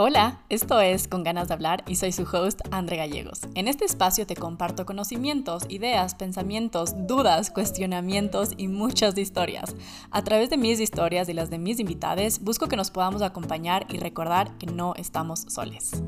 Hola, 0.00 0.38
esto 0.48 0.80
es 0.80 1.08
Con 1.08 1.24
ganas 1.24 1.48
de 1.48 1.54
hablar 1.54 1.82
y 1.88 1.96
soy 1.96 2.12
su 2.12 2.22
host 2.22 2.60
Andre 2.70 2.96
Gallegos. 2.96 3.40
En 3.56 3.66
este 3.66 3.84
espacio 3.84 4.28
te 4.28 4.36
comparto 4.36 4.86
conocimientos, 4.86 5.64
ideas, 5.68 6.14
pensamientos, 6.14 6.94
dudas, 7.08 7.50
cuestionamientos 7.50 8.50
y 8.56 8.68
muchas 8.68 9.18
historias. 9.18 9.74
A 10.12 10.22
través 10.22 10.50
de 10.50 10.56
mis 10.56 10.78
historias 10.78 11.28
y 11.28 11.32
las 11.32 11.50
de 11.50 11.58
mis 11.58 11.80
invitados, 11.80 12.38
busco 12.38 12.68
que 12.68 12.76
nos 12.76 12.92
podamos 12.92 13.22
acompañar 13.22 13.86
y 13.88 13.98
recordar 13.98 14.56
que 14.58 14.66
no 14.66 14.94
estamos 14.94 15.40
soles. 15.48 16.00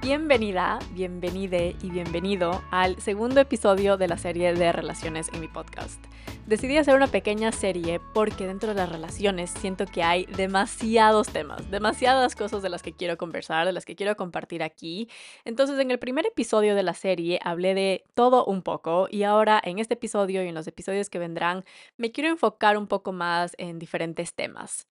Bienvenida, 0.00 0.78
bienvenide 0.94 1.76
y 1.82 1.90
bienvenido 1.90 2.62
al 2.70 2.98
segundo 3.02 3.38
episodio 3.38 3.98
de 3.98 4.08
la 4.08 4.16
serie 4.16 4.54
de 4.54 4.72
relaciones 4.72 5.28
en 5.34 5.40
mi 5.40 5.48
podcast. 5.48 6.02
Decidí 6.46 6.76
hacer 6.76 6.94
una 6.94 7.06
pequeña 7.06 7.52
serie 7.52 8.00
porque 8.12 8.46
dentro 8.46 8.68
de 8.68 8.74
las 8.74 8.90
relaciones 8.90 9.50
siento 9.50 9.86
que 9.86 10.02
hay 10.02 10.26
demasiados 10.26 11.28
temas, 11.28 11.70
demasiadas 11.70 12.36
cosas 12.36 12.60
de 12.60 12.68
las 12.68 12.82
que 12.82 12.92
quiero 12.92 13.16
conversar, 13.16 13.64
de 13.64 13.72
las 13.72 13.86
que 13.86 13.96
quiero 13.96 14.14
compartir 14.14 14.62
aquí. 14.62 15.08
Entonces 15.46 15.78
en 15.78 15.90
el 15.90 15.98
primer 15.98 16.26
episodio 16.26 16.74
de 16.74 16.82
la 16.82 16.92
serie 16.92 17.40
hablé 17.42 17.74
de 17.74 18.04
todo 18.12 18.44
un 18.44 18.60
poco 18.60 19.08
y 19.10 19.22
ahora 19.22 19.58
en 19.64 19.78
este 19.78 19.94
episodio 19.94 20.44
y 20.44 20.48
en 20.48 20.54
los 20.54 20.66
episodios 20.66 21.08
que 21.08 21.18
vendrán 21.18 21.64
me 21.96 22.12
quiero 22.12 22.28
enfocar 22.28 22.76
un 22.76 22.88
poco 22.88 23.12
más 23.12 23.54
en 23.56 23.78
diferentes 23.78 24.34
temas. 24.34 24.86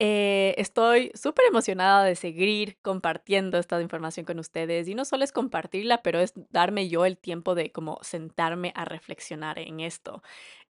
Eh, 0.00 0.56
estoy 0.58 1.12
súper 1.14 1.44
emocionada 1.46 2.02
de 2.02 2.16
seguir 2.16 2.78
compartiendo 2.82 3.58
esta 3.58 3.80
información 3.80 4.26
con 4.26 4.40
ustedes 4.40 4.88
y 4.88 4.94
no 4.96 5.04
solo 5.04 5.22
es 5.22 5.30
compartirla, 5.30 6.02
pero 6.02 6.18
es 6.18 6.32
darme 6.50 6.88
yo 6.88 7.04
el 7.04 7.16
tiempo 7.16 7.54
de 7.54 7.70
como 7.70 7.98
sentarme 8.02 8.72
a 8.74 8.84
reflexionar 8.84 9.58
en 9.60 9.78
esto. 9.78 10.22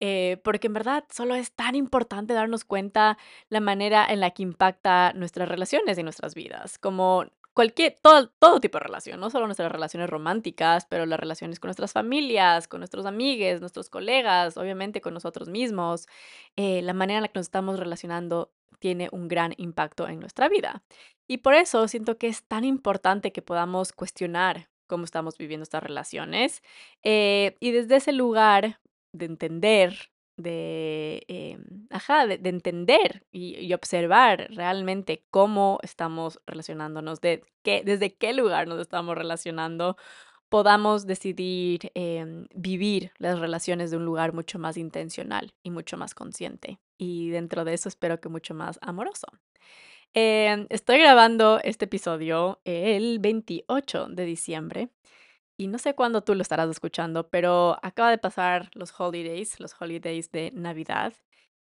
Eh, 0.02 0.42
porque 0.44 0.68
en 0.68 0.74
verdad 0.74 1.06
solo 1.10 1.36
es 1.36 1.54
tan 1.54 1.76
importante 1.76 2.34
darnos 2.34 2.66
cuenta 2.66 3.18
la 3.48 3.62
manera 3.62 4.06
en 4.06 4.20
la 4.20 4.32
que 4.32 4.44
impacta 4.44 5.14
nuestras 5.14 5.48
relaciones 5.48 5.98
y 5.98 6.04
nuestras 6.04 6.36
vidas, 6.36 6.78
como 6.78 7.26
cualquier, 7.54 7.96
todo, 8.02 8.30
todo 8.40 8.60
tipo 8.60 8.78
de 8.78 8.84
relación, 8.86 9.20
no 9.20 9.30
solo 9.30 9.46
nuestras 9.46 9.72
relaciones 9.72 10.10
románticas, 10.10 10.86
pero 10.86 11.06
las 11.06 11.20
relaciones 11.20 11.60
con 11.60 11.70
nuestras 11.70 11.94
familias, 11.94 12.68
con 12.68 12.80
nuestros 12.80 13.06
amigos, 13.06 13.62
nuestros 13.62 13.90
colegas, 13.90 14.58
obviamente 14.58 15.02
con 15.02 15.14
nosotros 15.14 15.50
mismos, 15.50 16.08
eh, 16.56 16.82
la 16.82 16.94
manera 16.94 17.20
en 17.20 17.24
la 17.24 17.28
que 17.28 17.40
nos 17.40 17.48
estamos 17.48 17.80
relacionando 17.80 18.52
tiene 18.80 19.10
un 19.12 19.28
gran 19.28 19.54
impacto 19.58 20.08
en 20.08 20.20
nuestra 20.20 20.50
vida. 20.50 20.84
Y 21.28 21.38
por 21.38 21.54
eso 21.54 21.88
siento 21.88 22.18
que 22.18 22.28
es 22.28 22.44
tan 22.44 22.66
importante 22.66 23.32
que 23.32 23.42
podamos 23.42 23.94
cuestionar 23.94 24.70
cómo 24.88 25.06
estamos 25.06 25.38
viviendo 25.38 25.64
estas 25.64 25.84
relaciones 25.84 26.62
eh, 27.04 27.56
y 27.60 27.72
desde 27.72 27.96
ese 27.96 28.12
lugar 28.12 28.80
de 29.14 29.26
entender, 29.26 30.12
de, 30.38 31.24
em, 31.28 31.88
ajá, 31.90 32.26
de, 32.28 32.50
entender 32.50 33.26
y, 33.32 33.74
observar 33.74 34.48
realmente 34.52 35.24
cómo 35.32 35.80
estamos 35.84 36.40
relacionándonos, 36.48 37.22
de 37.22 37.44
qué, 37.64 37.84
desde 37.86 38.16
qué 38.16 38.34
lugar 38.34 38.68
nos 38.68 38.80
estamos 38.80 39.18
relacionando, 39.18 39.98
podamos 40.50 41.08
decidir 41.08 41.92
em, 41.96 42.48
vivir 42.54 43.12
las 43.18 43.40
relaciones 43.40 43.92
de 43.92 43.98
un 43.98 44.06
lugar 44.06 44.34
mucho 44.34 44.60
más 44.60 44.78
intencional 44.78 45.54
y 45.64 45.72
mucho 45.72 45.98
más 45.98 46.14
consciente. 46.16 46.80
Y 46.98 47.30
dentro 47.30 47.66
de 47.66 47.74
eso 47.74 47.90
espero 47.90 48.20
que 48.20 48.30
mucho 48.30 48.54
más 48.54 48.80
amoroso. 48.82 49.28
Em, 50.14 50.68
estoy 50.70 51.00
grabando 51.00 51.60
este 51.64 51.86
episodio 51.86 52.60
el 52.66 53.18
28 53.20 54.08
de 54.10 54.26
diciembre 54.26 54.90
y 55.58 55.68
no 55.68 55.78
sé 55.78 55.96
cuándo 55.96 56.24
tú 56.24 56.36
lo 56.36 56.42
estarás 56.42 56.70
escuchando, 56.70 57.30
pero 57.30 57.78
acaba 57.84 58.10
de 58.10 58.18
pasar 58.18 58.70
los 58.74 59.00
holidays, 59.00 59.60
los 59.60 59.76
holidays 59.80 60.32
de 60.32 60.52
Navidad 60.54 61.14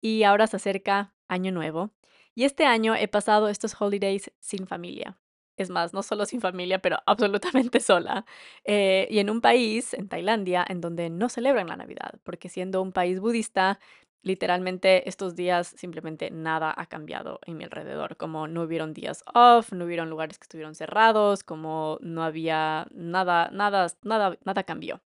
y 0.02 0.24
ahora 0.24 0.48
se 0.48 0.58
acerca 0.58 1.14
Año 1.28 1.52
Nuevo. 1.52 1.92
Y 2.36 2.44
este 2.44 2.66
año 2.66 2.96
he 2.96 3.08
pasado 3.08 3.48
estos 3.50 3.80
holidays 3.80 4.32
sin 4.40 4.68
familia. 4.68 5.18
Es 5.58 5.70
más, 5.70 5.94
no 5.94 6.04
solo 6.04 6.26
sin 6.26 6.42
familia, 6.42 6.80
pero 6.80 6.98
absolutamente 7.06 7.80
sola. 7.80 8.26
Eh, 8.66 9.08
y 9.10 9.20
en 9.20 9.30
un 9.30 9.42
país, 9.42 9.94
en 9.94 10.10
Tailandia, 10.10 10.66
en 10.68 10.82
donde 10.82 11.10
no 11.10 11.30
celebran 11.30 11.68
la 11.68 11.78
Navidad, 11.78 12.20
porque 12.24 12.50
siendo 12.50 12.82
un 12.82 12.92
país 12.92 13.20
budista, 13.20 13.80
literalmente 14.26 15.08
estos 15.08 15.36
días 15.36 15.68
simplemente 15.78 16.32
nada 16.32 16.74
ha 16.76 16.88
cambiado 16.88 17.40
en 17.46 17.58
mi 17.58 17.64
alrededor, 17.64 18.18
como 18.18 18.48
no 18.48 18.64
hubieron 18.64 18.94
días 18.94 19.24
off, 19.34 19.72
no 19.72 19.86
hubieron 19.86 20.10
lugares 20.10 20.40
que 20.40 20.46
estuvieron 20.46 20.74
cerrados, 20.74 21.44
como 21.44 22.00
no 22.02 22.24
había 22.24 22.88
nada, 22.92 23.50
nada, 23.54 23.88
nada, 24.04 24.38
nada 24.44 24.64
cambió. 24.64 25.02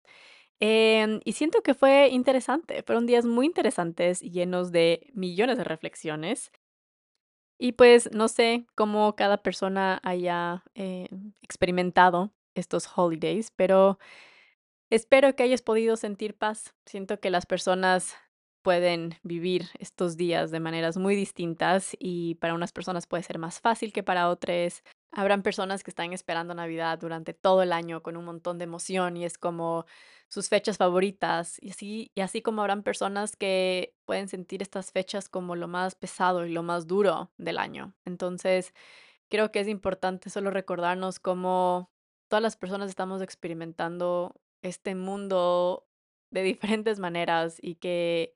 Em, 0.60 1.22
y 1.24 1.34
siento 1.34 1.62
que 1.64 1.74
fue 1.74 2.10
interesante, 2.10 2.84
fueron 2.84 3.06
días 3.06 3.26
muy 3.26 3.46
interesantes, 3.46 4.20
llenos 4.22 4.72
de 4.72 5.10
millones 5.14 5.58
de 5.58 5.64
reflexiones. 5.64 6.52
Y 7.58 7.74
pues 7.74 8.10
no 8.14 8.28
sé 8.28 8.66
cómo 8.76 9.16
cada 9.16 9.38
persona 9.38 10.02
haya 10.04 10.64
eh, 10.76 11.08
experimentado 11.42 12.34
estos 12.54 12.90
holidays, 12.98 13.52
pero 13.56 13.98
espero 14.90 15.36
que 15.36 15.44
hayas 15.44 15.62
podido 15.62 15.96
sentir 15.96 16.36
paz. 16.36 16.74
Siento 16.86 17.20
que 17.22 17.30
las 17.30 17.46
personas 17.46 18.16
pueden 18.66 19.14
vivir 19.22 19.68
estos 19.78 20.18
días 20.18 20.50
de 20.50 20.60
maneras 20.60 20.98
muy 20.98 21.16
distintas 21.16 21.96
y 22.00 22.34
para 22.42 22.56
unas 22.56 22.72
personas 22.72 23.06
puede 23.06 23.22
ser 23.22 23.38
más 23.38 23.60
fácil 23.60 23.94
que 23.94 24.02
para 24.02 24.28
otras. 24.28 24.84
Habrán 25.12 25.44
personas 25.44 25.84
que 25.84 25.92
están 25.92 26.14
esperando 26.14 26.56
Navidad 26.56 26.98
durante 26.98 27.36
todo 27.36 27.62
el 27.62 27.72
año 27.72 28.02
con 28.02 28.18
un 28.18 28.26
montón 28.26 28.58
de 28.58 28.64
emoción 28.64 29.18
y 29.18 29.24
es 29.24 29.38
como 29.38 29.86
sus 30.30 30.50
fechas 30.50 30.78
favoritas. 30.78 31.62
Y 31.62 31.70
así, 31.70 32.12
y 32.16 32.22
así 32.22 32.42
como 32.42 32.62
habrán 32.62 32.82
personas 32.82 33.36
que 33.36 33.94
pueden 34.04 34.28
sentir 34.30 34.64
estas 34.64 34.92
fechas 34.92 35.30
como 35.30 35.56
lo 35.56 35.68
más 35.68 35.94
pesado 35.94 36.44
y 36.44 36.52
lo 36.52 36.64
más 36.64 36.88
duro 36.88 37.32
del 37.38 37.60
año. 37.60 37.94
Entonces, 38.04 38.74
creo 39.30 39.52
que 39.52 39.60
es 39.60 39.68
importante 39.68 40.32
solo 40.32 40.50
recordarnos 40.50 41.20
cómo 41.20 41.92
todas 42.30 42.42
las 42.42 42.58
personas 42.58 42.90
estamos 42.90 43.22
experimentando 43.22 44.34
este 44.64 44.96
mundo 44.96 45.86
de 46.32 46.42
diferentes 46.42 47.00
maneras 47.00 47.60
y 47.62 47.76
que, 47.76 48.36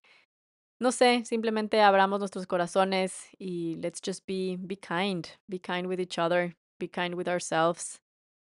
no 0.80 0.92
sé, 0.92 1.26
simplemente 1.26 1.82
abramos 1.82 2.20
nuestros 2.20 2.48
corazones 2.48 3.30
y 3.38 3.76
let's 3.76 4.00
just 4.04 4.26
be, 4.26 4.58
be 4.60 4.78
kind, 4.78 5.28
be 5.48 5.60
kind 5.60 5.88
with 5.88 6.00
each 6.00 6.18
other, 6.18 6.56
be 6.80 6.90
kind 6.90 7.16
with 7.16 7.28
ourselves. 7.28 8.02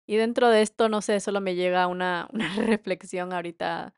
Y 0.07 0.17
dentro 0.17 0.49
de 0.49 0.63
esto, 0.63 0.89
no 0.89 1.03
sé, 1.03 1.21
solo 1.21 1.41
me 1.41 1.55
llega 1.55 1.87
una, 1.89 2.29
una 2.33 2.55
reflexión 2.57 3.33
ahorita 3.33 3.95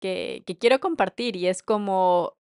que, 0.00 0.42
que 0.46 0.58
quiero 0.58 0.80
compartir 0.80 1.36
y 1.36 1.46
es 1.48 1.62
como 1.62 2.36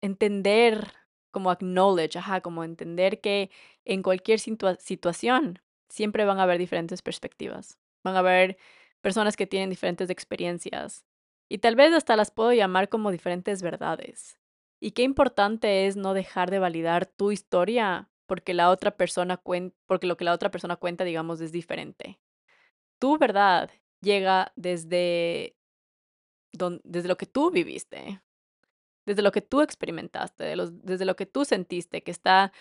entender, 0.00 0.92
como 1.32 1.50
acknowledge, 1.50 2.18
ajá, 2.18 2.40
como 2.40 2.64
entender 2.64 3.20
que 3.20 3.50
en 3.84 4.02
cualquier 4.02 4.40
situación 4.40 5.60
siempre 5.88 6.24
van 6.24 6.38
a 6.38 6.44
haber 6.44 6.58
diferentes 6.58 7.02
perspectivas. 7.02 7.78
Van 8.04 8.16
a 8.16 8.20
haber 8.20 8.58
personas 9.00 9.36
que 9.36 9.46
tienen 9.46 9.70
diferentes 9.70 10.10
experiencias 10.10 11.04
y 11.48 11.58
tal 11.58 11.76
vez 11.76 11.92
hasta 11.94 12.16
las 12.16 12.30
puedo 12.30 12.52
llamar 12.52 12.88
como 12.88 13.10
diferentes 13.10 13.62
verdades. 13.62 14.38
Y 14.80 14.92
qué 14.92 15.02
importante 15.02 15.86
es 15.86 15.96
no 15.96 16.14
dejar 16.14 16.50
de 16.50 16.58
validar 16.58 17.06
tu 17.06 17.32
historia 17.32 18.10
porque 18.26 18.54
la 18.54 18.70
otra 18.70 18.96
persona 18.96 19.38
cuenta, 19.38 19.76
porque 19.86 20.06
lo 20.06 20.16
que 20.16 20.24
la 20.24 20.34
otra 20.34 20.50
persona 20.50 20.76
cuenta, 20.76 21.04
digamos, 21.04 21.40
es 21.40 21.50
diferente. 21.50 22.20
Tu 23.00 23.16
verdad 23.18 23.70
llega 24.02 24.52
desde, 24.54 25.56
desde 26.84 27.08
lo 27.08 27.16
que 27.16 27.26
tú 27.26 27.50
viviste, 27.50 28.20
desde 29.06 29.22
lo 29.22 29.32
que 29.32 29.40
tú 29.40 29.62
experimentaste, 29.62 30.44
desde 30.44 31.04
lo 31.06 31.16
que 31.16 31.26
tú 31.26 31.44
sentiste, 31.44 32.02
que 32.02 32.10
está, 32.10 32.52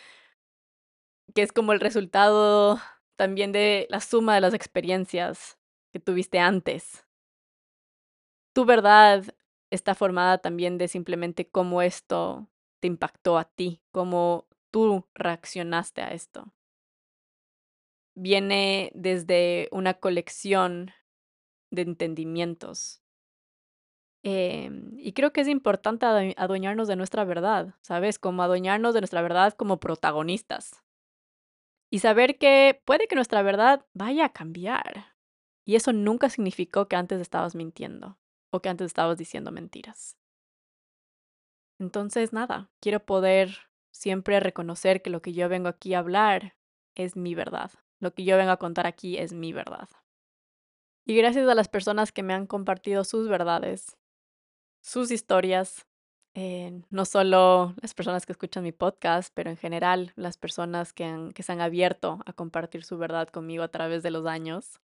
que 1.36 1.42
es 1.42 1.52
como 1.52 1.74
el 1.74 1.81
resultado 1.81 2.80
también 3.18 3.52
de 3.52 3.88
la 3.90 4.00
suma 4.00 4.36
de 4.36 4.42
las 4.42 4.54
experiencias 4.54 5.59
que 5.92 6.00
tuviste 6.00 6.40
antes. 6.40 7.06
Tu 8.57 8.66
verdad 8.66 9.23
está 9.69 9.94
formada 9.94 10.40
también 10.40 10.79
de 10.79 10.88
simplemente 10.88 11.47
cómo 11.47 11.84
esto 11.84 12.47
te 12.79 12.88
impactó 12.88 13.38
a 13.38 13.44
ti, 13.44 13.84
cómo 13.92 14.48
tú 14.71 15.06
reaccionaste 15.13 16.01
a 16.01 16.07
esto. 16.07 16.51
Viene 18.15 18.92
desde 18.95 19.69
una 19.71 19.94
colección 19.94 20.89
de 21.69 21.83
entendimientos. 21.83 23.04
Em, 24.24 24.92
y 24.98 25.13
creo 25.13 25.31
que 25.31 25.42
es 25.42 25.48
importante 25.48 26.07
adueñarnos 26.07 26.88
de 26.88 26.95
nuestra 26.95 27.25
verdad, 27.25 27.75
¿sabes? 27.81 28.18
Como 28.18 28.42
adueñarnos 28.42 28.95
de 28.95 29.01
nuestra 29.01 29.21
verdad 29.21 29.53
como 29.53 29.80
protagonistas. 29.80 30.83
Y 31.92 32.00
saber 32.00 32.39
que 32.39 32.81
puede 32.86 33.07
que 33.07 33.13
nuestra 33.13 33.44
verdad 33.44 33.86
vaya 33.94 34.25
a 34.25 34.33
cambiar. 34.33 35.15
Y 35.63 35.75
eso 35.75 35.94
nunca 35.94 36.31
significó 36.31 36.88
que 36.88 36.95
antes 36.95 37.21
estabas 37.21 37.53
mintiendo 37.53 38.18
o 38.52 38.62
que 38.62 38.70
antes 38.70 38.86
estabas 38.86 39.18
diciendo 39.18 39.52
mentiras. 39.52 40.18
Entonces, 41.80 42.34
nada, 42.34 42.70
quiero 42.80 43.06
poder 43.06 43.70
siempre 43.92 44.40
reconocer 44.40 45.02
que 45.02 45.10
lo 45.10 45.22
que 45.22 45.34
yo 45.34 45.50
vengo 45.50 45.68
aquí 45.68 45.94
a 45.94 46.00
hablar 46.00 46.56
es 46.96 47.16
mi 47.16 47.36
verdad. 47.36 47.72
Lo 48.00 48.14
que 48.14 48.24
yo 48.24 48.38
vengo 48.38 48.52
a 48.52 48.58
contar 48.58 48.88
aquí 48.88 49.18
es 49.18 49.34
mi 49.34 49.54
verdad. 49.54 49.90
Y 51.06 51.16
gracias 51.16 51.48
a 51.48 51.56
las 51.56 51.70
personas 51.70 52.12
que 52.12 52.24
me 52.24 52.34
han 52.34 52.48
compartido 52.48 53.04
sus 53.04 53.30
verdades, 53.30 53.98
sus 54.82 55.10
historias, 55.12 55.88
eh, 56.34 56.84
no 56.90 57.06
solo 57.06 57.74
las 57.82 57.94
personas 57.94 58.26
que 58.26 58.34
escuchan 58.34 58.64
mi 58.64 58.72
podcast, 58.72 59.32
pero 59.34 59.50
en 59.50 59.58
general 59.58 60.12
las 60.16 60.38
personas 60.38 60.94
que, 60.94 61.32
se 61.36 61.52
han 61.52 61.62
abierto 61.62 62.20
a 62.26 62.34
compartir 62.34 62.84
su 62.84 62.98
verdad 62.98 63.28
conmigo 63.30 63.64
a 63.64 63.70
través 63.70 64.04
de 64.04 64.12
los 64.12 64.26
años. 64.26 64.80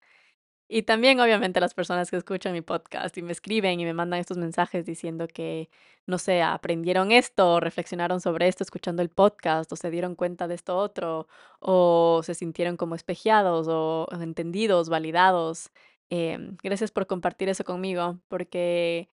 Y 0.72 0.84
también, 0.84 1.18
obviamente, 1.18 1.58
las 1.58 1.74
personas 1.74 2.10
que 2.10 2.16
escuchan 2.16 2.52
mi 2.52 2.60
podcast 2.60 3.18
y 3.18 3.22
me 3.22 3.32
escriben 3.32 3.80
y 3.80 3.84
me 3.84 3.92
mandan 3.92 4.20
estos 4.20 4.36
mensajes 4.38 4.86
diciendo 4.86 5.26
que, 5.26 5.68
no 6.06 6.16
sé, 6.16 6.42
aprendieron 6.42 7.10
esto, 7.10 7.54
o 7.54 7.60
reflexionaron 7.60 8.20
sobre 8.20 8.46
esto 8.46 8.62
escuchando 8.62 9.02
el 9.02 9.08
podcast, 9.10 9.72
o 9.72 9.76
se 9.76 9.90
dieron 9.90 10.14
cuenta 10.14 10.46
de 10.46 10.54
esto 10.54 10.76
otro, 10.76 11.26
o 11.58 12.20
se 12.24 12.36
sintieron 12.36 12.76
como 12.76 12.94
espejeados 12.94 13.66
o 13.68 14.06
entendidos, 14.12 14.88
validados. 14.88 15.72
Em, 16.08 16.56
gracias 16.62 16.92
por 16.92 17.08
compartir 17.08 17.48
eso 17.48 17.64
conmigo, 17.64 18.20
porque 18.28 19.10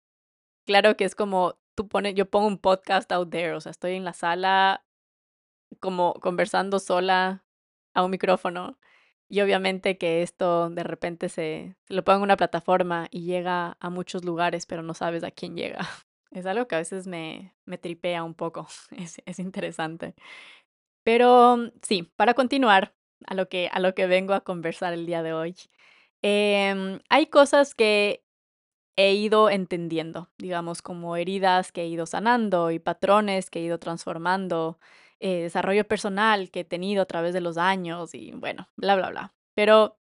claro 0.66 0.96
que 0.96 1.04
es 1.04 1.14
como 1.14 1.56
tú 1.74 1.88
pones, 1.88 2.14
yo 2.14 2.28
pongo 2.30 2.48
un 2.48 2.58
podcast 2.58 3.10
out 3.12 3.30
there, 3.30 3.54
o 3.54 3.60
sea, 3.62 3.70
estoy 3.70 3.94
en 3.94 4.04
la 4.04 4.12
sala 4.14 4.84
como 5.80 6.14
conversando 6.14 6.78
sola 6.80 7.44
a 7.94 8.04
un 8.04 8.10
micrófono. 8.10 8.78
Y 9.28 9.40
obviamente 9.40 9.98
que 9.98 10.22
esto 10.22 10.70
de 10.70 10.84
repente 10.84 11.28
se, 11.28 11.76
lo 11.88 12.04
pongo 12.04 12.18
en 12.18 12.22
una 12.24 12.36
plataforma 12.36 13.08
y 13.10 13.22
llega 13.22 13.76
a 13.80 13.90
muchos 13.90 14.24
lugares, 14.24 14.66
pero 14.66 14.82
no 14.82 14.94
sabes 14.94 15.24
a 15.24 15.30
quién 15.30 15.56
llega. 15.56 15.78
Es 16.32 16.44
algo 16.44 16.66
que 16.68 16.74
a 16.74 16.78
veces 16.78 17.06
me, 17.06 17.54
tripea 17.80 18.22
un 18.24 18.34
poco. 18.34 18.66
Es, 18.90 19.22
es 19.24 19.38
interesante. 19.38 20.14
Pero 21.04 21.70
sí, 21.82 22.02
para 22.16 22.34
continuar 22.34 22.94
a 23.26 23.34
lo 23.34 23.48
que, 23.48 23.68
a 23.72 23.80
lo 23.80 23.94
que 23.94 24.06
vengo 24.06 24.34
a 24.34 24.42
conversar 24.42 24.92
el 24.92 25.06
día 25.06 25.22
de 25.22 25.32
hoy. 25.32 25.54
em, 26.22 27.00
hay 27.08 27.26
cosas 27.26 27.74
que 27.74 28.24
he 28.96 29.14
ido 29.14 29.50
entendiendo, 29.50 30.30
digamos, 30.38 30.82
como 30.82 31.16
heridas 31.16 31.72
que 31.72 31.82
he 31.82 31.88
ido 31.88 32.06
sanando 32.06 32.70
y 32.70 32.78
patrones 32.78 33.50
que 33.50 33.60
he 33.60 33.62
ido 33.62 33.78
transformando, 33.78 34.78
eh, 35.20 35.42
desarrollo 35.42 35.86
personal 35.86 36.50
que 36.50 36.60
he 36.60 36.64
tenido 36.64 37.02
a 37.02 37.06
través 37.06 37.34
de 37.34 37.40
los 37.40 37.58
años 37.58 38.14
y 38.14 38.32
bueno, 38.32 38.68
bla, 38.76 38.96
bla, 38.96 39.10
bla. 39.10 39.34
Pero 39.54 39.98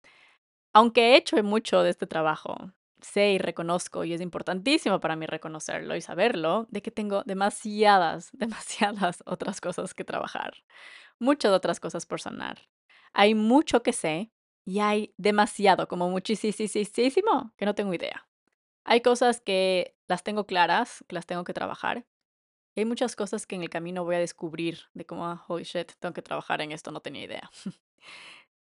aunque 0.73 1.13
he 1.13 1.17
hecho 1.17 1.41
mucho 1.43 1.83
de 1.83 1.91
este 1.91 2.07
trabajo, 2.07 2.57
sé 3.01 3.31
y 3.33 3.37
reconozco, 3.37 4.03
y 4.03 4.13
es 4.13 4.21
importantísimo 4.21 4.99
para 4.99 5.15
mí 5.15 5.25
reconocerlo 5.25 5.95
y 5.95 6.01
saberlo, 6.01 6.67
de 6.69 6.81
que 6.81 6.91
tengo 6.91 7.23
demasiadas, 7.23 8.29
demasiadas 8.33 9.23
otras 9.25 9.61
cosas 9.61 9.93
que 9.93 10.03
trabajar, 10.03 10.53
muchas 11.19 11.51
otras 11.53 11.79
cosas 11.79 12.05
por 12.05 12.21
sanar. 12.21 12.67
Hay 13.13 13.35
mucho 13.35 13.83
que 13.83 13.93
sé 13.93 14.31
y 14.65 14.79
hay 14.79 15.13
demasiado, 15.17 15.87
como 15.87 16.09
muchísimo, 16.09 17.53
que 17.55 17.65
no 17.65 17.75
tengo 17.75 17.93
idea. 17.93 18.27
Hay 18.83 19.01
cosas 19.01 19.41
que 19.41 19.95
las 20.07 20.23
tengo 20.23 20.45
claras, 20.45 21.03
que 21.07 21.15
las 21.15 21.25
tengo 21.25 21.43
que 21.43 21.53
trabajar. 21.53 22.05
Y 22.75 22.81
hay 22.81 22.85
muchas 22.85 23.15
cosas 23.15 23.47
que 23.47 23.55
en 23.55 23.63
el 23.63 23.69
camino 23.69 24.03
voy 24.03 24.15
a 24.15 24.19
descubrir 24.19 24.79
de 24.93 25.05
cómo, 25.05 25.25
ah, 25.25 25.43
holy 25.47 25.63
shit, 25.63 25.93
tengo 25.99 26.13
que 26.13 26.21
trabajar 26.21 26.61
en 26.61 26.71
esto, 26.73 26.91
no 26.91 26.99
tenía 27.01 27.23
idea. 27.23 27.49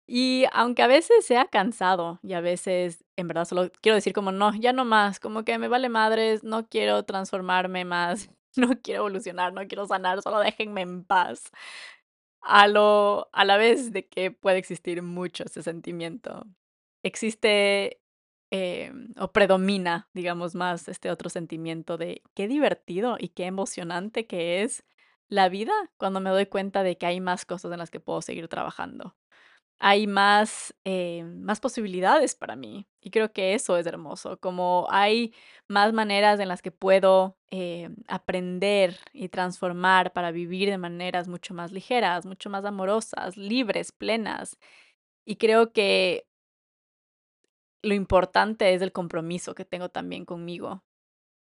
Y 0.08 0.46
aunque 0.54 0.84
a 0.84 0.88
veces 0.88 1.26
sea 1.26 1.46
cansado 1.48 2.20
y 2.22 2.34
a 2.34 2.42
veces 2.42 3.04
en 3.18 3.28
verdad 3.28 3.46
solo 3.46 3.72
quiero 3.82 3.96
decir 3.96 4.14
como 4.14 4.32
no, 4.32 4.54
ya 4.56 4.72
no 4.72 4.86
más, 4.86 5.20
como 5.20 5.44
que 5.44 5.58
me 5.58 5.68
vale 5.68 5.90
madres, 5.90 6.44
no 6.44 6.68
quiero 6.68 7.04
transformarme 7.06 7.86
más, 7.86 8.30
no 8.56 8.80
quiero 8.82 9.02
evolucionar, 9.02 9.54
no 9.54 9.68
quiero 9.68 9.88
sanar, 9.88 10.22
solo 10.22 10.40
déjenme 10.40 10.82
en 10.82 11.04
paz. 11.06 11.52
A 12.42 12.68
lo 12.68 13.30
a 13.34 13.44
la 13.46 13.58
vez 13.58 13.92
de 13.92 14.08
que 14.08 14.32
puede 14.32 14.58
existir 14.60 15.02
mucho 15.02 15.44
ese 15.46 15.64
sentimiento, 15.64 16.46
existe, 17.04 18.00
em, 18.52 19.10
o 19.20 19.32
predomina, 19.32 20.10
digamos, 20.14 20.56
más 20.56 20.88
este 20.88 21.10
otro 21.12 21.30
sentimiento 21.30 21.98
de 21.98 22.22
qué 22.36 22.48
divertido 22.48 23.18
y 23.20 23.30
qué 23.30 23.46
emocionante 23.46 24.28
que 24.28 24.64
es 24.64 24.84
la 25.30 25.50
vida 25.50 25.74
cuando 25.98 26.20
me 26.22 26.30
doy 26.30 26.46
cuenta 26.48 26.84
de 26.84 26.98
que 26.98 27.06
hay 27.08 27.20
más 27.22 27.46
cosas 27.46 27.72
en 27.72 27.80
las 27.80 27.92
que 27.92 28.00
puedo 28.00 28.22
seguir 28.22 28.48
trabajando. 28.48 29.16
Hay 29.80 30.08
más, 30.08 30.74
eh, 30.86 31.24
más 31.26 31.60
posibilidades 31.60 32.34
para 32.36 32.56
mí 32.56 32.88
y 33.02 33.12
creo 33.12 33.34
que 33.34 33.54
eso 33.56 33.78
es 33.78 33.86
hermoso, 33.88 34.40
como 34.40 34.88
hay 34.90 35.34
más 35.68 35.92
maneras 35.94 36.40
en 36.40 36.48
las 36.48 36.62
que 36.62 36.72
puedo 36.72 37.38
eh, 37.52 37.90
aprender 38.08 38.98
y 39.14 39.30
transformar 39.30 40.14
para 40.14 40.32
vivir 40.32 40.70
de 40.70 40.78
maneras 40.78 41.28
mucho 41.28 41.54
más 41.54 41.72
ligeras, 41.74 42.26
mucho 42.26 42.50
más 42.50 42.64
amorosas, 42.66 43.36
libres, 43.38 43.92
plenas. 43.92 44.58
Y 45.26 45.38
creo 45.38 45.74
que 45.74 46.28
lo 47.86 47.94
importante 47.94 48.74
es 48.74 48.82
el 48.82 48.92
compromiso 48.92 49.56
que 49.56 49.64
tengo 49.64 49.90
también 49.90 50.26
conmigo, 50.26 50.84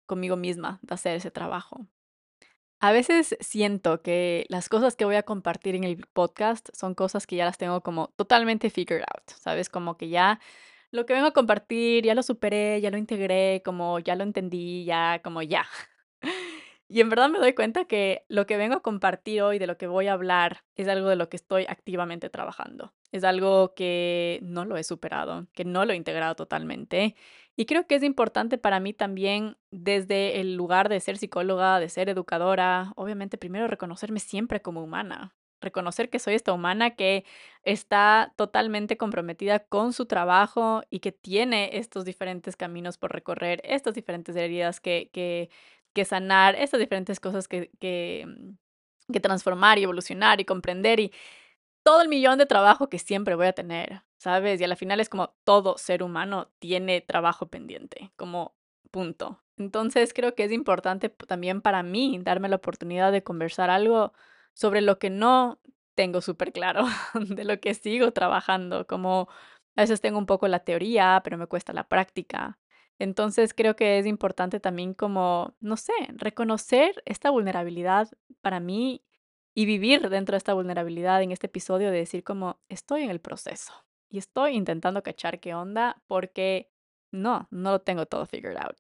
conmigo 0.07 0.37
misma, 0.37 0.79
de 0.83 0.95
hacer 0.95 1.17
ese 1.17 1.31
trabajo. 1.31 1.87
A 2.81 2.93
veces 2.93 3.37
siento 3.41 4.03
que 4.03 4.45
las 4.51 4.69
cosas 4.69 4.95
que 4.95 5.07
voy 5.07 5.17
a 5.17 5.23
compartir 5.23 5.75
en 5.75 5.85
el 5.85 6.07
podcast 6.13 6.69
son 6.75 6.95
cosas 6.95 7.27
que 7.27 7.37
ya 7.37 7.47
las 7.47 7.57
tengo 7.57 7.81
como 7.81 8.09
totalmente 8.17 8.69
figured 8.69 9.01
out, 9.03 9.31
¿sabes? 9.41 9.71
Como 9.71 9.97
que 9.97 10.11
ya 10.11 10.39
lo 10.91 11.07
que 11.07 11.15
vengo 11.15 11.29
a 11.29 11.33
compartir 11.33 12.05
ya 12.05 12.15
lo 12.15 12.23
superé, 12.23 12.81
ya 12.83 12.91
lo 12.91 12.99
integré, 12.99 13.63
como 13.65 13.99
ya 14.01 14.15
lo 14.17 14.23
entendí, 14.23 14.85
ya, 14.85 15.21
como 15.25 15.41
ya. 15.43 15.67
Y 16.87 17.01
en 17.01 17.09
verdad 17.09 17.31
me 17.31 17.39
doy 17.39 17.55
cuenta 17.55 17.87
que 17.87 18.25
lo 18.29 18.47
que 18.47 18.59
vengo 18.59 18.77
a 18.77 18.83
compartir 18.83 19.43
hoy, 19.43 19.59
de 19.59 19.67
lo 19.67 19.79
que 19.79 19.87
voy 19.87 20.07
a 20.07 20.13
hablar, 20.13 20.65
es 20.77 20.87
algo 20.87 21.09
de 21.09 21.17
lo 21.17 21.29
que 21.31 21.37
estoy 21.37 21.65
activamente 21.67 22.29
trabajando. 22.29 22.93
Es 23.11 23.25
algo 23.25 23.75
que 23.75 24.39
no 24.43 24.65
lo 24.65 24.77
he 24.77 24.85
superado, 24.85 25.47
que 25.55 25.65
no 25.65 25.85
lo 25.87 25.93
he 25.93 25.97
integrado 25.97 26.35
totalmente. 26.35 27.17
Y 27.57 27.67
creo 27.67 27.87
que 27.87 27.95
es 27.95 28.03
importante 28.03 28.59
para 28.59 28.81
mí 28.81 28.93
también 28.93 29.57
desde 29.71 30.41
el 30.41 30.57
lugar 30.57 30.89
de 30.89 31.01
ser 31.01 31.17
psicóloga, 31.17 31.81
de 31.81 31.89
ser 31.89 32.09
educadora, 32.09 32.93
obviamente 32.97 33.39
primero 33.39 33.67
reconocerme 33.67 34.21
siempre 34.21 34.61
como 34.61 34.83
humana. 34.83 35.35
Reconocer 35.61 36.11
que 36.11 36.19
soy 36.19 36.35
esta 36.35 36.53
humana 36.53 36.91
que 36.91 37.25
está 37.63 38.35
totalmente 38.37 38.99
comprometida 38.99 39.61
con 39.61 39.95
su 39.95 40.05
trabajo 40.05 40.83
y 40.91 40.99
que 40.99 41.13
tiene 41.13 41.79
estos 41.79 42.05
diferentes 42.05 42.57
caminos 42.57 42.99
por 42.99 43.13
recorrer, 43.13 43.63
estas 43.65 43.95
diferentes 43.95 44.37
heridas 44.37 44.81
que, 44.81 45.09
que 45.13 45.49
que 45.95 46.05
sanar, 46.05 46.57
estas 46.57 46.81
diferentes 46.81 47.21
cosas 47.21 47.49
que, 47.49 47.71
que, 47.81 48.27
mm, 48.27 49.13
que 49.13 49.21
transformar 49.21 49.79
y 49.79 49.85
evolucionar 49.85 50.41
y 50.41 50.45
comprender 50.45 51.01
y 51.01 51.13
todo 51.85 52.03
el 52.03 52.09
millón 52.09 52.39
de 52.39 52.47
trabajo 52.47 52.89
que 52.89 52.99
siempre 52.99 53.35
voy 53.35 53.47
a 53.47 53.53
tener, 53.53 54.03
¿sabes? 54.19 54.61
Y 54.61 54.65
a 54.65 54.69
la 54.69 54.77
final 54.77 55.01
es 55.01 55.09
como 55.09 55.35
todo 55.45 55.79
ser 55.79 56.03
humano 56.03 56.51
tiene 56.59 57.01
trabajo 57.03 57.49
pendiente, 57.49 58.13
como 58.17 58.57
punto. 58.91 59.43
Entonces 59.59 60.15
creo 60.15 60.35
que 60.35 60.45
es 60.45 60.53
importante 60.53 61.11
también 61.11 61.61
para 61.63 61.83
mí 61.83 62.19
darme 62.23 62.49
la 62.49 62.57
oportunidad 62.57 63.13
de 63.13 63.23
conversar 63.23 63.71
algo 63.71 64.13
sobre 64.55 64.81
lo 64.81 64.99
que 64.99 65.11
no 65.11 65.61
tengo 65.95 66.21
súper 66.23 66.53
claro, 66.53 66.85
de 67.15 67.45
lo 67.45 67.61
que 67.61 67.75
sigo 67.75 68.13
trabajando, 68.13 68.87
como 68.87 69.29
a 69.77 69.83
veces 69.83 70.01
tengo 70.01 70.19
un 70.19 70.27
poco 70.27 70.49
la 70.49 70.61
teoría, 70.61 71.21
pero 71.25 71.39
me 71.39 71.47
cuesta 71.47 71.73
la 71.73 71.89
práctica. 71.89 72.59
Entonces 72.99 73.55
creo 73.55 73.77
que 73.77 73.99
es 73.99 74.07
importante 74.07 74.61
también 74.61 74.95
como, 74.95 75.57
no 75.61 75.77
sé, 75.77 75.93
reconocer 76.09 77.03
esta 77.07 77.31
vulnerabilidad 77.31 78.09
para 78.41 78.61
mí 78.61 79.05
y 79.55 79.67
vivir 79.67 80.09
dentro 80.09 80.35
de 80.35 80.39
esta 80.39 80.55
vulnerabilidad 80.55 81.23
en 81.23 81.33
este 81.33 81.47
episodio 81.47 81.91
de 81.91 81.99
decir 81.99 82.25
como 82.25 82.61
estoy 82.69 83.03
en 83.03 83.11
el 83.11 83.21
proceso 83.21 83.73
y 84.11 84.19
estoy 84.19 84.55
intentando 84.55 85.03
cachar 85.03 85.41
qué 85.41 85.55
onda 85.55 86.03
porque 86.07 86.71
no, 87.11 87.49
no 87.51 87.73
lo 87.73 87.81
tengo 87.81 88.07
todo 88.07 88.27
figured 88.27 88.57
out. 88.57 88.77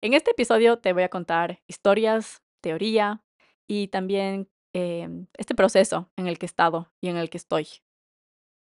En 0.00 0.14
este 0.14 0.30
episodio 0.30 0.78
te 0.78 0.92
voy 0.92 1.02
a 1.02 1.08
contar 1.08 1.62
historias, 1.66 2.42
teoría 2.60 3.22
y 3.66 3.88
también 3.88 4.48
em, 4.72 5.26
este 5.34 5.54
proceso 5.54 6.10
en 6.16 6.26
el 6.26 6.38
que 6.38 6.46
he 6.46 6.48
estado 6.48 6.92
y 7.00 7.08
en 7.08 7.16
el 7.16 7.30
que 7.30 7.38
estoy. 7.38 7.66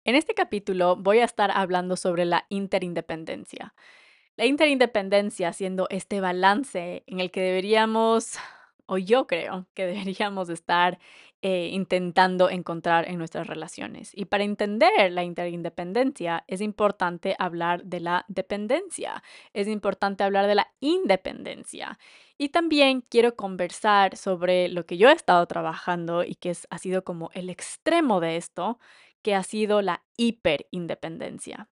En 0.04 0.14
este 0.14 0.34
capítulo 0.34 0.96
voy 0.96 1.18
a 1.18 1.24
estar 1.24 1.50
hablando 1.50 1.96
sobre 1.96 2.24
la 2.24 2.46
interindependencia. 2.48 3.74
La 4.36 4.44
interindependencia 4.44 5.54
siendo 5.54 5.86
este 5.88 6.20
balance 6.20 7.02
en 7.06 7.20
el 7.20 7.30
que 7.30 7.40
deberíamos, 7.40 8.34
o 8.84 8.98
yo 8.98 9.26
creo 9.26 9.66
que 9.72 9.86
deberíamos 9.86 10.50
estar 10.50 10.98
eh, 11.40 11.70
intentando 11.72 12.50
encontrar 12.50 13.08
en 13.08 13.16
nuestras 13.16 13.46
relaciones. 13.46 14.10
Y 14.14 14.26
para 14.26 14.44
entender 14.44 15.10
la 15.10 15.24
interindependencia 15.24 16.44
es 16.48 16.60
importante 16.60 17.34
hablar 17.38 17.84
de 17.84 18.00
la 18.00 18.26
dependencia, 18.28 19.22
es 19.54 19.68
importante 19.68 20.22
hablar 20.22 20.46
de 20.46 20.56
la 20.56 20.72
independencia. 20.80 21.98
Y 22.36 22.50
también 22.50 23.00
quiero 23.00 23.36
conversar 23.36 24.18
sobre 24.18 24.68
lo 24.68 24.84
que 24.84 24.98
yo 24.98 25.08
he 25.08 25.12
estado 25.14 25.46
trabajando 25.46 26.24
y 26.24 26.34
que 26.34 26.54
ha 26.68 26.78
sido 26.78 27.04
como 27.04 27.30
el 27.32 27.48
extremo 27.48 28.20
de 28.20 28.36
esto, 28.36 28.78
que 29.22 29.34
ha 29.34 29.42
sido 29.42 29.80
la 29.80 30.04
hiperindependencia. 30.18 31.70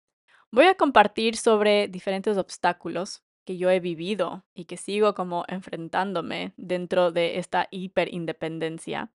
Voy 0.51 0.65
a 0.65 0.75
compartir 0.75 1.37
sobre 1.37 1.87
diferentes 1.87 2.37
obstáculos 2.37 3.23
que 3.45 3.57
yo 3.57 3.69
he 3.69 3.79
vivido 3.79 4.45
y 4.55 4.65
que 4.65 4.77
sigo 4.77 5.13
como 5.13 5.45
enfrentándome 5.47 6.53
dentro 6.57 7.11
de 7.11 7.37
esta 7.37 7.67
hiperindependencia, 7.69 9.11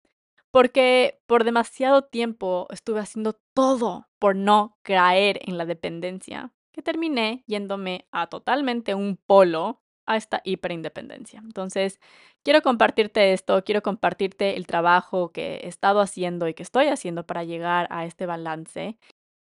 porque 0.52 1.22
por 1.28 1.44
demasiado 1.44 2.04
tiempo 2.04 2.68
estuve 2.72 3.00
haciendo 3.00 3.40
todo 3.54 4.08
por 4.18 4.36
no 4.36 4.78
caer 4.82 5.40
en 5.44 5.60
la 5.60 5.66
dependencia, 5.66 6.52
que 6.72 6.82
terminé 6.82 7.44
yéndome 7.46 8.08
a 8.12 8.28
totalmente 8.28 8.96
un 8.96 9.16
polo 9.16 9.82
a 10.08 10.18
esta 10.18 10.42
hiperindependencia. 10.44 11.40
Entonces, 11.44 12.00
quiero 12.44 12.64
compartirte 12.64 13.34
esto, 13.34 13.64
quiero 13.64 13.84
compartirte 13.84 14.58
el 14.58 14.66
trabajo 14.66 15.32
que 15.32 15.58
he 15.58 15.68
estado 15.68 16.02
haciendo 16.02 16.48
y 16.48 16.56
que 16.56 16.64
estoy 16.64 16.88
haciendo 16.88 17.28
para 17.28 17.44
llegar 17.44 17.88
a 17.92 18.06
este 18.06 18.26
balance, 18.26 18.98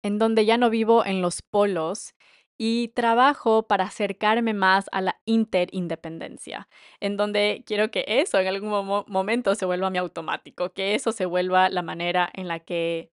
en 0.05 0.19
donde 0.19 0.45
ya 0.45 0.57
no 0.57 0.69
vivo 0.69 1.03
en 1.03 1.23
los 1.23 1.41
polos 1.41 2.13
y 2.59 2.89
trabajo 2.89 3.67
para 3.67 3.85
acercarme 3.85 4.53
más 4.53 4.85
a 4.91 5.01
la 5.01 5.19
interindependencia, 5.25 6.69
en 6.99 7.17
donde 7.17 7.63
quiero 7.65 7.89
que 7.89 8.05
eso 8.07 8.37
en 8.37 8.47
algún 8.47 8.69
momento 9.07 9.55
se 9.55 9.65
vuelva 9.65 9.89
mi 9.89 9.97
automático, 9.97 10.73
que 10.73 10.93
eso 10.93 11.11
se 11.11 11.25
vuelva 11.25 11.69
la 11.69 11.81
manera 11.81 12.29
en 12.35 12.47
la 12.47 12.59
que 12.59 13.09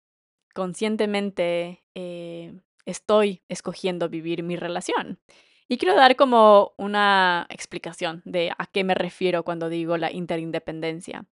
conscientemente 0.55 1.84
eh, 1.93 2.60
estoy 2.86 3.43
escogiendo 3.50 4.10
vivir 4.10 4.41
mi 4.41 4.55
relación. 4.55 5.19
Y 5.67 5.77
quiero 5.77 5.96
dar 5.96 6.15
como 6.15 6.74
una 6.77 7.46
explicación 7.51 8.24
de 8.25 8.51
a 8.58 8.65
qué 8.65 8.84
me 8.84 8.96
refiero 8.96 9.43
cuando 9.43 9.69
digo 9.69 9.98
la 9.98 10.12
interindependencia. 10.12 11.27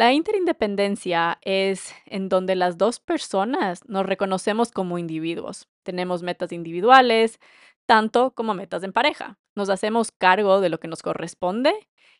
La 0.00 0.14
interindependencia 0.14 1.36
es 1.42 1.94
en 2.06 2.30
donde 2.30 2.56
las 2.56 2.78
dos 2.78 3.00
personas 3.00 3.86
nos 3.86 4.06
reconocemos 4.06 4.72
como 4.72 4.96
individuos. 4.96 5.68
Tenemos 5.82 6.22
metas 6.22 6.52
individuales, 6.52 7.38
tanto 7.84 8.30
como 8.30 8.54
metas 8.54 8.82
en 8.82 8.94
pareja. 8.94 9.38
Nos 9.54 9.68
hacemos 9.68 10.10
cargo 10.10 10.62
de 10.62 10.70
lo 10.70 10.80
que 10.80 10.88
nos 10.88 11.02
corresponde 11.02 11.74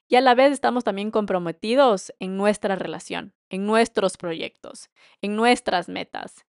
y 0.09 0.17
a 0.17 0.21
la 0.21 0.35
vez 0.35 0.53
estamos 0.53 0.85
también 0.85 1.11
comprometidos 1.11 2.13
en 2.19 2.37
nuestra 2.37 2.77
relación, 2.77 3.33
en 3.49 3.65
nuestros 3.65 4.19
proyectos, 4.19 4.91
en 5.23 5.35
nuestras 5.35 5.89
metas. 5.89 6.45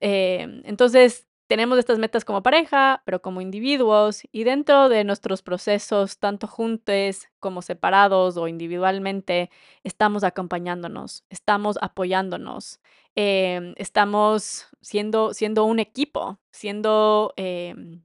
Em, 0.00 0.60
entonces, 0.66 1.26
tenemos 1.48 1.78
estas 1.78 1.98
metas 1.98 2.24
como 2.24 2.42
pareja, 2.42 3.02
pero 3.06 3.22
como 3.22 3.40
individuos 3.40 4.22
y 4.32 4.44
dentro 4.44 4.88
de 4.88 5.02
nuestros 5.04 5.42
procesos, 5.42 6.18
tanto 6.18 6.46
juntos 6.46 7.28
como 7.40 7.62
separados 7.62 8.36
o 8.36 8.48
individualmente, 8.48 9.50
estamos 9.82 10.24
acompañándonos, 10.24 11.24
estamos 11.30 11.78
apoyándonos, 11.80 12.80
em, 13.16 13.74
estamos 13.78 14.66
siendo, 14.80 15.34
siendo 15.34 15.64
un 15.64 15.80
equipo, 15.80 16.38
siendo... 16.52 17.32
Em, 17.36 18.04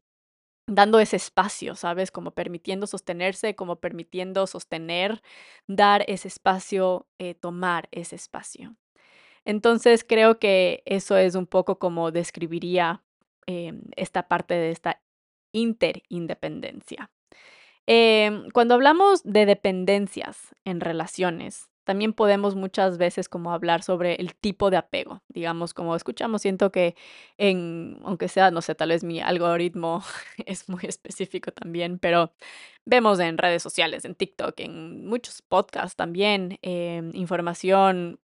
dando 0.66 1.00
ese 1.00 1.18
espacio, 1.18 1.76
¿sabes? 1.76 2.10
Como 2.10 2.32
permitiendo 2.32 2.88
sostenerse, 2.88 3.54
como 3.56 3.78
permitiendo 3.82 4.48
sostener, 4.48 5.22
dar 5.68 6.06
ese 6.08 6.30
espacio, 6.30 7.06
eh, 7.20 7.36
tomar 7.36 7.90
ese 7.92 8.16
espacio. 8.16 8.76
Entonces 9.46 10.06
creo 10.08 10.40
que 10.40 10.84
eso 10.86 11.18
es 11.18 11.36
un 11.36 11.48
poco 11.48 11.80
como 11.80 12.12
describiría 12.12 13.03
Em, 13.48 13.82
esta 13.96 14.28
parte 14.28 14.54
de 14.54 14.72
esta 14.72 15.02
interindependencia. 15.52 17.12
Em, 17.86 18.50
cuando 18.52 18.76
hablamos 18.76 19.24
de 19.24 19.46
dependencias 19.46 20.56
en 20.64 20.80
relaciones, 20.80 21.70
también 21.84 22.14
podemos 22.14 22.56
muchas 22.56 22.98
veces 22.98 23.28
como 23.28 23.52
hablar 23.52 23.84
sobre 23.84 24.16
el 24.16 24.36
tipo 24.36 24.70
de 24.70 24.78
apego. 24.78 25.22
Digamos, 25.28 25.74
como 25.74 25.96
escuchamos, 25.96 26.42
siento 26.42 26.72
que 26.72 26.96
en, 27.38 28.00
aunque 28.06 28.30
sea, 28.30 28.52
no 28.52 28.62
sé, 28.62 28.74
tal 28.76 28.90
vez 28.90 29.04
mi 29.04 29.20
algoritmo 29.20 30.02
es 30.46 30.70
muy 30.70 30.84
específico 30.84 31.52
también, 31.52 32.00
pero 32.00 32.34
vemos 32.86 33.20
en 33.20 33.38
redes 33.38 33.62
sociales, 33.64 34.06
en 34.06 34.16
TikTok, 34.16 34.60
en 34.62 35.06
muchos 35.08 35.42
podcasts 35.42 35.96
también, 35.98 36.58
em, 36.62 37.12
información 37.16 38.20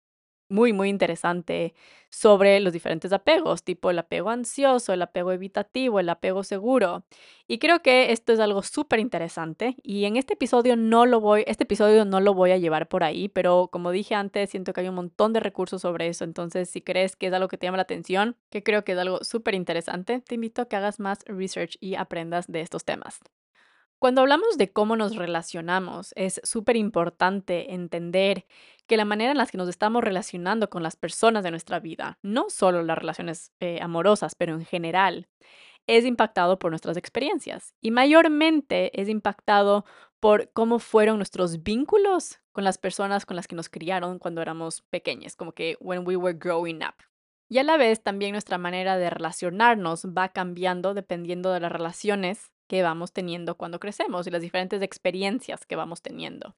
muy, 0.50 0.74
muy 0.74 0.89
interesante 0.89 1.74
sobre 2.10 2.60
los 2.60 2.74
diferentes 2.74 3.13
apegos, 3.13 3.63
tipo 3.63 3.91
el 3.91 4.00
apego 4.00 4.29
ansioso, 4.32 4.94
el 4.94 5.01
apego 5.01 5.32
evitativo, 5.32 6.00
el 6.00 6.10
apego 6.10 6.44
seguro. 6.44 7.06
Y 7.48 7.60
creo 7.60 7.82
que 7.82 8.12
esto 8.12 8.34
es 8.34 8.39
algo 8.39 8.63
súper 8.63 9.00
interesante 9.00 9.75
y 9.84 10.06
en 10.06 10.18
este 10.18 10.34
episodio 10.34 10.75
no 10.75 11.06
lo 11.06 11.20
voy, 11.20 11.44
este 11.48 11.63
episodio 11.63 12.06
no 12.06 12.20
lo 12.20 12.34
voy 12.34 12.51
a 12.51 12.58
llevar 12.58 12.88
por 12.88 13.03
ahí, 13.03 13.29
pero 13.29 13.70
como 13.72 13.91
dije 13.91 14.15
antes, 14.15 14.50
siento 14.50 14.74
que 14.74 14.82
hay 14.82 14.89
un 14.89 14.96
montón 14.96 15.34
de 15.34 15.39
recursos 15.39 15.82
sobre 15.82 16.08
eso, 16.08 16.24
entonces 16.24 16.70
si 16.70 16.82
crees 16.82 17.15
que 17.15 17.27
es 17.27 17.34
algo 17.34 17.48
que 17.48 17.58
te 17.58 17.68
llama 17.68 17.77
la 17.77 17.84
atención, 17.84 18.36
que 18.50 18.63
creo 18.63 18.84
que 18.84 18.94
es 18.94 18.98
algo 18.98 19.24
súper 19.24 19.56
interesante, 19.56 20.22
te 20.22 20.36
invito 20.36 20.62
a 20.63 20.68
que 20.68 20.75
hagas 20.75 21.00
más 21.00 21.20
research 21.25 21.77
y 21.79 21.96
aprendas 21.96 22.48
de 22.48 22.62
estos 22.62 22.86
temas. 22.86 23.20
Cuando 24.00 24.22
hablamos 24.22 24.58
de 24.58 24.72
cómo 24.72 24.96
nos 24.96 25.18
relacionamos, 25.18 26.13
es 26.15 26.39
súper 26.46 26.77
importante 26.77 27.74
entender 27.74 28.46
que 28.88 28.96
la 28.96 29.03
manera 29.03 29.32
en 29.32 29.38
la 29.38 29.46
que 29.46 29.58
nos 29.58 29.68
estamos 29.68 30.01
relacionando 30.01 30.70
con 30.70 30.84
las 30.84 30.96
personas 30.96 31.44
de 31.44 31.51
nuestra 31.51 31.82
vida, 31.82 32.18
no 32.24 32.50
solo 32.50 32.82
las 32.82 32.98
relaciones 32.98 33.51
eh, 33.60 33.79
amorosas, 33.82 34.36
pero 34.36 34.53
en 34.53 34.63
general, 34.63 35.27
es 35.86 36.06
impactado 36.06 36.60
por 36.60 36.72
nuestras 36.72 36.96
experiencias 36.96 37.74
y 37.82 37.91
mayormente 37.91 39.01
es 39.01 39.10
impactado 39.10 39.84
por 40.22 40.50
cómo 40.53 40.79
fueron 40.79 41.18
nuestros 41.18 41.63
vínculos 41.63 42.39
con 42.53 42.63
las 42.63 42.77
personas 42.77 43.25
con 43.25 43.36
las 43.36 43.48
que 43.48 43.56
nos 43.56 43.68
criaron 43.68 44.18
cuando 44.18 44.41
éramos 44.41 44.82
pequeños, 44.84 45.36
como 45.36 45.51
que 45.51 45.75
when 45.82 46.08
we 46.08 46.15
were 46.15 46.38
growing 46.39 46.77
up. 46.84 46.96
Y 47.50 47.58
a 47.58 47.63
la 47.63 47.75
vez 47.75 48.01
también 48.01 48.32
nuestra 48.32 48.58
manera 48.58 48.98
de 48.98 49.10
relacionarnos 49.10 50.06
va 50.06 50.29
cambiando 50.29 50.94
dependiendo 50.94 51.51
de 51.51 51.60
las 51.60 51.72
relaciones 51.72 52.51
que 52.69 52.83
vamos 52.83 53.11
teniendo 53.11 53.55
cuando 53.55 53.79
crecemos 53.79 54.27
y 54.27 54.31
las 54.31 54.41
diferentes 54.41 54.81
experiencias 54.81 55.65
que 55.65 55.75
vamos 55.75 56.01
teniendo. 56.01 56.55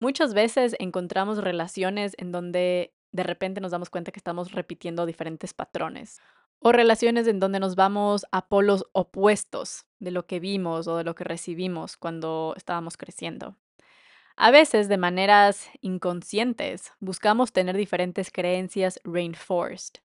Muchas 0.00 0.34
veces 0.34 0.74
encontramos 0.80 1.38
relaciones 1.38 2.14
en 2.18 2.32
donde 2.32 2.94
de 3.12 3.22
repente 3.22 3.60
nos 3.60 3.70
damos 3.70 3.90
cuenta 3.90 4.10
que 4.10 4.18
estamos 4.18 4.50
repitiendo 4.50 5.06
diferentes 5.06 5.54
patrones 5.54 6.20
o 6.58 6.72
relaciones 6.72 7.28
en 7.28 7.40
donde 7.40 7.60
nos 7.60 7.76
vamos 7.76 8.24
a 8.32 8.48
polos 8.48 8.86
opuestos 8.92 9.84
de 10.00 10.10
lo 10.10 10.26
que 10.26 10.40
vimos 10.40 10.88
o 10.88 10.96
de 10.96 11.04
lo 11.04 11.14
que 11.14 11.24
recibimos 11.24 11.98
cuando 11.98 12.54
estábamos 12.56 12.96
creciendo. 12.96 13.54
A 14.36 14.50
veces, 14.50 14.88
de 14.88 14.96
maneras 14.96 15.68
inconscientes, 15.82 16.90
buscamos 16.98 17.52
tener 17.52 17.76
diferentes 17.76 18.32
creencias 18.32 18.98
reinforced, 19.04 20.00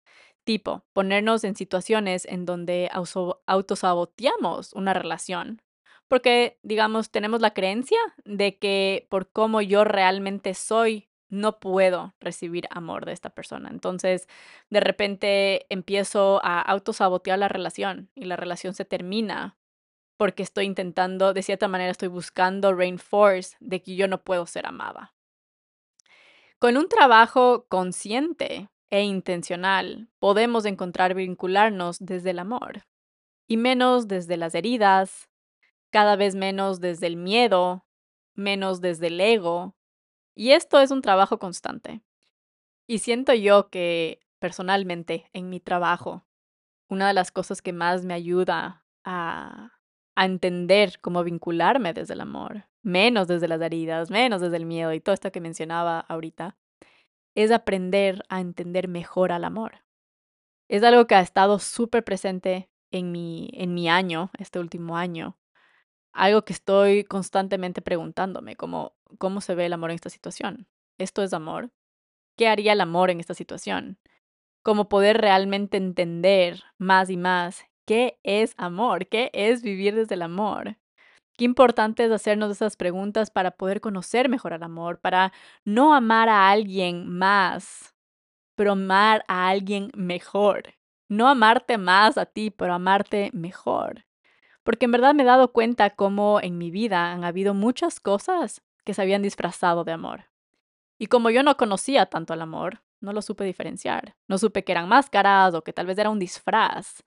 Tipo, 0.47 0.85
ponernos 0.93 1.43
en 1.43 1.57
situaciones 1.57 2.23
en 2.23 2.45
donde 2.45 2.89
autosaboteamos 2.93 4.71
una 4.71 4.93
relación. 4.93 5.61
Porque, 6.07 6.57
digamos, 6.63 7.11
tenemos 7.11 7.41
la 7.41 7.53
creencia 7.53 7.99
de 8.23 8.57
que 8.57 9.07
por 9.09 9.29
cómo 9.29 9.59
yo 9.59 9.83
realmente 9.83 10.53
soy, 10.53 11.09
no 11.27 11.59
puedo 11.59 12.13
recibir 12.21 12.65
amor 12.69 13.05
de 13.05 13.11
esta 13.11 13.31
persona. 13.31 13.67
Entonces, 13.69 14.29
de 14.69 14.79
repente 14.79 15.65
empiezo 15.67 16.39
a 16.45 16.61
autosabotear 16.61 17.37
la 17.37 17.49
relación 17.49 18.09
y 18.15 18.23
la 18.23 18.37
relación 18.37 18.73
se 18.73 18.85
termina 18.85 19.57
porque 20.15 20.43
estoy 20.43 20.63
intentando, 20.63 21.33
de 21.33 21.43
cierta 21.43 21.67
manera, 21.67 21.91
estoy 21.91 22.07
buscando 22.07 22.73
reinforce 22.73 23.57
de 23.59 23.81
que 23.81 23.97
yo 23.97 24.07
no 24.07 24.23
puedo 24.23 24.45
ser 24.45 24.65
amada. 24.65 25.13
Con 26.57 26.77
un 26.77 26.87
trabajo 26.87 27.65
consciente, 27.67 28.69
e 28.89 29.03
intencional, 29.03 30.09
podemos 30.19 30.65
encontrar 30.65 31.13
vincularnos 31.13 31.97
desde 31.99 32.31
el 32.31 32.39
amor 32.39 32.83
y 33.47 33.57
menos 33.57 34.07
desde 34.07 34.37
las 34.37 34.55
heridas, 34.55 35.29
cada 35.89 36.15
vez 36.15 36.35
menos 36.35 36.79
desde 36.79 37.07
el 37.07 37.15
miedo, 37.15 37.85
menos 38.35 38.81
desde 38.81 39.07
el 39.07 39.19
ego. 39.19 39.75
Y 40.35 40.51
esto 40.51 40.79
es 40.79 40.91
un 40.91 41.01
trabajo 41.01 41.39
constante. 41.39 42.01
Y 42.87 42.99
siento 42.99 43.33
yo 43.33 43.69
que 43.69 44.19
personalmente 44.39 45.29
en 45.33 45.49
mi 45.49 45.59
trabajo, 45.59 46.25
una 46.89 47.07
de 47.07 47.13
las 47.13 47.31
cosas 47.31 47.61
que 47.61 47.73
más 47.73 48.05
me 48.05 48.13
ayuda 48.13 48.85
a, 49.03 49.71
a 50.15 50.25
entender 50.25 50.99
cómo 51.01 51.23
vincularme 51.23 51.93
desde 51.93 52.13
el 52.13 52.21
amor, 52.21 52.65
menos 52.81 53.27
desde 53.27 53.47
las 53.47 53.61
heridas, 53.61 54.09
menos 54.09 54.41
desde 54.41 54.57
el 54.57 54.65
miedo 54.65 54.93
y 54.93 54.99
todo 54.99 55.13
esto 55.13 55.31
que 55.31 55.41
mencionaba 55.41 55.99
ahorita, 55.99 56.57
es 57.37 57.51
aprender 57.51 58.23
a 58.29 58.41
entender 58.41 58.87
mejor 58.87 59.31
al 59.31 59.43
amor. 59.43 59.83
Es 60.67 60.81
algo 60.81 61.05
que 61.05 61.13
ha 61.13 61.21
estado 61.21 61.59
súper 61.59 62.03
presente 62.03 62.67
en 62.89 63.11
mi, 63.11 63.51
en 63.53 63.75
mi 63.75 63.87
año, 63.89 64.31
este 64.39 64.57
último 64.57 64.97
año. 64.97 65.37
Algo 66.13 66.43
que 66.45 66.53
estoy 66.53 67.03
constantemente 67.03 67.83
preguntándome, 67.83 68.55
como, 68.55 68.95
¿cómo 69.19 69.41
se 69.41 69.53
ve 69.53 69.67
el 69.67 69.73
amor 69.73 69.91
en 69.91 69.95
esta 69.95 70.09
situación? 70.09 70.67
¿Esto 70.97 71.21
es 71.21 71.31
amor? 71.31 71.69
¿Qué 72.37 72.47
haría 72.47 72.73
el 72.73 72.81
amor 72.81 73.11
en 73.11 73.19
esta 73.19 73.35
situación? 73.35 73.99
Cómo 74.63 74.89
poder 74.89 75.21
realmente 75.21 75.77
entender 75.77 76.63
más 76.79 77.11
y 77.11 77.17
más 77.17 77.65
qué 77.85 78.19
es 78.23 78.55
amor, 78.57 79.05
qué 79.09 79.29
es 79.33 79.61
vivir 79.61 79.93
desde 79.93 80.15
el 80.15 80.23
amor. 80.23 80.77
Qué 81.37 81.45
importante 81.45 82.03
es 82.03 82.11
hacernos 82.11 82.51
esas 82.51 82.75
preguntas 82.75 83.29
para 83.29 83.51
poder 83.51 83.79
conocer 83.79 84.27
mejor 84.27 84.53
al 84.53 84.63
amor, 84.63 84.99
para 84.99 85.31
no 85.63 85.93
amar 85.93 86.29
a 86.29 86.49
alguien 86.49 87.07
más, 87.07 87.95
pero 88.55 88.71
amar 88.71 89.23
a 89.27 89.47
alguien 89.47 89.91
mejor. 89.95 90.73
No 91.07 91.27
amarte 91.27 91.77
más 91.77 92.17
a 92.17 92.25
ti, 92.25 92.49
pero 92.49 92.73
amarte 92.73 93.29
mejor. 93.33 94.05
Porque 94.63 94.85
en 94.85 94.91
verdad 94.91 95.13
me 95.13 95.23
he 95.23 95.27
dado 95.27 95.53
cuenta 95.53 95.91
cómo 95.91 96.39
en 96.41 96.57
mi 96.57 96.71
vida 96.71 97.11
han 97.13 97.23
habido 97.23 97.53
muchas 97.53 97.99
cosas 97.99 98.63
que 98.83 98.95
se 98.95 99.03
habían 99.03 99.21
disfrazado 99.21 99.83
de 99.83 99.91
amor. 99.91 100.25
Y 100.97 101.05
como 101.05 101.29
yo 101.29 101.43
no 101.43 101.55
conocía 101.55 102.07
tanto 102.07 102.33
el 102.33 102.41
amor, 102.41 102.81
no 102.99 103.13
lo 103.13 103.21
supe 103.21 103.43
diferenciar. 103.43 104.15
No 104.27 104.39
supe 104.39 104.63
que 104.63 104.71
eran 104.71 104.89
máscaras 104.89 105.53
o 105.53 105.63
que 105.63 105.71
tal 105.71 105.85
vez 105.85 105.99
era 105.99 106.09
un 106.09 106.17
disfraz. 106.17 107.03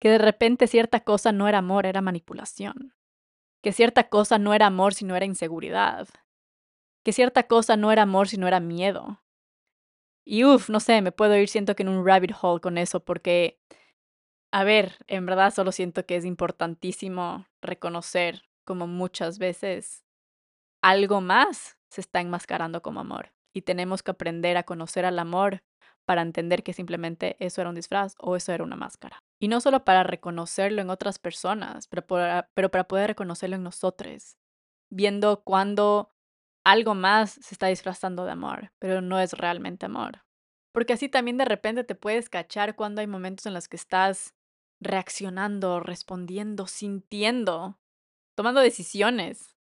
Que 0.00 0.10
de 0.10 0.18
repente 0.18 0.66
cierta 0.66 1.00
cosa 1.00 1.30
no 1.30 1.46
era 1.46 1.58
amor, 1.58 1.86
era 1.86 2.00
manipulación. 2.00 2.97
Que 3.62 3.72
cierta 3.72 4.08
cosa 4.08 4.38
no 4.38 4.54
era 4.54 4.66
amor 4.66 4.94
sino 4.94 5.16
era 5.16 5.26
inseguridad, 5.26 6.08
que 7.04 7.12
cierta 7.12 7.44
cosa 7.44 7.76
no 7.76 7.92
era 7.92 8.02
amor 8.02 8.28
sino 8.28 8.46
era 8.46 8.60
miedo. 8.60 9.22
Y 10.24 10.44
uff, 10.44 10.68
no 10.68 10.78
sé, 10.78 11.00
me 11.00 11.12
puedo 11.12 11.36
ir 11.36 11.48
siento 11.48 11.74
que 11.74 11.82
en 11.82 11.88
un 11.88 12.06
rabbit 12.06 12.32
hole 12.40 12.60
con 12.60 12.76
eso 12.76 13.00
porque, 13.00 13.58
a 14.52 14.62
ver, 14.62 14.96
en 15.06 15.24
verdad 15.24 15.52
solo 15.54 15.72
siento 15.72 16.04
que 16.04 16.16
es 16.16 16.24
importantísimo 16.24 17.46
reconocer 17.62 18.42
como 18.64 18.86
muchas 18.86 19.38
veces 19.38 20.04
algo 20.82 21.20
más 21.20 21.78
se 21.88 22.02
está 22.02 22.20
enmascarando 22.20 22.82
como 22.82 23.00
amor 23.00 23.32
y 23.54 23.62
tenemos 23.62 24.02
que 24.02 24.10
aprender 24.10 24.56
a 24.56 24.64
conocer 24.64 25.04
al 25.04 25.18
amor 25.18 25.62
para 26.08 26.22
entender 26.22 26.62
que 26.62 26.72
simplemente 26.72 27.36
eso 27.38 27.60
era 27.60 27.68
un 27.68 27.76
disfraz 27.76 28.14
o 28.18 28.34
eso 28.34 28.50
era 28.50 28.64
una 28.64 28.76
máscara. 28.76 29.22
Y 29.38 29.48
no 29.48 29.60
solo 29.60 29.84
para 29.84 30.04
reconocerlo 30.04 30.80
en 30.80 30.88
otras 30.88 31.18
personas, 31.18 31.86
pero 31.86 32.06
para, 32.06 32.48
para 32.54 32.88
poder 32.88 33.08
reconocerlo 33.08 33.56
en 33.56 33.62
nosotros, 33.62 34.38
viendo 34.88 35.42
cuando 35.44 36.14
algo 36.64 36.94
más 36.94 37.32
se 37.32 37.54
está 37.54 37.66
disfrazando 37.66 38.24
de 38.24 38.30
amor, 38.30 38.72
pero 38.78 39.02
no 39.02 39.20
es 39.20 39.34
realmente 39.34 39.84
amor. 39.84 40.24
Porque 40.72 40.94
así 40.94 41.10
también 41.10 41.36
de 41.36 41.44
repente 41.44 41.84
te 41.84 41.94
puedes 41.94 42.30
cachar 42.30 42.74
cuando 42.74 43.02
hay 43.02 43.06
momentos 43.06 43.44
en 43.44 43.52
los 43.52 43.68
que 43.68 43.76
estás 43.76 44.34
reaccionando, 44.80 45.78
respondiendo, 45.78 46.66
sintiendo, 46.68 47.78
tomando 48.34 48.62
decisiones 48.62 49.57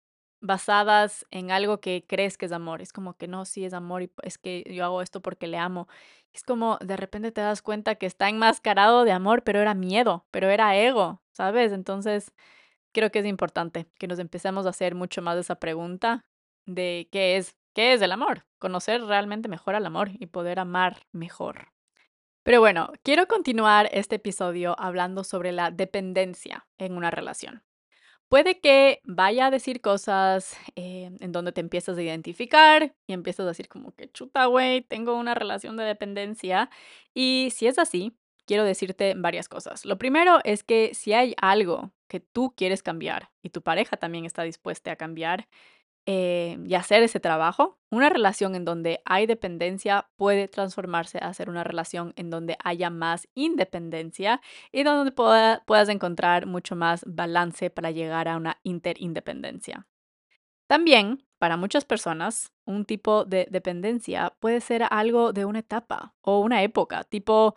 basadas 0.46 1.26
en 1.30 1.50
algo 1.50 1.80
que 1.80 2.04
crees 2.06 2.38
que 2.38 2.46
es 2.46 2.52
amor. 2.52 2.82
Es 2.82 2.92
como 2.92 3.14
que 3.14 3.28
no, 3.28 3.44
sí 3.44 3.64
es 3.64 3.72
amor 3.74 4.02
y 4.02 4.10
es 4.22 4.38
que 4.38 4.64
yo 4.70 4.84
hago 4.84 5.02
esto 5.02 5.20
porque 5.20 5.46
le 5.46 5.58
amo. 5.58 5.88
Es 6.32 6.42
como 6.42 6.78
de 6.80 6.96
repente 6.96 7.32
te 7.32 7.40
das 7.40 7.62
cuenta 7.62 7.96
que 7.96 8.06
está 8.06 8.28
enmascarado 8.28 9.04
de 9.04 9.12
amor, 9.12 9.42
pero 9.42 9.60
era 9.60 9.74
miedo, 9.74 10.26
pero 10.30 10.48
era 10.50 10.76
ego, 10.76 11.22
¿sabes? 11.32 11.72
Entonces, 11.72 12.32
creo 12.92 13.10
que 13.10 13.20
es 13.20 13.26
importante 13.26 13.86
que 13.98 14.06
nos 14.06 14.18
empecemos 14.18 14.66
a 14.66 14.70
hacer 14.70 14.94
mucho 14.94 15.22
más 15.22 15.36
esa 15.38 15.56
pregunta 15.56 16.24
de 16.66 17.08
qué 17.12 17.36
es, 17.36 17.54
qué 17.74 17.92
es 17.92 18.02
el 18.02 18.12
amor, 18.12 18.46
conocer 18.58 19.02
realmente 19.04 19.48
mejor 19.48 19.74
al 19.74 19.86
amor 19.86 20.10
y 20.18 20.26
poder 20.26 20.58
amar 20.58 21.02
mejor. 21.12 21.68
Pero 22.42 22.60
bueno, 22.60 22.92
quiero 23.02 23.26
continuar 23.26 23.88
este 23.92 24.16
episodio 24.16 24.76
hablando 24.78 25.24
sobre 25.24 25.52
la 25.52 25.70
dependencia 25.72 26.66
en 26.78 26.96
una 26.96 27.10
relación. 27.10 27.62
Puede 28.28 28.60
que 28.60 29.00
vaya 29.04 29.46
a 29.46 29.50
decir 29.50 29.80
cosas 29.80 30.56
eh, 30.74 31.10
en 31.20 31.30
donde 31.32 31.52
te 31.52 31.60
empiezas 31.60 31.96
a 31.96 32.02
identificar 32.02 32.94
y 33.06 33.12
empiezas 33.12 33.44
a 33.44 33.48
decir 33.50 33.68
como 33.68 33.94
que 33.94 34.10
chuta, 34.10 34.46
güey, 34.46 34.82
tengo 34.82 35.14
una 35.14 35.34
relación 35.34 35.76
de 35.76 35.84
dependencia. 35.84 36.68
Y 37.14 37.50
si 37.54 37.68
es 37.68 37.78
así, 37.78 38.16
quiero 38.44 38.64
decirte 38.64 39.14
varias 39.16 39.48
cosas. 39.48 39.84
Lo 39.84 39.96
primero 39.96 40.40
es 40.42 40.64
que 40.64 40.92
si 40.94 41.12
hay 41.12 41.34
algo 41.40 41.92
que 42.08 42.18
tú 42.18 42.52
quieres 42.56 42.82
cambiar 42.82 43.30
y 43.42 43.50
tu 43.50 43.62
pareja 43.62 43.96
también 43.96 44.24
está 44.24 44.42
dispuesta 44.42 44.90
a 44.92 44.96
cambiar, 44.96 45.48
eh, 46.06 46.58
y 46.64 46.74
hacer 46.74 47.02
ese 47.02 47.18
trabajo, 47.18 47.78
una 47.90 48.08
relación 48.08 48.54
en 48.54 48.64
donde 48.64 49.02
hay 49.04 49.26
dependencia 49.26 50.08
puede 50.16 50.46
transformarse 50.46 51.18
a 51.18 51.34
ser 51.34 51.50
una 51.50 51.64
relación 51.64 52.12
en 52.16 52.30
donde 52.30 52.56
haya 52.62 52.90
más 52.90 53.28
independencia 53.34 54.40
y 54.70 54.84
donde 54.84 55.10
puedas 55.10 55.88
encontrar 55.88 56.46
mucho 56.46 56.76
más 56.76 57.02
balance 57.06 57.70
para 57.70 57.90
llegar 57.90 58.28
a 58.28 58.36
una 58.36 58.58
interindependencia. 58.62 59.88
También, 60.68 61.24
para 61.38 61.56
muchas 61.56 61.84
personas, 61.84 62.52
un 62.64 62.84
tipo 62.84 63.24
de 63.24 63.48
dependencia 63.50 64.32
puede 64.40 64.60
ser 64.60 64.84
algo 64.88 65.32
de 65.32 65.44
una 65.44 65.60
etapa 65.60 66.14
o 66.22 66.40
una 66.40 66.62
época, 66.62 67.04
tipo, 67.04 67.56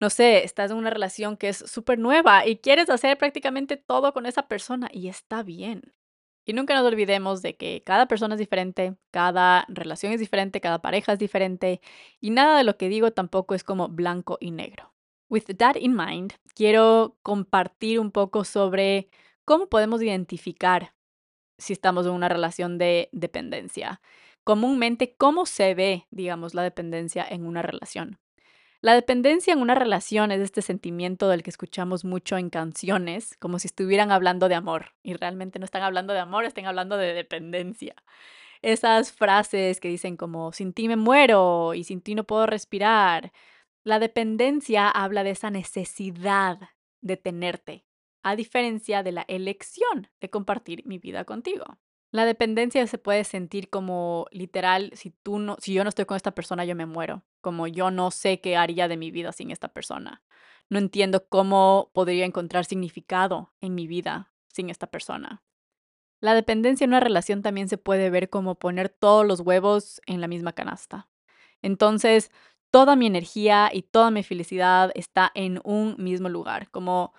no 0.00 0.10
sé, 0.10 0.44
estás 0.44 0.70
en 0.70 0.76
una 0.78 0.90
relación 0.90 1.36
que 1.36 1.48
es 1.50 1.58
súper 1.58 1.98
nueva 1.98 2.46
y 2.46 2.58
quieres 2.58 2.90
hacer 2.90 3.18
prácticamente 3.18 3.76
todo 3.76 4.12
con 4.12 4.26
esa 4.26 4.48
persona 4.48 4.88
y 4.92 5.08
está 5.08 5.42
bien. 5.42 5.94
Y 6.44 6.52
nunca 6.52 6.74
nos 6.74 6.84
olvidemos 6.84 7.42
de 7.42 7.56
que 7.56 7.82
cada 7.84 8.06
persona 8.06 8.34
es 8.34 8.38
diferente, 8.38 8.96
cada 9.10 9.64
relación 9.68 10.12
es 10.12 10.20
diferente, 10.20 10.60
cada 10.60 10.82
pareja 10.82 11.14
es 11.14 11.18
diferente 11.18 11.80
y 12.20 12.30
nada 12.30 12.58
de 12.58 12.64
lo 12.64 12.76
que 12.76 12.88
digo 12.88 13.12
tampoco 13.12 13.54
es 13.54 13.64
como 13.64 13.88
blanco 13.88 14.36
y 14.40 14.50
negro. 14.50 14.92
With 15.30 15.44
that 15.58 15.76
in 15.76 15.96
mind, 15.96 16.34
quiero 16.54 17.16
compartir 17.22 17.98
un 17.98 18.10
poco 18.10 18.44
sobre 18.44 19.08
cómo 19.44 19.68
podemos 19.68 20.02
identificar 20.02 20.94
si 21.58 21.72
estamos 21.72 22.06
en 22.06 22.12
una 22.12 22.28
relación 22.28 22.78
de 22.78 23.08
dependencia. 23.12 24.02
Comúnmente, 24.44 25.16
cómo 25.16 25.46
se 25.46 25.74
ve, 25.74 26.06
digamos, 26.10 26.52
la 26.54 26.62
dependencia 26.62 27.26
en 27.28 27.46
una 27.46 27.62
relación. 27.62 28.18
La 28.84 28.92
dependencia 28.92 29.54
en 29.54 29.62
una 29.62 29.74
relación 29.74 30.30
es 30.30 30.42
este 30.42 30.60
sentimiento 30.60 31.30
del 31.30 31.42
que 31.42 31.48
escuchamos 31.48 32.04
mucho 32.04 32.36
en 32.36 32.50
canciones, 32.50 33.34
como 33.38 33.58
si 33.58 33.68
estuvieran 33.68 34.12
hablando 34.12 34.46
de 34.46 34.56
amor, 34.56 34.92
y 35.02 35.14
realmente 35.14 35.58
no 35.58 35.64
están 35.64 35.82
hablando 35.82 36.12
de 36.12 36.18
amor, 36.18 36.44
están 36.44 36.66
hablando 36.66 36.98
de 36.98 37.14
dependencia. 37.14 37.94
Esas 38.60 39.10
frases 39.10 39.80
que 39.80 39.88
dicen 39.88 40.18
como, 40.18 40.52
sin 40.52 40.74
ti 40.74 40.86
me 40.86 40.96
muero 40.96 41.72
y 41.72 41.84
sin 41.84 42.02
ti 42.02 42.14
no 42.14 42.24
puedo 42.24 42.44
respirar. 42.44 43.32
La 43.84 43.98
dependencia 43.98 44.90
habla 44.90 45.24
de 45.24 45.30
esa 45.30 45.48
necesidad 45.48 46.58
de 47.00 47.16
tenerte, 47.16 47.86
a 48.22 48.36
diferencia 48.36 49.02
de 49.02 49.12
la 49.12 49.24
elección 49.28 50.10
de 50.20 50.28
compartir 50.28 50.84
mi 50.84 50.98
vida 50.98 51.24
contigo. 51.24 51.78
La 52.14 52.26
dependencia 52.26 52.86
se 52.86 52.96
puede 52.96 53.24
sentir 53.24 53.70
como 53.70 54.26
literal, 54.30 54.92
si 54.94 55.10
tú 55.10 55.40
no, 55.40 55.56
si 55.58 55.74
yo 55.74 55.82
no 55.82 55.88
estoy 55.88 56.04
con 56.04 56.16
esta 56.16 56.30
persona, 56.30 56.64
yo 56.64 56.76
me 56.76 56.86
muero. 56.86 57.24
Como 57.40 57.66
yo 57.66 57.90
no 57.90 58.12
sé 58.12 58.40
qué 58.40 58.56
haría 58.56 58.86
de 58.86 58.96
mi 58.96 59.10
vida 59.10 59.32
sin 59.32 59.50
esta 59.50 59.66
persona. 59.66 60.22
No 60.70 60.78
entiendo 60.78 61.26
cómo 61.28 61.90
podría 61.92 62.24
encontrar 62.24 62.66
significado 62.66 63.52
en 63.60 63.74
mi 63.74 63.88
vida 63.88 64.30
sin 64.46 64.70
esta 64.70 64.86
persona. 64.86 65.42
La 66.20 66.34
dependencia 66.34 66.84
en 66.84 66.90
una 66.90 67.00
relación 67.00 67.42
también 67.42 67.68
se 67.68 67.78
puede 67.78 68.10
ver 68.10 68.30
como 68.30 68.60
poner 68.60 68.90
todos 68.90 69.26
los 69.26 69.40
huevos 69.40 70.00
en 70.06 70.20
la 70.20 70.28
misma 70.28 70.52
canasta. 70.52 71.08
Entonces, 71.62 72.30
toda 72.70 72.94
mi 72.94 73.08
energía 73.08 73.70
y 73.72 73.82
toda 73.82 74.12
mi 74.12 74.22
felicidad 74.22 74.92
está 74.94 75.32
en 75.34 75.60
un 75.64 75.96
mismo 75.98 76.28
lugar, 76.28 76.70
como, 76.70 77.12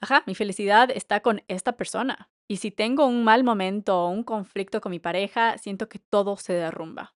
ajá, 0.00 0.24
mi 0.26 0.34
felicidad 0.34 0.90
está 0.90 1.20
con 1.20 1.44
esta 1.46 1.76
persona. 1.76 2.31
Y 2.48 2.56
si 2.58 2.70
tengo 2.70 3.06
un 3.06 3.24
mal 3.24 3.44
momento 3.44 4.04
o 4.04 4.08
un 4.08 4.24
conflicto 4.24 4.80
con 4.80 4.90
mi 4.90 4.98
pareja, 4.98 5.58
siento 5.58 5.88
que 5.88 5.98
todo 5.98 6.36
se 6.36 6.52
derrumba. 6.52 7.14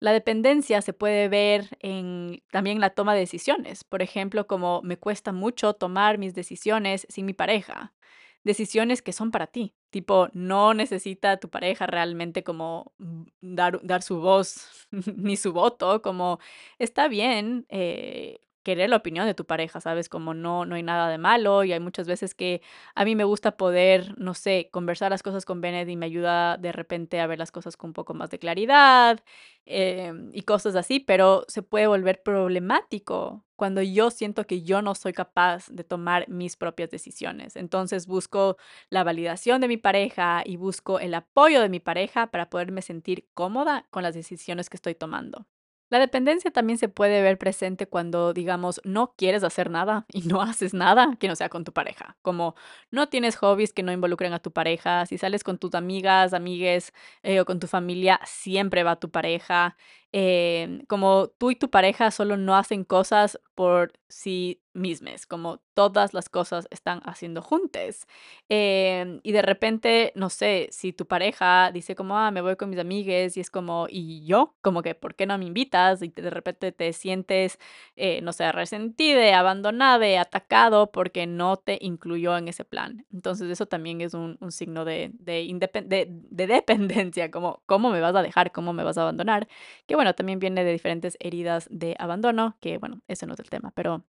La 0.00 0.12
dependencia 0.12 0.82
se 0.82 0.92
puede 0.92 1.28
ver 1.28 1.78
en 1.80 2.42
también 2.50 2.80
la 2.80 2.90
toma 2.90 3.14
de 3.14 3.20
decisiones. 3.20 3.84
Por 3.84 4.02
ejemplo, 4.02 4.46
como 4.46 4.82
me 4.82 4.98
cuesta 4.98 5.32
mucho 5.32 5.72
tomar 5.74 6.18
mis 6.18 6.34
decisiones 6.34 7.06
sin 7.08 7.24
mi 7.26 7.32
pareja. 7.32 7.94
Decisiones 8.42 9.00
que 9.00 9.14
son 9.14 9.30
para 9.30 9.46
ti. 9.46 9.74
Tipo, 9.88 10.28
no 10.34 10.74
necesita 10.74 11.38
tu 11.38 11.48
pareja 11.48 11.86
realmente 11.86 12.44
como 12.44 12.92
dar, 13.40 13.80
dar 13.82 14.02
su 14.02 14.20
voz 14.20 14.68
ni 15.16 15.36
su 15.36 15.52
voto. 15.54 16.02
Como 16.02 16.38
está 16.78 17.08
bien 17.08 17.64
eh, 17.70 18.40
querer 18.64 18.90
la 18.90 18.96
opinión 18.96 19.26
de 19.26 19.34
tu 19.34 19.44
pareja, 19.46 19.80
¿sabes? 19.80 20.08
Como 20.08 20.34
no, 20.34 20.64
no 20.66 20.74
hay 20.74 20.82
nada 20.82 21.08
de 21.08 21.18
malo 21.18 21.62
y 21.64 21.72
hay 21.72 21.80
muchas 21.80 22.08
veces 22.08 22.34
que 22.34 22.62
a 22.96 23.04
mí 23.04 23.14
me 23.14 23.24
gusta 23.24 23.56
poder, 23.56 24.14
no 24.18 24.34
sé, 24.34 24.68
conversar 24.72 25.10
las 25.12 25.22
cosas 25.22 25.44
con 25.44 25.60
Bennett 25.60 25.88
y 25.88 25.96
me 25.96 26.06
ayuda 26.06 26.56
de 26.56 26.72
repente 26.72 27.20
a 27.20 27.26
ver 27.28 27.38
las 27.38 27.52
cosas 27.52 27.76
con 27.76 27.90
un 27.90 27.94
poco 27.94 28.14
más 28.14 28.30
de 28.30 28.38
claridad 28.40 29.20
em, 29.66 30.30
y 30.32 30.42
cosas 30.42 30.76
así, 30.76 31.00
pero 31.00 31.44
se 31.48 31.62
puede 31.62 31.86
volver 31.86 32.22
problemático 32.22 33.44
cuando 33.56 33.82
yo 33.82 34.10
siento 34.10 34.46
que 34.46 34.62
yo 34.62 34.82
no 34.82 34.94
soy 34.94 35.12
capaz 35.12 35.68
de 35.70 35.84
tomar 35.84 36.28
mis 36.28 36.56
propias 36.56 36.90
decisiones. 36.90 37.56
Entonces 37.56 38.06
busco 38.06 38.56
la 38.90 39.04
validación 39.04 39.60
de 39.60 39.68
mi 39.68 39.76
pareja 39.76 40.42
y 40.44 40.56
busco 40.56 40.98
el 40.98 41.14
apoyo 41.14 41.60
de 41.60 41.68
mi 41.68 41.80
pareja 41.80 42.28
para 42.28 42.50
poderme 42.50 42.82
sentir 42.82 43.28
cómoda 43.34 43.86
con 43.90 44.02
las 44.02 44.14
decisiones 44.14 44.68
que 44.70 44.76
estoy 44.76 44.94
tomando. 44.94 45.46
La 45.90 45.98
dependencia 45.98 46.50
también 46.50 46.78
se 46.78 46.88
puede 46.88 47.22
ver 47.22 47.38
presente 47.38 47.86
cuando, 47.86 48.32
digamos, 48.32 48.80
no 48.84 49.14
quieres 49.16 49.44
hacer 49.44 49.70
nada 49.70 50.06
y 50.12 50.22
no 50.22 50.40
haces 50.42 50.74
nada 50.74 51.16
que 51.20 51.28
no 51.28 51.36
sea 51.36 51.48
con 51.48 51.64
tu 51.64 51.72
pareja. 51.72 52.16
Como 52.22 52.54
no 52.90 53.08
tienes 53.08 53.36
hobbies 53.36 53.72
que 53.72 53.82
no 53.82 53.92
involucren 53.92 54.32
a 54.32 54.40
tu 54.40 54.50
pareja, 54.52 55.06
si 55.06 55.18
sales 55.18 55.44
con 55.44 55.58
tus 55.58 55.74
amigas, 55.74 56.32
amigues 56.34 56.92
eh, 57.22 57.40
o 57.40 57.44
con 57.44 57.60
tu 57.60 57.66
familia, 57.68 58.20
siempre 58.24 58.82
va 58.82 58.96
tu 58.96 59.10
pareja. 59.10 59.76
Em, 60.16 60.84
como 60.86 61.26
tú 61.26 61.50
y 61.50 61.56
tu 61.56 61.70
pareja 61.70 62.12
solo 62.12 62.36
no 62.36 62.54
hacen 62.54 62.84
cosas 62.84 63.40
por 63.56 63.92
sí 64.08 64.60
mismas, 64.74 65.26
como 65.26 65.60
todas 65.74 66.14
las 66.14 66.28
cosas 66.28 66.68
están 66.70 67.00
haciendo 67.04 67.42
juntas. 67.42 68.06
Em, 68.48 69.20
y 69.22 69.32
de 69.32 69.42
repente, 69.42 70.12
no 70.16 70.30
sé, 70.30 70.68
si 70.70 70.92
tu 70.92 71.06
pareja 71.06 71.70
dice 71.72 71.94
como, 71.94 72.18
ah, 72.18 72.30
me 72.30 72.40
voy 72.40 72.56
con 72.56 72.70
mis 72.70 72.78
amigues 72.78 73.36
y 73.36 73.40
es 73.40 73.50
como, 73.50 73.86
¿y 73.88 74.24
yo? 74.26 74.54
Como 74.60 74.82
que, 74.82 74.94
¿por 74.94 75.14
qué 75.14 75.26
no 75.26 75.38
me 75.38 75.46
invitas? 75.46 76.02
Y 76.02 76.08
de 76.08 76.30
repente 76.30 76.72
te 76.72 76.92
sientes, 76.92 77.58
eh, 77.96 78.20
no 78.22 78.32
sé, 78.32 78.50
resentida, 78.52 79.38
abandonada, 79.38 80.20
atacado 80.20 80.90
porque 80.92 81.26
no 81.26 81.56
te 81.56 81.78
incluyó 81.80 82.36
en 82.36 82.48
ese 82.48 82.64
plan. 82.64 83.06
Entonces 83.12 83.50
eso 83.50 83.66
también 83.66 84.00
es 84.00 84.14
un, 84.14 84.38
signo 84.50 84.84
de, 84.84 85.10
de, 85.14 85.46
de, 85.86 86.46
dependencia, 86.46 87.30
como, 87.30 87.62
¿cómo 87.66 87.90
me 87.90 88.00
vas 88.00 88.14
a 88.14 88.22
dejar? 88.22 88.52
¿Cómo 88.52 88.72
me 88.72 88.84
vas 88.84 88.98
a 88.98 89.02
abandonar? 89.02 89.48
Que 89.86 89.94
bueno, 89.94 90.03
bueno, 90.04 90.14
también 90.14 90.38
viene 90.38 90.64
de 90.64 90.72
diferentes 90.72 91.16
heridas 91.18 91.66
de 91.70 91.96
abandono, 91.98 92.58
que 92.60 92.76
bueno, 92.76 93.00
ese 93.08 93.26
no 93.26 93.32
es 93.32 93.40
el 93.40 93.48
tema, 93.48 93.72
pero... 93.74 94.04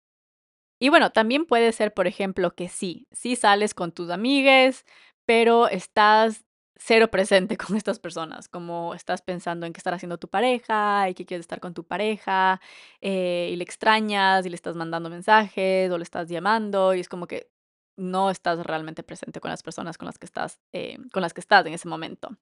Y 0.78 0.90
bueno, 0.90 1.12
también 1.12 1.46
puede 1.46 1.72
ser, 1.72 1.94
por 1.94 2.06
ejemplo, 2.06 2.54
que 2.54 2.68
sí, 2.68 3.08
sí 3.12 3.38
sales 3.38 3.74
con 3.74 3.94
tus 3.94 4.10
amigues, 4.10 4.86
pero 5.26 5.70
estás 5.70 6.44
cero 6.76 7.10
presente 7.10 7.56
con 7.58 7.78
estas 7.78 8.00
personas, 8.00 8.50
como 8.50 8.94
estás 8.94 9.22
pensando 9.22 9.66
en 9.66 9.72
qué 9.72 9.78
estar 9.78 9.94
haciendo 9.94 10.18
tu 10.18 10.28
pareja 10.28 11.10
y 11.10 11.14
que 11.14 11.26
quieres 11.26 11.46
estar 11.46 11.62
con 11.62 11.74
tu 11.74 11.86
pareja 11.86 12.60
eh, 13.00 13.50
y 13.54 13.56
le 13.56 13.64
extrañas 13.64 14.46
y 14.46 14.50
le 14.50 14.56
estás 14.56 14.76
mandando 14.76 15.10
mensajes 15.10 15.90
o 15.92 15.98
le 15.98 16.04
estás 16.04 16.28
llamando 16.28 16.94
y 16.94 17.00
es 17.00 17.08
como 17.08 17.28
que 17.28 17.50
no 17.98 18.30
estás 18.30 18.60
realmente 18.66 19.04
presente 19.04 19.40
con 19.40 19.50
las 19.50 19.64
personas 19.64 19.98
con 19.98 20.08
las 20.08 20.20
que 20.20 20.26
estás, 20.26 20.60
eh, 20.74 20.98
con 21.14 21.22
las 21.22 21.34
que 21.34 21.40
estás 21.40 21.66
en 21.66 21.74
ese 21.74 21.88
momento. 21.88 22.38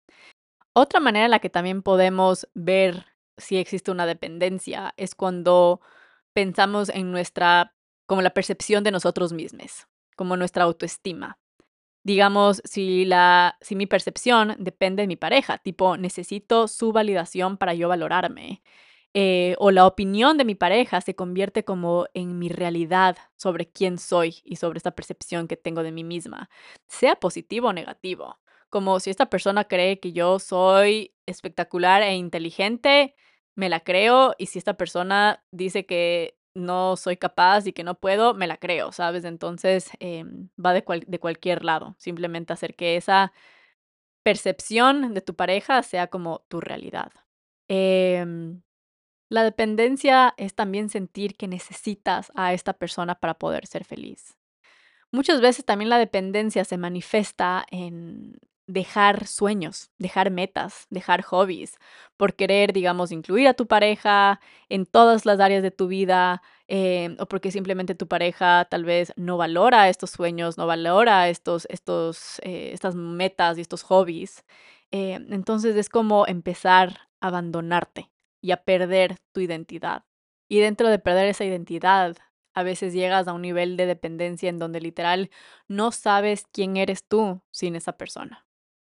Otra 0.76 1.00
manera 1.00 1.26
en 1.26 1.32
la 1.32 1.40
que 1.40 1.52
también 1.52 1.84
podemos 1.84 2.48
ver 2.56 3.13
si 3.38 3.58
existe 3.58 3.92
una 3.92 4.06
dependencia 4.06 4.94
es 4.98 5.16
cuando 5.16 5.82
pensamos 6.34 6.90
en 6.90 7.12
nuestra, 7.12 7.76
como 8.06 8.22
la 8.22 8.32
percepción 8.32 8.84
de 8.84 8.92
nosotros 8.92 9.34
mismos, 9.34 9.88
como 10.16 10.38
nuestra 10.38 10.64
autoestima. 10.64 11.40
Digamos, 12.04 12.62
si, 12.66 13.06
la, 13.06 13.58
si 13.62 13.76
mi 13.76 13.86
percepción 13.86 14.56
depende 14.60 15.04
de 15.04 15.08
mi 15.08 15.16
pareja, 15.16 15.58
tipo, 15.60 15.96
necesito 15.96 16.68
su 16.68 16.92
validación 16.92 17.58
para 17.58 17.74
yo 17.74 17.88
valorarme. 17.88 18.62
Eh, 19.16 19.56
o 19.60 19.70
la 19.70 19.86
opinión 19.86 20.38
de 20.38 20.46
mi 20.46 20.56
pareja 20.56 21.00
se 21.00 21.16
convierte 21.16 21.64
como 21.64 22.08
en 22.16 22.40
mi 22.40 22.50
realidad 22.50 23.16
sobre 23.38 23.70
quién 23.70 24.00
soy 24.00 24.38
y 24.44 24.56
sobre 24.56 24.78
esta 24.78 24.92
percepción 24.92 25.48
que 25.48 25.56
tengo 25.56 25.84
de 25.84 25.92
mí 25.92 26.04
misma, 26.04 26.50
sea 26.88 27.16
positivo 27.16 27.68
o 27.70 27.74
negativo. 27.74 28.40
Como 28.74 29.00
si 29.00 29.12
esta 29.12 29.28
persona 29.28 29.66
cree 29.66 30.00
que 30.00 30.14
yo 30.14 30.40
soy 30.40 31.14
espectacular 31.28 32.02
e 32.02 32.16
inteligente, 32.16 33.14
me 33.56 33.70
la 33.70 33.82
creo, 33.82 34.34
y 34.40 34.48
si 34.48 34.58
esta 34.58 34.78
persona 34.78 35.44
dice 35.52 35.86
que 35.86 36.40
no 36.56 36.96
soy 36.96 37.18
capaz 37.18 37.68
y 37.68 37.74
que 37.74 37.84
no 37.84 38.00
puedo, 38.00 38.34
me 38.34 38.48
la 38.48 38.58
creo, 38.58 38.92
¿sabes? 38.92 39.26
Entonces 39.26 39.92
em, 40.00 40.50
va 40.58 40.74
de, 40.74 40.84
de 41.06 41.20
cualquier 41.20 41.64
lado, 41.64 41.94
simplemente 42.00 42.52
hacer 42.52 42.74
que 42.74 42.96
esa 42.96 43.32
percepción 44.24 45.14
de 45.14 45.22
tu 45.22 45.36
pareja 45.36 45.84
sea 45.84 46.08
como 46.08 46.44
tu 46.48 46.60
realidad. 46.60 47.12
Eh, 47.68 48.26
la 49.30 49.44
dependencia 49.44 50.34
es 50.38 50.56
también 50.56 50.90
sentir 50.90 51.38
que 51.38 51.48
necesitas 51.48 52.32
a 52.34 52.54
esta 52.54 52.74
persona 52.74 53.14
para 53.20 53.36
poder 53.36 53.68
ser 53.68 53.86
feliz. 53.86 54.36
Muchas 55.12 55.42
veces 55.42 55.64
también 55.64 55.90
la 55.90 56.00
dependencia 56.00 56.66
se 56.66 56.80
manifiesta 56.80 57.68
en 57.70 58.40
dejar 58.68 59.28
sueños, 59.28 59.92
dejar 59.98 60.32
metas, 60.32 60.88
dejar 60.90 61.22
hobbies, 61.22 61.78
por 62.18 62.36
querer, 62.36 62.74
digamos, 62.74 63.12
incluir 63.12 63.48
a 63.48 63.54
tu 63.54 63.68
pareja 63.68 64.40
en 64.70 64.86
todas 64.86 65.26
las 65.26 65.40
áreas 65.40 65.64
de 65.64 65.72
tu 65.72 65.88
vida, 65.88 66.42
eh, 66.68 67.16
o 67.20 67.26
porque 67.28 67.52
simplemente 67.52 67.96
tu 67.96 68.08
pareja 68.08 68.66
tal 68.70 68.86
vez 68.86 69.14
no 69.18 69.38
valora 69.38 69.90
estos 69.90 70.12
sueños, 70.12 70.58
no 70.58 70.66
valora 70.68 71.30
estos, 71.30 71.68
estos, 71.70 72.40
eh, 72.44 72.72
estas 72.74 72.96
metas 72.96 73.58
y 73.58 73.62
estos 73.62 73.84
hobbies. 73.84 74.46
Eh, 74.92 75.20
entonces 75.30 75.76
es 75.76 75.90
como 75.90 76.26
empezar 76.28 77.10
a 77.20 77.28
abandonarte 77.28 78.12
y 78.42 78.52
a 78.52 78.58
perder 78.64 79.18
tu 79.34 79.42
identidad. 79.42 80.06
Y 80.50 80.60
dentro 80.60 80.90
de 80.90 81.00
perder 81.00 81.28
esa 81.28 81.46
identidad, 81.46 82.18
a 82.54 82.64
veces 82.64 82.94
llegas 82.94 83.28
a 83.28 83.34
un 83.34 83.42
nivel 83.42 83.78
de 83.78 83.86
dependencia 83.88 84.50
en 84.50 84.60
donde 84.60 84.82
literal 84.82 85.32
no 85.68 85.92
sabes 85.92 86.46
quién 86.52 86.78
eres 86.78 87.06
tú 87.08 87.42
sin 87.52 87.76
esa 87.76 87.98
persona. 87.98 88.46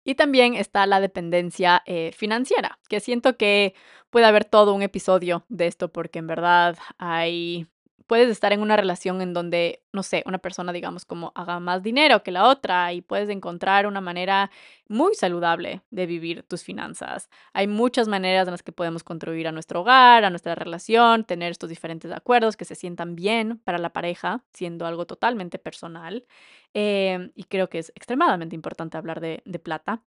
Y 0.05 0.15
también 0.15 0.55
está 0.55 0.87
la 0.87 1.01
dependencia 1.01 1.83
eh, 1.87 2.13
financiera, 2.15 2.79
que 2.89 3.01
siento 3.01 3.37
que 3.37 3.75
puede 4.11 4.27
haber 4.27 4.45
todo 4.45 4.75
un 4.75 4.83
episodio 4.83 5.45
de 5.49 5.67
esto 5.67 5.91
porque 5.91 6.19
en 6.21 6.27
verdad 6.27 6.77
hay 6.99 7.67
puedes 8.07 8.29
estar 8.29 8.53
en 8.53 8.61
una 8.61 8.77
relación 8.77 9.23
en 9.23 9.33
donde, 9.33 9.83
no 9.93 10.03
sé, 10.03 10.23
una 10.27 10.39
persona, 10.39 10.73
digamos, 10.73 11.05
como 11.05 11.33
haga 11.35 11.61
más 11.61 11.83
dinero 11.83 12.23
que 12.23 12.33
la 12.33 12.49
otra 12.49 12.93
y 12.93 13.01
puedes 13.01 13.29
encontrar 13.29 13.87
una 13.87 14.01
manera 14.01 14.51
muy 14.89 15.15
saludable 15.15 15.83
de 15.91 16.07
vivir 16.07 16.43
tus 16.43 16.63
finanzas. 16.63 17.31
Hay 17.53 17.67
muchas 17.67 18.09
maneras 18.09 18.47
en 18.47 18.53
las 18.53 18.63
que 18.63 18.73
podemos 18.73 19.03
contribuir 19.05 19.49
a 19.49 19.53
nuestro 19.53 19.81
hogar, 19.81 20.25
a 20.25 20.31
nuestra 20.31 20.55
relación, 20.55 21.25
tener 21.25 21.51
estos 21.51 21.71
diferentes 21.71 22.13
acuerdos 22.13 22.57
que 22.57 22.65
se 22.65 22.75
sientan 22.75 23.17
bien 23.17 23.59
para 23.65 23.79
la 23.79 23.93
pareja, 23.93 24.45
siendo 24.53 24.87
algo 24.87 25.07
totalmente 25.07 25.59
personal. 25.59 26.27
Em, 26.75 27.33
y 27.35 27.45
creo 27.45 27.69
que 27.69 27.79
es 27.79 27.93
extremadamente 27.95 28.55
importante 28.55 28.99
hablar 28.99 29.21
de, 29.21 29.43
plata. 29.63 30.03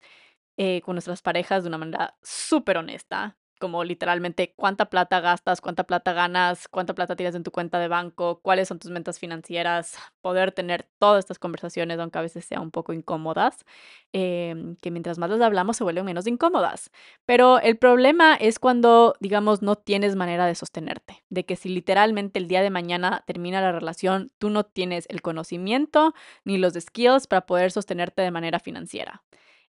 Eh, 0.58 0.82
con 0.82 0.94
nuestras 0.94 1.22
parejas 1.22 1.64
de 1.64 1.68
una 1.68 1.78
manera 1.78 2.14
súper 2.22 2.76
honesta, 2.76 3.36
como 3.62 3.84
literalmente 3.84 4.54
cuánta 4.56 4.86
plata 4.86 5.20
gastas, 5.20 5.60
cuánta 5.60 5.84
plata 5.84 6.12
ganas, 6.12 6.66
cuánta 6.66 6.96
plata 6.96 7.14
tienes 7.14 7.36
en 7.36 7.44
tu 7.44 7.52
cuenta 7.52 7.78
de 7.78 7.86
banco, 7.86 8.40
cuáles 8.42 8.66
son 8.66 8.80
tus 8.80 8.90
metas 8.90 9.20
financieras, 9.20 9.96
poder 10.20 10.50
tener 10.50 10.88
todas 10.98 11.20
estas 11.20 11.38
conversaciones, 11.38 12.00
aunque 12.00 12.18
a 12.18 12.22
veces 12.22 12.44
sean 12.44 12.62
un 12.62 12.72
poco 12.72 12.92
incómodas, 12.92 13.64
em, 14.12 14.74
que 14.82 14.90
mientras 14.90 15.16
más 15.18 15.30
las 15.30 15.40
hablamos 15.40 15.76
se 15.76 15.84
vuelven 15.84 16.04
menos 16.04 16.26
incómodas. 16.26 16.90
Pero 17.24 17.60
el 17.60 17.78
problema 17.78 18.34
es 18.34 18.58
cuando, 18.58 19.14
digamos, 19.20 19.62
no 19.62 19.76
tienes 19.76 20.16
manera 20.16 20.46
de 20.46 20.56
sostenerte, 20.56 21.22
de 21.30 21.44
que 21.46 21.54
si 21.54 21.68
literalmente 21.68 22.40
el 22.40 22.48
día 22.48 22.62
de 22.62 22.70
mañana 22.70 23.22
termina 23.28 23.60
la 23.60 23.70
relación, 23.70 24.32
tú 24.38 24.50
no 24.50 24.64
tienes 24.64 25.06
el 25.08 25.22
conocimiento 25.22 26.14
ni 26.44 26.58
los 26.58 26.74
skills 26.74 27.28
para 27.28 27.46
poder 27.46 27.70
sostenerte 27.70 28.22
de 28.22 28.32
manera 28.32 28.58
financiera. 28.58 29.22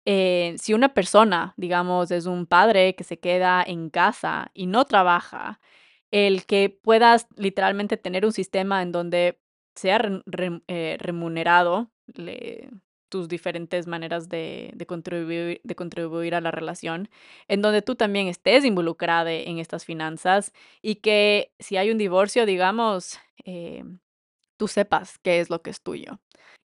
Eh, 0.04 0.56
si 0.58 0.74
una 0.74 0.94
persona, 0.94 1.54
digamos, 1.56 2.10
es 2.10 2.26
un 2.26 2.46
padre 2.46 2.94
que 2.94 3.04
se 3.04 3.18
queda 3.18 3.62
en 3.62 3.90
casa 3.90 4.50
y 4.54 4.66
no 4.66 4.84
trabaja, 4.84 5.60
el 6.10 6.44
que 6.46 6.70
puedas 6.70 7.26
literalmente 7.36 7.96
tener 7.96 8.26
un 8.26 8.32
sistema 8.32 8.82
en 8.82 8.92
donde 8.92 9.40
sea 9.74 10.00
eh, 10.68 10.96
remunerado 11.00 11.90
tus 13.08 13.28
diferentes 13.28 13.86
maneras 13.86 14.28
de, 14.28 14.74
contribuir, 14.88 15.60
de 15.64 15.74
contribuir 15.74 16.34
a 16.34 16.40
la 16.40 16.50
relación, 16.50 17.08
en 17.48 17.62
donde 17.62 17.82
tú 17.82 17.94
también 17.94 18.28
estés 18.28 18.64
involucrada 18.64 19.32
en 19.32 19.58
estas 19.58 19.84
finanzas 19.84 20.52
y 20.82 20.96
que 20.96 21.52
si 21.58 21.76
hay 21.76 21.90
un 21.90 21.98
divorcio, 21.98 22.46
digamos, 22.46 23.18
eh, 23.44 23.84
tú 24.56 24.68
sepas 24.68 25.18
qué 25.18 25.40
es 25.40 25.50
lo 25.50 25.62
que 25.62 25.70
es 25.70 25.82
tuyo. 25.82 26.18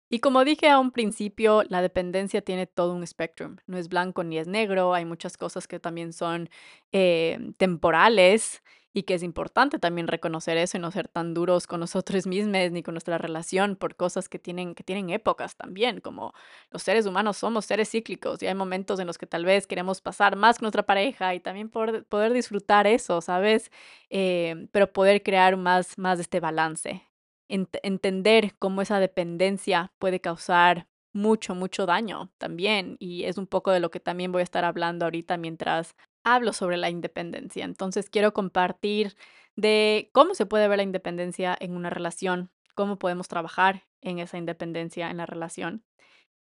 Y 0.09 0.21
como 0.21 0.45
dije 0.45 0.69
a 0.69 0.79
un 0.79 0.93
principio, 0.93 1.65
la 1.69 1.83
dependencia 1.83 2.41
tiene 2.41 2.67
todo 2.67 2.95
un 2.95 3.03
espectrum. 3.03 3.57
No 3.67 3.77
es 3.77 3.89
blanco 3.89 4.23
ni 4.23 4.39
es 4.39 4.47
negro. 4.47 4.95
Hay 4.95 5.05
muchas 5.05 5.37
cosas 5.37 5.67
que 5.67 5.81
también 5.81 6.13
son 6.13 6.49
eh, 6.93 7.39
temporales 7.57 8.63
y 8.97 9.03
que 9.03 9.15
es 9.15 9.23
importante 9.23 9.79
también 9.79 10.09
reconocer 10.09 10.57
eso 10.57 10.79
y 10.79 10.81
no 10.81 10.91
ser 10.91 11.09
tan 11.09 11.35
duros 11.35 11.67
con 11.67 11.81
nosotros 11.81 12.27
mismos 12.27 12.71
ni 12.73 12.83
con 12.83 12.95
nuestra 12.95 13.19
relación 13.19 13.77
por 13.77 13.97
cosas 13.97 14.29
que 14.29 14.39
tienen, 14.39 14.75
que 14.75 14.85
tienen 14.85 15.11
épocas 15.11 15.57
también, 15.57 16.01
como 16.01 16.33
los 16.71 16.83
seres 16.83 17.05
humanos 17.07 17.37
somos 17.37 17.67
seres 17.67 17.91
cíclicos 17.91 18.43
y 18.43 18.47
hay 18.47 18.55
momentos 18.55 18.99
en 19.01 19.07
los 19.07 19.19
que 19.19 19.27
tal 19.27 19.45
vez 19.45 19.67
queremos 19.67 20.01
pasar 20.01 20.37
más 20.37 20.59
con 20.59 20.67
nuestra 20.67 20.85
pareja 20.87 21.35
y 21.35 21.41
también 21.41 21.69
poder, 21.69 22.05
poder 22.07 22.33
disfrutar 22.33 22.87
eso, 22.87 23.21
¿sabes? 23.21 23.71
Eh, 24.09 24.69
pero 24.73 24.91
poder 24.93 25.23
crear 25.23 25.57
más, 25.57 25.99
más 25.99 26.19
este 26.21 26.41
balance 26.41 27.03
entender 27.49 28.55
cómo 28.59 28.83
esa 28.83 29.01
dependencia 29.01 29.93
puede 29.99 30.21
causar 30.21 30.87
mucho, 31.13 31.55
mucho 31.55 31.87
daño 31.87 32.31
también. 32.39 32.97
Y 32.99 33.25
es 33.25 33.39
un 33.39 33.47
poco 33.47 33.73
de 33.73 33.81
lo 33.81 33.91
que 33.91 34.01
también 34.01 34.33
voy 34.33 34.41
a 34.41 34.45
estar 34.45 34.65
hablando 34.65 35.07
ahorita 35.07 35.37
mientras 35.37 35.97
hablo 36.25 36.53
sobre 36.53 36.77
la 36.77 36.91
independencia. 36.91 37.65
Entonces 37.65 38.11
quiero 38.11 38.33
compartir 38.33 39.17
de 39.57 40.11
cómo 40.13 40.35
se 40.35 40.47
puede 40.47 40.69
ver 40.69 40.79
la 40.79 40.83
independencia 40.83 41.57
en 41.59 41.75
una 41.75 41.91
relación, 41.91 42.51
cómo 42.75 42.99
podemos 42.99 43.29
trabajar 43.29 43.85
en 44.03 44.19
esa 44.19 44.39
independencia 44.39 45.11
en 45.11 45.17
la 45.17 45.27
relación. 45.27 45.85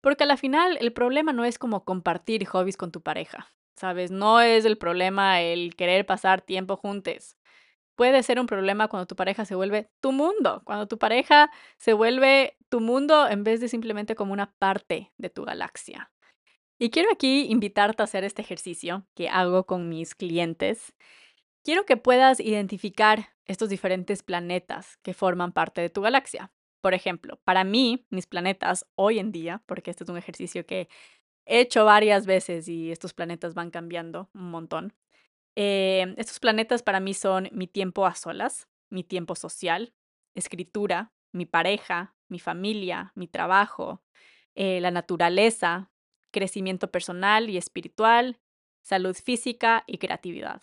Porque 0.01 0.25
al 0.25 0.37
final 0.37 0.77
el 0.79 0.93
problema 0.93 1.33
no 1.33 1.45
es 1.45 1.57
como 1.57 1.83
compartir 1.83 2.45
hobbies 2.45 2.77
con 2.77 2.91
tu 2.91 3.01
pareja, 3.01 3.53
¿sabes? 3.75 4.11
No 4.11 4.41
es 4.41 4.65
el 4.65 4.77
problema 4.77 5.41
el 5.41 5.75
querer 5.75 6.05
pasar 6.05 6.41
tiempo 6.41 6.75
juntos 6.75 7.37
puede 7.97 8.21
ser 8.21 8.39
un 8.39 8.45
problema 8.45 8.87
cuando 8.87 9.07
tu 9.07 9.15
pareja 9.15 9.43
se 9.43 9.55
vuelve 9.55 9.89
tu 10.01 10.11
mundo, 10.11 10.61
cuando 10.65 10.87
tu 10.87 10.99
pareja 10.99 11.49
se 11.77 11.93
vuelve 11.93 12.55
tu 12.69 12.79
mundo 12.79 13.27
en 13.27 13.43
vez 13.43 13.59
de 13.59 13.67
simplemente 13.67 14.15
como 14.15 14.33
una 14.33 14.53
parte 14.59 15.11
de 15.17 15.31
tu 15.31 15.43
galaxia. 15.43 16.11
Y 16.79 16.91
quiero 16.91 17.09
aquí 17.11 17.47
invitarte 17.49 18.03
a 18.03 18.05
hacer 18.05 18.23
este 18.23 18.43
ejercicio 18.43 19.07
que 19.15 19.29
hago 19.29 19.65
con 19.65 19.89
mis 19.89 20.13
clientes. 20.13 20.93
Quiero 21.63 21.85
que 21.85 21.97
puedas 21.97 22.39
identificar 22.39 23.29
estos 23.45 23.67
diferentes 23.67 24.21
planetas 24.21 24.97
que 25.01 25.15
forman 25.15 25.51
parte 25.51 25.81
de 25.81 25.89
tu 25.89 26.01
galaxia. 26.01 26.51
Por 26.81 26.93
ejemplo, 26.93 27.39
para 27.45 27.63
mí, 27.63 28.05
mis 28.11 28.27
planetas 28.27 28.85
hoy 28.93 29.17
en 29.17 29.31
día, 29.31 29.63
porque 29.65 29.89
este 29.89 30.03
es 30.03 30.09
un 30.11 30.17
ejercicio 30.17 30.67
que 30.67 30.87
he 31.45 31.61
hecho 31.61 31.83
varias 31.83 32.27
veces 32.27 32.67
y 32.67 32.91
estos 32.91 33.15
planetas 33.15 33.55
van 33.55 33.71
cambiando 33.71 34.29
un 34.35 34.51
montón, 34.51 34.93
eh, 35.59 36.13
estos 36.17 36.39
planetas 36.39 36.83
para 36.83 36.99
mí 36.99 37.15
son 37.15 37.49
mi 37.51 37.65
tiempo 37.65 38.05
a 38.05 38.13
solas, 38.13 38.67
mi 38.91 39.03
tiempo 39.03 39.33
social, 39.33 39.91
escritura, 40.35 41.13
mi 41.31 41.47
pareja, 41.47 42.15
mi 42.27 42.37
familia, 42.37 43.11
mi 43.15 43.27
trabajo, 43.27 44.03
eh, 44.53 44.79
la 44.81 44.91
naturaleza, 44.91 45.89
crecimiento 46.31 46.91
personal 46.91 47.49
y 47.49 47.57
espiritual, 47.57 48.39
salud 48.83 49.15
física 49.15 49.83
y 49.87 49.97
creatividad. 49.97 50.61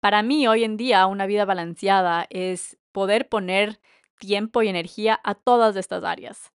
Para 0.00 0.22
mí 0.22 0.48
hoy 0.48 0.64
en 0.64 0.78
día 0.78 1.06
una 1.06 1.26
vida 1.26 1.44
balanceada 1.44 2.26
es 2.30 2.78
poder 2.90 3.28
poner 3.28 3.80
tiempo 4.18 4.62
y 4.62 4.68
energía 4.68 5.20
a 5.24 5.34
todas 5.34 5.76
estas 5.76 6.04
áreas. 6.04 6.51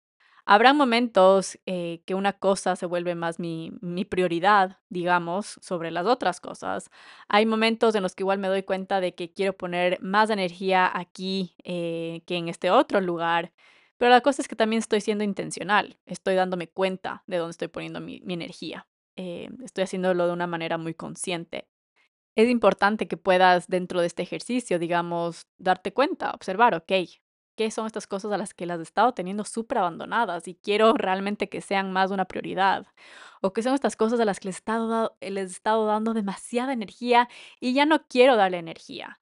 Habrá 0.50 0.72
momentos 0.72 1.60
eh, 1.66 2.02
que 2.06 2.16
una 2.16 2.32
cosa 2.32 2.78
se 2.78 2.86
vuelve 2.86 3.16
más 3.16 3.38
mi, 3.38 3.70
prioridad, 4.10 4.80
digamos, 4.88 5.60
sobre 5.62 5.92
las 5.92 6.06
otras 6.06 6.40
cosas. 6.40 6.90
Hay 7.28 7.46
momentos 7.46 7.96
en 7.96 8.04
los 8.04 8.16
que 8.16 8.24
igual 8.24 8.40
me 8.40 8.48
doy 8.48 8.64
cuenta 8.64 9.02
de 9.02 9.14
que 9.14 9.34
quiero 9.34 9.58
poner 9.58 10.02
más 10.02 10.30
energía 10.30 10.90
aquí 10.98 11.54
eh, 11.66 12.22
que 12.26 12.38
en 12.38 12.48
este 12.48 12.72
otro 12.72 13.02
lugar. 13.02 13.52
Pero 13.98 14.10
la 14.10 14.22
cosa 14.22 14.42
es 14.42 14.48
que 14.48 14.56
también 14.56 14.80
estoy 14.80 15.02
siendo 15.02 15.26
intencional, 15.26 15.98
estoy 16.06 16.36
dándome 16.36 16.70
cuenta 16.70 17.24
de 17.28 17.38
dónde 17.38 17.52
estoy 17.52 17.68
poniendo 17.68 18.00
mi, 18.00 18.22
mi 18.22 18.36
energía. 18.36 18.88
Eh, 19.18 19.50
estoy 19.66 19.84
haciéndolo 19.84 20.28
de 20.28 20.34
una 20.34 20.48
manera 20.48 20.78
muy 20.78 20.94
consciente. 20.94 21.68
Es 22.36 22.48
importante 22.48 23.10
que 23.10 23.18
puedas 23.18 23.68
dentro 23.68 24.00
de 24.00 24.08
este 24.08 24.24
ejercicio, 24.24 24.80
digamos, 24.80 25.46
darte 25.58 25.92
cuenta, 25.92 26.32
observar, 26.32 26.74
ok, 26.74 26.94
¿qué 27.58 27.72
son 27.72 27.88
estas 27.88 28.08
cosas 28.08 28.32
a 28.32 28.38
las 28.38 28.54
que 28.54 28.66
las 28.66 28.80
he 28.80 28.84
estado 28.84 29.14
teniendo 29.14 29.44
súper 29.46 29.80
abandonadas 29.80 30.48
y 30.48 30.56
quiero 30.56 30.94
realmente 30.94 31.50
que 31.50 31.62
sean 31.62 31.92
más 31.94 32.12
una 32.12 32.26
prioridad? 32.26 32.88
¿O 33.42 33.54
qué 33.54 33.64
son 33.64 33.74
estas 33.76 33.98
cosas 33.98 34.20
a 34.22 34.26
las 34.26 34.40
que 34.40 34.48
les 34.50 34.58
he 34.58 34.60
estado, 34.60 35.18
les 35.22 35.50
he 35.50 35.54
estado 35.54 35.86
dando 35.88 36.14
demasiada 36.14 36.74
energía 36.74 37.30
y 37.60 37.74
ya 37.74 37.86
no 37.86 38.06
quiero 38.08 38.38
darle 38.38 38.60
energía? 38.60 39.20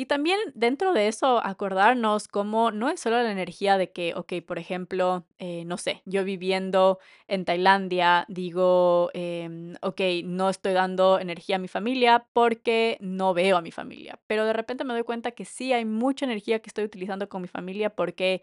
Y 0.00 0.06
también 0.06 0.38
dentro 0.54 0.92
de 0.92 1.08
eso, 1.08 1.44
acordarnos 1.44 2.28
cómo 2.28 2.70
no 2.70 2.88
es 2.88 3.00
solo 3.00 3.20
la 3.20 3.32
energía 3.32 3.76
de 3.78 3.90
que, 3.90 4.14
ok, 4.14 4.34
por 4.46 4.60
ejemplo, 4.60 5.26
eh, 5.40 5.64
no 5.64 5.76
sé, 5.76 6.02
yo 6.04 6.22
viviendo 6.22 7.00
en 7.26 7.44
Tailandia, 7.44 8.24
digo, 8.28 9.10
em, 9.12 9.74
ok, 9.82 10.00
no 10.22 10.50
estoy 10.50 10.72
dando 10.72 11.18
energía 11.18 11.56
a 11.56 11.58
mi 11.58 11.66
familia 11.66 12.28
porque 12.32 12.96
no 13.00 13.34
veo 13.34 13.56
a 13.56 13.60
mi 13.60 13.72
familia, 13.72 14.20
pero 14.28 14.44
de 14.46 14.52
repente 14.52 14.84
me 14.84 14.94
doy 14.94 15.02
cuenta 15.02 15.32
que 15.32 15.44
sí 15.44 15.72
hay 15.72 15.84
mucha 15.84 16.26
energía 16.26 16.60
que 16.60 16.70
estoy 16.70 16.84
utilizando 16.84 17.28
con 17.28 17.42
mi 17.42 17.48
familia 17.48 17.90
porque, 17.90 18.42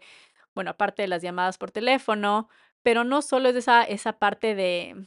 bueno, 0.54 0.72
aparte 0.72 1.02
de 1.02 1.08
las 1.08 1.22
llamadas 1.22 1.58
por 1.58 1.70
teléfono, 1.70 2.50
pero 2.82 3.04
no 3.04 3.22
solo 3.22 3.48
es 3.48 3.56
esa, 3.56 3.82
esa 3.84 4.14
parte 4.18 4.54
de 4.54 5.06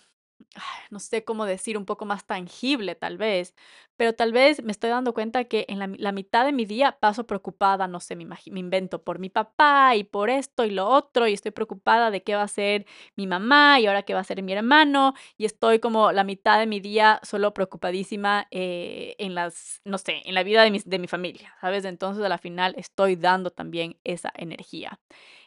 no 0.91 0.99
sé 0.99 1.23
cómo 1.23 1.45
decir, 1.45 1.77
un 1.77 1.85
poco 1.85 2.05
más 2.05 2.25
tangible 2.25 2.95
tal 2.95 3.17
vez, 3.17 3.55
pero 3.97 4.13
tal 4.13 4.31
vez 4.31 4.63
me 4.63 4.71
estoy 4.71 4.89
dando 4.89 5.13
cuenta 5.13 5.43
que 5.45 5.65
en 5.67 5.79
la, 5.79 5.87
mi- 5.87 5.97
mitad 6.13 6.45
de 6.45 6.53
mi 6.53 6.65
día 6.65 6.97
paso 6.99 7.25
preocupada, 7.27 7.87
no 7.87 7.99
sé, 7.99 8.15
me, 8.15 8.25
me 8.25 8.59
invento 8.59 9.03
por 9.03 9.19
mi 9.19 9.29
papá 9.29 9.95
y 9.95 10.03
por 10.03 10.29
esto 10.29 10.65
y 10.65 10.71
lo 10.71 10.87
otro, 10.87 11.27
y 11.27 11.33
estoy 11.33 11.51
preocupada 11.51 12.11
de 12.11 12.23
qué 12.23 12.35
va 12.35 12.43
a 12.43 12.47
ser 12.47 12.85
mi 13.15 13.27
mamá 13.27 13.79
y 13.79 13.87
ahora 13.87 14.03
qué 14.03 14.13
va 14.13 14.21
a 14.21 14.23
ser 14.23 14.41
mi 14.43 14.53
hermano, 14.53 15.13
y 15.37 15.45
estoy 15.45 15.79
como 15.79 16.11
la 16.11 16.23
mitad 16.23 16.59
de 16.59 16.67
mi 16.67 16.79
día 16.79 17.19
solo 17.23 17.53
preocupadísima 17.53 18.47
eh, 18.51 19.15
en 19.19 19.35
las, 19.35 19.81
no 19.85 19.97
sé, 19.97 20.21
en 20.25 20.33
la 20.35 20.43
vida 20.43 20.63
de, 20.63 20.71
mis- 20.71 20.85
de 20.89 20.99
mi 20.99 21.07
familia, 21.07 21.53
¿sabes? 21.61 21.85
Entonces 21.85 22.23
a 22.23 22.29
la 22.29 22.37
final 22.37 22.73
estoy 22.77 23.15
dando 23.15 23.51
también 23.51 23.97
esa 24.03 24.31
energía. 24.35 24.99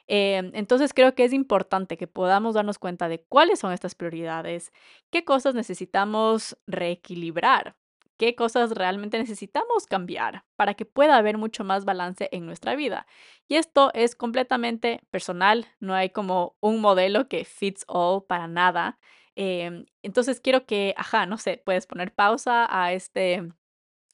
Em, 0.08 0.50
entonces 0.54 0.92
creo 0.94 1.14
que 1.14 1.24
es 1.24 1.32
importante 1.32 1.96
que 1.96 2.06
podamos 2.06 2.54
darnos 2.54 2.78
cuenta 2.78 3.08
de 3.08 3.22
cuáles 3.24 3.60
son 3.60 3.72
estas 3.72 3.94
prioridades, 3.94 4.72
qué 5.10 5.24
cosas 5.24 5.54
necesitamos 5.54 6.56
reequilibrar, 6.66 7.76
qué 8.18 8.34
cosas 8.34 8.72
realmente 8.72 9.18
necesitamos 9.18 9.86
cambiar 9.86 10.44
para 10.56 10.74
que 10.74 10.84
pueda 10.84 11.16
haber 11.16 11.38
mucho 11.38 11.64
más 11.64 11.84
balance 11.84 12.28
en 12.32 12.46
nuestra 12.46 12.74
vida. 12.76 13.06
Y 13.48 13.56
esto 13.56 13.90
es 13.94 14.14
completamente 14.16 15.00
personal, 15.10 15.66
no 15.80 15.94
hay 15.94 16.10
como 16.10 16.56
un 16.60 16.80
modelo 16.80 17.28
que 17.28 17.44
fits 17.44 17.84
all 17.88 18.24
para 18.26 18.48
nada. 18.48 18.98
Em, 19.36 19.86
entonces 20.02 20.40
quiero 20.40 20.66
que, 20.66 20.94
ajá, 20.96 21.26
no 21.26 21.38
sé, 21.38 21.62
puedes 21.64 21.86
poner 21.86 22.12
pausa 22.14 22.66
a 22.70 22.92
este 22.92 23.52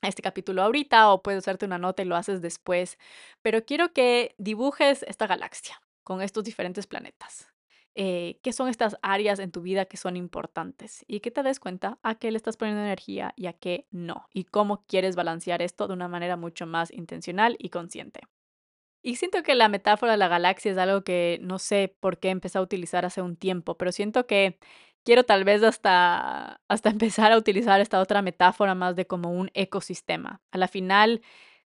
este 0.02 0.22
capítulo 0.22 0.62
ahorita 0.62 1.12
o 1.12 1.22
puedes 1.22 1.38
hacerte 1.38 1.66
una 1.66 1.78
nota 1.78 2.02
y 2.02 2.06
lo 2.06 2.16
haces 2.16 2.40
después, 2.40 2.98
pero 3.42 3.64
quiero 3.64 3.92
que 3.92 4.34
dibujes 4.38 5.02
esta 5.04 5.26
galaxia 5.26 5.80
con 6.04 6.22
estos 6.22 6.44
diferentes 6.44 6.86
planetas. 6.86 7.48
Eh, 8.00 8.38
¿Qué 8.42 8.52
son 8.52 8.68
estas 8.68 8.96
áreas 9.02 9.40
en 9.40 9.50
tu 9.50 9.60
vida 9.60 9.86
que 9.86 9.96
son 9.96 10.16
importantes? 10.16 11.04
Y 11.08 11.18
que 11.18 11.32
te 11.32 11.42
des 11.42 11.58
cuenta 11.58 11.98
a 12.04 12.14
qué 12.14 12.30
le 12.30 12.36
estás 12.36 12.56
poniendo 12.56 12.80
energía 12.80 13.34
y 13.34 13.46
a 13.46 13.54
qué 13.54 13.88
no. 13.90 14.28
Y 14.32 14.44
cómo 14.44 14.84
quieres 14.86 15.16
balancear 15.16 15.62
esto 15.62 15.88
de 15.88 15.94
una 15.94 16.06
manera 16.06 16.36
mucho 16.36 16.64
más 16.64 16.92
intencional 16.92 17.56
y 17.58 17.70
consciente. 17.70 18.20
Y 19.02 19.16
siento 19.16 19.42
que 19.42 19.54
la 19.54 19.68
metáfora 19.68 20.12
de 20.12 20.18
la 20.18 20.28
galaxia 20.28 20.72
es 20.72 20.78
algo 20.78 21.02
que 21.02 21.38
no 21.42 21.58
sé 21.58 21.96
por 22.00 22.18
qué 22.18 22.30
empecé 22.30 22.58
a 22.58 22.62
utilizar 22.62 23.04
hace 23.04 23.22
un 23.22 23.36
tiempo, 23.36 23.76
pero 23.76 23.92
siento 23.92 24.26
que 24.26 24.58
quiero 25.08 25.24
tal 25.24 25.44
vez 25.44 25.62
hasta, 25.62 26.60
hasta 26.68 26.90
empezar 26.90 27.32
a 27.32 27.38
utilizar 27.38 27.80
esta 27.80 27.98
otra 27.98 28.20
metáfora 28.20 28.74
más 28.74 28.94
de 28.94 29.06
como 29.06 29.30
un 29.32 29.50
ecosistema. 29.54 30.42
A 30.52 30.58
la 30.58 30.68
final 30.68 31.22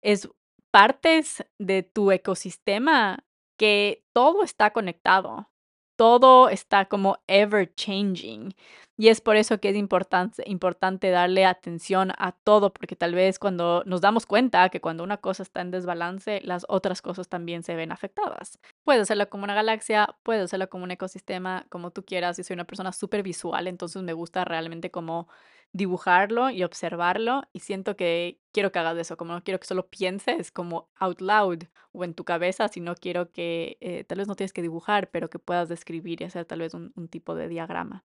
es 0.02 0.28
partes 0.70 1.44
de 1.58 1.82
tu 1.82 2.12
ecosistema 2.12 3.24
que 3.58 4.04
todo 4.12 4.44
está 4.44 4.72
conectado, 4.72 5.50
todo 5.96 6.48
está 6.48 6.84
como 6.84 7.18
ever 7.26 7.74
changing. 7.74 8.54
Y 8.96 9.08
es 9.08 9.20
por 9.20 9.34
eso 9.34 9.58
que 9.58 9.70
es 9.70 9.76
importante, 9.76 10.44
importante 10.46 11.10
darle 11.10 11.44
atención 11.44 12.12
a 12.16 12.30
todo, 12.30 12.72
porque 12.72 12.94
tal 12.94 13.16
vez 13.16 13.40
cuando 13.40 13.82
nos 13.84 14.00
damos 14.00 14.26
cuenta 14.26 14.68
que 14.68 14.80
cuando 14.80 15.02
una 15.02 15.16
cosa 15.16 15.42
está 15.42 15.60
en 15.60 15.72
desbalance, 15.72 16.40
las 16.44 16.64
otras 16.68 17.02
cosas 17.02 17.28
también 17.28 17.64
se 17.64 17.74
ven 17.74 17.90
afectadas. 17.90 18.60
Puedes 18.84 19.02
hacerlo 19.02 19.28
como 19.30 19.44
una 19.44 19.54
galaxia, 19.54 20.14
puedes 20.22 20.44
hacerlo 20.44 20.68
como 20.68 20.84
un 20.84 20.90
ecosistema, 20.90 21.66
como 21.70 21.90
tú 21.90 22.04
quieras. 22.04 22.36
Yo 22.36 22.44
soy 22.44 22.54
una 22.54 22.66
persona 22.66 22.92
súper 22.92 23.22
visual, 23.22 23.66
entonces 23.66 24.02
me 24.02 24.12
gusta 24.12 24.44
realmente 24.44 24.90
como 24.90 25.28
dibujarlo 25.72 26.50
y 26.50 26.62
observarlo 26.62 27.42
y 27.52 27.60
siento 27.60 27.96
que 27.96 28.38
quiero 28.52 28.70
que 28.70 28.78
hagas 28.78 28.96
eso, 28.96 29.16
como 29.16 29.32
no 29.32 29.42
quiero 29.42 29.58
que 29.58 29.66
solo 29.66 29.88
pienses 29.88 30.52
como 30.52 30.88
out 31.00 31.20
loud 31.20 31.64
o 31.92 32.04
en 32.04 32.14
tu 32.14 32.24
cabeza, 32.24 32.68
sino 32.68 32.94
quiero 32.94 33.32
que 33.32 33.76
eh, 33.80 34.04
tal 34.04 34.18
vez 34.18 34.28
no 34.28 34.36
tienes 34.36 34.52
que 34.52 34.62
dibujar, 34.62 35.10
pero 35.10 35.30
que 35.30 35.38
puedas 35.40 35.68
describir 35.68 36.20
y 36.22 36.24
hacer 36.24 36.44
tal 36.44 36.60
vez 36.60 36.74
un, 36.74 36.92
tipo 37.08 37.34
de 37.34 37.48
diagrama. 37.48 38.04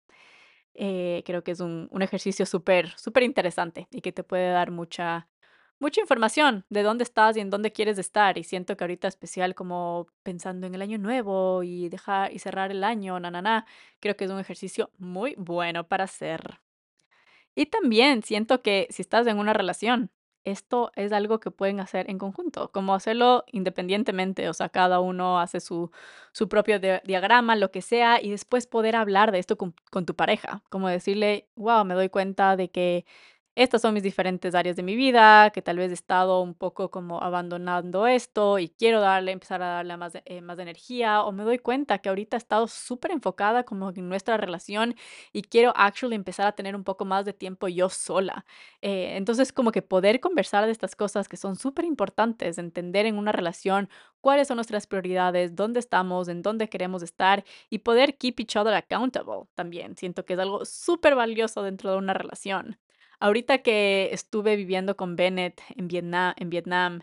Eh, 0.75 1.23
creo 1.27 1.43
que 1.43 1.53
es 1.53 1.61
un, 1.61 1.89
un 1.91 2.03
ejercicio 2.03 2.47
súper, 2.47 2.91
súper 2.99 3.25
interesante 3.25 3.89
y 3.91 4.01
que 4.01 4.13
te 4.13 4.23
puede 4.23 4.51
dar 4.51 4.71
mucha, 4.71 5.29
mucha 5.79 6.01
información 6.01 6.65
de 6.71 6.83
dónde 6.83 7.05
estás 7.05 7.37
y 7.37 7.41
en 7.41 7.51
dónde 7.51 7.73
quieres 7.73 7.99
estar. 7.99 8.39
Y 8.39 8.45
siento 8.45 8.77
que 8.77 8.85
ahorita 8.85 9.09
especial 9.09 9.55
como 9.55 10.07
pensando 10.23 10.67
en 10.67 10.75
el 10.75 10.83
año 10.83 10.99
nuevo 10.99 11.63
y 11.63 11.89
dejar 11.89 12.33
y 12.33 12.39
cerrar 12.39 12.71
el 12.71 12.85
año, 12.85 13.21
na, 13.21 13.31
na, 13.31 13.67
creo 14.01 14.17
que 14.17 14.25
es 14.25 14.31
un 14.31 14.41
ejercicio 14.41 14.91
muy 14.99 15.35
bueno 15.39 15.87
para 15.89 16.05
hacer. 16.05 16.61
Y 17.55 17.67
también 17.67 18.23
siento 18.23 18.63
que 18.63 18.87
si 18.91 19.03
estás 19.03 19.27
en 19.27 19.39
una 19.39 19.53
relación, 19.53 20.11
esto 20.45 20.93
es 20.95 21.13
algo 21.13 21.41
que 21.41 21.51
pueden 21.51 21.81
hacer 21.81 22.09
en 22.11 22.19
conjunto, 22.19 22.71
como 22.71 22.95
hacerlo 22.95 23.45
independientemente, 23.51 24.49
o 24.49 24.55
sea, 24.55 24.69
cada 24.69 25.01
uno 25.01 25.41
hace 25.41 25.59
su, 25.61 25.91
su 26.33 26.49
propio 26.49 26.79
dia- 26.79 27.03
diagrama, 27.05 27.57
lo 27.57 27.71
que 27.73 27.83
sea, 27.83 28.23
y 28.23 28.31
después 28.31 28.67
poder 28.69 28.95
hablar 28.97 29.33
de 29.33 29.39
esto 29.41 29.57
con, 29.57 29.75
con 29.91 30.07
tu 30.07 30.15
pareja, 30.15 30.63
como 30.71 30.89
decirle, 30.89 31.49
wow, 31.57 31.85
me 31.85 31.95
doy 31.95 32.11
cuenta 32.11 32.57
de 32.57 32.71
que 32.71 33.05
estas 33.57 33.81
son 33.83 33.95
mis 33.95 34.03
diferentes 34.03 34.55
áreas 34.55 34.77
de 34.77 34.83
mi 34.83 34.95
vida, 34.97 35.51
que 35.51 35.63
tal 35.63 35.79
vez 35.79 35.91
he 35.91 35.95
estado 35.95 36.43
un 36.43 36.55
poco 36.55 36.91
como 36.91 37.23
abandonando 37.23 38.07
esto 38.07 38.59
y 38.59 38.69
quiero 38.69 39.01
darle, 39.01 39.33
empezar 39.33 39.63
a 39.63 39.69
darle 39.69 39.97
más, 39.97 40.13
eh, 40.27 40.43
más 40.43 40.59
energía, 40.59 41.23
o 41.23 41.33
me 41.33 41.43
doy 41.43 41.59
cuenta 41.59 41.99
que 41.99 42.11
ahorita 42.11 42.37
he 42.37 42.39
estado 42.39 42.69
súper 42.69 43.13
enfocada 43.13 43.65
como 43.65 43.91
en 43.91 44.09
nuestra 44.09 44.37
relación 44.37 44.95
y 45.33 45.43
quiero 45.43 45.73
actually 45.75 46.15
empezar 46.15 46.47
a 46.47 46.53
tener 46.53 46.77
un 46.77 46.85
poco 46.85 47.07
más 47.07 47.25
de 47.25 47.33
tiempo 47.33 47.67
yo 47.67 47.89
sola. 47.89 48.45
Eh, 48.83 49.17
entonces, 49.17 49.53
como 49.53 49.73
que 49.73 49.83
poder 49.83 50.21
conversar 50.21 50.67
de 50.67 50.73
estas 50.73 50.95
cosas 50.95 51.29
que 51.29 51.37
son 51.37 51.57
súper 51.57 51.85
importantes, 51.87 52.59
entender 52.59 53.07
en 53.07 53.17
una 53.19 53.33
relación 53.33 53.89
cuáles 54.21 54.49
son 54.49 54.57
nuestras 54.57 54.87
prioridades, 54.87 55.55
dónde 55.57 55.81
estamos, 55.81 56.29
en 56.29 56.43
dónde 56.43 56.69
queremos 56.69 57.03
estar 57.03 57.45
y 57.71 57.79
poder 57.79 58.17
keep 58.19 58.35
each 58.41 58.57
other 58.57 58.75
accountable 58.75 59.49
también. 59.55 59.97
Siento 59.97 60.25
que 60.25 60.35
es 60.35 60.39
algo 60.39 60.65
súper 60.65 61.15
valioso 61.15 61.63
dentro 61.63 61.91
de 61.93 61.99
una 61.99 62.13
relación. 62.15 62.79
Ahorita 63.21 63.59
que 63.59 64.11
estuve 64.13 64.57
viviendo 64.57 64.97
con 64.97 65.17
Bennett 65.17 65.61
en 65.77 65.89
Vietnam, 65.89 66.35
en 66.37 66.51
Vietnam, 66.51 67.01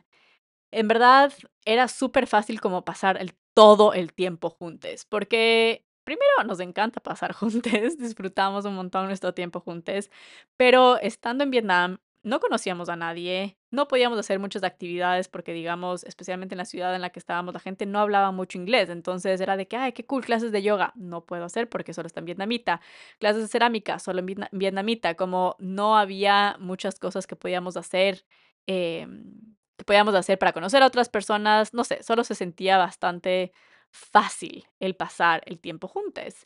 en 0.71 0.88
verdad 0.88 1.34
era 1.65 1.88
súper 1.88 2.28
fácil 2.28 2.62
como 2.62 2.86
pasar 2.86 3.19
todo 3.54 3.93
el 3.93 4.13
tiempo 4.13 4.49
juntos, 4.49 5.06
porque 5.06 5.86
primero 6.04 6.43
nos 6.45 6.60
encanta 6.60 6.99
pasar 7.02 7.34
juntos, 7.34 7.97
disfrutamos 7.97 8.65
un 8.65 8.76
montón 8.76 9.08
nuestro 9.08 9.34
tiempo 9.34 9.60
juntos, 9.60 10.10
pero 10.58 10.97
estando 10.99 11.43
en 11.43 11.52
Vietnam 11.52 11.99
no 12.24 12.40
conocíamos 12.40 12.90
a 12.90 12.96
nadie, 12.96 13.58
no 13.72 13.88
podíamos 13.88 14.18
hacer 14.20 14.40
muchas 14.40 14.64
actividades 14.64 15.28
porque 15.28 15.54
digamos, 15.54 16.04
especialmente 16.06 16.56
en 16.56 16.58
la 16.60 16.66
ciudad 16.66 16.96
en 16.96 17.02
la 17.02 17.10
que 17.12 17.20
estábamos, 17.20 17.54
la 17.54 17.60
gente 17.60 17.86
no 17.86 18.00
hablaba 18.00 18.32
mucho 18.32 18.58
inglés, 18.58 18.90
entonces 18.90 19.42
era 19.42 19.58
de 19.58 19.68
que, 19.68 19.76
ay, 19.78 19.92
qué 19.94 20.06
cool, 20.06 20.24
clases 20.26 20.52
de 20.52 20.62
yoga, 20.64 20.94
no 20.96 21.26
puedo 21.26 21.46
hacer 21.46 21.70
porque 21.70 21.94
solo 21.94 22.08
está 22.08 22.20
en 22.22 22.26
vietnamita, 22.26 22.82
clases 23.20 23.42
de 23.44 23.48
cerámica, 23.50 24.00
solo 24.00 24.20
en 24.20 24.26
vietna- 24.28 24.50
vietnamita, 24.52 25.16
como 25.16 25.56
no 25.60 25.98
había 25.98 26.56
muchas 26.60 27.00
cosas 27.00 27.28
que 27.28 27.36
podíamos 27.36 27.78
hacer. 27.78 28.26
em, 28.68 29.56
que 29.78 29.84
podíamos 29.86 30.16
hacer 30.16 30.38
para 30.40 30.54
conocer 30.54 30.84
a 30.84 30.88
otras 30.88 31.10
personas, 31.10 31.74
no 31.74 31.84
sé, 31.84 32.02
solo 32.04 32.24
se 32.24 32.36
sentía 32.36 32.78
bastante 32.78 33.52
fácil 33.92 34.66
el 34.80 34.96
pasar 34.96 35.42
el 35.46 35.60
tiempo 35.60 35.88
juntos. 35.88 36.46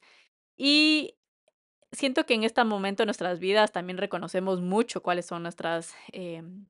Y 0.58 1.17
siento 1.92 2.26
que 2.26 2.34
en 2.36 2.44
este 2.44 2.64
momento 2.64 3.04
de 3.04 3.08
nuestras 3.08 3.40
vidas 3.40 3.72
también 3.72 3.98
reconocemos 3.98 4.62
mucho 4.62 5.02
cuáles 5.04 5.26
son 5.26 5.44
nuestras, 5.44 5.96
em, 6.12 6.66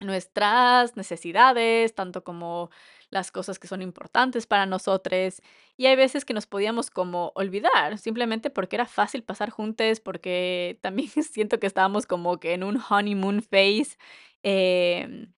nuestras 0.00 0.96
necesidades, 0.96 1.94
tanto 1.94 2.24
como 2.24 2.70
las 3.10 3.32
cosas 3.32 3.58
que 3.58 3.68
son 3.68 3.82
importantes 3.82 4.46
para 4.46 4.66
nosotros. 4.66 5.42
Y 5.76 5.86
hay 5.86 5.96
veces 5.96 6.24
que 6.24 6.34
nos 6.34 6.46
podíamos 6.46 6.90
como 6.90 7.32
olvidar, 7.36 7.98
simplemente 7.98 8.50
porque 8.50 8.76
era 8.76 8.86
fácil 8.86 9.24
pasar 9.24 9.50
juntos, 9.50 10.00
porque 10.00 10.78
también 10.82 11.10
siento 11.10 11.60
que 11.60 11.66
estábamos 11.68 12.06
como 12.06 12.40
que 12.40 12.54
en 12.54 12.64
un 12.64 12.80
honeymoon 12.90 13.42
phase. 13.42 13.96
em, 14.44 15.32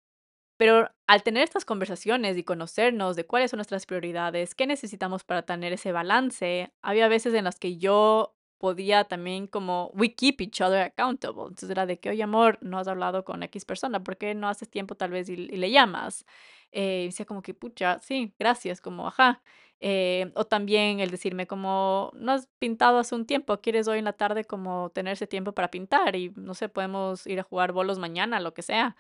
pero 0.59 0.91
al 1.07 1.23
tener 1.23 1.45
estas 1.45 1.65
conversaciones 1.65 2.37
y 2.37 2.45
conocernos 2.45 3.17
de 3.17 3.27
cuáles 3.27 3.51
son 3.53 3.59
nuestras 3.59 3.87
prioridades, 3.87 4.55
qué 4.55 4.67
necesitamos 4.67 5.25
para 5.25 5.43
tener 5.43 5.73
ese 5.73 5.93
balance, 5.93 6.73
había 6.83 7.09
veces 7.09 7.35
en 7.35 7.45
las 7.45 7.59
que 7.61 7.79
yo 7.79 8.37
podía 8.59 9.05
también 9.05 9.47
como, 9.47 9.91
we 9.95 10.15
keep 10.15 10.41
each 10.41 10.61
other 10.61 10.83
accountable. 10.83 11.45
Entonces 11.45 11.71
era 11.71 11.87
de 11.87 11.99
que, 11.99 12.11
oye, 12.11 12.23
amor, 12.23 12.59
no 12.63 12.79
has 12.79 12.89
hablado 12.89 13.25
con 13.25 13.43
X 13.45 13.65
persona, 13.65 14.03
¿por 14.03 14.17
qué 14.17 14.35
no 14.35 14.49
haces 14.49 14.69
tiempo 14.71 14.95
tal 14.97 15.11
vez 15.11 15.29
y, 15.29 15.35
y 15.35 15.57
le 15.57 15.71
llamas? 15.71 16.27
Eh, 16.73 17.03
y 17.05 17.07
decía 17.07 17.27
como 17.27 17.43
que, 17.43 17.55
pucha, 17.55 17.99
sí, 18.01 18.35
gracias, 18.39 18.81
como, 18.81 19.09
ajá. 19.09 19.43
Eh, 19.81 20.33
o 20.35 20.45
también 20.45 20.99
el 21.01 21.11
decirme 21.11 21.47
como, 21.47 22.11
no 22.15 22.33
has 22.33 22.49
pintado 22.59 22.99
hace 22.99 23.15
un 23.15 23.27
tiempo, 23.27 23.61
¿quieres 23.61 23.87
hoy 23.89 23.99
en 24.01 24.05
la 24.07 24.13
tarde 24.13 24.45
como 24.45 24.91
tener 24.91 25.13
ese 25.13 25.27
tiempo 25.29 25.53
para 25.53 25.71
pintar? 25.71 26.17
Y 26.17 26.33
no 26.37 26.55
sé, 26.55 26.69
podemos 26.69 27.27
ir 27.27 27.41
a 27.41 27.45
jugar 27.45 27.73
bolos 27.73 27.99
mañana, 27.99 28.41
lo 28.41 28.55
que 28.55 28.63
sea. 28.63 28.97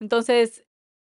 Entonces, 0.00 0.64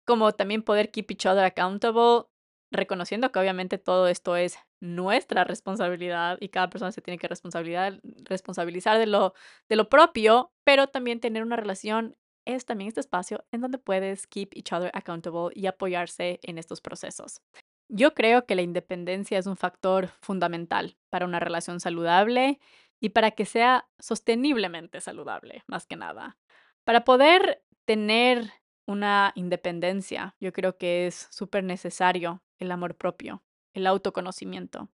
como 0.05 0.33
también 0.33 0.63
poder 0.63 0.91
keep 0.91 1.07
each 1.11 1.27
other 1.27 1.45
accountable, 1.45 2.27
reconociendo 2.71 3.33
que 3.33 3.39
obviamente 3.39 3.79
todo 3.79 4.09
esto 4.09 4.37
es 4.37 4.59
nuestra 4.85 5.44
responsabilidad 5.44 6.37
y 6.40 6.51
cada 6.51 6.68
persona 6.68 6.92
se 6.92 7.01
tiene 7.01 7.18
que 7.18 7.29
responsabilizar 7.29 8.99
de 8.99 9.07
lo, 9.07 9.33
de 9.68 9.77
lo 9.77 9.88
propio, 9.88 10.53
pero 10.62 10.88
también 10.88 11.20
tener 11.20 11.42
una 11.42 11.57
relación 11.57 12.16
es 12.44 12.66
también 12.66 12.88
este 12.88 13.01
espacio 13.01 13.44
en 13.53 13.62
donde 13.62 13.79
puedes 13.79 14.27
keep 14.27 14.51
each 14.53 14.73
other 14.73 14.90
accountable 14.92 15.51
y 15.55 15.66
apoyarse 15.66 16.38
en 16.42 16.59
estos 16.59 16.83
procesos. 16.83 17.40
Yo 17.88 18.12
creo 18.12 18.44
que 18.44 18.55
la 18.55 18.62
independencia 18.62 19.38
es 19.38 19.47
un 19.47 19.57
factor 19.57 20.09
fundamental 20.20 20.99
para 21.11 21.25
una 21.25 21.40
relación 21.40 21.81
saludable 21.81 22.61
y 23.01 23.11
para 23.11 23.31
que 23.31 23.47
sea 23.47 23.88
sosteniblemente 23.99 25.01
saludable, 25.01 25.62
más 25.66 25.87
que 25.87 25.97
nada. 25.97 26.37
Para 26.85 27.05
poder 27.05 27.62
tener 27.87 28.51
una 28.87 29.33
independencia, 29.35 30.37
yo 30.40 30.53
creo 30.53 30.77
que 30.77 31.07
es 31.07 31.29
súper 31.31 31.64
necesario 31.64 32.42
el 32.59 32.70
amor 32.70 32.97
propio, 32.97 33.42
el 33.75 33.87
autoconocimiento. 33.87 34.89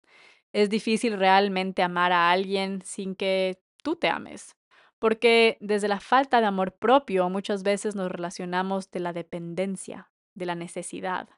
Es 0.52 0.68
difícil 0.68 1.18
realmente 1.18 1.82
amar 1.82 2.12
a 2.12 2.30
alguien 2.30 2.82
sin 2.82 3.14
que 3.14 3.62
tú 3.82 3.96
te 3.96 4.08
ames, 4.08 4.56
porque 4.98 5.56
desde 5.60 5.88
la 5.88 6.00
falta 6.00 6.40
de 6.40 6.46
amor 6.46 6.72
propio 6.76 7.28
muchas 7.30 7.62
veces 7.62 7.94
nos 7.94 8.10
relacionamos 8.10 8.90
de 8.90 9.00
la 9.00 9.12
dependencia, 9.12 10.10
de 10.34 10.46
la 10.46 10.54
necesidad. 10.54 11.28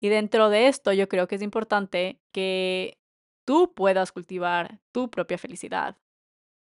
Y 0.00 0.08
dentro 0.08 0.48
de 0.48 0.68
esto 0.68 0.92
yo 0.92 1.08
creo 1.08 1.28
que 1.28 1.36
es 1.36 1.42
importante 1.42 2.20
que 2.32 2.98
tú 3.44 3.74
puedas 3.74 4.12
cultivar 4.12 4.80
tu 4.92 5.10
propia 5.10 5.38
felicidad 5.38 5.96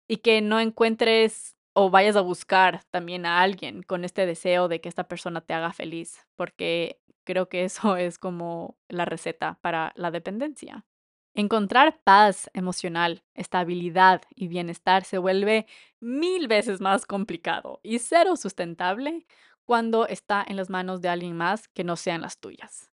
y 0.07 0.17
que 0.17 0.41
no 0.41 0.59
encuentres 0.59 1.55
o 1.73 1.89
vayas 1.89 2.15
a 2.15 2.21
buscar 2.21 2.83
también 2.91 3.25
a 3.25 3.41
alguien 3.41 3.83
con 3.83 4.03
este 4.03 4.25
deseo 4.25 4.67
de 4.67 4.81
que 4.81 4.89
esta 4.89 5.07
persona 5.07 5.41
te 5.41 5.53
haga 5.53 5.71
feliz, 5.71 6.27
porque 6.35 7.00
creo 7.23 7.49
que 7.49 7.63
eso 7.63 7.95
es 7.97 8.17
como 8.17 8.77
la 8.87 9.05
receta 9.05 9.59
para 9.61 9.93
la 9.95 10.11
dependencia. 10.11 10.85
Encontrar 11.33 12.01
paz 12.03 12.49
emocional, 12.53 13.23
estabilidad 13.35 14.23
y 14.35 14.49
bienestar 14.49 15.05
se 15.05 15.17
vuelve 15.17 15.65
mil 16.01 16.47
veces 16.49 16.81
más 16.81 17.05
complicado 17.05 17.79
y 17.83 17.99
cero 17.99 18.35
sustentable 18.35 19.25
cuando 19.63 20.07
está 20.07 20.43
en 20.45 20.57
las 20.57 20.69
manos 20.69 21.01
de 21.01 21.07
alguien 21.07 21.37
más 21.37 21.69
que 21.69 21.85
no 21.85 21.95
sean 21.95 22.21
las 22.21 22.39
tuyas. 22.39 22.91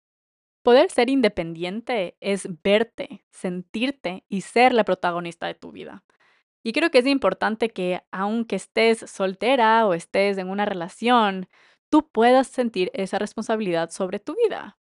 Poder 0.63 0.91
ser 0.91 1.09
independiente 1.09 2.17
es 2.21 2.49
verte, 2.63 3.25
sentirte 3.31 4.25
y 4.29 4.43
ser 4.43 4.75
la 4.75 4.85
protagonista 4.85 5.47
de 5.47 5.55
tu 5.55 5.73
vida. 5.73 6.05
Y 6.63 6.73
creo 6.73 6.91
que 6.91 6.99
es 6.99 7.07
importante 7.07 7.71
que 7.71 8.03
aunque 8.11 8.57
estés 8.57 8.99
soltera 8.99 9.87
o 9.87 9.95
estés 9.95 10.37
en 10.37 10.51
una 10.51 10.65
relación, 10.65 11.49
tú 11.91 12.11
puedas 12.11 12.49
sentir 12.49 12.91
esa 12.95 13.19
responsabilidad 13.19 13.91
sobre 13.91 14.19
tu 14.19 14.37
vida. 14.37 14.79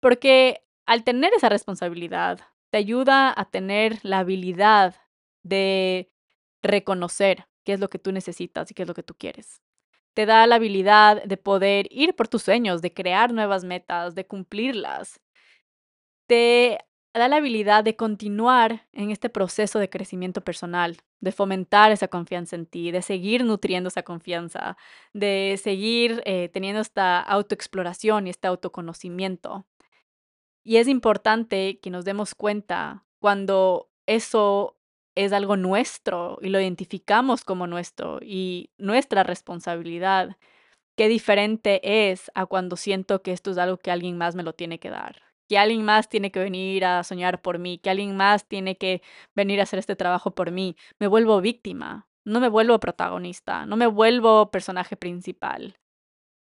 Porque 0.00 0.64
al 0.86 1.04
tener 1.04 1.32
esa 1.34 1.48
responsabilidad, 1.48 2.40
te 2.70 2.78
ayuda 2.78 3.32
a 3.36 3.50
tener 3.50 3.98
la 4.02 4.20
habilidad 4.20 4.96
de 5.42 6.10
reconocer 6.62 7.46
qué 7.64 7.74
es 7.74 7.80
lo 7.80 7.88
que 7.88 7.98
tú 7.98 8.12
necesitas 8.12 8.70
y 8.70 8.74
qué 8.74 8.82
es 8.82 8.88
lo 8.88 8.94
que 8.94 9.02
tú 9.02 9.14
quieres. 9.14 9.62
Te 10.14 10.26
da 10.26 10.46
la 10.46 10.56
habilidad 10.56 11.24
de 11.24 11.36
poder 11.36 11.86
ir 11.90 12.14
por 12.14 12.28
tus 12.28 12.42
sueños, 12.42 12.82
de 12.82 12.92
crear 12.92 13.32
nuevas 13.32 13.64
metas, 13.64 14.14
de 14.14 14.26
cumplirlas. 14.26 15.20
Te 16.26 16.78
da 17.20 17.28
la 17.28 17.36
habilidad 17.36 17.84
de 17.84 17.96
continuar 17.96 18.86
en 18.92 19.10
este 19.10 19.30
proceso 19.30 19.78
de 19.78 19.88
crecimiento 19.88 20.40
personal, 20.42 20.98
de 21.20 21.32
fomentar 21.32 21.92
esa 21.92 22.08
confianza 22.08 22.56
en 22.56 22.66
ti, 22.66 22.90
de 22.90 23.02
seguir 23.02 23.44
nutriendo 23.44 23.88
esa 23.88 24.02
confianza, 24.02 24.76
de 25.12 25.58
seguir 25.62 26.22
eh, 26.26 26.48
teniendo 26.52 26.80
esta 26.80 27.20
autoexploración 27.20 28.26
y 28.26 28.30
este 28.30 28.48
autoconocimiento. 28.48 29.64
Y 30.64 30.78
es 30.78 30.88
importante 30.88 31.78
que 31.80 31.90
nos 31.90 32.04
demos 32.04 32.34
cuenta 32.34 33.04
cuando 33.20 33.90
eso 34.06 34.76
es 35.14 35.32
algo 35.32 35.56
nuestro 35.56 36.38
y 36.42 36.48
lo 36.48 36.60
identificamos 36.60 37.44
como 37.44 37.66
nuestro 37.68 38.18
y 38.22 38.70
nuestra 38.78 39.22
responsabilidad, 39.22 40.36
qué 40.96 41.08
diferente 41.08 42.10
es 42.10 42.30
a 42.34 42.46
cuando 42.46 42.76
siento 42.76 43.22
que 43.22 43.32
esto 43.32 43.52
es 43.52 43.58
algo 43.58 43.78
que 43.78 43.92
alguien 43.92 44.18
más 44.18 44.34
me 44.34 44.42
lo 44.42 44.54
tiene 44.54 44.80
que 44.80 44.90
dar 44.90 45.23
que 45.48 45.58
alguien 45.58 45.84
más 45.84 46.08
tiene 46.08 46.30
que 46.30 46.40
venir 46.40 46.84
a 46.84 47.04
soñar 47.04 47.42
por 47.42 47.58
mí, 47.58 47.78
que 47.78 47.90
alguien 47.90 48.16
más 48.16 48.46
tiene 48.46 48.76
que 48.76 49.02
venir 49.34 49.60
a 49.60 49.64
hacer 49.64 49.78
este 49.78 49.96
trabajo 49.96 50.34
por 50.34 50.50
mí. 50.50 50.76
Me 50.98 51.06
vuelvo 51.06 51.40
víctima, 51.40 52.08
no 52.24 52.40
me 52.40 52.48
vuelvo 52.48 52.80
protagonista, 52.80 53.66
no 53.66 53.76
me 53.76 53.86
vuelvo 53.86 54.50
personaje 54.50 54.96
principal. 54.96 55.78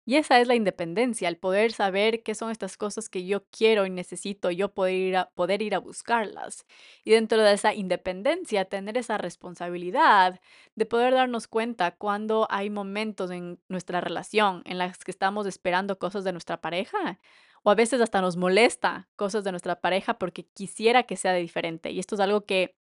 Y 0.08 0.16
esa 0.16 0.40
es 0.40 0.48
la 0.48 0.56
independencia, 0.56 1.28
el 1.28 1.36
poder 1.36 1.74
saber 1.74 2.24
qué 2.24 2.34
son 2.34 2.50
estas 2.50 2.78
cosas 2.78 3.10
que 3.10 3.26
yo 3.26 3.44
quiero 3.52 3.86
y 3.86 3.90
necesito, 3.90 4.52
yo 4.52 4.74
poder 4.74 4.94
ir 4.96 5.18
a, 5.18 5.30
poder 5.32 5.62
ir 5.62 5.76
a 5.76 5.80
buscarlas. 5.80 6.66
Y 7.04 7.12
dentro 7.12 7.42
de 7.42 7.52
esa 7.52 7.74
independencia, 7.74 8.64
tener 8.64 8.98
esa 8.98 9.18
responsabilidad 9.18 10.40
de 10.76 10.86
poder 10.86 11.14
darnos 11.14 11.50
cuenta 11.50 11.92
cuando 11.92 12.48
hay 12.50 12.70
momentos 12.70 13.32
en 13.32 13.60
nuestra 13.68 14.00
relación 14.00 14.62
en 14.64 14.78
las 14.78 15.04
que 15.04 15.12
estamos 15.12 15.46
esperando 15.46 16.00
cosas 16.00 16.24
de 16.24 16.32
nuestra 16.32 16.62
pareja 16.62 17.20
o 17.64 17.70
a 17.70 17.76
veces 17.76 18.00
hasta 18.00 18.22
nos 18.22 18.38
molesta 18.38 19.10
cosas 19.18 19.44
de 19.44 19.52
nuestra 19.52 19.82
pareja 19.82 20.18
porque 20.18 20.46
quisiera 20.48 21.04
que 21.04 21.18
sea 21.18 21.34
de 21.34 21.42
diferente. 21.42 21.92
Y 21.92 22.00
esto 22.00 22.16
es 22.16 22.22
algo 22.22 22.46
que, 22.46 22.78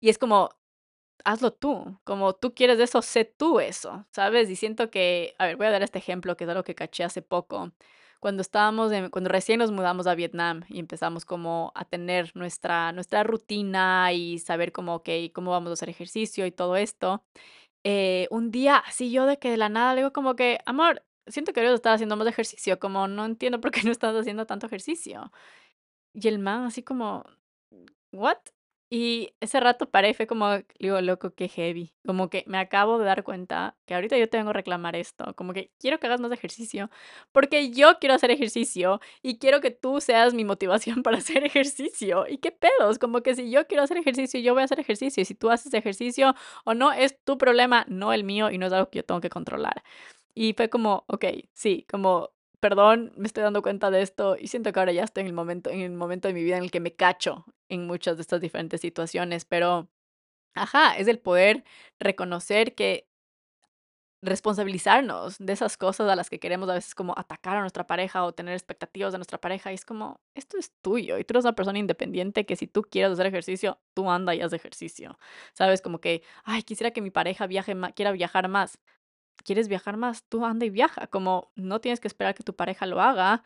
y 0.00 0.08
es 0.08 0.16
como, 0.16 0.48
hazlo 1.24 1.52
tú, 1.52 1.98
como 2.04 2.34
tú 2.34 2.54
quieres 2.54 2.78
eso, 2.80 3.02
sé 3.02 3.24
tú 3.24 3.60
eso, 3.60 4.06
¿sabes? 4.12 4.50
Y 4.50 4.56
siento 4.56 4.90
que, 4.90 5.34
a 5.38 5.46
ver, 5.46 5.56
voy 5.56 5.66
a 5.66 5.70
dar 5.70 5.82
este 5.82 5.98
ejemplo 5.98 6.36
que 6.36 6.44
es 6.44 6.50
algo 6.50 6.64
que 6.64 6.74
caché 6.74 7.04
hace 7.04 7.22
poco. 7.22 7.72
Cuando 8.20 8.42
estábamos, 8.42 8.92
en, 8.92 9.10
cuando 9.10 9.30
recién 9.30 9.58
nos 9.58 9.72
mudamos 9.72 10.06
a 10.06 10.14
Vietnam 10.14 10.64
y 10.68 10.78
empezamos 10.78 11.24
como 11.24 11.72
a 11.74 11.84
tener 11.84 12.30
nuestra, 12.36 12.92
nuestra 12.92 13.24
rutina 13.24 14.12
y 14.12 14.38
saber 14.38 14.72
cómo, 14.72 14.94
ok, 14.96 15.08
cómo 15.32 15.50
vamos 15.50 15.70
a 15.70 15.72
hacer 15.74 15.88
ejercicio 15.88 16.46
y 16.46 16.52
todo 16.52 16.76
esto, 16.76 17.24
eh, 17.84 18.28
un 18.30 18.50
día 18.52 18.76
así 18.78 19.10
yo 19.10 19.26
de 19.26 19.38
que 19.38 19.50
de 19.50 19.56
la 19.56 19.68
nada 19.68 19.94
le 19.94 20.02
digo 20.02 20.12
como 20.12 20.36
que, 20.36 20.60
amor, 20.66 21.04
siento 21.26 21.52
que 21.52 21.60
deberías 21.60 21.78
estar 21.78 21.94
haciendo 21.94 22.16
más 22.16 22.26
ejercicio, 22.28 22.78
como 22.78 23.08
no 23.08 23.24
entiendo 23.24 23.60
por 23.60 23.70
qué 23.72 23.82
no 23.82 23.90
estás 23.92 24.14
haciendo 24.16 24.46
tanto 24.46 24.66
ejercicio. 24.66 25.32
Y 26.14 26.28
el 26.28 26.38
man 26.38 26.64
así 26.64 26.82
como, 26.82 27.24
¿what? 28.12 28.38
Y 28.94 29.32
ese 29.40 29.58
rato 29.58 29.88
paré 29.88 30.10
y 30.10 30.14
fue 30.14 30.26
como, 30.26 30.50
digo, 30.78 31.00
loco, 31.00 31.30
qué 31.34 31.48
heavy. 31.48 31.94
Como 32.04 32.28
que 32.28 32.44
me 32.46 32.58
acabo 32.58 32.98
de 32.98 33.06
dar 33.06 33.24
cuenta 33.24 33.74
que 33.86 33.94
ahorita 33.94 34.18
yo 34.18 34.28
tengo 34.28 34.48
que 34.48 34.52
reclamar 34.52 34.96
esto. 34.96 35.34
Como 35.34 35.54
que 35.54 35.72
quiero 35.78 35.98
que 35.98 36.08
hagas 36.08 36.20
más 36.20 36.30
ejercicio. 36.30 36.90
Porque 37.32 37.70
yo 37.70 37.98
quiero 38.00 38.14
hacer 38.14 38.30
ejercicio 38.30 39.00
y 39.22 39.38
quiero 39.38 39.62
que 39.62 39.70
tú 39.70 40.02
seas 40.02 40.34
mi 40.34 40.44
motivación 40.44 41.02
para 41.02 41.16
hacer 41.16 41.42
ejercicio. 41.42 42.26
¿Y 42.28 42.36
qué 42.36 42.52
pedos? 42.52 42.98
Como 42.98 43.22
que 43.22 43.34
si 43.34 43.50
yo 43.50 43.66
quiero 43.66 43.82
hacer 43.82 43.96
ejercicio, 43.96 44.38
yo 44.40 44.52
voy 44.52 44.60
a 44.60 44.64
hacer 44.66 44.78
ejercicio. 44.80 45.22
Y 45.22 45.24
si 45.24 45.34
tú 45.34 45.48
haces 45.50 45.72
ejercicio 45.72 46.34
o 46.66 46.74
no, 46.74 46.92
es 46.92 47.18
tu 47.24 47.38
problema, 47.38 47.86
no 47.88 48.12
el 48.12 48.24
mío 48.24 48.50
y 48.50 48.58
no 48.58 48.66
es 48.66 48.74
algo 48.74 48.90
que 48.90 48.98
yo 48.98 49.04
tengo 49.06 49.22
que 49.22 49.30
controlar. 49.30 49.82
Y 50.34 50.52
fue 50.52 50.68
como, 50.68 51.04
ok, 51.08 51.24
sí, 51.54 51.86
como, 51.90 52.28
perdón, 52.60 53.12
me 53.16 53.26
estoy 53.26 53.42
dando 53.42 53.62
cuenta 53.62 53.90
de 53.90 54.02
esto 54.02 54.36
y 54.38 54.48
siento 54.48 54.70
que 54.70 54.80
ahora 54.80 54.92
ya 54.92 55.04
estoy 55.04 55.22
en 55.22 55.28
el 55.28 55.32
momento, 55.32 55.70
en 55.70 55.80
el 55.80 55.92
momento 55.92 56.28
de 56.28 56.34
mi 56.34 56.44
vida 56.44 56.58
en 56.58 56.64
el 56.64 56.70
que 56.70 56.80
me 56.80 56.94
cacho 56.94 57.46
en 57.72 57.86
muchas 57.86 58.16
de 58.16 58.22
estas 58.22 58.40
diferentes 58.40 58.80
situaciones, 58.80 59.44
pero, 59.44 59.88
ajá, 60.54 60.96
es 60.98 61.08
el 61.08 61.20
poder 61.20 61.64
reconocer 62.00 62.74
que 62.74 63.08
responsabilizarnos 64.24 65.36
de 65.38 65.52
esas 65.52 65.76
cosas 65.76 66.08
a 66.08 66.14
las 66.14 66.30
que 66.30 66.38
queremos 66.38 66.68
a 66.70 66.74
veces 66.74 66.94
como 66.94 67.12
atacar 67.18 67.56
a 67.56 67.60
nuestra 67.60 67.86
pareja 67.88 68.22
o 68.24 68.32
tener 68.32 68.54
expectativas 68.54 69.12
de 69.12 69.18
nuestra 69.18 69.40
pareja 69.40 69.72
y 69.72 69.74
es 69.74 69.84
como, 69.84 70.20
esto 70.36 70.56
es 70.58 70.72
tuyo 70.80 71.18
y 71.18 71.24
tú 71.24 71.32
eres 71.32 71.44
una 71.44 71.56
persona 71.56 71.78
independiente 71.80 72.46
que 72.46 72.54
si 72.54 72.68
tú 72.68 72.82
quieres 72.82 73.12
hacer 73.12 73.26
ejercicio, 73.26 73.80
tú 73.94 74.08
anda 74.10 74.32
y 74.34 74.40
haz 74.40 74.52
ejercicio, 74.52 75.18
¿sabes? 75.54 75.82
Como 75.82 76.00
que, 76.00 76.22
ay, 76.44 76.62
quisiera 76.62 76.92
que 76.92 77.02
mi 77.02 77.10
pareja 77.10 77.48
viaje 77.48 77.74
más, 77.74 77.92
quiera 77.94 78.12
viajar 78.12 78.48
más 78.48 78.78
quieres 79.44 79.68
viajar 79.68 79.96
más, 79.96 80.24
tú 80.28 80.44
anda 80.46 80.66
y 80.66 80.70
viaja, 80.70 81.06
como 81.08 81.52
no 81.56 81.80
tienes 81.80 82.00
que 82.00 82.08
esperar 82.08 82.34
que 82.34 82.44
tu 82.44 82.54
pareja 82.56 82.86
lo 82.86 83.00
haga. 83.00 83.42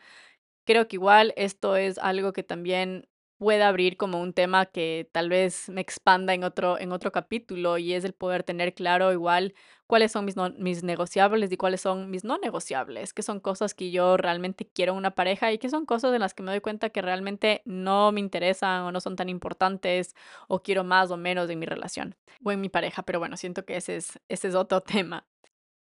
Creo 0.65 0.87
que 0.87 0.97
igual 0.97 1.33
esto 1.37 1.75
es 1.77 1.97
algo 1.99 2.33
que 2.33 2.43
también 2.43 3.07
puede 3.37 3.63
abrir 3.63 3.97
como 3.97 4.21
un 4.21 4.33
tema 4.33 4.65
que 4.65 5.09
tal 5.11 5.29
vez 5.29 5.69
me 5.69 5.81
expanda 5.81 6.33
en 6.33 6.43
otro, 6.43 6.79
en 6.79 6.91
otro 6.91 7.11
capítulo 7.11 7.77
y 7.77 7.93
es 7.93 8.03
el 8.03 8.13
poder 8.13 8.43
tener 8.43 8.73
claro 8.73 9.11
igual 9.11 9.53
cuáles 9.85 10.11
son 10.11 10.25
mis, 10.25 10.35
mis 10.57 10.83
negociables 10.83 11.51
y 11.51 11.57
cuáles 11.57 11.81
son 11.81 12.09
mis 12.09 12.23
no 12.23 12.37
negociables, 12.39 13.13
que 13.13 13.21
son 13.21 13.39
cosas 13.39 13.73
que 13.73 13.91
yo 13.91 14.17
realmente 14.17 14.67
quiero 14.67 14.93
en 14.93 14.97
una 14.97 15.11
pareja 15.15 15.51
y 15.51 15.59
que 15.59 15.69
son 15.69 15.85
cosas 15.85 16.13
en 16.13 16.21
las 16.21 16.33
que 16.33 16.43
me 16.43 16.51
doy 16.51 16.61
cuenta 16.61 16.89
que 16.89 17.01
realmente 17.01 17.61
no 17.65 18.11
me 18.11 18.19
interesan 18.19 18.83
o 18.83 18.91
no 18.91 18.99
son 19.01 19.15
tan 19.15 19.29
importantes 19.29 20.15
o 20.47 20.63
quiero 20.63 20.83
más 20.83 21.11
o 21.11 21.17
menos 21.17 21.49
en 21.49 21.59
mi 21.59 21.65
relación 21.65 22.15
o 22.43 22.51
en 22.51 22.61
mi 22.61 22.69
pareja, 22.69 23.03
pero 23.03 23.19
bueno, 23.19 23.37
siento 23.37 23.65
que 23.65 23.77
ese 23.77 23.97
es, 23.97 24.19
ese 24.29 24.47
es 24.49 24.55
otro 24.55 24.81
tema. 24.81 25.27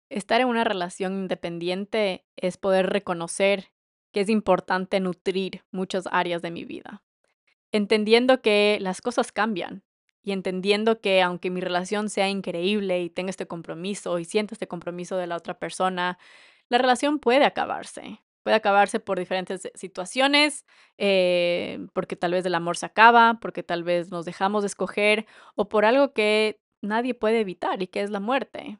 Estar 0.10 0.42
en 0.42 0.48
una 0.48 0.64
relación 0.64 1.14
independiente 1.14 2.26
es 2.36 2.58
poder 2.58 2.90
reconocer 2.90 3.72
que 4.12 4.22
es 4.22 4.30
importante 4.30 5.00
nutrir 5.00 5.64
muchas 5.72 6.08
áreas 6.12 6.42
de 6.42 6.50
mi 6.52 6.66
vida 6.66 7.04
entendiendo 7.72 8.42
que 8.42 8.78
las 8.82 9.02
cosas 9.02 9.32
cambian 9.32 9.84
y 10.22 10.32
entendiendo 10.32 11.00
que 11.00 11.22
aunque 11.22 11.50
mi 11.50 11.62
relación 11.62 12.10
sea 12.10 12.30
increíble 12.30 13.02
y 13.02 13.10
tenga 13.10 13.30
este 13.30 13.48
compromiso 13.48 14.20
y 14.20 14.26
sienta 14.26 14.56
este 14.56 14.68
compromiso 14.68 15.18
de 15.18 15.28
la 15.28 15.38
otra 15.38 15.58
persona, 15.58 16.18
la 16.70 16.78
relación 16.78 17.20
puede 17.20 17.46
acabarse. 17.46 18.22
Puede 18.44 18.56
acabarse 18.56 19.00
por 19.00 19.20
diferentes 19.20 19.70
situaciones, 19.76 20.66
eh, 20.98 21.86
porque 21.94 22.16
tal 22.16 22.32
vez 22.32 22.46
el 22.46 22.56
amor 22.56 22.78
se 22.78 22.86
acaba, 22.86 23.38
porque 23.42 23.64
tal 23.64 23.84
vez 23.84 24.12
nos 24.12 24.26
dejamos 24.26 24.64
de 24.64 24.68
escoger 24.68 25.26
o 25.56 25.68
por 25.68 25.86
algo 25.86 26.14
que 26.14 26.60
nadie 26.82 27.14
puede 27.14 27.42
evitar 27.42 27.82
y 27.82 27.88
que 27.88 28.02
es 28.02 28.10
la 28.10 28.20
muerte. 28.20 28.80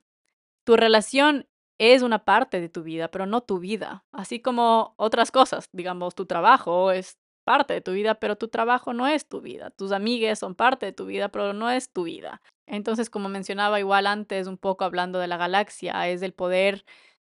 Tu 0.64 0.78
relación 0.78 1.48
es 1.78 2.04
una 2.04 2.26
parte 2.26 2.62
de 2.62 2.70
tu 2.70 2.84
vida, 2.84 3.10
pero 3.10 3.26
no 3.26 3.42
tu 3.42 3.60
vida, 3.60 4.06
así 4.12 4.42
como 4.42 4.94
otras 4.98 5.32
cosas, 5.32 5.70
digamos, 5.72 6.16
tu 6.16 6.26
trabajo 6.26 6.92
es 6.92 7.18
parte 7.44 7.74
de 7.74 7.82
tu 7.82 7.92
vida, 7.94 8.16
pero 8.16 8.36
tu 8.36 8.48
trabajo 8.48 8.94
no 8.94 9.08
es 9.08 9.28
tu 9.28 9.42
vida. 9.42 9.72
Tus 9.72 9.92
amigues 9.92 10.40
son 10.40 10.56
parte 10.56 10.86
de 10.86 10.94
tu 10.94 11.06
vida, 11.06 11.30
pero 11.30 11.54
no 11.54 11.70
es 11.70 11.92
tu 11.92 12.04
vida. 12.04 12.42
Entonces, 12.68 13.10
como 13.10 13.30
mencionaba 13.30 13.80
igual 13.80 14.08
antes, 14.08 14.48
un 14.48 14.58
poco 14.58 14.84
hablando 14.84 15.20
de 15.20 15.28
la 15.28 15.38
galaxia, 15.38 16.08
es 16.08 16.22
el 16.22 16.34
poder 16.34 16.86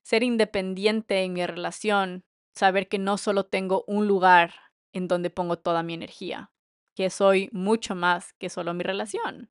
ser 0.04 0.24
independiente 0.24 1.24
en 1.24 1.34
mi 1.34 1.46
relación, 1.46 2.24
saber 2.54 2.88
que 2.88 3.00
no 3.00 3.18
solo 3.18 3.46
tengo 3.46 3.84
un 3.88 4.08
lugar 4.08 4.54
en 4.94 5.08
donde 5.08 5.30
pongo 5.30 5.58
toda 5.58 5.82
mi 5.82 5.94
energía, 5.94 6.52
que 6.96 7.10
soy 7.10 7.50
mucho 7.52 7.96
más 7.96 8.34
que 8.34 8.50
solo 8.50 8.74
mi 8.74 8.84
relación. 8.84 9.50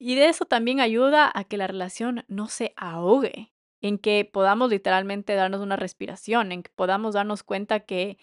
Y 0.00 0.14
de 0.14 0.28
eso 0.28 0.44
también 0.44 0.80
ayuda 0.80 1.30
a 1.32 1.44
que 1.44 1.56
la 1.56 1.66
relación 1.66 2.24
no 2.28 2.48
se 2.48 2.72
ahogue, 2.76 3.52
en 3.80 3.98
que 3.98 4.28
podamos 4.30 4.70
literalmente 4.70 5.34
darnos 5.34 5.60
una 5.60 5.76
respiración, 5.76 6.52
en 6.52 6.62
que 6.62 6.70
podamos 6.74 7.14
darnos 7.14 7.42
cuenta 7.42 7.80
que 7.80 8.18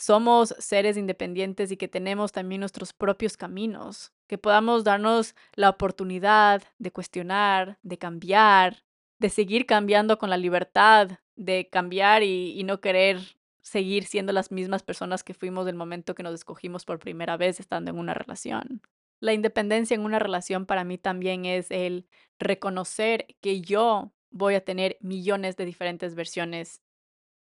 somos 0.00 0.54
seres 0.58 0.96
independientes 0.96 1.70
y 1.70 1.76
que 1.76 1.86
tenemos 1.86 2.32
también 2.32 2.60
nuestros 2.60 2.94
propios 2.94 3.36
caminos, 3.36 4.12
que 4.28 4.38
podamos 4.38 4.82
darnos 4.82 5.34
la 5.54 5.68
oportunidad 5.68 6.62
de 6.78 6.90
cuestionar, 6.90 7.78
de 7.82 7.98
cambiar, 7.98 8.82
de 9.18 9.28
seguir 9.28 9.66
cambiando 9.66 10.18
con 10.18 10.30
la 10.30 10.38
libertad 10.38 11.10
de 11.36 11.68
cambiar 11.68 12.22
y, 12.22 12.62
no 12.64 12.80
querer 12.80 13.18
seguir 13.60 14.04
siendo 14.04 14.32
las 14.32 14.50
mismas 14.50 14.82
personas 14.82 15.22
que 15.22 15.34
fuimos 15.34 15.66
del 15.66 15.76
momento 15.76 16.14
que 16.14 16.22
nos 16.22 16.34
escogimos 16.34 16.86
por 16.86 16.98
primera 16.98 17.36
vez 17.36 17.60
estando 17.60 17.90
en 17.90 17.98
una 17.98 18.14
relación. 18.14 18.80
La 19.20 19.34
independencia 19.34 19.94
en 19.94 20.04
una 20.04 20.18
relación 20.18 20.64
para 20.64 20.82
mí 20.82 20.96
también 20.96 21.44
es 21.44 21.70
el 21.70 22.06
reconocer 22.38 23.26
que 23.42 23.60
yo 23.60 24.12
voy 24.30 24.54
a 24.54 24.64
tener 24.64 24.96
millones 25.00 25.56
de 25.56 25.66
diferentes 25.66 26.14
versiones 26.14 26.82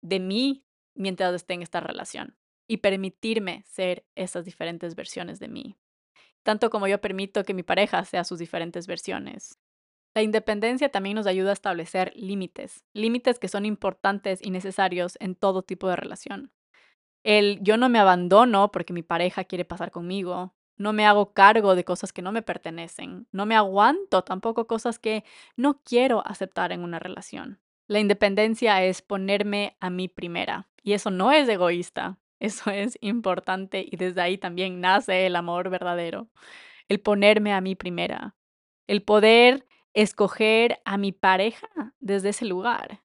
de 0.02 0.20
mí 0.20 0.64
mientras 0.96 1.36
esté 1.36 1.54
en 1.54 1.62
esta 1.62 1.80
relación 1.80 2.36
y 2.68 2.78
permitirme 2.78 3.64
ser 3.66 4.06
esas 4.16 4.46
diferentes 4.46 4.96
versiones 4.96 5.40
de 5.40 5.48
mí, 5.48 5.78
tanto 6.44 6.70
como 6.70 6.88
yo 6.88 7.00
permito 7.00 7.44
que 7.44 7.54
mi 7.54 7.64
pareja 7.64 8.04
sea 8.06 8.24
sus 8.24 8.40
diferentes 8.40 8.88
versiones. 8.88 9.60
La 10.14 10.22
independencia 10.22 10.90
también 10.90 11.16
nos 11.16 11.28
ayuda 11.28 11.52
a 11.52 11.54
establecer 11.54 12.12
límites, 12.16 12.84
límites 12.94 13.40
que 13.40 13.48
son 13.48 13.66
importantes 13.66 14.40
y 14.44 14.50
necesarios 14.50 15.18
en 15.20 15.36
todo 15.36 15.62
tipo 15.62 15.88
de 15.88 15.96
relación. 15.96 16.52
El 17.24 17.60
yo 17.62 17.78
no 17.78 17.90
me 17.90 18.00
abandono 18.00 18.72
porque 18.72 18.94
mi 18.94 19.04
pareja 19.04 19.44
quiere 19.44 19.66
pasar 19.66 19.92
conmigo, 19.92 20.56
no 20.78 20.94
me 20.94 21.06
hago 21.06 21.34
cargo 21.34 21.76
de 21.76 21.84
cosas 21.84 22.14
que 22.14 22.22
no 22.22 22.32
me 22.32 22.42
pertenecen, 22.42 23.28
no 23.32 23.46
me 23.46 23.56
aguanto 23.56 24.24
tampoco 24.24 24.68
cosas 24.68 25.00
que 25.00 25.24
no 25.56 25.82
quiero 25.84 26.26
aceptar 26.26 26.72
en 26.72 26.82
una 26.82 27.00
relación. 27.00 27.60
La 27.88 28.00
independencia 28.00 28.84
es 28.84 29.02
ponerme 29.02 29.76
a 29.80 29.90
mí 29.90 30.08
primera, 30.08 30.68
y 30.84 30.94
eso 30.94 31.10
no 31.10 31.32
es 31.32 31.50
egoísta, 31.50 32.18
eso 32.40 32.70
es 32.72 32.98
importante 33.02 33.86
y 33.90 33.98
desde 33.98 34.22
ahí 34.22 34.38
también 34.38 34.82
nace 34.82 35.26
el 35.26 35.36
amor 35.36 35.70
verdadero. 35.70 36.28
El 36.88 37.00
ponerme 37.00 37.54
a 37.54 37.62
mí 37.62 37.76
primera. 37.76 38.36
El 38.88 39.04
poder 39.04 39.66
escoger 39.94 40.80
a 40.86 40.98
mi 40.98 41.12
pareja 41.12 41.68
desde 42.00 42.30
ese 42.30 42.46
lugar. 42.46 43.04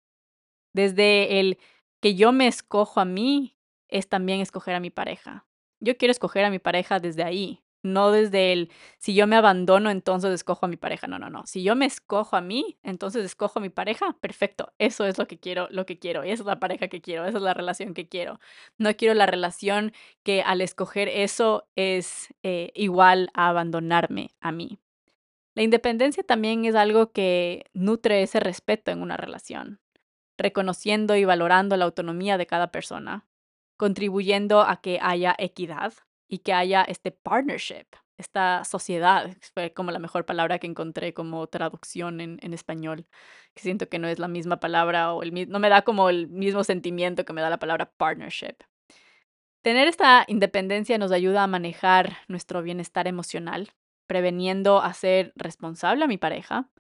Desde 0.75 1.41
el 1.41 1.59
que 2.01 2.15
yo 2.15 2.33
me 2.33 2.47
escojo 2.47 3.01
a 3.01 3.05
mí 3.05 3.57
es 3.89 4.09
también 4.09 4.41
escoger 4.41 4.75
a 4.75 4.81
mi 4.81 4.91
pareja. 4.91 5.47
Yo 5.81 5.97
quiero 5.97 6.13
escoger 6.13 6.45
a 6.45 6.51
mi 6.51 6.59
pareja 6.59 6.99
desde 6.99 7.25
ahí, 7.25 7.62
no 7.83 8.11
desde 8.13 8.53
el, 8.53 8.71
si 8.99 9.15
yo 9.15 9.27
me 9.27 9.37
abandono, 9.37 9.91
entonces 9.91 10.33
escojo 10.33 10.67
a 10.67 10.69
mi 10.69 10.77
pareja. 10.77 11.07
No, 11.07 11.19
no, 11.19 11.31
no. 11.31 11.47
Si 11.47 11.63
yo 11.63 11.77
me 11.77 11.87
escojo 11.87 12.37
a 12.37 12.41
mí, 12.41 12.79
entonces 12.83 13.25
escojo 13.25 13.59
a 13.59 13.63
mi 13.63 13.71
pareja. 13.71 14.17
Perfecto. 14.21 14.73
Eso 14.79 15.05
es 15.07 15.19
lo 15.19 15.27
que 15.27 15.39
quiero, 15.39 15.69
lo 15.71 15.87
que 15.87 15.99
quiero. 15.99 16.23
Esa 16.23 16.43
es 16.43 16.47
la 16.47 16.61
pareja 16.61 16.89
que 16.89 17.01
quiero. 17.01 17.25
Esa 17.25 17.39
es 17.39 17.43
la 17.43 17.55
relación 17.55 17.95
que 17.95 18.09
quiero. 18.09 18.41
No 18.79 18.95
quiero 18.97 19.15
la 19.15 19.27
relación 19.27 19.93
que 20.23 20.43
al 20.43 20.61
escoger 20.61 21.09
eso 21.09 21.69
es 21.77 22.33
eh, 22.43 22.73
igual 22.75 23.31
a 23.35 23.49
abandonarme 23.49 24.31
a 24.41 24.53
mí. 24.53 24.79
La 25.55 25.63
independencia 25.63 26.23
también 26.23 26.65
es 26.65 26.75
algo 26.75 27.13
que 27.13 27.67
nutre 27.75 28.23
ese 28.23 28.41
respeto 28.41 28.91
en 28.91 29.03
una 29.03 29.19
relación, 29.19 29.81
reconociendo 30.39 31.15
y 31.15 31.25
valorando 31.27 31.77
la 31.77 31.85
autonomía 31.85 32.39
de 32.39 32.47
cada 32.47 32.73
persona, 32.73 33.27
contribuyendo 33.77 34.63
a 34.63 34.81
que 34.81 34.99
haya 35.03 35.35
equidad, 35.39 35.93
y 36.33 36.39
que 36.39 36.55
haya 36.55 36.83
este 36.83 37.11
partnership, 37.11 37.85
esta 38.17 38.65
sociedad, 38.65 39.37
fue 39.53 39.75
como 39.75 39.91
la 39.91 39.99
mejor 39.99 40.25
palabra 40.25 40.59
que 40.59 40.67
encontré 40.67 41.13
como 41.13 41.47
traducción 41.47 42.23
en, 42.23 42.39
en 42.41 42.55
español, 42.55 43.07
que 43.53 43.61
siento 43.61 43.91
que 43.91 43.99
no 43.99 44.09
es 44.09 44.19
la 44.19 44.29
misma 44.29 44.59
palabra 44.59 45.13
o 45.13 45.23
el 45.23 45.51
no 45.51 45.59
me 45.59 45.69
da 45.69 45.83
como 45.83 46.09
el 46.09 46.29
mismo 46.29 46.65
sentimiento 46.65 47.27
que 47.27 47.35
me 47.35 47.43
da 47.43 47.51
la 47.51 47.59
palabra 47.59 47.93
partnership. 47.99 48.57
Tener 49.61 49.89
esta 49.89 50.25
independencia 50.27 50.97
nos 50.97 51.13
ayuda 51.13 51.43
a 51.43 51.47
manejar 51.47 52.17
nuestro 52.29 52.63
bienestar 52.63 53.07
emocional, 53.07 53.69
preveniendo 54.07 54.81
a 54.81 54.95
ser 54.95 55.35
responsable 55.37 56.05
a 56.05 56.09
mi 56.09 56.17
pareja, 56.17 56.71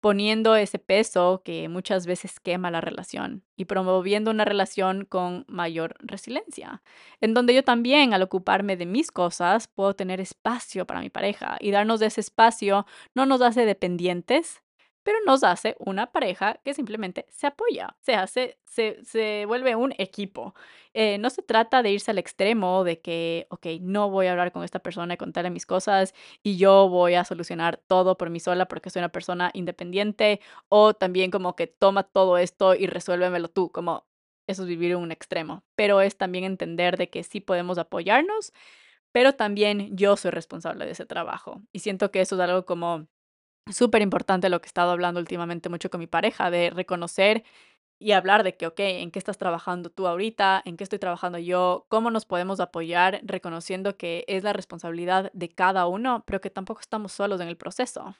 poniendo 0.00 0.54
ese 0.56 0.78
peso 0.78 1.42
que 1.44 1.68
muchas 1.68 2.06
veces 2.06 2.40
quema 2.40 2.70
la 2.70 2.80
relación 2.80 3.44
y 3.56 3.64
promoviendo 3.64 4.30
una 4.30 4.44
relación 4.44 5.04
con 5.04 5.44
mayor 5.48 5.96
resiliencia, 6.00 6.82
en 7.20 7.34
donde 7.34 7.54
yo 7.54 7.64
también 7.64 8.14
al 8.14 8.22
ocuparme 8.22 8.76
de 8.76 8.86
mis 8.86 9.10
cosas 9.10 9.68
puedo 9.68 9.94
tener 9.94 10.20
espacio 10.20 10.86
para 10.86 11.00
mi 11.00 11.10
pareja 11.10 11.56
y 11.60 11.70
darnos 11.70 12.00
de 12.00 12.06
ese 12.06 12.20
espacio 12.20 12.86
no 13.14 13.26
nos 13.26 13.42
hace 13.42 13.64
dependientes, 13.66 14.62
pero 15.08 15.20
nos 15.24 15.42
hace 15.42 15.74
una 15.78 16.12
pareja 16.12 16.60
que 16.62 16.74
simplemente 16.74 17.24
se 17.30 17.46
apoya, 17.46 17.96
se 18.02 18.12
hace, 18.14 18.58
se, 18.66 19.02
se 19.06 19.46
vuelve 19.46 19.74
un 19.74 19.94
equipo. 19.96 20.54
Eh, 20.92 21.16
no 21.16 21.30
se 21.30 21.40
trata 21.40 21.82
de 21.82 21.92
irse 21.92 22.10
al 22.10 22.18
extremo 22.18 22.84
de 22.84 23.00
que, 23.00 23.46
ok, 23.48 23.66
no 23.80 24.10
voy 24.10 24.26
a 24.26 24.32
hablar 24.32 24.52
con 24.52 24.64
esta 24.64 24.80
persona 24.80 25.14
y 25.14 25.16
contarle 25.16 25.48
mis 25.48 25.64
cosas 25.64 26.12
y 26.42 26.58
yo 26.58 26.90
voy 26.90 27.14
a 27.14 27.24
solucionar 27.24 27.78
todo 27.86 28.18
por 28.18 28.28
mí 28.28 28.38
sola 28.38 28.68
porque 28.68 28.90
soy 28.90 29.00
una 29.00 29.08
persona 29.08 29.50
independiente 29.54 30.42
o 30.68 30.92
también 30.92 31.30
como 31.30 31.56
que 31.56 31.68
toma 31.68 32.02
todo 32.02 32.36
esto 32.36 32.74
y 32.74 32.86
resuélvemelo 32.86 33.48
tú, 33.48 33.72
como 33.72 34.06
eso 34.46 34.64
es 34.64 34.68
vivir 34.68 34.90
en 34.90 34.98
un 34.98 35.10
extremo, 35.10 35.64
pero 35.74 36.02
es 36.02 36.18
también 36.18 36.44
entender 36.44 36.98
de 36.98 37.08
que 37.08 37.22
sí 37.22 37.40
podemos 37.40 37.78
apoyarnos, 37.78 38.52
pero 39.12 39.32
también 39.34 39.96
yo 39.96 40.18
soy 40.18 40.32
responsable 40.32 40.84
de 40.84 40.92
ese 40.92 41.06
trabajo 41.06 41.62
y 41.72 41.78
siento 41.78 42.10
que 42.10 42.20
eso 42.20 42.34
es 42.34 42.42
algo 42.42 42.66
como 42.66 43.08
súper 43.72 44.02
importante 44.02 44.48
lo 44.48 44.60
que 44.60 44.66
he 44.66 44.68
estado 44.70 44.90
hablando 44.92 45.20
últimamente 45.20 45.68
mucho 45.68 45.90
con 45.90 46.00
mi 46.00 46.06
pareja, 46.06 46.50
de 46.50 46.70
reconocer 46.70 47.44
y 48.00 48.12
hablar 48.12 48.44
de 48.44 48.56
que, 48.56 48.66
ok, 48.68 48.80
¿en 48.80 49.10
qué 49.12 49.18
estás 49.20 49.38
trabajando 49.38 49.90
tú 49.90 50.06
ahorita? 50.08 50.62
¿En 50.64 50.76
qué 50.76 50.84
estoy 50.84 50.98
trabajando 51.00 51.38
yo? 51.38 51.86
¿Cómo 51.88 52.10
nos 52.10 52.26
podemos 52.26 52.60
apoyar? 52.60 53.20
Reconociendo 53.24 53.96
que 53.98 54.24
es 54.28 54.44
la 54.44 54.52
responsabilidad 54.54 55.30
de 55.34 55.48
cada 55.50 55.86
uno, 55.88 56.24
pero 56.26 56.40
que 56.40 56.50
tampoco 56.50 56.80
estamos 56.82 57.12
solos 57.12 57.40
en 57.40 57.48
el 57.48 57.56
proceso. 57.58 58.16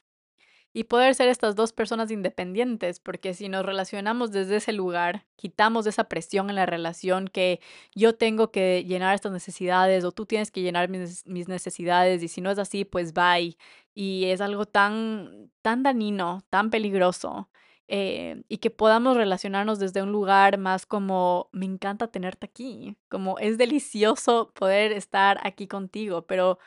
Y 0.73 0.85
poder 0.85 1.15
ser 1.15 1.29
estas 1.29 1.57
dos 1.57 1.73
personas 1.73 2.11
independientes, 2.11 3.01
porque 3.01 3.35
si 3.35 3.49
nos 3.49 3.65
relacionamos 3.65 4.31
desde 4.33 4.57
ese 4.57 4.73
lugar, 4.73 5.27
quitamos 5.37 5.87
esa 5.87 6.05
presión 6.05 6.51
en 6.51 6.57
la 6.57 6.67
relación 6.67 7.29
que 7.29 7.61
yo 7.95 8.15
tengo 8.15 8.51
que 8.53 8.85
llenar 8.85 9.15
estas 9.15 9.33
necesidades 9.33 10.05
o 10.05 10.13
tú 10.13 10.27
tienes 10.27 10.51
que 10.51 10.61
llenar 10.61 10.89
mis, 10.89 11.25
necesidades 11.27 12.23
y 12.23 12.29
si 12.29 12.41
no 12.41 12.51
es 12.51 12.59
así, 12.59 12.85
pues 12.85 13.15
bye 13.15 13.57
y 13.95 14.27
es 14.27 14.41
algo 14.41 14.67
tan, 14.67 15.51
tan 15.63 15.83
dañino, 15.83 16.45
tan 16.51 16.71
peligroso, 16.71 17.49
eh, 17.89 18.43
y 18.49 18.59
que 18.59 18.71
podamos 18.71 19.17
relacionarnos 19.17 19.79
desde 19.79 20.03
un 20.03 20.13
lugar 20.13 20.59
más 20.59 20.85
como 20.87 21.49
me 21.53 21.65
encanta 21.67 22.09
tenerte 22.09 22.47
aquí, 22.47 22.99
como 23.09 23.39
es 23.39 23.59
delicioso 23.59 24.53
poder 24.55 24.93
estar 24.93 25.41
aquí 25.43 25.67
contigo, 25.67 26.27
pero 26.27 26.59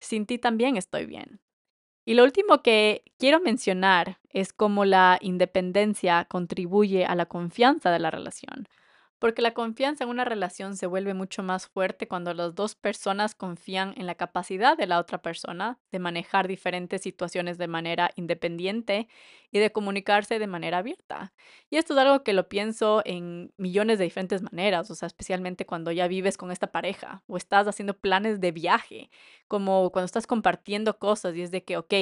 sin 0.00 0.26
ti 0.26 0.38
también 0.38 0.76
estoy 0.76 1.06
bien. 1.06 1.40
Y 2.08 2.14
lo 2.14 2.24
último 2.24 2.62
que 2.62 3.02
quiero 3.18 3.38
mencionar 3.38 4.16
es 4.30 4.54
cómo 4.54 4.86
la 4.86 5.18
independencia 5.20 6.24
contribuye 6.24 7.04
a 7.04 7.14
la 7.14 7.26
confianza 7.26 7.90
de 7.90 7.98
la 7.98 8.10
relación. 8.10 8.66
Porque 9.18 9.42
la 9.42 9.52
confianza 9.52 10.04
en 10.04 10.10
una 10.10 10.24
relación 10.24 10.76
se 10.76 10.86
vuelve 10.86 11.12
mucho 11.12 11.42
más 11.42 11.66
fuerte 11.66 12.06
cuando 12.06 12.34
las 12.34 12.54
dos 12.54 12.76
personas 12.76 13.34
confían 13.34 13.94
en 13.96 14.06
la 14.06 14.14
capacidad 14.14 14.76
de 14.76 14.86
la 14.86 15.00
otra 15.00 15.22
persona 15.22 15.78
de 15.90 15.98
manejar 15.98 16.46
diferentes 16.46 17.02
situaciones 17.02 17.58
de 17.58 17.66
manera 17.66 18.10
independiente 18.14 19.08
y 19.50 19.58
de 19.58 19.72
comunicarse 19.72 20.38
de 20.38 20.46
manera 20.46 20.78
abierta. 20.78 21.32
Y 21.70 21.76
esto 21.76 21.94
es 21.94 21.98
algo 21.98 22.22
que 22.22 22.32
lo 22.32 22.48
pienso 22.48 23.02
en 23.04 23.52
millones 23.56 23.98
de 23.98 24.04
diferentes 24.04 24.42
maneras, 24.42 24.90
o 24.90 24.94
sea, 24.94 25.06
especialmente 25.06 25.66
cuando 25.66 25.90
ya 25.90 26.06
vives 26.06 26.36
con 26.36 26.50
esta 26.50 26.70
pareja 26.70 27.22
o 27.26 27.36
estás 27.36 27.66
haciendo 27.66 27.98
planes 27.98 28.40
de 28.40 28.52
viaje, 28.52 29.10
como 29.48 29.90
cuando 29.90 30.06
estás 30.06 30.26
compartiendo 30.26 30.98
cosas 30.98 31.34
y 31.34 31.42
es 31.42 31.50
de 31.50 31.64
que, 31.64 31.76
ok, 31.76 31.94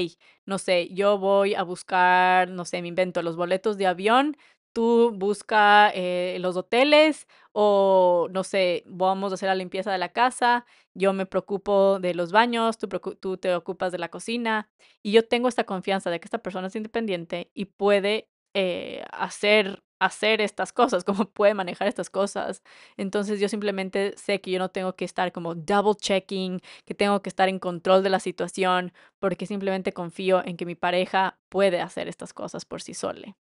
no 0.45 0.59
sé, 0.59 0.89
yo 0.93 1.19
voy 1.19 1.55
a 1.55 1.63
buscar, 1.63 2.49
no 2.51 2.65
sé, 2.65 2.83
me 2.83 2.89
invento 2.89 3.23
los 3.23 3.37
boletos 3.37 3.79
de 3.79 3.87
avión 3.87 4.37
tú 4.77 5.11
busca 5.11 5.91
eh, 5.95 6.37
los 6.41 6.55
hoteles 6.55 7.27
o, 7.53 8.29
no 8.31 8.45
sé, 8.45 8.83
vamos 8.87 9.33
a 9.33 9.37
hacer 9.37 9.49
la 9.49 9.55
limpieza 9.55 9.91
de 9.91 9.97
la 9.97 10.11
casa, 10.11 10.67
yo 10.93 11.15
me 11.15 11.25
preocupo 11.25 11.99
de 11.99 12.13
los 12.15 12.31
baños, 12.31 12.77
tú, 12.77 12.87
tú 13.19 13.39
te 13.39 13.55
ocupas 13.55 13.91
de 13.91 13.97
la 13.99 14.11
cocina 14.11 14.69
y 15.03 15.13
yo 15.13 15.27
tengo 15.27 15.49
esta 15.49 15.65
confianza 15.65 16.11
de 16.11 16.21
que 16.21 16.27
esta 16.27 16.43
persona 16.43 16.67
es 16.67 16.77
independiente 16.77 17.51
y 17.55 17.65
puede 17.65 18.29
eh, 18.55 19.03
hacer 19.13 19.83
hacer 19.99 20.43
estas 20.43 20.75
cosas, 20.75 21.05
como 21.05 21.25
puede 21.31 21.55
manejar 21.55 21.89
estas 21.89 22.11
cosas. 22.11 22.63
Entonces 22.99 23.41
yo 23.41 23.49
simplemente 23.49 24.13
sé 24.19 24.43
que 24.43 24.51
yo 24.51 24.59
no 24.59 24.71
tengo 24.71 24.95
que 24.95 25.07
estar 25.07 25.33
como 25.33 25.55
double 25.55 25.95
checking, 25.99 26.61
que 26.85 26.95
tengo 26.95 27.23
que 27.23 27.31
estar 27.31 27.49
en 27.49 27.59
control 27.59 28.03
de 28.03 28.11
la 28.11 28.21
situación, 28.21 28.93
porque 29.21 29.47
simplemente 29.47 29.93
confío 29.95 30.45
en 30.45 30.59
que 30.59 30.67
mi 30.67 30.75
pareja 30.75 31.39
puede 31.49 31.81
hacer 31.81 32.09
estas 32.09 32.35
cosas 32.35 32.67
por 32.67 32.83
sí 32.83 32.93
sola. 32.93 33.37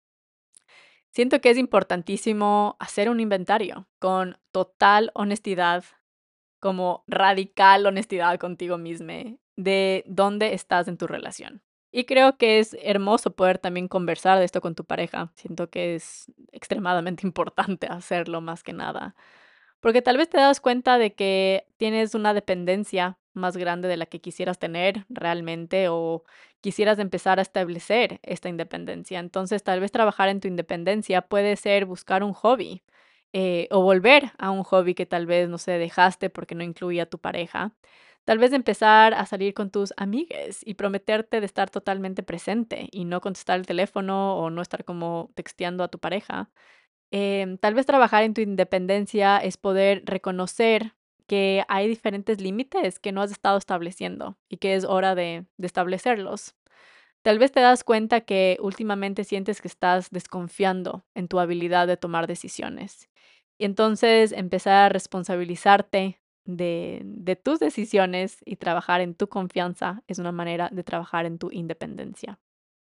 Siento 1.11 1.41
que 1.41 1.49
es 1.49 1.57
importantísimo 1.57 2.77
hacer 2.79 3.09
un 3.09 3.19
inventario 3.19 3.87
con 3.99 4.37
total 4.51 5.11
honestidad, 5.13 5.83
como 6.59 7.03
radical 7.07 7.85
honestidad 7.85 8.39
contigo 8.39 8.77
mismo, 8.77 9.37
de 9.57 10.03
dónde 10.07 10.53
estás 10.53 10.87
en 10.87 10.97
tu 10.97 11.07
relación. 11.07 11.61
Y 11.91 12.05
creo 12.05 12.37
que 12.37 12.59
es 12.59 12.77
hermoso 12.81 13.35
poder 13.35 13.57
también 13.57 13.89
conversar 13.89 14.39
de 14.39 14.45
esto 14.45 14.61
con 14.61 14.75
tu 14.75 14.85
pareja. 14.85 15.33
Siento 15.35 15.69
que 15.69 15.95
es 15.95 16.31
extremadamente 16.53 17.27
importante 17.27 17.87
hacerlo 17.87 18.39
más 18.39 18.63
que 18.63 18.71
nada. 18.71 19.15
Porque 19.81 20.01
tal 20.01 20.15
vez 20.17 20.29
te 20.29 20.37
das 20.37 20.61
cuenta 20.61 20.97
de 20.97 21.13
que 21.13 21.67
tienes 21.77 22.15
una 22.15 22.33
dependencia 22.33 23.17
más 23.33 23.57
grande 23.57 23.87
de 23.87 23.97
la 23.97 24.05
que 24.05 24.21
quisieras 24.21 24.59
tener 24.59 25.05
realmente 25.09 25.87
o 25.89 26.23
quisieras 26.61 26.99
empezar 26.99 27.39
a 27.39 27.41
establecer 27.41 28.19
esta 28.23 28.49
independencia. 28.49 29.19
Entonces, 29.19 29.63
tal 29.63 29.79
vez 29.79 29.91
trabajar 29.91 30.29
en 30.29 30.39
tu 30.41 30.47
independencia 30.47 31.21
puede 31.21 31.55
ser 31.55 31.85
buscar 31.85 32.23
un 32.23 32.33
hobby 32.33 32.83
eh, 33.33 33.67
o 33.71 33.81
volver 33.81 34.31
a 34.37 34.51
un 34.51 34.63
hobby 34.63 34.93
que 34.95 35.05
tal 35.05 35.25
vez, 35.25 35.49
no 35.49 35.57
sé, 35.57 35.73
dejaste 35.73 36.29
porque 36.29 36.55
no 36.55 36.63
incluía 36.63 37.03
a 37.03 37.05
tu 37.05 37.19
pareja. 37.19 37.73
Tal 38.25 38.37
vez 38.37 38.53
empezar 38.53 39.13
a 39.15 39.25
salir 39.25 39.53
con 39.53 39.71
tus 39.71 39.93
amigues 39.97 40.61
y 40.65 40.75
prometerte 40.75 41.39
de 41.39 41.45
estar 41.45 41.69
totalmente 41.71 42.21
presente 42.23 42.87
y 42.91 43.05
no 43.05 43.19
contestar 43.21 43.59
el 43.59 43.65
teléfono 43.65 44.37
o 44.37 44.49
no 44.51 44.61
estar 44.61 44.85
como 44.85 45.31
texteando 45.35 45.83
a 45.83 45.87
tu 45.87 45.97
pareja. 45.99 46.49
Em, 47.11 47.57
tal 47.57 47.73
vez 47.73 47.85
trabajar 47.85 48.23
en 48.23 48.33
tu 48.33 48.41
independencia 48.41 49.37
es 49.37 49.57
poder 49.57 50.03
reconocer 50.05 50.93
que 51.31 51.63
hay 51.69 51.87
diferentes 51.87 52.41
límites 52.41 52.99
que 52.99 53.13
no 53.13 53.21
has 53.21 53.31
estado 53.31 53.57
estableciendo 53.57 54.37
y 54.49 54.57
que 54.57 54.75
es 54.75 54.83
hora 54.83 55.15
de, 55.15 55.45
establecerlos. 55.59 56.55
Tal 57.21 57.39
vez 57.39 57.53
te 57.53 57.61
das 57.61 57.85
cuenta 57.85 58.19
que 58.19 58.57
últimamente 58.59 59.23
sientes 59.23 59.61
que 59.61 59.69
estás 59.69 60.09
desconfiando 60.09 61.05
en 61.15 61.29
tu 61.29 61.39
habilidad 61.39 61.87
de 61.87 61.95
tomar 61.95 62.27
decisiones. 62.27 63.07
Y 63.57 63.63
entonces 63.63 64.33
empezar 64.33 64.73
a 64.73 64.89
responsabilizarte 64.89 66.19
de, 66.43 67.01
de, 67.05 67.37
tus 67.37 67.59
decisiones 67.59 68.39
y 68.43 68.57
trabajar 68.57 68.99
en 68.99 69.15
tu 69.15 69.29
confianza 69.29 70.03
es 70.07 70.19
una 70.19 70.33
manera 70.33 70.67
de 70.69 70.83
trabajar 70.83 71.25
en 71.25 71.37
tu 71.37 71.49
independencia. 71.49 72.41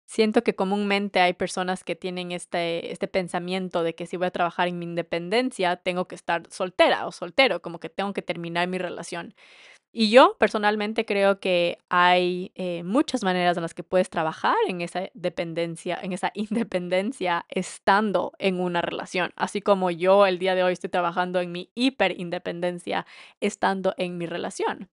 Siento 0.09 0.43
que 0.43 0.55
comúnmente 0.55 1.21
hay 1.21 1.35
personas 1.35 1.85
que 1.85 1.95
tienen 1.95 2.33
este, 2.33 2.93
este 2.93 3.09
pensamiento 3.09 3.83
de 3.83 3.95
que 3.95 4.07
si 4.07 4.17
voy 4.17 4.29
a 4.29 4.31
trabajar 4.31 4.67
en 4.67 4.79
mi 4.79 4.87
independencia, 4.87 5.77
tengo 5.77 6.09
que 6.09 6.15
estar 6.15 6.45
soltera 6.51 7.07
o 7.07 7.13
soltero, 7.13 7.61
como 7.61 7.79
que 7.79 7.91
tengo 7.91 8.15
que 8.15 8.23
terminar 8.23 8.69
mi 8.69 8.79
relación. 8.79 9.35
Y 9.93 10.11
yo 10.11 10.37
personalmente 10.39 11.05
creo 11.05 11.41
que 11.41 11.79
hay 11.91 12.53
eh, 12.55 12.85
muchas 12.85 13.23
maneras 13.23 13.59
en 13.59 13.63
las 13.63 13.75
que 13.75 13.83
puedes 13.83 14.09
trabajar 14.09 14.57
en 14.67 14.81
esa 14.81 15.11
dependencia, 15.13 15.99
en 16.03 16.15
esa 16.15 16.31
independencia, 16.35 17.45
estando 17.51 18.33
en 18.39 18.61
una 18.61 18.81
relación. 18.81 19.33
Así 19.37 19.61
como 19.61 19.91
yo 19.91 20.25
el 20.27 20.39
día 20.39 20.55
de 20.55 20.63
hoy 20.63 20.73
estoy 20.73 20.89
trabajando 20.89 21.41
en 21.41 21.53
mi 21.53 21.71
hiperindependencia, 21.75 23.07
estando 23.41 23.95
en 23.99 24.17
mi 24.17 24.25
relación. 24.25 24.89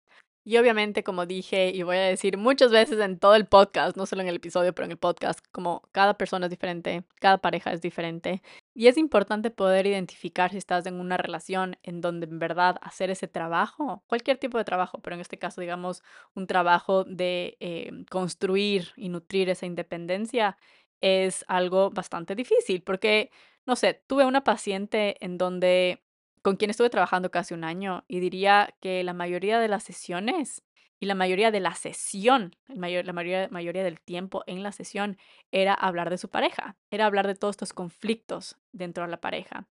Y 0.46 0.58
obviamente, 0.58 1.04
como 1.04 1.26
dije 1.26 1.70
y 1.74 1.84
voy 1.84 1.96
a 1.96 2.02
decir 2.02 2.38
muchas 2.38 2.70
veces 2.70 3.00
en 3.00 3.18
todo 3.18 3.36
el 3.36 3.46
podcast, 3.46 3.96
no 3.96 4.06
solo 4.06 4.24
en 4.24 4.28
el 4.28 4.36
episodio, 4.36 4.74
pero 4.76 4.86
en 4.86 4.92
el 4.92 4.98
podcast, 4.98 5.40
como 5.52 5.84
cada 5.94 6.18
persona 6.18 6.48
es 6.48 6.50
diferente, 6.50 7.06
cada 7.22 7.38
pareja 7.38 7.72
es 7.72 7.82
diferente. 7.82 8.42
Y 8.74 8.88
es 8.88 8.98
importante 8.98 9.52
poder 9.52 9.88
identificar 9.88 10.52
si 10.52 10.58
estás 10.58 10.86
en 10.86 11.00
una 11.00 11.16
relación 11.16 11.78
en 11.82 12.02
donde 12.02 12.28
en 12.28 12.40
verdad 12.40 12.78
hacer 12.82 13.10
ese 13.10 13.30
trabajo, 13.30 14.04
cualquier 14.08 14.38
tipo 14.38 14.58
de 14.58 14.66
trabajo, 14.66 15.00
pero 15.02 15.16
en 15.16 15.22
este 15.22 15.40
caso, 15.40 15.62
digamos, 15.62 16.04
un 16.36 16.46
trabajo 16.46 17.06
de 17.06 17.56
eh, 17.62 17.92
construir 18.10 18.92
y 18.98 19.08
nutrir 19.08 19.50
esa 19.50 19.66
independencia, 19.66 20.58
es 21.02 21.46
algo 21.48 21.90
bastante 21.92 22.36
difícil, 22.36 22.84
porque, 22.84 23.32
no 23.66 23.76
sé, 23.78 24.02
tuve 24.08 24.26
una 24.26 24.44
paciente 24.44 25.18
en 25.24 25.38
donde 25.38 26.04
con 26.44 26.58
quien 26.58 26.70
estuve 26.70 26.92
trabajando 26.92 27.32
casi 27.32 27.56
un 27.56 27.64
año 27.64 28.04
y 28.08 28.20
diría 28.20 28.76
que 28.82 29.04
la 29.04 29.14
mayoría 29.14 29.60
de 29.60 29.70
las 29.70 29.84
sesiones 29.84 30.64
y 31.00 31.06
la 31.06 31.16
mayoría 31.16 31.52
de 31.52 31.60
la 31.60 31.74
sesión, 31.74 32.56
la 32.68 32.76
mayoría, 32.76 33.48
mayoría 33.50 33.84
del 33.84 34.00
tiempo 34.00 34.44
en 34.46 34.62
la 34.62 34.72
sesión 34.72 35.18
era 35.52 35.74
hablar 35.74 36.10
de 36.10 36.18
su 36.18 36.30
pareja, 36.30 36.78
era 36.92 37.06
hablar 37.06 37.28
de 37.28 37.36
todos 37.36 37.54
estos 37.54 37.74
conflictos 37.74 38.58
dentro 38.72 39.04
de 39.04 39.10
la 39.10 39.20
pareja. 39.20 39.68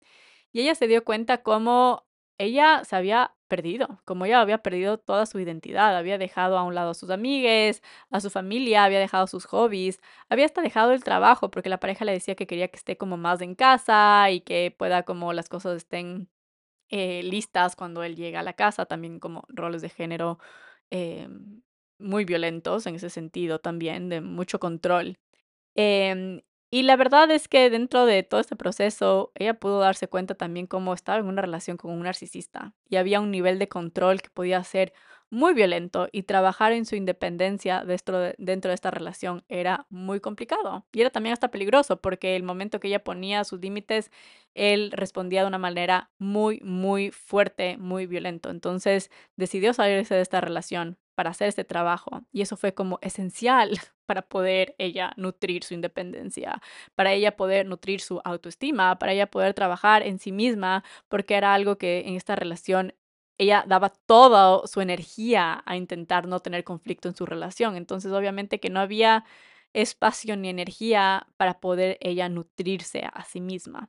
Y 0.52 0.60
ella 0.60 0.74
se 0.74 0.86
dio 0.86 1.04
cuenta 1.04 1.42
cómo 1.42 2.06
ella 2.38 2.84
se 2.84 2.96
había 2.96 3.34
perdido, 3.48 4.00
como 4.04 4.24
ella 4.24 4.40
había 4.40 4.58
perdido 4.58 4.98
toda 4.98 5.26
su 5.26 5.40
identidad, 5.40 5.96
había 5.96 6.18
dejado 6.18 6.56
a 6.56 6.62
un 6.62 6.74
lado 6.74 6.90
a 6.90 6.94
sus 6.94 7.10
amigues, 7.10 7.82
a 8.10 8.20
su 8.20 8.30
familia, 8.30 8.84
había 8.84 9.00
dejado 9.00 9.26
sus 9.26 9.44
hobbies, 9.46 10.00
había 10.28 10.46
hasta 10.46 10.62
dejado 10.62 10.92
el 10.92 11.02
trabajo 11.04 11.50
porque 11.50 11.68
la 11.68 11.80
pareja 11.80 12.04
le 12.04 12.12
decía 12.12 12.36
que 12.36 12.46
quería 12.46 12.68
que 12.68 12.76
esté 12.76 12.96
como 12.96 13.16
más 13.16 13.40
en 13.40 13.56
casa 13.56 14.30
y 14.30 14.40
que 14.40 14.74
pueda 14.76 15.02
como 15.02 15.32
las 15.32 15.48
cosas 15.48 15.76
estén 15.76 16.28
eh, 16.90 17.22
listas 17.22 17.76
cuando 17.76 18.02
él 18.02 18.16
llega 18.16 18.40
a 18.40 18.42
la 18.42 18.54
casa, 18.54 18.86
también 18.86 19.20
como 19.20 19.44
roles 19.48 19.82
de 19.82 19.88
género 19.90 20.38
em, 20.90 21.62
muy 21.98 22.24
violentos 22.24 22.86
en 22.86 22.96
ese 22.96 23.10
sentido 23.10 23.58
también, 23.60 24.08
de 24.08 24.20
mucho 24.20 24.58
control. 24.60 25.18
Em, 25.76 26.42
y 26.70 26.82
la 26.84 26.96
verdad 26.96 27.30
es 27.30 27.48
que 27.48 27.70
dentro 27.70 28.06
de 28.06 28.22
todo 28.22 28.40
este 28.40 28.56
proceso, 28.56 29.32
ella 29.34 29.54
pudo 29.54 29.80
darse 29.80 30.08
cuenta 30.08 30.34
también 30.36 30.66
cómo 30.66 30.94
estaba 30.94 31.18
en 31.18 31.26
una 31.26 31.42
relación 31.42 31.76
con 31.76 31.92
un 31.92 32.02
narcisista 32.02 32.74
y 32.88 32.96
había 32.96 33.20
un 33.20 33.30
nivel 33.32 33.58
de 33.58 33.68
control 33.68 34.22
que 34.22 34.30
podía 34.30 34.62
ser 34.64 34.92
muy 35.30 35.54
violento 35.54 36.08
y 36.12 36.24
trabajar 36.24 36.72
en 36.72 36.84
su 36.84 36.96
independencia 36.96 37.84
dentro 37.84 38.18
de, 38.18 38.34
esta 38.74 38.90
relación 38.90 39.44
era 39.48 39.86
muy 39.88 40.20
complicado. 40.20 40.84
Y 40.92 41.00
era 41.00 41.10
también 41.10 41.32
hasta 41.32 41.50
peligroso 41.50 42.00
porque 42.00 42.36
el 42.36 42.42
momento 42.42 42.80
que 42.80 42.88
ella 42.88 43.04
ponía 43.04 43.44
sus 43.44 43.60
límites, 43.60 44.10
él 44.54 44.90
respondía 44.92 45.42
de 45.42 45.48
una 45.48 45.58
manera 45.58 46.10
muy, 46.18 46.60
muy 46.62 47.10
fuerte, 47.10 47.76
muy 47.78 48.06
violento. 48.06 48.50
Entonces 48.50 49.10
decidió 49.36 49.72
salirse 49.72 50.14
de 50.14 50.22
esta 50.22 50.40
relación 50.40 50.98
para 51.14 51.30
hacer 51.30 51.48
este 51.48 51.64
trabajo 51.64 52.22
y 52.32 52.40
eso 52.40 52.56
fue 52.56 52.72
como 52.72 52.98
esencial 53.02 53.70
para 54.06 54.22
poder 54.22 54.74
ella 54.78 55.12
nutrir 55.16 55.62
su 55.64 55.74
independencia, 55.74 56.62
para 56.94 57.12
ella 57.12 57.36
poder 57.36 57.66
nutrir 57.66 58.00
su 58.00 58.20
autoestima, 58.24 58.98
para 58.98 59.12
ella 59.12 59.30
poder 59.30 59.54
trabajar 59.54 60.02
en 60.02 60.18
sí 60.18 60.32
misma, 60.32 60.82
porque 61.08 61.34
era 61.34 61.52
algo 61.54 61.76
que 61.76 62.04
en 62.06 62.16
esta 62.16 62.36
relación 62.36 62.94
ella 63.40 63.64
daba 63.66 63.88
toda 63.90 64.66
su 64.66 64.82
energía 64.82 65.62
a 65.64 65.76
intentar 65.76 66.28
no 66.28 66.40
tener 66.40 66.62
conflicto 66.64 67.08
en 67.08 67.16
su 67.16 67.24
relación. 67.26 67.74
Entonces, 67.76 68.12
obviamente 68.12 68.60
que 68.60 68.68
no 68.70 68.80
había 68.80 69.24
espacio 69.72 70.36
ni 70.36 70.48
energía 70.50 71.26
para 71.38 71.60
poder 71.60 71.96
ella 72.00 72.28
nutrirse 72.28 73.02
a 73.12 73.24
sí 73.24 73.40
misma. 73.40 73.88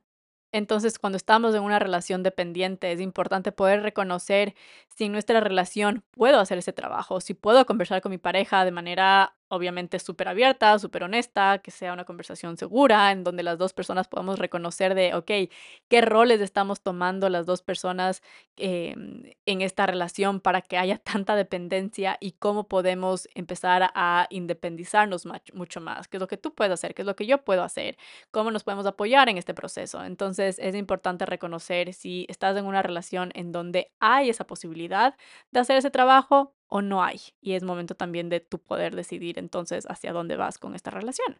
Entonces, 0.52 0.98
cuando 0.98 1.16
estamos 1.16 1.54
en 1.54 1.62
una 1.62 1.78
relación 1.78 2.22
dependiente, 2.22 2.92
es 2.92 3.00
importante 3.00 3.52
poder 3.52 3.82
reconocer 3.82 4.54
si 4.94 5.04
en 5.04 5.12
nuestra 5.12 5.40
relación 5.40 6.04
puedo 6.12 6.40
hacer 6.40 6.58
ese 6.58 6.72
trabajo, 6.72 7.20
si 7.20 7.34
puedo 7.34 7.66
conversar 7.66 8.00
con 8.02 8.10
mi 8.10 8.18
pareja 8.18 8.64
de 8.64 8.70
manera 8.70 9.36
obviamente 9.52 9.98
súper 9.98 10.28
abierta, 10.28 10.78
súper 10.78 11.04
honesta, 11.04 11.58
que 11.58 11.70
sea 11.70 11.92
una 11.92 12.06
conversación 12.06 12.56
segura, 12.56 13.12
en 13.12 13.22
donde 13.22 13.42
las 13.42 13.58
dos 13.58 13.74
personas 13.74 14.08
podamos 14.08 14.38
reconocer 14.38 14.94
de, 14.94 15.14
ok, 15.14 15.30
qué 15.88 16.00
roles 16.00 16.40
estamos 16.40 16.80
tomando 16.80 17.28
las 17.28 17.44
dos 17.44 17.60
personas 17.60 18.22
em, 18.56 19.24
en 19.44 19.60
esta 19.60 19.86
relación 19.86 20.40
para 20.40 20.62
que 20.62 20.78
haya 20.78 20.96
tanta 21.04 21.36
dependencia 21.36 22.16
y 22.18 22.32
cómo 22.32 22.66
podemos 22.66 23.28
empezar 23.34 23.90
a 23.94 24.26
independizarnos 24.30 25.26
mucho 25.52 25.80
más, 25.82 26.08
qué 26.08 26.16
es 26.16 26.20
lo 26.22 26.28
que 26.28 26.38
tú 26.38 26.54
puedes 26.54 26.72
hacer, 26.72 26.94
qué 26.94 27.02
es 27.02 27.06
lo 27.06 27.14
que 27.14 27.26
yo 27.26 27.44
puedo 27.44 27.62
hacer, 27.62 27.98
cómo 28.30 28.50
nos 28.50 28.64
podemos 28.64 28.86
apoyar 28.86 29.28
en 29.28 29.36
este 29.36 29.52
proceso. 29.52 30.02
Entonces 30.02 30.58
es 30.58 30.74
importante 30.74 31.26
reconocer 31.26 31.92
si 31.92 32.24
estás 32.30 32.56
en 32.56 32.64
una 32.64 32.80
relación 32.82 33.32
en 33.34 33.52
donde 33.52 33.92
hay 34.00 34.30
esa 34.30 34.46
posibilidad 34.46 35.14
de 35.50 35.60
hacer 35.60 35.76
ese 35.76 35.90
trabajo 35.90 36.54
o 36.72 36.80
no 36.80 37.04
hay. 37.04 37.20
Y 37.42 37.52
es 37.52 37.62
momento 37.62 37.94
también 37.94 38.30
de 38.30 38.40
tu 38.40 38.58
poder 38.58 38.96
decidir 38.96 39.38
entonces 39.38 39.84
hacia 39.90 40.12
dónde 40.12 40.36
vas 40.36 40.58
con 40.58 40.74
esta 40.74 40.90
relación. 40.90 41.38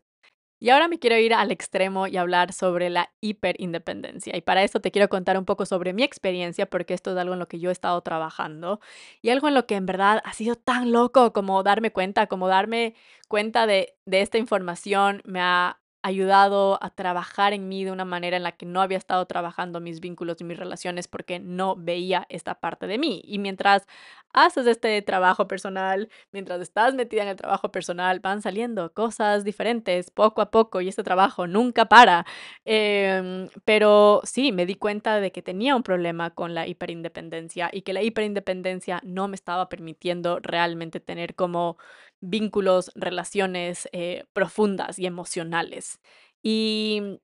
Y 0.61 0.70
ahora 0.70 0.87
me 0.87 1.01
quiero 1.01 1.16
ir 1.16 1.35
al 1.35 1.51
extremo 1.51 2.07
y 2.07 2.16
hablar 2.18 2.53
sobre 2.53 2.89
la 2.89 3.11
hiperindependencia. 3.20 4.37
Y 4.37 4.43
para 4.43 4.62
esto 4.62 4.80
te 4.80 4.93
quiero 4.93 5.09
contar 5.09 5.37
un 5.37 5.45
poco 5.45 5.66
sobre 5.66 5.93
mi 5.93 6.05
experiencia, 6.05 6.66
porque 6.66 6.95
esto 6.95 7.11
es 7.11 7.16
algo 7.16 7.33
en 7.33 7.41
lo 7.41 7.49
que 7.49 7.59
yo 7.59 7.70
he 7.70 7.72
estado 7.72 8.01
trabajando 8.03 8.78
y 9.22 9.30
algo 9.30 9.49
en 9.49 9.55
lo 9.55 9.66
que 9.66 9.74
en 9.74 9.87
verdad 9.87 10.20
ha 10.24 10.35
sido 10.35 10.55
tan 10.55 10.93
loco 10.93 11.33
como 11.33 11.64
darme 11.64 11.91
cuenta, 11.91 12.28
como 12.28 12.47
darme 12.47 12.95
cuenta 13.26 13.66
de, 13.66 13.97
de 14.05 14.20
esta 14.20 14.39
información 14.39 15.22
me 15.24 15.41
ha 15.41 15.82
ayudado 16.03 16.78
a 16.82 16.90
trabajar 16.90 17.53
en 17.53 17.68
mí 17.68 17.84
de 17.84 17.92
una 17.92 18.05
manera 18.05 18.36
en 18.36 18.42
la 18.42 18.53
que 18.53 18.66
no 18.66 18.80
había 18.82 18.98
estado 18.98 19.24
trabajando 19.26 19.80
mis 19.80 20.00
vínculos 20.00 20.40
y 20.40 20.44
mis 20.44 20.59
relaciones 20.59 21.09
porque 21.09 21.38
no 21.38 21.76
veía 21.76 22.26
esta 22.28 22.57
parte 22.57 22.86
de 22.86 22.98
mí. 22.98 23.22
Y 23.24 23.38
mientras 23.38 23.86
haces 24.32 24.66
este 24.66 25.00
trabajo 25.03 25.46
personal, 25.46 26.09
mientras 26.32 26.61
estás 26.61 26.94
metida 26.94 27.22
en 27.22 27.28
el 27.28 27.36
trabajo 27.36 27.70
personal, 27.70 28.20
van 28.20 28.42
saliendo 28.42 28.92
cosas 28.92 29.44
diferentes 29.44 30.11
poco 30.11 30.42
a 30.42 30.50
poco 30.50 30.80
y 30.80 30.88
este 30.88 31.03
trabajo 31.03 31.46
nunca 31.46 31.86
para. 31.86 32.26
Em, 32.64 33.48
pero 33.64 34.20
sí, 34.24 34.53
me 34.53 34.66
di 34.66 34.74
cuenta 34.74 35.20
de 35.20 35.32
que 35.32 35.42
tenía 35.42 35.76
un 35.76 35.82
problema 35.82 36.30
con 36.30 36.55
la 36.55 36.66
hiperindependencia 36.66 37.70
y 37.72 37.82
que 37.82 37.92
la 37.92 38.03
hiperindependencia 38.03 39.00
no 39.05 39.28
me 39.28 39.36
estaba 39.36 39.68
permitiendo 39.68 40.38
realmente 40.40 41.00
tener 41.00 41.34
como 41.34 41.76
vínculos, 42.23 42.91
relaciones 42.95 43.89
eh, 43.93 44.25
profundas 44.33 44.99
y 44.99 45.07
emocionales. 45.07 46.01
Y 46.43 47.20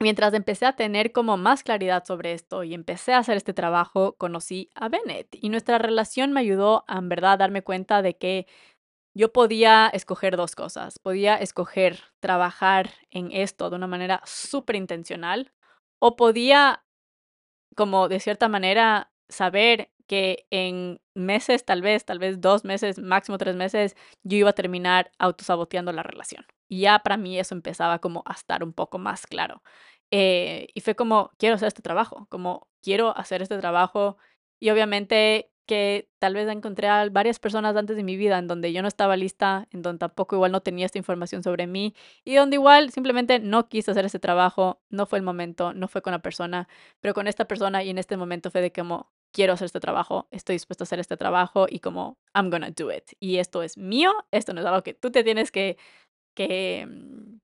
mientras 0.00 0.34
empecé 0.34 0.66
a 0.66 0.74
tener 0.74 1.12
como 1.12 1.36
más 1.36 1.62
claridad 1.62 2.04
sobre 2.04 2.32
esto 2.32 2.64
y 2.64 2.74
empecé 2.74 3.12
a 3.12 3.18
hacer 3.18 3.36
este 3.36 3.54
trabajo, 3.54 4.14
conocí 4.16 4.70
a 4.74 4.88
Bennett 4.88 5.28
y 5.32 5.50
nuestra 5.50 5.78
relación 5.78 6.32
me 6.32 6.40
ayudó 6.40 6.84
a 6.88 6.98
en 6.98 7.08
verdad 7.08 7.38
darme 7.38 7.62
cuenta 7.62 8.02
de 8.02 8.16
que 8.16 8.46
yo 9.14 9.32
podía 9.32 9.88
escoger 9.88 10.36
dos 10.36 10.54
cosas. 10.54 10.98
Podía 10.98 11.36
escoger 11.36 12.00
trabajar 12.20 12.90
en 13.10 13.32
esto 13.32 13.68
de 13.70 13.76
una 13.76 13.86
manera 13.86 14.22
súper 14.24 14.76
intencional 14.76 15.52
o 16.00 16.16
podía 16.16 16.84
como 17.76 18.08
de 18.08 18.20
cierta 18.20 18.48
manera 18.48 19.12
saber 19.28 19.90
que 20.10 20.46
en 20.50 21.00
meses, 21.14 21.64
tal 21.64 21.82
vez, 21.82 22.04
tal 22.04 22.18
vez 22.18 22.40
dos 22.40 22.64
meses, 22.64 22.98
máximo 22.98 23.38
tres 23.38 23.54
meses, 23.54 23.94
yo 24.24 24.38
iba 24.38 24.50
a 24.50 24.54
terminar 24.54 25.12
autosaboteando 25.20 25.92
la 25.92 26.02
relación. 26.02 26.44
Y 26.68 26.80
ya 26.80 26.98
para 26.98 27.16
mí 27.16 27.38
eso 27.38 27.54
empezaba 27.54 28.00
como 28.00 28.24
a 28.26 28.32
estar 28.32 28.64
un 28.64 28.72
poco 28.72 28.98
más 28.98 29.24
claro. 29.28 29.62
Eh, 30.10 30.66
y 30.74 30.80
fue 30.80 30.96
como, 30.96 31.30
quiero 31.38 31.54
hacer 31.54 31.68
este 31.68 31.82
trabajo, 31.82 32.26
como 32.28 32.66
quiero 32.82 33.16
hacer 33.16 33.40
este 33.40 33.56
trabajo. 33.58 34.16
Y 34.58 34.70
obviamente 34.70 35.52
que 35.66 36.08
tal 36.18 36.34
vez 36.34 36.48
encontré 36.48 36.88
a 36.88 37.08
varias 37.08 37.38
personas 37.38 37.76
antes 37.76 37.96
de 37.96 38.02
mi 38.02 38.16
vida 38.16 38.38
en 38.38 38.48
donde 38.48 38.72
yo 38.72 38.82
no 38.82 38.88
estaba 38.88 39.16
lista, 39.16 39.68
en 39.70 39.82
donde 39.82 40.00
tampoco 40.00 40.34
igual 40.34 40.50
no 40.50 40.62
tenía 40.62 40.86
esta 40.86 40.98
información 40.98 41.44
sobre 41.44 41.68
mí 41.68 41.94
y 42.24 42.34
donde 42.34 42.56
igual 42.56 42.90
simplemente 42.90 43.38
no 43.38 43.68
quise 43.68 43.92
hacer 43.92 44.04
ese 44.06 44.18
trabajo, 44.18 44.82
no 44.90 45.06
fue 45.06 45.20
el 45.20 45.24
momento, 45.24 45.72
no 45.72 45.86
fue 45.86 46.02
con 46.02 46.10
la 46.12 46.18
persona, 46.22 46.66
pero 47.00 47.14
con 47.14 47.28
esta 47.28 47.44
persona 47.46 47.84
y 47.84 47.90
en 47.90 47.98
este 47.98 48.16
momento 48.16 48.50
fue 48.50 48.62
de 48.62 48.72
como, 48.72 49.12
quiero 49.32 49.54
hacer 49.54 49.66
este 49.66 49.80
trabajo, 49.80 50.28
estoy 50.30 50.54
dispuesto 50.54 50.84
a 50.84 50.86
hacer 50.86 51.00
este 51.00 51.16
trabajo 51.16 51.66
y 51.68 51.80
como 51.80 52.18
I'm 52.34 52.50
gonna 52.50 52.70
do 52.70 52.92
it. 52.92 53.04
Y 53.20 53.38
esto 53.38 53.62
es 53.62 53.76
mío, 53.78 54.12
esto 54.30 54.52
no 54.52 54.60
es 54.60 54.66
algo 54.66 54.82
que 54.82 54.94
tú 54.94 55.10
te 55.10 55.24
tienes 55.24 55.50
que, 55.52 55.76
mm, 56.86 57.38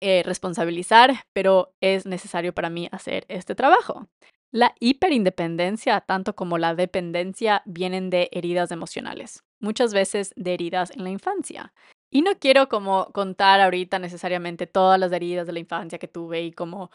eh, 0.00 0.22
responsabilizar, 0.24 1.24
pero 1.32 1.74
es 1.80 2.06
necesario 2.06 2.54
para 2.54 2.70
mí 2.70 2.88
hacer 2.92 3.24
este 3.28 3.54
trabajo. 3.54 4.08
La 4.52 4.74
hiperindependencia, 4.80 6.00
tanto 6.02 6.36
como 6.36 6.58
la 6.58 6.74
dependencia, 6.74 7.62
vienen 7.64 8.10
de 8.10 8.28
heridas 8.32 8.70
emocionales, 8.70 9.44
muchas 9.60 9.94
veces 9.94 10.32
de 10.36 10.54
heridas 10.54 10.90
en 10.92 11.04
la 11.04 11.10
infancia. 11.10 11.72
Y 12.10 12.22
no 12.22 12.38
quiero 12.38 12.68
como 12.68 13.06
contar 13.12 13.60
ahorita 13.60 13.98
necesariamente 13.98 14.66
todas 14.68 15.00
las 15.00 15.10
heridas 15.12 15.46
de 15.46 15.54
la 15.54 15.58
infancia 15.60 15.98
que 15.98 16.06
tuve 16.08 16.42
y 16.42 16.52
como 16.52 16.90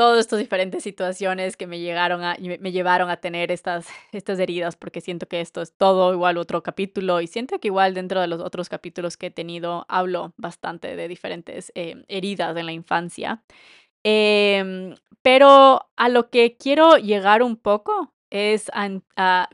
todas 0.00 0.20
estas 0.20 0.38
diferentes 0.38 0.82
situaciones 0.82 1.58
que 1.58 1.66
me 1.66 1.78
llegaron 1.78 2.24
a, 2.24 2.34
me 2.38 2.72
llevaron 2.72 3.10
a 3.10 3.18
tener 3.18 3.52
estas, 3.52 3.86
estas 4.12 4.38
heridas, 4.38 4.74
porque 4.74 5.02
siento 5.02 5.26
que 5.28 5.42
esto 5.42 5.60
es 5.60 5.76
todo 5.76 6.14
igual 6.14 6.38
otro 6.38 6.62
capítulo 6.62 7.20
y 7.20 7.26
siento 7.26 7.58
que 7.58 7.68
igual 7.68 7.92
dentro 7.92 8.18
de 8.22 8.26
los 8.26 8.40
otros 8.40 8.70
capítulos 8.70 9.18
que 9.18 9.26
he 9.26 9.30
tenido 9.30 9.84
hablo 9.90 10.32
bastante 10.38 10.96
de 10.96 11.06
diferentes 11.06 11.70
eh, 11.74 12.02
heridas 12.08 12.56
en 12.56 12.64
la 12.64 12.72
infancia. 12.72 13.42
Em, 14.02 14.94
pero 15.20 15.90
a 15.96 16.08
lo 16.08 16.30
que 16.30 16.56
quiero 16.56 16.96
llegar 16.96 17.42
un 17.42 17.58
poco 17.58 18.14
es 18.30 18.70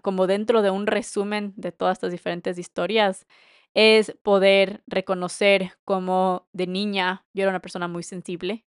como 0.02 0.28
dentro 0.28 0.62
de 0.62 0.70
un 0.70 0.86
resumen 0.86 1.54
de 1.56 1.72
todas 1.72 1.96
estas 1.96 2.12
diferentes 2.12 2.56
historias, 2.56 3.26
es 3.74 4.16
poder 4.22 4.84
reconocer 4.86 5.72
como 5.84 6.46
de 6.52 6.68
niña 6.68 7.24
yo 7.34 7.42
era 7.42 7.50
una 7.50 7.60
persona 7.60 7.88
muy 7.88 8.04
sensible, 8.04 8.64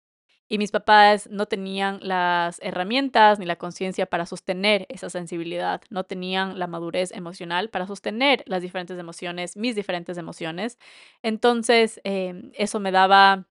y 0.49 0.59
mis 0.59 0.70
papás 0.70 1.28
no 1.30 1.47
tenían 1.47 1.99
las 2.03 2.59
herramientas 2.62 3.38
ni 3.38 3.47
la 3.47 3.57
conciencia 3.57 4.07
para 4.07 4.26
sostener 4.26 4.86
esa 4.90 5.11
sensibilidad, 5.11 5.80
no 5.90 6.05
tenían 6.05 6.59
la 6.59 6.66
madurez 6.66 7.12
emocional 7.12 7.70
para 7.70 7.86
sostener 7.86 8.42
las 8.47 8.62
diferentes 8.62 8.99
emociones, 8.99 9.57
mis 9.57 9.74
diferentes 9.76 10.18
emociones. 10.18 10.78
Entonces, 11.22 12.01
em, 12.05 12.51
eso 12.55 12.80
me 12.80 12.90
daba 12.92 13.47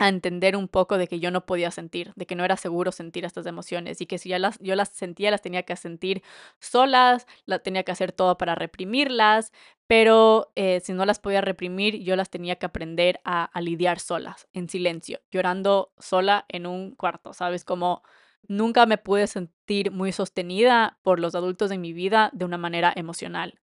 a 0.00 0.08
entender 0.08 0.56
un 0.56 0.66
poco 0.66 0.96
de 0.96 1.06
que 1.06 1.20
yo 1.20 1.30
no 1.30 1.44
podía 1.44 1.70
sentir, 1.70 2.12
de 2.16 2.24
que 2.24 2.34
no 2.34 2.42
era 2.42 2.56
seguro 2.56 2.90
sentir 2.90 3.26
estas 3.26 3.44
emociones 3.44 4.00
y 4.00 4.06
que 4.06 4.16
si 4.16 4.30
ya 4.30 4.38
las, 4.38 4.58
yo 4.58 4.74
las 4.74 4.88
sentía, 4.88 5.30
las 5.30 5.42
tenía 5.42 5.64
que 5.64 5.76
sentir 5.76 6.22
solas, 6.58 7.26
la 7.44 7.58
tenía 7.58 7.82
que 7.82 7.92
hacer 7.92 8.10
todo 8.10 8.38
para 8.38 8.54
reprimirlas, 8.54 9.52
pero 9.86 10.52
eh, 10.56 10.80
si 10.80 10.94
no 10.94 11.04
las 11.04 11.18
podía 11.18 11.42
reprimir, 11.42 12.02
yo 12.02 12.16
las 12.16 12.30
tenía 12.30 12.56
que 12.56 12.64
aprender 12.64 13.20
a, 13.24 13.50
lidiar 13.60 14.00
solas, 14.00 14.48
en 14.54 14.70
silencio, 14.70 15.20
llorando 15.30 15.92
sola 15.98 16.46
en 16.48 16.66
un 16.66 16.94
cuarto, 16.94 17.34
¿sabes? 17.34 17.66
Como 17.66 18.02
nunca 18.48 18.86
me 18.86 18.96
pude 18.96 19.26
sentir 19.26 19.90
muy 19.90 20.12
sostenida 20.12 20.98
por 21.02 21.20
los 21.20 21.34
adultos 21.34 21.70
en 21.72 21.82
mi 21.82 21.92
vida 21.92 22.30
de 22.32 22.46
una 22.46 22.56
manera 22.56 22.90
emocional. 22.96 23.60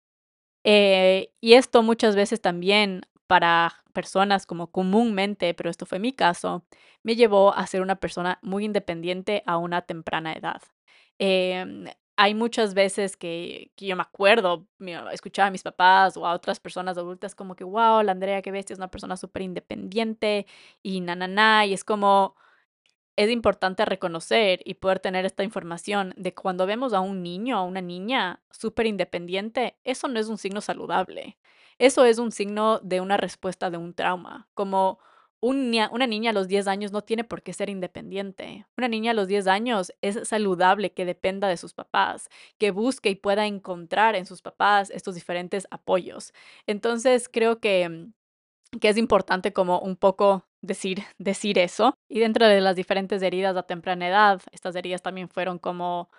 Eh, 0.63 1.31
y 1.41 1.53
esto 1.53 1.83
muchas 1.83 2.15
veces 2.15 2.41
también 2.41 3.01
para 3.33 3.73
personas 3.93 4.45
como 4.45 4.69
comúnmente, 4.69 5.55
pero 5.55 5.71
esto 5.71 5.87
fue 5.87 5.97
mi 5.97 6.13
caso, 6.13 6.63
me 7.01 7.15
llevó 7.15 7.51
a 7.55 7.65
ser 7.65 7.81
una 7.81 7.95
persona 7.95 8.37
muy 8.43 8.63
independiente 8.63 9.41
a 9.47 9.57
una 9.57 9.81
temprana 9.81 10.33
edad. 10.33 10.61
Em, 11.17 11.85
hay 12.15 12.35
muchas 12.35 12.75
veces 12.75 13.17
que, 13.17 13.71
yo 13.75 13.95
me 13.95 14.03
acuerdo, 14.03 14.67
escuchaba 15.11 15.47
a 15.47 15.51
mis 15.51 15.63
papás 15.63 16.15
o 16.15 16.27
a 16.27 16.33
otras 16.35 16.59
personas 16.59 16.95
adultas 16.99 17.33
como 17.33 17.55
que, 17.55 17.63
wow, 17.63 18.03
la 18.03 18.11
Andrea, 18.11 18.43
qué 18.43 18.51
bestia, 18.51 18.75
es 18.75 18.79
una 18.79 18.91
persona 18.91 19.17
súper 19.17 19.41
independiente 19.41 20.45
y 20.83 21.01
na, 21.01 21.15
na, 21.15 21.27
na, 21.27 21.65
y 21.65 21.73
es 21.73 21.83
como, 21.83 22.35
es 23.15 23.31
importante 23.31 23.85
reconocer 23.85 24.61
y 24.65 24.75
poder 24.75 24.99
tener 24.99 25.25
esta 25.25 25.43
información 25.43 26.13
de 26.17 26.35
cuando 26.35 26.67
vemos 26.67 26.93
a 26.93 27.01
un 27.01 27.23
niño, 27.23 27.57
a 27.57 27.63
una 27.63 27.81
niña 27.81 28.41
súper 28.51 28.85
independiente, 28.87 29.77
eso 29.83 30.07
no 30.07 30.19
es 30.19 30.27
un 30.27 30.37
signo 30.37 30.61
saludable. 30.61 31.37
Eso 31.77 32.05
es 32.05 32.19
un 32.19 32.31
signo 32.31 32.79
de 32.79 33.01
una 33.01 33.17
respuesta 33.17 33.69
de 33.69 33.77
un 33.77 33.93
trauma, 33.93 34.47
como 34.53 34.99
una 35.43 36.07
niña 36.07 36.29
a 36.29 36.33
los 36.33 36.47
10 36.47 36.67
años 36.67 36.93
no 36.93 37.01
tiene 37.01 37.25
por 37.25 37.41
qué 37.43 37.51
ser 37.51 37.69
independiente. 37.69 38.65
Una 38.77 38.87
niña 38.87 39.11
a 39.11 39.13
los 39.13 39.27
10 39.27 39.47
años 39.47 39.93
es 40.01 40.25
saludable 40.27 40.93
que 40.93 41.03
dependa 41.05 41.49
de 41.49 41.57
sus 41.57 41.73
papás, 41.73 42.29
que 42.57 42.71
busque 42.71 43.09
y 43.09 43.15
pueda 43.15 43.45
encontrar 43.45 44.15
en 44.15 44.25
sus 44.25 44.41
papás 44.41 44.89
estos 44.89 45.15
diferentes 45.15 45.67
apoyos. 45.69 46.33
Entonces 46.65 47.27
creo 47.27 47.59
que, 47.59 48.07
que 48.79 48.89
es 48.89 48.97
importante 48.97 49.51
como 49.51 49.79
un 49.79 49.97
poco 49.97 50.47
decir, 50.61 51.03
decir 51.17 51.59
eso. 51.59 51.93
Y 52.07 52.19
dentro 52.19 52.47
de 52.47 52.61
las 52.61 52.77
diferentes 52.77 53.21
heridas 53.21 53.57
a 53.57 53.63
temprana 53.63 54.07
edad, 54.07 54.41
estas 54.53 54.75
heridas 54.75 55.01
también 55.01 55.27
fueron 55.27 55.59
como 55.59 56.09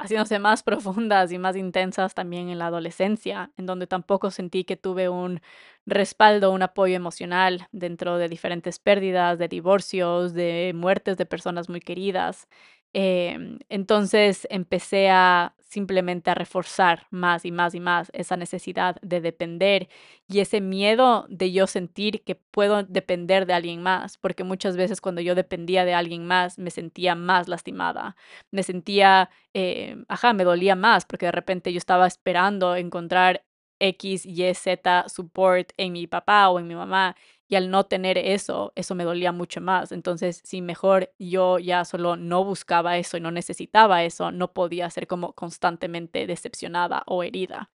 haciéndose 0.00 0.38
más 0.40 0.62
profundas 0.64 1.32
y 1.32 1.38
más 1.38 1.56
intensas 1.56 2.14
también 2.14 2.48
en 2.50 2.58
la 2.58 2.66
adolescencia, 2.68 3.52
en 3.58 3.66
donde 3.66 3.86
tampoco 3.86 4.30
sentí 4.32 4.64
que 4.64 4.76
tuve 4.76 5.08
un 5.08 5.40
respaldo, 5.86 6.52
un 6.52 6.62
apoyo 6.62 6.96
emocional 6.96 7.68
dentro 7.72 8.18
de 8.18 8.28
diferentes 8.28 8.78
pérdidas, 8.80 9.38
de 9.38 9.48
divorcios, 9.48 10.34
de 10.34 10.72
muertes 10.74 11.16
de 11.18 11.26
personas 11.26 11.68
muy 11.68 11.80
queridas. 11.80 12.48
Em, 12.92 13.58
entonces 13.68 14.46
empecé 14.50 15.10
a 15.10 15.54
simplemente 15.60 16.30
a 16.30 16.34
reforzar 16.34 17.06
más 17.10 17.44
y 17.44 17.52
más 17.52 17.76
y 17.76 17.80
más 17.80 18.10
esa 18.12 18.36
necesidad 18.36 18.96
de 19.02 19.20
depender 19.20 19.88
y 20.26 20.40
ese 20.40 20.60
miedo 20.60 21.26
de 21.28 21.52
yo 21.52 21.68
sentir 21.68 22.24
que 22.24 22.34
puedo 22.34 22.82
depender 22.82 23.46
de 23.46 23.52
alguien 23.54 23.80
más, 23.82 24.18
porque 24.18 24.42
muchas 24.42 24.76
veces 24.76 25.00
cuando 25.00 25.20
yo 25.20 25.36
dependía 25.36 25.84
de 25.84 25.94
alguien 25.94 26.26
más 26.26 26.58
me 26.58 26.70
sentía 26.72 27.14
más 27.14 27.46
lastimada, 27.46 28.16
me 28.50 28.64
sentía, 28.64 29.30
eh, 29.54 29.96
ajá, 30.08 30.32
me 30.32 30.42
dolía 30.42 30.74
más 30.74 31.04
porque 31.06 31.26
de 31.26 31.32
repente 31.32 31.72
yo 31.72 31.78
estaba 31.78 32.08
esperando 32.08 32.74
encontrar 32.74 33.44
X, 33.78 34.26
Y, 34.26 34.52
Z 34.54 35.04
support 35.08 35.70
en 35.76 35.92
mi 35.92 36.06
papá 36.08 36.48
o 36.50 36.58
en 36.58 36.66
mi 36.66 36.74
mamá 36.74 37.14
y 37.50 37.56
al 37.56 37.70
no 37.70 37.84
tener 37.84 38.16
eso, 38.18 38.72
eso 38.76 38.94
me 38.94 39.04
dolía 39.04 39.32
mucho 39.32 39.60
más. 39.60 39.92
Entonces, 39.92 40.40
si 40.44 40.62
mejor 40.62 41.12
yo 41.18 41.58
ya 41.58 41.84
solo 41.84 42.16
no 42.16 42.44
buscaba 42.44 42.96
eso 42.98 43.16
y 43.18 43.20
no 43.20 43.32
necesitaba 43.32 44.04
eso, 44.04 44.30
no 44.32 44.52
podía 44.54 44.88
ser 44.90 45.08
como 45.08 45.34
constantemente 45.34 46.26
decepcionada 46.28 47.02
o 47.06 47.24
herida. 47.24 47.70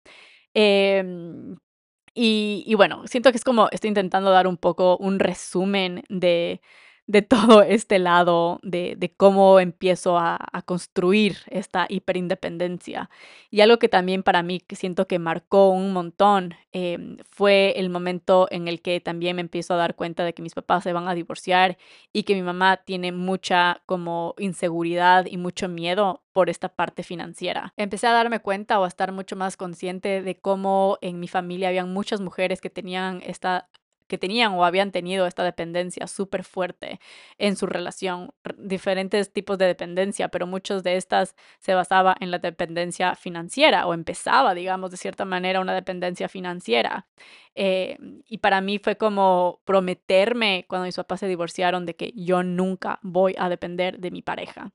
Em, 0.54 1.58
y, 2.16 2.64
y 2.68 2.76
bueno, 2.76 3.04
siento 3.08 3.32
que 3.32 3.38
es 3.38 3.44
como 3.46 3.70
estoy 3.72 3.90
intentando 3.90 4.32
dar 4.32 4.48
un 4.48 4.58
poco 4.58 4.98
un 4.98 5.20
resumen 5.20 6.04
de 6.10 6.62
de 7.12 7.22
todo 7.22 7.62
este 7.62 8.00
lado 8.00 8.60
de, 8.64 8.96
de 8.98 9.12
cómo 9.12 9.60
empiezo 9.60 10.18
a, 10.18 10.38
a, 10.54 10.62
construir 10.62 11.40
esta 11.48 11.86
hiperindependencia. 11.90 13.10
Y 13.50 13.60
algo 13.60 13.80
que 13.80 13.90
también 13.90 14.24
para 14.24 14.44
mí 14.44 14.62
siento 14.70 15.08
que 15.08 15.20
marcó 15.20 15.72
un 15.72 15.92
montón 15.92 16.56
eh, 16.72 17.18
fue 17.30 17.74
el 17.76 17.90
momento 17.90 18.48
en 18.50 18.70
el 18.70 18.82
que 18.82 19.02
también 19.02 19.36
me 19.36 19.42
empiezo 19.42 19.74
a 19.74 19.78
dar 19.78 19.96
cuenta 19.96 20.24
de 20.24 20.34
que 20.34 20.42
mis 20.42 20.54
papás 20.54 20.84
se 20.84 20.94
van 20.94 21.10
a 21.10 21.14
divorciar 21.14 21.78
y 22.14 22.24
que 22.24 22.34
mi 22.34 22.44
mamá 22.44 22.78
tiene 22.78 23.12
mucha 23.12 23.82
como 23.86 24.34
inseguridad 24.38 25.26
y 25.26 25.36
mucho 25.36 25.68
miedo 25.68 26.24
por 26.32 26.50
esta 26.50 26.70
parte 26.70 27.04
financiera. 27.04 27.74
Empecé 27.76 28.08
a 28.08 28.14
darme 28.14 28.40
cuenta 28.40 28.80
o 28.80 28.86
a 28.86 28.88
estar 28.88 29.12
mucho 29.12 29.36
más 29.36 29.58
consciente 29.58 30.22
de 30.22 30.40
cómo 30.40 30.98
en 31.02 31.20
mi 31.20 31.28
familia 31.28 31.68
habían 31.68 31.92
muchas 31.92 32.22
mujeres 32.22 32.62
que 32.62 32.70
tenían 32.70 33.22
esta 33.26 33.68
que 34.12 34.18
tenían 34.18 34.52
o 34.56 34.66
habían 34.66 34.92
tenido 34.92 35.26
esta 35.26 35.42
dependencia 35.42 36.06
súper 36.06 36.44
fuerte 36.44 37.00
en 37.38 37.56
su 37.56 37.66
relación, 37.66 38.34
diferentes 38.58 39.32
tipos 39.32 39.58
de 39.58 39.68
dependencia, 39.68 40.28
pero 40.28 40.46
muchas 40.46 40.84
de 40.84 40.98
estas 40.98 41.38
se 41.60 41.74
basaba 41.76 42.14
en 42.20 42.30
la 42.30 42.40
dependencia 42.40 43.16
financiera 43.16 43.88
o 43.88 43.94
empezaba, 43.94 44.54
digamos, 44.54 44.92
de 44.92 44.98
cierta 44.98 45.24
manera 45.24 45.62
una 45.62 45.74
dependencia 45.74 46.28
financiera. 46.28 47.08
Eh, 47.56 47.98
y 48.28 48.40
para 48.40 48.60
mí 48.60 48.80
fue 48.80 48.98
como 48.98 49.62
prometerme 49.64 50.66
cuando 50.68 50.88
mis 50.88 50.98
papás 50.98 51.22
se 51.22 51.28
divorciaron 51.28 51.86
de 51.86 51.96
que 51.96 52.12
yo 52.14 52.44
nunca 52.44 53.00
voy 53.04 53.34
a 53.38 53.48
depender 53.48 54.00
de 54.00 54.12
mi 54.12 54.22
pareja 54.22 54.74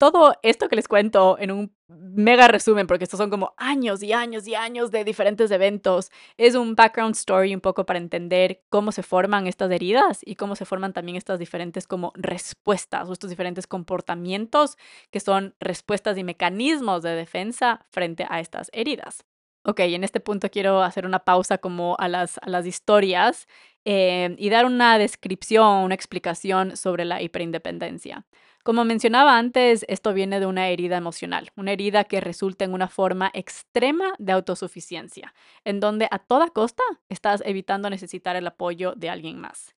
todo 0.00 0.34
esto 0.42 0.70
que 0.70 0.76
les 0.76 0.88
cuento 0.88 1.36
en 1.38 1.50
un 1.50 1.76
mega 1.88 2.48
resumen, 2.48 2.86
porque 2.86 3.04
estos 3.04 3.18
son 3.18 3.28
como 3.28 3.52
años 3.58 4.02
y 4.02 4.14
años 4.14 4.46
y 4.46 4.54
años 4.54 4.90
de 4.90 5.04
diferentes 5.04 5.50
eventos, 5.50 6.10
es 6.38 6.54
un 6.54 6.74
background 6.74 7.14
story 7.14 7.54
un 7.54 7.60
poco 7.60 7.84
para 7.84 7.98
entender 7.98 8.62
cómo 8.70 8.92
se 8.92 9.02
forman 9.02 9.46
estas 9.46 9.70
heridas 9.70 10.20
y 10.24 10.36
cómo 10.36 10.56
se 10.56 10.64
forman 10.64 10.94
también 10.94 11.18
estas 11.18 11.38
diferentes 11.38 11.86
como 11.86 12.12
respuestas 12.14 13.10
o 13.10 13.12
estos 13.12 13.28
diferentes 13.28 13.66
comportamientos 13.66 14.78
que 15.10 15.20
son 15.20 15.54
respuestas 15.60 16.16
y 16.16 16.24
mecanismos 16.24 17.02
de 17.02 17.10
defensa 17.10 17.84
frente 17.90 18.24
a 18.30 18.40
estas 18.40 18.70
heridas. 18.72 19.26
Ok, 19.64 19.80
en 19.80 20.02
este 20.02 20.20
punto 20.20 20.48
quiero 20.50 20.82
hacer 20.82 21.04
una 21.04 21.18
pausa 21.18 21.58
como 21.58 21.94
a 21.98 22.08
las, 22.08 22.38
a 22.38 22.48
las 22.48 22.64
historias 22.64 23.46
eh, 23.84 24.34
y 24.38 24.48
dar 24.48 24.64
una 24.64 24.96
descripción, 24.96 25.84
una 25.84 25.94
explicación 25.94 26.78
sobre 26.78 27.04
la 27.04 27.20
hiperindependencia. 27.20 28.24
Como 28.70 28.84
mencionaba 28.84 29.36
antes, 29.36 29.84
esto 29.88 30.14
viene 30.14 30.38
de 30.38 30.46
una 30.46 30.68
herida 30.68 30.96
emocional, 30.96 31.50
una 31.56 31.72
herida 31.72 32.04
que 32.04 32.20
resulta 32.20 32.64
en 32.64 32.72
una 32.72 32.86
forma 32.86 33.28
extrema 33.34 34.14
de 34.20 34.30
autosuficiencia, 34.30 35.34
en 35.64 35.80
donde 35.80 36.06
a 36.08 36.20
toda 36.20 36.50
costa 36.50 36.84
estás 37.08 37.42
evitando 37.44 37.90
necesitar 37.90 38.36
el 38.36 38.46
apoyo 38.46 38.92
de 38.94 39.10
alguien 39.10 39.40
más. 39.40 39.74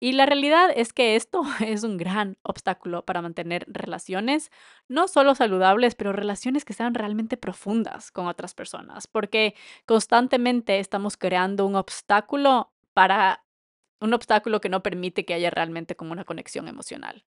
Y 0.00 0.14
la 0.14 0.26
realidad 0.26 0.72
es 0.74 0.92
que 0.92 1.14
esto 1.14 1.44
es 1.64 1.84
un 1.84 1.96
gran 1.96 2.36
obstáculo 2.42 3.04
para 3.04 3.22
mantener 3.22 3.64
relaciones, 3.68 4.50
no 4.88 5.06
solo 5.06 5.36
saludables, 5.36 5.94
pero 5.94 6.12
relaciones 6.12 6.64
que 6.64 6.72
sean 6.72 6.94
realmente 6.94 7.36
profundas 7.36 8.10
con 8.10 8.26
otras 8.26 8.54
personas, 8.54 9.06
porque 9.06 9.54
constantemente 9.86 10.80
estamos 10.80 11.16
creando 11.16 11.64
un 11.64 11.76
obstáculo 11.76 12.72
para 12.92 13.44
un 14.00 14.12
obstáculo 14.14 14.60
que 14.60 14.68
no 14.68 14.82
permite 14.82 15.24
que 15.24 15.34
haya 15.34 15.50
realmente 15.50 15.94
como 15.94 16.10
una 16.10 16.24
conexión 16.24 16.66
emocional 16.66 17.24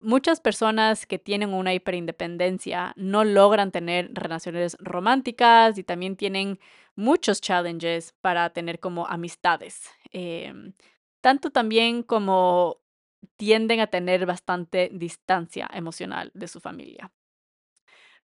muchas 0.00 0.40
personas 0.40 1.06
que 1.06 1.18
tienen 1.18 1.52
una 1.54 1.74
hiperindependencia 1.74 2.92
no 2.96 3.24
logran 3.24 3.70
tener 3.72 4.10
relaciones 4.14 4.76
románticas 4.80 5.78
y 5.78 5.84
también 5.84 6.16
tienen 6.16 6.58
muchos 6.96 7.40
challenges 7.40 8.14
para 8.20 8.50
tener 8.50 8.80
como 8.80 9.06
amistades. 9.06 9.88
Em, 10.12 10.72
tanto 11.20 11.50
también 11.50 12.02
como 12.02 12.78
tienden 13.36 13.80
a 13.80 13.86
tener 13.88 14.26
bastante 14.26 14.90
distancia 14.92 15.68
emocional 15.72 16.30
de 16.34 16.48
su 16.48 16.60
familia. 16.60 17.10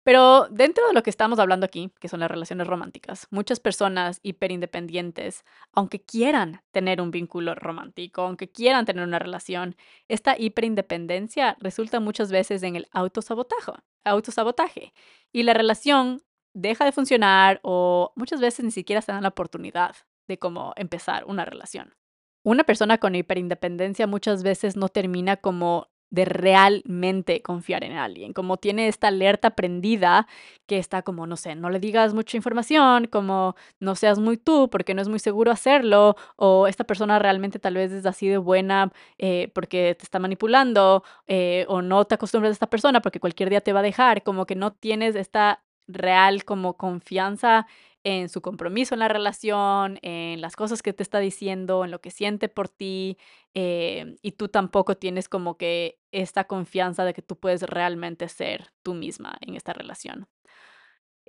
Pero 0.05 0.47
dentro 0.51 0.85
de 0.85 0.93
lo 0.93 1.01
que 1.01 1.09
estamos 1.09 1.39
hablando 1.39 1.65
aquí, 1.65 1.91
que 1.99 2.09
son 2.09 2.19
las 2.19 2.29
relaciones 2.29 2.67
románticas, 2.67 3.25
muchas 3.31 3.59
personas 3.59 4.19
hiperindependientes, 4.21 5.43
aunque 5.73 5.99
quieran 5.99 6.61
tener 6.69 7.01
un 7.01 7.09
vínculo 7.09 7.55
romántico, 7.55 8.21
aunque 8.21 8.47
quieran 8.47 8.85
tener 8.85 9.03
una 9.03 9.17
relación, 9.17 9.75
esta 10.07 10.37
hiperindependencia 10.37 11.57
resulta 11.59 11.99
muchas 11.99 12.31
veces 12.31 12.61
en 12.61 12.75
el 12.75 12.87
autosabotaje, 12.91 13.71
autosabotaje 14.03 14.93
y 15.33 15.41
la 15.41 15.55
relación 15.55 16.21
deja 16.53 16.85
de 16.85 16.91
funcionar 16.91 17.59
o 17.63 18.13
muchas 18.15 18.39
veces 18.39 18.63
ni 18.63 18.71
siquiera 18.71 19.01
se 19.01 19.11
dan 19.11 19.23
la 19.23 19.29
oportunidad 19.29 19.95
de 20.27 20.37
cómo 20.37 20.73
empezar 20.75 21.25
una 21.25 21.45
relación. 21.45 21.95
Una 22.43 22.63
persona 22.63 22.99
con 22.99 23.15
hiperindependencia 23.15 24.05
muchas 24.05 24.43
veces 24.43 24.77
no 24.77 24.87
termina 24.89 25.37
como 25.37 25.89
de 26.09 26.25
realmente 26.25 27.41
confiar 27.41 27.83
en 27.83 27.93
alguien, 27.93 28.33
como 28.33 28.57
tiene 28.57 28.87
esta 28.87 29.07
alerta 29.09 29.51
prendida 29.55 30.27
que 30.65 30.77
está 30.77 31.01
como, 31.01 31.27
no 31.27 31.35
sé, 31.35 31.55
no 31.55 31.69
le 31.69 31.79
digas 31.79 32.13
mucha 32.13 32.37
información, 32.37 33.07
como 33.07 33.55
no 33.79 33.95
seas 33.95 34.19
muy 34.19 34.37
tú 34.37 34.69
porque 34.69 34.93
no 34.93 35.01
es 35.01 35.09
muy 35.09 35.19
seguro 35.19 35.51
hacerlo, 35.51 36.15
o 36.37 36.67
esta 36.67 36.83
persona 36.85 37.19
realmente 37.19 37.59
tal 37.59 37.75
vez 37.75 37.91
es 37.91 38.05
así 38.05 38.27
de 38.27 38.37
buena 38.37 38.91
eh, 39.17 39.51
porque 39.53 39.95
te 39.97 40.03
está 40.03 40.19
manipulando, 40.19 41.03
eh, 41.27 41.65
o 41.67 41.81
no 41.81 42.05
te 42.05 42.15
acostumbras 42.15 42.51
a 42.51 42.53
esta 42.53 42.69
persona 42.69 43.01
porque 43.01 43.19
cualquier 43.19 43.49
día 43.49 43.61
te 43.61 43.73
va 43.73 43.79
a 43.79 43.83
dejar, 43.83 44.23
como 44.23 44.45
que 44.45 44.55
no 44.55 44.71
tienes 44.73 45.15
esta 45.15 45.63
real 45.87 46.45
como 46.45 46.77
confianza 46.77 47.67
en 48.05 48.29
su 48.29 48.41
compromiso 48.41 48.93
en 48.93 48.99
la 48.99 49.07
relación, 49.07 49.97
en 50.03 50.39
las 50.39 50.55
cosas 50.55 50.83
que 50.83 50.93
te 50.93 51.01
está 51.01 51.17
diciendo, 51.19 51.83
en 51.83 51.89
lo 51.89 52.01
que 52.01 52.11
siente 52.11 52.49
por 52.49 52.69
ti, 52.69 53.17
eh, 53.55 54.15
y 54.21 54.33
tú 54.33 54.47
tampoco 54.47 54.95
tienes 54.95 55.27
como 55.27 55.57
que 55.57 55.97
esta 56.11 56.43
confianza 56.45 57.03
de 57.03 57.15
que 57.15 57.23
tú 57.23 57.39
puedes 57.39 57.63
realmente 57.63 58.29
ser 58.29 58.71
tú 58.83 58.93
misma 58.93 59.35
en 59.41 59.55
esta 59.55 59.73
relación. 59.73 60.27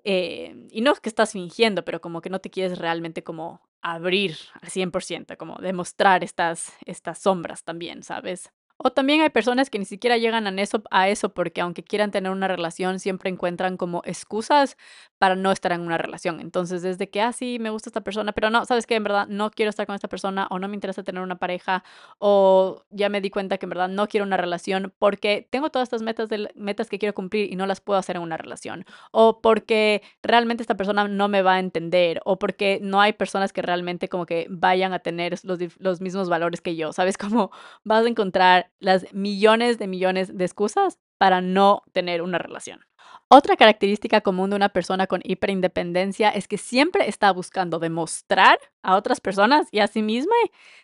Eh, 0.05 0.67
y 0.71 0.83
no 0.83 0.93
es 0.93 1.01
que 1.01 1.09
estás 1.09 1.33
fingiendo, 1.33 1.83
pero 1.83 2.03
como 2.03 2.21
que 2.21 2.29
no 2.29 2.41
te 2.41 2.51
quieres 2.51 2.79
realmente 2.79 3.25
como 3.25 3.63
abrir 3.81 4.37
al 4.61 4.69
100%, 4.69 5.39
como 5.39 5.57
demostrar 5.57 6.23
estas, 6.25 6.75
estas 6.85 7.19
sombras 7.19 7.65
también, 7.65 8.03
¿sabes? 8.03 8.53
O 8.79 8.91
también 8.91 9.23
hay 9.23 9.31
personas 9.31 9.71
que 9.71 9.79
ni 9.79 9.87
siquiera 9.87 10.19
llegan 10.19 10.47
a 10.47 10.63
eso, 10.63 10.83
a 10.91 11.09
eso 11.09 11.31
porque 11.33 11.63
aunque 11.63 11.83
quieran 11.83 12.11
tener 12.11 12.31
una 12.31 12.47
relación, 12.47 13.01
siempre 13.01 13.31
encuentran 13.31 13.77
como 13.79 14.03
excusas 14.05 14.77
para 15.19 15.35
no 15.35 15.51
estar 15.51 15.73
en 15.73 15.81
una 15.81 15.97
relación. 15.97 16.41
Entonces, 16.41 16.83
desde 16.83 17.09
que, 17.09 17.23
ah, 17.23 17.33
sí, 17.33 17.59
me 17.59 17.71
gusta 17.71 17.89
esta 17.89 18.03
persona, 18.03 18.33
pero 18.33 18.51
no, 18.51 18.67
sabes 18.67 18.87
que 18.87 18.95
en 18.95 19.05
verdad 19.05 19.27
no 19.29 19.51
quiero 19.51 19.71
estar 19.71 19.87
con 19.87 19.95
esta 19.95 20.09
persona 20.09 20.47
o 20.51 20.59
no 20.59 20.69
me 20.69 20.75
interesa 20.75 21.03
tener 21.03 21.23
una 21.23 21.39
pareja 21.39 21.85
o 22.19 22.85
ya 22.91 23.09
me 23.09 23.23
di 23.23 23.31
cuenta 23.31 23.57
que 23.57 23.65
en 23.65 23.71
verdad 23.71 23.89
no 23.89 24.09
quiero 24.09 24.27
una 24.27 24.37
relación 24.37 24.93
porque 24.99 25.49
tengo 25.51 25.71
todas 25.71 25.87
estas 25.87 26.03
metas, 26.03 26.29
de, 26.29 26.51
metas 26.55 26.91
que 26.91 26.99
quiero 26.99 27.15
cumplir 27.15 27.51
y 27.51 27.57
no 27.57 27.67
las 27.67 27.81
puedo 27.81 27.99
hacer 27.99 28.17
en 28.17 28.23
una 28.23 28.37
relación. 28.37 28.85
O 29.11 29.41
porque 29.41 30.03
realmente 30.23 30.63
esta 30.63 30.77
persona 30.77 31.09
no 31.09 31.29
me 31.29 31.41
va 31.41 31.55
a 31.55 31.61
entender 31.61 32.21
o 32.25 32.39
porque 32.39 32.79
no 32.83 33.01
hay 33.01 33.15
personas 33.15 33.55
que 33.55 33.63
realmente 33.63 34.09
como 34.11 34.27
que 34.27 34.47
vayan 34.51 34.93
a 34.93 34.99
tener 34.99 35.39
los, 35.45 35.59
los 35.79 36.01
mismos 36.03 36.29
valores 36.29 36.61
que 36.61 36.77
yo. 36.77 36.93
¿Sabes? 36.93 37.17
Como 37.27 37.51
vas 37.85 38.05
a 38.05 38.09
encontrar 38.09 38.66
las 38.79 39.13
millones 39.13 39.79
de 39.79 39.87
millones 39.87 40.37
de 40.37 40.45
excusas 40.45 40.99
para 41.19 41.41
no 41.41 41.83
tener 41.93 42.23
una 42.23 42.39
relación. 42.39 42.81
Otra 43.29 43.57
característica 43.57 44.21
común 44.21 44.51
de 44.51 44.57
una 44.57 44.69
persona 44.69 45.09
con 45.09 45.21
hiperindependencia 45.25 46.31
es 46.31 46.47
que 46.47 46.59
siempre 46.59 47.09
está 47.09 47.33
buscando 47.33 47.81
demostrar 47.81 48.61
a 48.83 48.95
otras 48.95 49.21
personas 49.21 49.67
y 49.73 49.81
a 49.81 49.89
sí 49.89 50.01
misma 50.01 50.35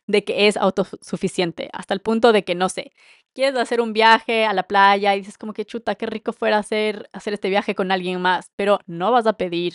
de 0.08 0.24
que 0.24 0.48
es 0.48 0.56
autosuficiente, 0.56 1.70
hasta 1.72 1.94
el 1.94 2.00
punto 2.00 2.32
de 2.32 2.42
que, 2.42 2.56
no 2.56 2.68
sé, 2.68 2.92
quieres 3.32 3.56
hacer 3.56 3.80
un 3.80 3.92
viaje 3.92 4.44
a 4.44 4.52
la 4.54 4.64
playa 4.64 5.14
y 5.14 5.20
dices 5.20 5.38
como 5.38 5.52
que 5.52 5.64
chuta, 5.64 5.94
qué 5.94 6.06
rico 6.06 6.32
fuera 6.32 6.58
hacer, 6.58 7.08
hacer 7.12 7.34
este 7.34 7.48
viaje 7.48 7.76
con 7.76 7.92
alguien 7.92 8.20
más, 8.20 8.50
pero 8.56 8.80
no 8.86 9.12
vas 9.12 9.26
a 9.28 9.34
pedir 9.34 9.74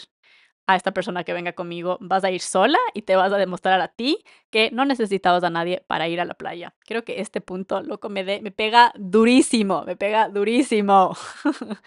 a 0.67 0.75
esta 0.75 0.91
persona 0.93 1.23
que 1.23 1.33
venga 1.33 1.53
conmigo, 1.53 1.97
vas 2.01 2.23
a 2.25 2.31
ir 2.31 2.41
sola 2.41 2.77
y 2.93 3.03
te 3.03 3.15
vas 3.15 3.31
a 3.31 3.37
demostrar 3.37 3.79
a 3.79 3.87
ti 3.87 4.23
que 4.49 4.69
no 4.71 4.83
necesitabas 4.85 5.43
a 5.43 5.49
nadie 5.49 5.83
para 5.87 6.09
ir 6.09 6.19
a 6.19 6.25
la 6.25 6.33
playa. 6.33 6.75
Creo 6.85 7.05
que 7.05 7.21
este 7.21 7.39
punto, 7.39 7.81
loco, 7.81 8.09
me, 8.09 8.23
pega 8.51 8.91
durísimo, 8.95 9.83
me 9.85 9.95
pega 9.95 10.29
durísimo. 10.29 11.15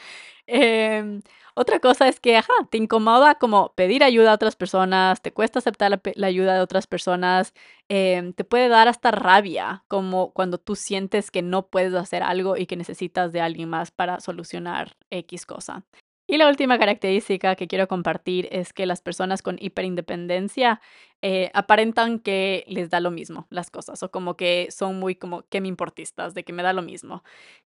Em, 0.53 1.23
otra 1.55 1.79
cosa 1.79 2.09
es 2.09 2.19
que, 2.19 2.37
ajá, 2.37 2.53
te 2.71 2.79
incomoda 2.79 3.37
como 3.37 3.73
pedir 3.77 4.03
ayuda 4.03 4.33
a 4.33 4.35
otras 4.35 4.57
personas, 4.57 5.23
te 5.23 5.33
cuesta 5.33 5.61
aceptar 5.61 5.91
la, 6.17 6.27
ayuda 6.27 6.55
de 6.55 6.61
otras 6.61 6.89
personas, 6.89 7.55
em, 7.89 8.33
te 8.33 8.43
puede 8.43 8.69
dar 8.69 8.89
hasta 8.89 9.13
rabia, 9.13 9.85
como 9.87 10.33
cuando 10.33 10.59
tú 10.59 10.75
sientes 10.75 11.31
que 11.31 11.43
no 11.43 11.69
puedes 11.69 11.95
hacer 11.95 12.25
algo 12.25 12.57
y 12.57 12.67
que 12.67 12.77
necesitas 12.77 13.33
de 13.33 13.41
alguien 13.41 13.69
más 13.69 13.93
para 13.93 14.19
solucionar 14.19 14.97
X 15.11 15.47
cosa. 15.47 15.85
Y 16.33 16.39
la 16.39 16.49
última 16.49 16.79
característica 16.79 17.57
que 17.57 17.67
quiero 17.67 17.89
compartir 17.89 18.49
es 18.53 18.73
que 18.73 18.87
las 18.87 19.01
personas 19.03 19.43
con 19.43 19.57
hiperindependencia 19.61 20.81
eh, 21.23 21.51
aparentan 21.55 22.21
que 22.21 22.63
les 22.69 22.89
da 22.89 23.01
lo 23.01 23.11
mismo 23.11 23.49
las 23.51 23.69
cosas 23.69 24.01
o 24.05 24.13
como 24.13 24.37
que 24.37 24.69
son 24.71 25.01
muy 25.01 25.17
como 25.17 25.43
que 25.49 25.61
me 25.61 25.67
importistas, 25.67 26.33
de 26.33 26.45
que 26.45 26.53
me 26.53 26.63
da 26.63 26.73
lo 26.73 26.83
mismo. 26.83 27.25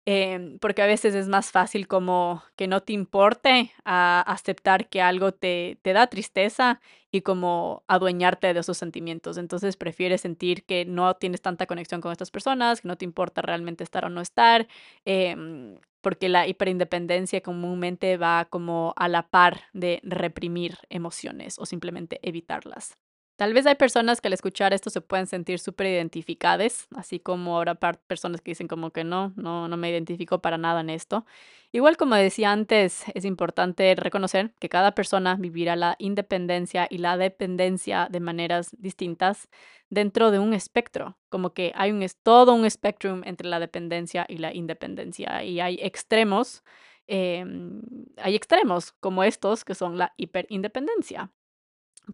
Em, 0.06 0.58
porque 0.58 0.82
a 0.82 0.86
veces 0.86 1.14
es 1.14 1.26
más 1.28 1.50
fácil 1.52 1.88
como 1.88 2.42
que 2.56 2.66
no 2.68 2.82
te 2.82 2.92
importe 2.92 3.72
a 3.86 4.20
aceptar 4.26 4.88
que 4.90 5.00
algo 5.00 5.32
te, 5.32 5.78
te 5.82 5.94
da 5.94 6.08
tristeza 6.08 6.80
y 7.10 7.22
como 7.22 7.82
adueñarte 7.88 8.52
de 8.52 8.60
esos 8.60 8.76
sentimientos. 8.76 9.38
Entonces 9.38 9.76
prefieres 9.78 10.20
sentir 10.20 10.64
que 10.64 10.84
no 10.84 11.14
tienes 11.14 11.40
tanta 11.40 11.66
conexión 11.66 12.02
con 12.02 12.12
estas 12.12 12.30
personas, 12.30 12.82
que 12.82 12.88
no 12.88 12.96
te 12.96 13.06
importa 13.06 13.40
realmente 13.40 13.84
estar 13.84 14.04
o 14.04 14.10
no 14.10 14.20
estar. 14.20 14.68
Em, 15.06 15.78
porque 16.00 16.28
la 16.28 16.46
hiperindependencia 16.46 17.42
comúnmente 17.42 18.16
va 18.16 18.46
como 18.46 18.94
a 18.96 19.08
la 19.08 19.28
par 19.28 19.62
de 19.72 20.00
reprimir 20.02 20.78
emociones 20.88 21.58
o 21.58 21.66
simplemente 21.66 22.20
evitarlas. 22.22 22.96
Tal 23.40 23.54
vez 23.54 23.64
hay 23.66 23.74
personas 23.76 24.20
que 24.20 24.28
al 24.28 24.34
escuchar 24.34 24.74
esto 24.74 24.90
se 24.90 25.00
pueden 25.00 25.26
sentir 25.26 25.60
súper 25.60 25.86
identificadas, 25.86 26.88
así 26.94 27.20
como 27.20 27.56
ahora 27.56 27.74
personas 27.74 28.42
que 28.42 28.50
dicen 28.50 28.68
como 28.68 28.90
que 28.90 29.02
no, 29.02 29.32
no, 29.34 29.66
no 29.66 29.78
me 29.78 29.88
identifico 29.88 30.42
para 30.42 30.58
nada 30.58 30.82
en 30.82 30.90
esto. 30.90 31.24
Igual 31.72 31.96
como 31.96 32.16
decía 32.16 32.52
antes, 32.52 33.04
es 33.14 33.24
importante 33.24 33.94
reconocer 33.94 34.52
que 34.58 34.68
cada 34.68 34.94
persona 34.94 35.36
vivirá 35.36 35.74
la 35.74 35.96
independencia 35.98 36.86
y 36.90 36.98
la 36.98 37.16
dependencia 37.16 38.08
de 38.10 38.20
maneras 38.20 38.76
distintas 38.78 39.48
dentro 39.88 40.30
de 40.30 40.38
un 40.38 40.52
espectro, 40.52 41.16
como 41.30 41.54
que 41.54 41.72
hay 41.74 41.92
un, 41.92 42.06
todo 42.22 42.52
un 42.52 42.66
espectrum 42.66 43.22
entre 43.24 43.48
la 43.48 43.58
dependencia 43.58 44.26
y 44.28 44.36
la 44.36 44.52
independencia 44.54 45.42
y 45.44 45.60
hay 45.60 45.78
extremos, 45.80 46.62
em, 47.06 47.80
hay 48.18 48.34
extremos 48.34 48.92
como 49.00 49.24
estos 49.24 49.64
que 49.64 49.74
son 49.74 49.96
la 49.96 50.12
hiperindependencia. 50.18 51.30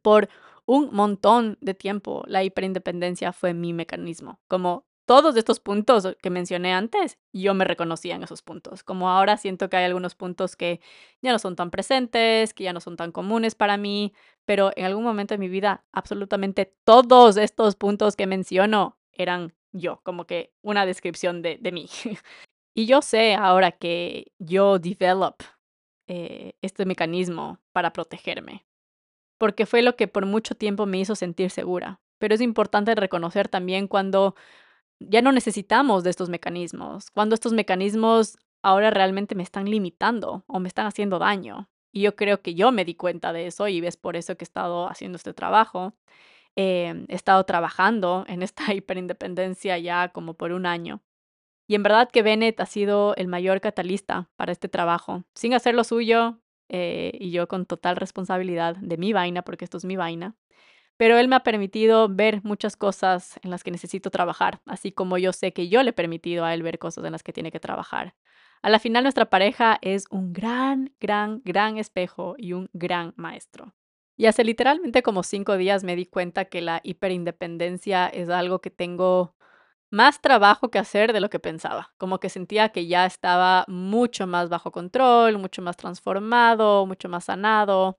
Por 0.03 0.29
un 0.67 0.91
montón 0.93 1.59
de 1.61 1.75
tiempo 1.75 2.25
la 2.27 2.43
hiperindependencia 2.45 3.33
fue 3.33 3.55
mi 3.55 3.73
mecanismo. 3.73 4.41
Como 4.49 4.85
todos 5.07 5.37
estos 5.37 5.61
puntos 5.61 6.17
que 6.21 6.31
mencioné 6.31 6.75
antes, 6.75 7.19
yo 7.33 7.55
me 7.55 7.65
reconocía 7.65 8.17
en 8.17 8.25
esos 8.25 8.43
puntos. 8.43 8.83
Como 8.83 9.09
ahora 9.09 9.37
siento 9.37 9.71
que 9.71 9.77
hay 9.77 9.85
algunos 9.85 10.17
puntos 10.17 10.57
que 10.57 10.81
ya 11.23 11.31
no 11.31 11.39
son 11.39 11.55
tan 11.55 11.71
presentes, 11.71 12.53
que 12.53 12.65
ya 12.65 12.73
no 12.73 12.81
son 12.81 12.97
tan 12.97 13.13
comunes 13.13 13.55
para 13.55 13.77
mí, 13.77 14.13
pero 14.45 14.73
en 14.75 14.85
algún 14.85 15.05
momento 15.05 15.35
de 15.35 15.39
mi 15.39 15.49
vida, 15.49 15.85
absolutamente 15.93 16.75
todos 16.85 17.37
estos 17.37 17.77
puntos 17.77 18.17
que 18.17 18.27
menciono 18.27 18.99
eran 19.13 19.55
yo, 19.73 20.01
como 20.03 20.27
que 20.27 20.53
una 20.63 20.85
descripción 20.85 21.41
de, 21.41 21.59
mí. 21.73 21.89
y 22.75 22.87
yo 22.87 23.01
sé 23.01 23.35
ahora 23.37 23.71
que 23.73 24.33
yo 24.39 24.81
develop 24.81 25.43
eh, 26.09 26.55
este 26.63 26.85
mecanismo 26.85 27.61
para 27.73 27.93
protegerme 27.93 28.67
porque 29.39 29.67
fue 29.67 29.83
lo 29.83 29.97
que 29.97 30.09
por 30.09 30.27
mucho 30.27 30.55
tiempo 30.55 30.87
me 30.87 30.99
hizo 30.99 31.15
sentir 31.15 31.51
segura. 31.51 32.01
Pero 32.19 32.35
es 32.35 32.41
importante 32.41 32.95
reconocer 32.95 33.49
también 33.49 33.89
cuando 33.89 34.35
ya 34.99 35.23
no 35.23 35.33
necesitamos 35.33 36.05
de 36.05 36.11
estos 36.11 36.29
mecanismos, 36.29 37.11
cuando 37.11 37.35
estos 37.35 37.53
mecanismos 37.53 38.39
ahora 38.63 38.91
realmente 38.91 39.35
me 39.35 39.43
están 39.43 39.71
limitando 39.71 40.45
o 40.47 40.61
me 40.61 40.69
están 40.69 40.87
haciendo 40.87 41.19
daño. 41.19 41.69
Y 41.93 42.03
yo 42.03 42.17
creo 42.17 42.43
que 42.43 42.55
yo 42.55 42.73
me 42.73 42.85
di 42.85 42.95
cuenta 42.95 43.33
de 43.33 43.47
eso 43.47 43.69
y 43.69 43.85
es 43.87 43.97
por 43.97 44.17
eso 44.17 44.37
que 44.37 44.45
he 44.45 44.49
estado 44.49 44.89
haciendo 44.89 45.17
este 45.17 45.35
trabajo. 45.35 45.95
Em, 46.57 47.07
he 47.09 47.15
estado 47.15 47.45
trabajando 47.45 48.25
en 48.29 48.43
esta 48.43 48.65
hiperindependencia 48.75 49.79
ya 49.79 50.09
como 50.11 50.35
por 50.35 50.53
un 50.53 50.67
año. 50.67 51.03
Y 51.69 51.75
en 51.75 51.83
verdad 51.83 52.11
que 52.11 52.23
Bennett 52.23 52.61
ha 52.61 52.67
sido 52.67 53.15
el 53.17 53.29
mayor 53.29 53.61
catalista 53.61 54.31
para 54.37 54.53
este 54.53 54.69
trabajo. 54.69 55.25
Sin 55.35 55.53
hacer 55.55 55.75
lo 55.75 55.85
suyo, 55.85 56.39
eh, 56.69 57.13
y 57.19 57.31
yo 57.31 57.49
con 57.49 57.67
total 57.67 57.97
responsabilidad 57.97 58.77
de 58.77 58.97
mi 58.97 59.13
vaina, 59.13 59.43
porque 59.43 59.65
esto 59.65 59.77
es 59.77 59.85
mi 59.85 59.97
vaina. 59.97 60.35
Pero 60.97 61.19
él 61.19 61.29
me 61.29 61.37
ha 61.37 61.41
permitido 61.41 62.09
ver 62.09 62.43
muchas 62.43 62.77
cosas 62.77 63.39
en 63.43 63.51
las 63.51 63.63
que 63.63 63.71
necesito 63.71 64.11
trabajar, 64.11 64.61
así 64.67 64.93
como 64.93 65.19
yo 65.19 65.33
sé 65.33 65.53
que 65.53 65.69
yo 65.69 65.83
le 65.83 65.91
he 65.91 65.93
permitido 65.93 66.45
a 66.45 66.55
él 66.55 66.63
ver 66.63 66.79
cosas 66.79 67.05
en 67.05 67.13
las 67.13 67.23
que 67.23 67.33
tiene 67.33 67.53
que 67.53 67.61
trabajar. 67.61 68.15
A 68.63 68.71
la 68.71 68.79
final 68.79 69.05
nuestra 69.05 69.27
pareja 69.27 69.79
es 69.83 70.07
un 70.11 70.33
gran, 70.33 70.95
gran, 70.99 71.43
gran 71.45 71.77
espejo 71.77 72.35
y 72.39 72.55
un 72.55 72.69
gran 72.73 73.13
maestro. 73.17 73.75
Y 74.17 74.27
hace 74.27 74.45
literalmente 74.45 75.03
como 75.03 75.23
cinco 75.23 75.59
días 75.59 75.85
me 75.85 75.95
di 75.95 76.07
cuenta 76.07 76.47
que 76.47 76.63
la 76.63 76.81
hiperindependencia 76.83 78.09
es 78.09 78.31
algo 78.31 78.61
que 78.61 78.71
tengo 78.71 79.36
más 79.91 80.21
trabajo 80.21 80.71
que 80.71 80.79
hacer 80.79 81.13
de 81.13 81.21
lo 81.21 81.31
que 81.31 81.39
pensaba. 81.41 81.93
Como 81.99 82.19
que 82.21 82.29
sentía 82.29 82.71
que 82.71 82.87
ya 82.87 83.07
estaba 83.07 83.65
mucho 83.69 84.27
más 84.27 84.49
bajo 84.49 84.73
control, 84.73 85.39
mucho 85.39 85.63
más 85.63 85.77
transformado, 85.77 86.87
mucho 86.87 87.09
más 87.09 87.25
sanado. 87.25 87.99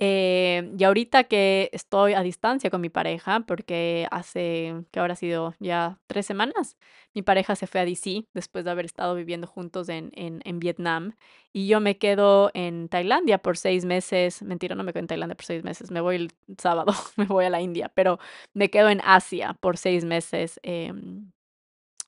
Eh, 0.00 0.72
y 0.78 0.84
ahorita 0.84 1.24
que 1.24 1.70
estoy 1.72 2.14
a 2.14 2.22
distancia 2.22 2.70
con 2.70 2.80
mi 2.80 2.88
pareja, 2.88 3.40
porque 3.40 4.06
hace 4.12 4.84
que 4.92 5.00
ahora 5.00 5.14
ha 5.14 5.16
sido 5.16 5.54
ya 5.58 5.98
tres 6.06 6.24
semanas, 6.26 6.76
mi 7.14 7.22
pareja 7.22 7.56
se 7.56 7.66
fue 7.66 7.80
a 7.80 7.84
DC 7.84 8.26
después 8.32 8.64
de 8.64 8.70
haber 8.70 8.84
estado 8.84 9.14
viviendo 9.16 9.48
juntos 9.48 9.88
en, 9.88 10.12
en, 10.14 10.40
en, 10.44 10.60
Vietnam 10.60 11.16
y 11.52 11.66
yo 11.66 11.80
me 11.80 11.98
quedo 11.98 12.50
en 12.54 12.88
Tailandia 12.88 13.38
por 13.38 13.56
seis 13.56 13.84
meses. 13.84 14.42
Mentira, 14.42 14.76
no 14.76 14.84
me 14.84 14.92
quedo 14.92 15.00
en 15.00 15.08
Tailandia 15.08 15.34
por 15.36 15.44
seis 15.44 15.64
meses, 15.64 15.90
me 15.90 16.00
voy 16.00 16.16
el 16.16 16.32
sábado, 16.58 16.92
me 17.16 17.24
voy 17.26 17.46
a 17.46 17.50
la 17.50 17.60
India, 17.60 17.90
pero 17.92 18.20
me 18.54 18.70
quedo 18.70 18.90
en 18.90 19.00
Asia 19.04 19.54
por 19.60 19.76
seis 19.78 20.04
meses. 20.04 20.60
Em, 20.62 21.32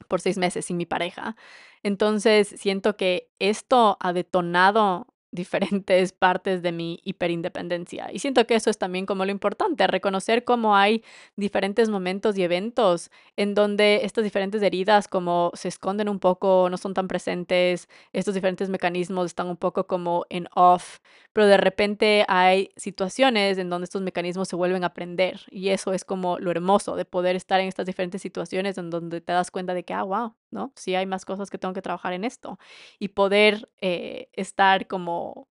por 0.09 0.21
seis 0.21 0.39
meses 0.39 0.67
sin 0.67 0.77
mi 0.77 0.87
pareja. 0.87 1.37
Entonces 1.83 2.49
siento 2.57 2.97
que 2.97 3.31
esto 3.39 3.97
ha 4.01 4.13
detonado 4.13 5.07
diferentes 5.33 6.13
partes 6.13 6.63
de 6.63 6.73
mi 6.73 7.01
hiperindependencia. 7.05 8.11
Y 8.13 8.19
siento 8.19 8.47
que 8.47 8.55
eso 8.55 8.71
es 8.71 8.79
también 8.79 9.07
como 9.07 9.25
lo 9.25 9.31
importante, 9.31 9.87
reconocer 9.87 10.45
cómo 10.45 10.77
hay 10.77 11.05
diferentes 11.37 11.89
momentos 11.89 12.37
y 12.37 12.43
eventos 12.43 13.11
en 13.37 13.55
donde 13.55 14.01
estas 14.05 14.25
diferentes 14.25 14.63
heridas 14.63 15.09
como 15.09 15.51
se 15.55 15.69
esconden 15.69 16.09
un 16.09 16.19
poco, 16.19 16.69
no 16.71 16.77
son 16.77 16.95
tan 16.95 17.09
presentes, 17.09 17.89
estos 18.13 18.35
diferentes 18.35 18.69
mecanismos 18.69 19.27
están 19.27 19.49
un 19.49 19.57
poco 19.57 19.87
como 19.87 20.27
en 20.31 20.49
off, 20.55 20.99
pero 21.33 21.47
de 21.47 21.57
repente 21.57 22.25
hay 22.29 22.71
situaciones 22.77 23.59
en 23.59 23.71
donde 23.71 23.85
estos 23.85 24.03
mecanismos 24.03 24.49
se 24.49 24.57
vuelven 24.57 24.85
a 24.85 24.89
aprender 24.89 25.41
y 25.51 25.69
eso 25.71 25.93
es 25.93 26.05
como 26.05 26.39
lo 26.39 26.51
hermoso 26.51 26.97
de 26.97 27.05
poder 27.05 27.37
estar 27.37 27.61
en 27.61 27.69
estas 27.69 27.87
diferentes 27.87 28.23
situaciones 28.23 28.79
en 28.79 28.91
donde 28.91 29.21
te 29.21 29.33
das 29.33 29.51
cuenta 29.51 29.75
de 29.75 29.85
que, 29.85 29.95
ah, 29.95 30.03
wow, 30.03 30.35
¿no? 30.51 30.73
Sí 30.77 30.95
hay 30.95 31.07
más 31.07 31.25
cosas 31.25 31.51
que 31.51 31.59
tengo 31.59 31.75
que 31.75 31.83
trabajar 31.83 32.13
en 32.13 32.25
esto 32.25 32.59
y 32.99 33.09
poder 33.09 33.71
eh, 33.81 34.29
estar 34.33 34.87
como 34.87 35.49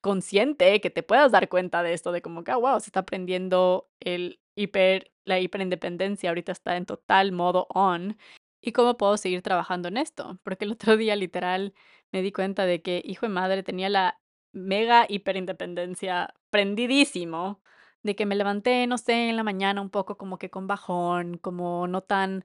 consciente, 0.00 0.80
que 0.80 0.90
te 0.90 1.02
puedas 1.02 1.32
dar 1.32 1.48
cuenta 1.48 1.82
de 1.82 1.92
esto, 1.92 2.12
de 2.12 2.22
como 2.22 2.44
que, 2.44 2.54
wow, 2.54 2.66
ah, 2.68 2.80
se 2.80 2.88
está 2.88 3.00
aprendiendo 3.00 3.90
el 4.00 4.40
hiper, 4.54 5.12
la 5.24 5.40
hiperindependencia, 5.40 6.30
ahorita 6.30 6.52
está 6.52 6.76
en 6.76 6.86
total 6.86 7.32
modo 7.32 7.66
on. 7.70 8.16
¿Y 8.62 8.72
cómo 8.72 8.96
puedo 8.96 9.16
seguir 9.16 9.42
trabajando 9.42 9.88
en 9.88 9.96
esto? 9.96 10.38
Porque 10.42 10.64
el 10.64 10.72
otro 10.72 10.96
día 10.96 11.16
literal 11.16 11.74
me 12.12 12.22
di 12.22 12.32
cuenta 12.32 12.66
de 12.66 12.82
que 12.82 13.02
hijo 13.04 13.26
de 13.26 13.32
madre 13.32 13.62
tenía 13.62 13.88
la 13.88 14.20
mega 14.52 15.06
hiperindependencia 15.08 16.34
prendidísimo, 16.50 17.62
de 18.02 18.16
que 18.16 18.26
me 18.26 18.34
levanté, 18.36 18.86
no 18.86 18.98
sé, 18.98 19.28
en 19.28 19.36
la 19.36 19.42
mañana 19.44 19.80
un 19.80 19.90
poco 19.90 20.16
como 20.16 20.38
que 20.38 20.50
con 20.50 20.66
bajón, 20.66 21.38
como 21.38 21.86
no 21.86 22.02
tan 22.02 22.44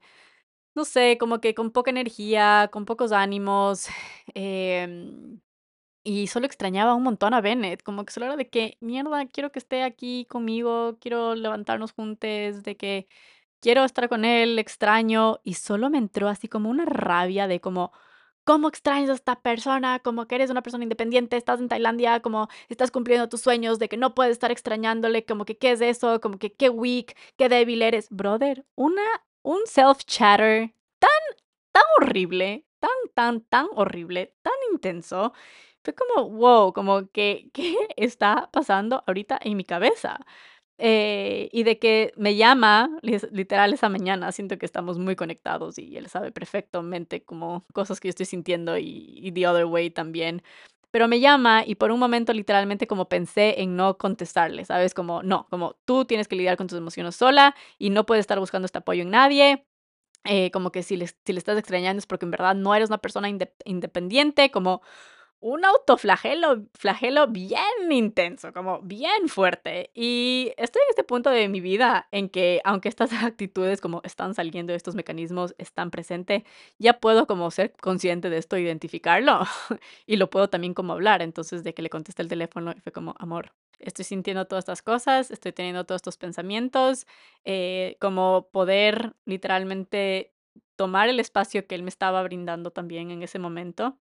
no 0.75 0.85
sé, 0.85 1.17
como 1.17 1.39
que 1.41 1.55
con 1.55 1.71
poca 1.71 1.91
energía, 1.91 2.69
con 2.71 2.85
pocos 2.85 3.11
ánimos, 3.11 3.87
em, 4.35 5.39
y 6.03 6.27
solo 6.27 6.45
extrañaba 6.45 6.95
un 6.95 7.03
montón 7.03 7.33
a 7.33 7.41
Bennett, 7.41 7.83
como 7.83 8.05
que 8.05 8.13
solo 8.13 8.27
era 8.27 8.35
de 8.37 8.49
que, 8.49 8.77
mierda, 8.81 9.25
quiero 9.27 9.51
que 9.51 9.59
esté 9.59 9.83
aquí 9.83 10.25
conmigo, 10.29 10.97
quiero 11.01 11.35
levantarnos 11.35 11.93
juntos, 11.93 12.63
de 12.63 12.77
que 12.77 13.07
quiero 13.61 13.83
estar 13.85 14.09
con 14.09 14.25
él, 14.25 14.59
extraño, 14.59 15.39
y 15.43 15.55
solo 15.55 15.89
me 15.89 15.97
entró 15.99 16.29
así 16.29 16.47
como 16.49 16.69
una 16.69 16.85
rabia 16.85 17.47
de 17.47 17.61
como, 17.61 17.91
¿cómo 18.43 18.69
extrañas 18.69 19.09
a 19.09 19.13
esta 19.15 19.41
persona? 19.41 19.99
Como 19.99 20.27
que 20.27 20.35
eres 20.35 20.51
una 20.51 20.61
persona 20.63 20.83
independiente, 20.85 21.37
estás 21.37 21.59
en 21.59 21.69
Tailandia, 21.69 22.21
como 22.21 22.47
estás 22.69 22.91
cumpliendo 22.91 23.29
tus 23.29 23.41
sueños, 23.41 23.79
de 23.79 23.89
que 23.89 23.97
no 23.97 24.15
puedes 24.15 24.33
estar 24.33 24.51
extrañándole, 24.51 25.25
como 25.25 25.45
que 25.45 25.57
qué 25.57 25.71
es 25.71 25.81
eso, 25.81 26.21
como 26.21 26.37
que 26.39 26.53
qué 26.53 26.69
weak, 26.69 27.15
qué 27.37 27.49
débil 27.49 27.81
eres. 27.81 28.07
Brother, 28.11 28.65
una 28.75 29.01
un 29.45 29.61
self-chatter 29.67 30.73
tan, 30.99 31.09
tan 31.71 31.83
horrible, 31.99 32.65
tan, 32.79 32.91
tan, 33.13 33.41
tan 33.41 33.67
horrible, 33.75 34.33
tan 34.41 34.53
intenso, 34.73 35.33
fue 35.83 35.93
como, 35.95 36.29
wow, 36.31 36.73
como 36.73 37.09
que, 37.11 37.49
¿qué 37.53 37.75
está 37.97 38.49
pasando 38.51 39.03
ahorita 39.07 39.39
en 39.43 39.57
mi 39.57 39.63
cabeza? 39.65 40.19
Eh, 40.77 41.49
y 41.53 41.63
de 41.63 41.79
que 41.79 42.13
me 42.17 42.35
llama, 42.35 42.89
literal, 43.01 43.73
esa 43.73 43.87
mañana, 43.89 44.31
siento 44.33 44.57
que 44.57 44.65
estamos 44.65 44.99
muy 44.99 45.15
conectados 45.15 45.77
y 45.79 45.95
él 45.97 46.07
sabe 46.09 46.31
perfectamente 46.33 47.23
como 47.23 47.65
cosas 47.73 47.99
que 48.01 48.09
yo 48.09 48.11
estoy 48.11 48.25
sintiendo 48.25 48.77
y, 48.77 49.19
y 49.21 49.31
the 49.31 49.47
other 49.47 49.65
way 49.65 49.89
también. 49.89 50.43
Pero 50.95 51.09
me 51.09 51.19
llama 51.19 51.65
y 51.67 51.75
por 51.75 51.91
un 51.91 51.99
momento 51.99 52.31
literalmente 52.31 52.87
como 52.87 53.09
pensé 53.09 53.61
en 53.61 53.75
no 53.75 53.97
contestarle, 53.97 54.63
¿sabes? 54.63 54.93
Como, 54.93 55.23
no, 55.23 55.45
como 55.49 55.75
tú 55.83 56.05
tienes 56.05 56.29
que 56.29 56.37
lidiar 56.37 56.55
con 56.55 56.67
tus 56.67 56.77
emociones 56.77 57.17
sola 57.17 57.53
y 57.77 57.89
no 57.89 58.05
puedes 58.05 58.21
estar 58.21 58.39
buscando 58.39 58.65
este 58.65 58.77
apoyo 58.77 59.01
en 59.01 59.09
nadie. 59.09 59.67
Eh, 60.23 60.51
como 60.51 60.71
que 60.71 60.83
si 60.83 60.95
le, 60.95 61.07
si 61.07 61.33
le 61.33 61.39
estás 61.39 61.57
extrañando 61.57 61.99
es 61.99 62.05
porque 62.05 62.23
en 62.23 62.31
verdad 62.31 62.55
no 62.55 62.73
eres 62.73 62.87
una 62.87 62.99
persona 62.99 63.27
independiente, 63.65 64.51
como 64.51 64.81
un 65.39 65.63
autoflagelo 65.65 66.65
flagelo 66.73 67.27
bien 67.27 67.91
intenso, 67.91 68.51
como 68.53 68.81
bien 68.81 69.29
fuerte. 69.29 69.91
Y 69.93 70.53
estoy 70.57 70.81
en 70.83 70.89
este 70.89 71.03
punto 71.03 71.29
de 71.29 71.47
mi 71.49 71.61
vida 71.61 72.07
en 72.11 72.29
que, 72.29 72.61
aunque 72.63 72.89
estas 72.89 73.11
actitudes 73.23 73.81
como 73.81 74.01
están 74.03 74.33
saliendo, 74.33 74.73
estos 74.73 74.95
mecanismos 74.95 75.53
están 75.57 75.91
presentes, 75.91 76.43
ya 76.79 76.99
puedo 76.99 77.27
como 77.27 77.51
ser 77.51 77.73
consciente 77.73 78.29
de 78.29 78.37
esto, 78.37 78.57
identificarlo 78.57 79.41
y 80.07 80.17
lo 80.17 80.29
puedo 80.29 80.49
también 80.49 80.73
como 80.73 80.93
hablar. 80.93 81.21
Entonces, 81.21 81.63
de 81.63 81.73
que 81.73 81.81
le 81.81 81.89
contesté 81.89 82.21
el 82.21 82.27
teléfono 82.27 82.73
y 82.75 82.79
fue 82.81 82.91
como, 82.91 83.15
amor, 83.19 83.53
estoy 83.79 84.05
sintiendo 84.05 84.45
todas 84.45 84.63
estas 84.63 84.81
cosas, 84.81 85.31
estoy 85.31 85.51
teniendo 85.51 85.85
todos 85.85 85.99
estos 85.99 86.17
pensamientos, 86.17 87.05
eh, 87.43 87.97
como 87.99 88.49
poder 88.51 89.15
literalmente 89.25 90.33
tomar 90.75 91.09
el 91.09 91.19
espacio 91.19 91.67
que 91.67 91.75
él 91.75 91.83
me 91.83 91.89
estaba 91.89 92.23
brindando 92.23 92.71
también 92.71 93.11
en 93.11 93.23
ese 93.23 93.39
momento 93.39 93.97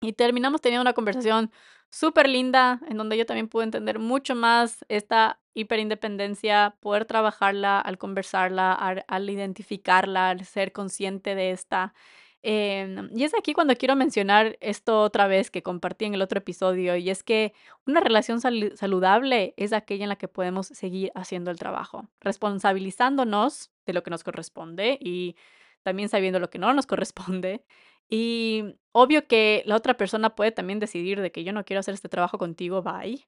y 0.00 0.12
terminamos 0.12 0.60
teniendo 0.60 0.82
una 0.82 0.92
conversación 0.92 1.50
súper 1.90 2.28
linda, 2.28 2.80
en 2.88 2.96
donde 2.96 3.16
yo 3.16 3.26
también 3.26 3.48
pude 3.48 3.64
entender 3.64 3.98
mucho 3.98 4.34
más 4.34 4.84
esta 4.88 5.40
hiperindependencia, 5.54 6.76
poder 6.80 7.06
trabajarla 7.06 7.80
al 7.80 7.98
conversarla, 7.98 8.72
al, 8.72 9.30
identificarla, 9.30 10.30
al 10.30 10.44
ser 10.44 10.72
consciente 10.72 11.34
de 11.34 11.50
esta. 11.52 11.94
Em, 12.42 13.08
y 13.16 13.24
es 13.24 13.34
aquí 13.34 13.54
cuando 13.54 13.74
quiero 13.76 13.96
mencionar 13.96 14.56
esto 14.60 15.02
otra 15.02 15.26
vez 15.26 15.50
que 15.50 15.62
compartí 15.62 16.04
en 16.04 16.14
el 16.14 16.22
otro 16.22 16.38
episodio, 16.38 16.96
y 16.96 17.10
es 17.10 17.22
que 17.22 17.54
una 17.86 18.00
relación 18.00 18.40
saludable 18.40 19.54
es 19.56 19.72
aquella 19.72 20.04
en 20.04 20.10
la 20.10 20.16
que 20.16 20.28
podemos 20.28 20.66
seguir 20.66 21.10
haciendo 21.14 21.50
el 21.50 21.58
trabajo, 21.58 22.08
responsabilizándonos 22.20 23.70
de 23.86 23.92
lo 23.94 24.02
que 24.02 24.10
nos 24.10 24.22
corresponde 24.22 24.98
y 25.00 25.36
también 25.82 26.08
sabiendo 26.08 26.40
lo 26.40 26.50
que 26.50 26.58
no 26.58 26.72
nos 26.74 26.86
corresponde 26.86 27.64
y 28.08 28.76
obvio 28.92 29.26
que 29.26 29.62
la 29.66 29.76
otra 29.76 29.96
persona 29.96 30.34
puede 30.34 30.52
también 30.52 30.78
decidir 30.78 31.20
de 31.20 31.32
que 31.32 31.44
yo 31.44 31.52
no 31.52 31.64
quiero 31.64 31.80
hacer 31.80 31.94
este 31.94 32.08
trabajo 32.08 32.38
contigo, 32.38 32.82
bye, 32.82 33.26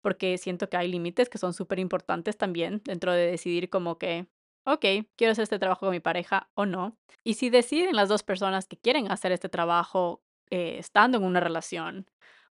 porque 0.00 0.38
siento 0.38 0.68
que 0.68 0.76
hay 0.76 0.88
límites 0.88 1.28
que 1.28 1.38
son 1.38 1.52
súper 1.52 1.78
importantes 1.78 2.36
también 2.36 2.80
dentro 2.84 3.12
de 3.12 3.26
decidir 3.30 3.70
como 3.70 3.98
que, 3.98 4.26
ok, 4.64 4.84
quiero 5.16 5.32
hacer 5.32 5.42
este 5.42 5.58
trabajo 5.58 5.86
con 5.86 5.90
mi 5.90 6.00
pareja 6.00 6.50
o 6.54 6.66
no. 6.66 6.96
Y 7.24 7.34
si 7.34 7.50
deciden 7.50 7.96
las 7.96 8.08
dos 8.08 8.22
personas 8.22 8.66
que 8.66 8.76
quieren 8.76 9.10
hacer 9.10 9.32
este 9.32 9.48
trabajo 9.48 10.22
eh, 10.50 10.76
estando 10.78 11.18
en 11.18 11.24
una 11.24 11.40
relación, 11.40 12.06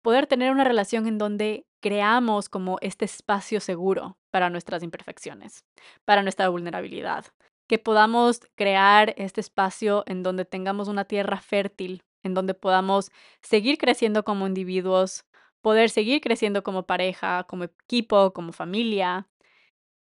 poder 0.02 0.26
tener 0.26 0.52
una 0.52 0.64
relación 0.64 1.06
en 1.06 1.18
donde 1.18 1.66
creamos 1.80 2.48
como 2.48 2.78
este 2.80 3.04
espacio 3.04 3.60
seguro 3.60 4.18
para 4.30 4.50
nuestras 4.50 4.82
imperfecciones, 4.82 5.64
para 6.04 6.22
nuestra 6.22 6.48
vulnerabilidad, 6.48 7.26
que 7.66 7.78
podamos 7.78 8.40
crear 8.54 9.14
este 9.16 9.40
espacio 9.40 10.04
en 10.06 10.22
donde 10.22 10.44
tengamos 10.44 10.88
una 10.88 11.04
tierra 11.04 11.38
fértil, 11.40 12.02
en 12.22 12.34
donde 12.34 12.54
podamos 12.54 13.10
seguir 13.42 13.78
creciendo 13.78 14.24
como 14.24 14.46
individuos, 14.46 15.24
poder 15.60 15.90
seguir 15.90 16.20
creciendo 16.20 16.62
como 16.62 16.84
pareja, 16.86 17.44
como 17.44 17.64
equipo, 17.64 18.32
como 18.32 18.52
familia. 18.52 19.28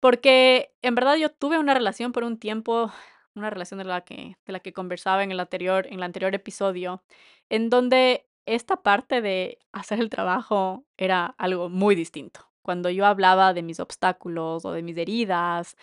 Porque 0.00 0.74
en 0.82 0.94
verdad 0.94 1.16
yo 1.16 1.30
tuve 1.30 1.58
una 1.58 1.74
relación 1.74 2.12
por 2.12 2.24
un 2.24 2.38
tiempo, 2.38 2.92
una 3.34 3.50
relación 3.50 3.78
de 3.78 3.84
la 3.84 4.02
que, 4.02 4.36
de 4.46 4.52
la 4.52 4.60
que 4.60 4.72
conversaba 4.72 5.24
en 5.24 5.32
el, 5.32 5.40
anterior, 5.40 5.86
en 5.86 5.94
el 5.94 6.02
anterior 6.02 6.34
episodio, 6.34 7.02
en 7.48 7.70
donde 7.70 8.28
esta 8.46 8.82
parte 8.82 9.20
de 9.20 9.58
hacer 9.72 10.00
el 10.00 10.10
trabajo 10.10 10.84
era 10.96 11.34
algo 11.38 11.68
muy 11.68 11.94
distinto. 11.94 12.48
Cuando 12.62 12.90
yo 12.90 13.06
hablaba 13.06 13.54
de 13.54 13.62
mis 13.62 13.80
obstáculos 13.80 14.64
o 14.64 14.72
de 14.72 14.82
mis 14.82 14.96
heridas, 14.96 15.76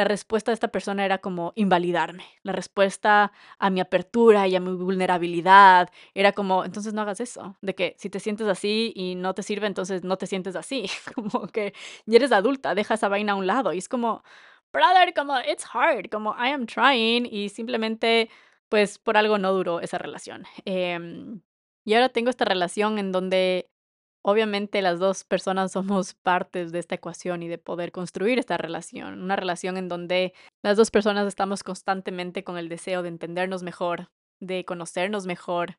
la 0.00 0.04
respuesta 0.04 0.50
de 0.50 0.54
esta 0.54 0.68
persona 0.68 1.04
era 1.04 1.18
como 1.18 1.52
invalidarme. 1.56 2.24
La 2.42 2.52
respuesta 2.52 3.32
a 3.58 3.68
mi 3.68 3.80
apertura 3.80 4.48
y 4.48 4.56
a 4.56 4.60
mi 4.60 4.72
vulnerabilidad 4.72 5.90
era 6.14 6.32
como, 6.32 6.64
entonces 6.64 6.94
no 6.94 7.02
hagas 7.02 7.20
eso. 7.20 7.58
De 7.60 7.74
que 7.74 7.96
si 7.98 8.08
te 8.08 8.18
sientes 8.18 8.48
así 8.48 8.94
y 8.96 9.14
no 9.14 9.34
te 9.34 9.42
sirve, 9.42 9.66
entonces 9.66 10.02
no 10.02 10.16
te 10.16 10.26
sientes 10.26 10.56
así. 10.56 10.86
Como 11.14 11.48
que 11.48 11.74
ya 12.06 12.16
eres 12.16 12.32
adulta, 12.32 12.74
deja 12.74 12.94
esa 12.94 13.08
vaina 13.10 13.32
a 13.32 13.34
un 13.34 13.46
lado. 13.46 13.74
Y 13.74 13.78
es 13.78 13.90
como, 13.90 14.24
brother, 14.72 15.12
como, 15.12 15.38
it's 15.40 15.66
hard, 15.70 16.08
como, 16.10 16.30
I 16.32 16.52
am 16.52 16.64
trying. 16.64 17.26
Y 17.30 17.50
simplemente, 17.50 18.30
pues 18.70 18.98
por 18.98 19.18
algo 19.18 19.36
no 19.36 19.52
duró 19.52 19.80
esa 19.80 19.98
relación. 19.98 20.44
Em, 20.64 21.42
y 21.84 21.92
ahora 21.92 22.08
tengo 22.08 22.30
esta 22.30 22.46
relación 22.46 22.98
en 22.98 23.12
donde 23.12 23.68
Obviamente 24.22 24.82
las 24.82 24.98
dos 24.98 25.24
personas 25.24 25.72
somos 25.72 26.14
partes 26.14 26.72
de 26.72 26.78
esta 26.78 26.94
ecuación 26.96 27.42
y 27.42 27.48
de 27.48 27.58
poder 27.58 27.90
construir 27.90 28.38
esta 28.38 28.58
relación, 28.58 29.22
una 29.22 29.36
relación 29.36 29.78
en 29.78 29.88
donde 29.88 30.34
las 30.62 30.76
dos 30.76 30.90
personas 30.90 31.26
estamos 31.26 31.62
constantemente 31.62 32.44
con 32.44 32.58
el 32.58 32.68
deseo 32.68 33.02
de 33.02 33.08
entendernos 33.08 33.62
mejor, 33.62 34.10
de 34.38 34.64
conocernos 34.66 35.26
mejor, 35.26 35.78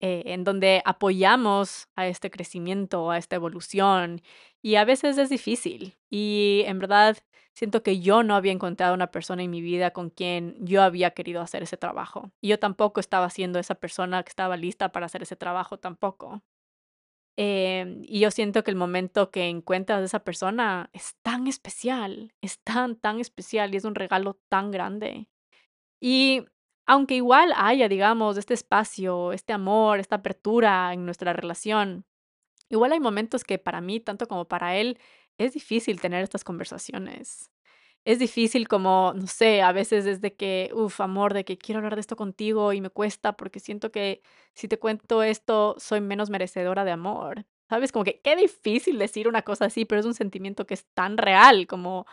eh, 0.00 0.24
en 0.26 0.44
donde 0.44 0.82
apoyamos 0.84 1.88
a 1.96 2.08
este 2.08 2.30
crecimiento, 2.30 3.10
a 3.10 3.18
esta 3.18 3.36
evolución 3.36 4.22
y 4.62 4.76
a 4.76 4.84
veces 4.84 5.18
es 5.18 5.30
difícil 5.30 5.96
y 6.10 6.64
en 6.66 6.78
verdad 6.80 7.18
siento 7.54 7.82
que 7.84 8.00
yo 8.00 8.22
no 8.24 8.34
había 8.36 8.52
encontrado 8.52 8.94
una 8.94 9.10
persona 9.12 9.42
en 9.44 9.50
mi 9.50 9.60
vida 9.60 9.92
con 9.92 10.10
quien 10.10 10.56
yo 10.60 10.82
había 10.82 11.12
querido 11.12 11.40
hacer 11.42 11.62
ese 11.64 11.76
trabajo 11.76 12.32
y 12.40 12.48
yo 12.48 12.58
tampoco 12.58 13.00
estaba 13.00 13.30
siendo 13.30 13.58
esa 13.60 13.76
persona 13.76 14.22
que 14.24 14.30
estaba 14.30 14.56
lista 14.56 14.90
para 14.92 15.06
hacer 15.06 15.22
ese 15.22 15.36
trabajo 15.36 15.78
tampoco. 15.78 16.42
Em, 17.36 18.02
y 18.04 18.20
yo 18.20 18.30
siento 18.30 18.62
que 18.62 18.70
el 18.70 18.76
momento 18.76 19.30
que 19.30 19.48
encuentras 19.48 20.00
a 20.02 20.04
esa 20.04 20.24
persona 20.24 20.90
es 20.92 21.16
tan 21.22 21.46
especial, 21.46 22.34
es 22.42 22.60
tan, 22.60 22.96
tan 22.96 23.20
especial 23.20 23.72
y 23.74 23.78
es 23.78 23.84
un 23.84 23.94
regalo 23.94 24.38
tan 24.48 24.70
grande. 24.70 25.28
Y 26.00 26.44
aunque 26.86 27.16
igual 27.16 27.52
haya, 27.56 27.88
digamos, 27.88 28.36
este 28.36 28.54
espacio, 28.54 29.32
este 29.32 29.52
amor, 29.52 30.00
esta 30.00 30.16
apertura 30.16 30.92
en 30.92 31.06
nuestra 31.06 31.32
relación, 31.32 32.06
igual 32.70 32.92
hay 32.92 33.00
momentos 33.00 33.44
que 33.44 33.58
para 33.58 33.80
mí, 33.80 34.00
tanto 34.00 34.28
como 34.28 34.46
para 34.46 34.76
él, 34.76 34.98
es 35.38 35.54
difícil 35.54 36.00
tener 36.00 36.22
estas 36.22 36.44
conversaciones 36.44 37.52
es 38.04 38.18
difícil 38.18 38.68
como, 38.68 39.12
no 39.14 39.26
sé, 39.26 39.62
a 39.62 39.72
veces 39.72 40.04
desde 40.04 40.34
que, 40.34 40.70
uff, 40.74 41.00
amor, 41.00 41.34
de 41.34 41.44
que 41.44 41.56
quiero 41.58 41.78
hablar 41.78 41.94
de 41.94 42.00
esto 42.00 42.16
contigo 42.16 42.72
y 42.72 42.80
me 42.80 42.90
cuesta 42.90 43.32
porque 43.36 43.60
siento 43.60 43.92
que 43.92 44.22
si 44.54 44.68
te 44.68 44.78
cuento 44.78 45.22
esto 45.22 45.76
soy 45.78 46.00
menos 46.00 46.30
merecedora 46.30 46.84
de 46.84 46.90
amor. 46.92 47.46
¿Sabes? 47.68 47.90
Como 47.92 48.04
que 48.04 48.20
qué 48.20 48.36
difícil 48.36 48.98
decir 48.98 49.28
una 49.28 49.42
cosa 49.42 49.66
así, 49.66 49.84
pero 49.86 50.00
es 50.00 50.06
un 50.06 50.14
sentimiento 50.14 50.66
que 50.66 50.74
es 50.74 50.86
tan 50.94 51.16
real, 51.16 51.66
como, 51.66 52.06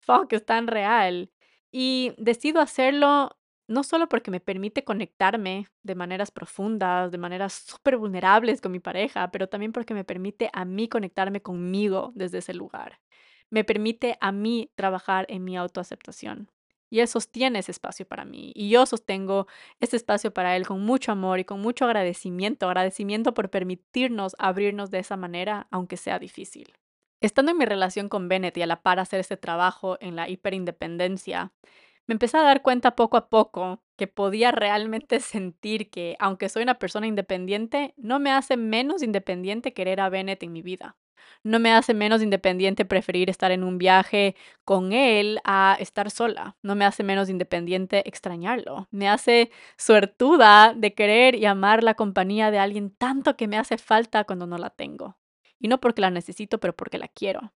fuck, 0.00 0.32
es 0.32 0.46
tan 0.46 0.66
real. 0.68 1.30
Y 1.72 2.14
decido 2.18 2.60
hacerlo 2.60 3.36
no 3.68 3.82
solo 3.84 4.08
porque 4.08 4.30
me 4.30 4.40
permite 4.40 4.84
conectarme 4.84 5.68
de 5.82 5.94
maneras 5.94 6.30
profundas, 6.30 7.10
de 7.10 7.18
maneras 7.18 7.54
súper 7.54 7.96
vulnerables 7.98 8.60
con 8.60 8.72
mi 8.72 8.80
pareja, 8.80 9.30
pero 9.30 9.48
también 9.48 9.72
porque 9.72 9.94
me 9.94 10.04
permite 10.04 10.50
a 10.52 10.64
mí 10.64 10.88
conectarme 10.88 11.42
conmigo 11.42 12.12
desde 12.14 12.38
ese 12.38 12.54
lugar 12.54 13.00
me 13.50 13.64
permite 13.64 14.16
a 14.20 14.32
mí 14.32 14.70
trabajar 14.74 15.26
en 15.28 15.44
mi 15.44 15.56
autoaceptación. 15.56 16.50
Y 16.90 17.00
Él 17.00 17.08
sostiene 17.08 17.58
ese 17.58 17.72
espacio 17.72 18.06
para 18.06 18.24
mí. 18.24 18.52
Y 18.54 18.68
yo 18.68 18.86
sostengo 18.86 19.46
ese 19.80 19.96
espacio 19.96 20.32
para 20.32 20.56
Él 20.56 20.66
con 20.66 20.80
mucho 20.82 21.12
amor 21.12 21.40
y 21.40 21.44
con 21.44 21.60
mucho 21.60 21.86
agradecimiento. 21.86 22.66
Agradecimiento 22.66 23.34
por 23.34 23.50
permitirnos 23.50 24.36
abrirnos 24.38 24.90
de 24.90 25.00
esa 25.00 25.16
manera, 25.16 25.66
aunque 25.70 25.96
sea 25.96 26.18
difícil. 26.18 26.72
Estando 27.20 27.52
en 27.52 27.58
mi 27.58 27.64
relación 27.64 28.08
con 28.08 28.28
Bennett 28.28 28.56
y 28.58 28.62
a 28.62 28.66
la 28.66 28.82
par 28.82 29.00
hacer 29.00 29.18
este 29.18 29.36
trabajo 29.36 29.96
en 30.00 30.14
la 30.14 30.28
hiperindependencia, 30.28 31.52
me 32.06 32.12
empecé 32.12 32.36
a 32.36 32.42
dar 32.42 32.62
cuenta 32.62 32.94
poco 32.96 33.16
a 33.16 33.28
poco 33.28 33.82
que 33.96 34.06
podía 34.06 34.52
realmente 34.52 35.20
sentir 35.20 35.90
que, 35.90 36.16
aunque 36.20 36.48
soy 36.48 36.62
una 36.62 36.78
persona 36.78 37.06
independiente, 37.06 37.94
no 37.96 38.20
me 38.20 38.30
hace 38.30 38.56
menos 38.56 39.02
independiente 39.02 39.72
querer 39.72 40.00
a 40.00 40.10
Bennett 40.10 40.42
en 40.42 40.52
mi 40.52 40.62
vida 40.62 40.96
no 41.42 41.58
me 41.60 41.72
hace 41.72 41.94
menos 41.94 42.22
independiente 42.22 42.84
preferir 42.84 43.30
estar 43.30 43.50
en 43.50 43.64
un 43.64 43.78
viaje 43.78 44.34
con 44.64 44.92
él 44.92 45.40
a 45.44 45.76
estar 45.78 46.10
sola. 46.10 46.56
No 46.62 46.74
me 46.74 46.84
hace 46.84 47.02
menos 47.02 47.28
independiente 47.28 48.08
extrañarlo. 48.08 48.88
Me 48.90 49.08
hace 49.08 49.50
suertuda 49.76 50.74
de 50.74 50.94
querer 50.94 51.34
y 51.34 51.46
amar 51.46 51.82
la 51.82 51.94
compañía 51.94 52.50
de 52.50 52.58
alguien 52.58 52.90
tanto 52.90 53.36
que 53.36 53.48
me 53.48 53.58
hace 53.58 53.78
falta 53.78 54.24
cuando 54.24 54.46
no 54.46 54.58
la 54.58 54.70
tengo. 54.70 55.16
Y 55.58 55.68
no 55.68 55.80
porque 55.80 56.00
la 56.00 56.10
necesito, 56.10 56.58
pero 56.58 56.74
porque 56.74 56.98
la 56.98 57.08
quiero. 57.08 57.52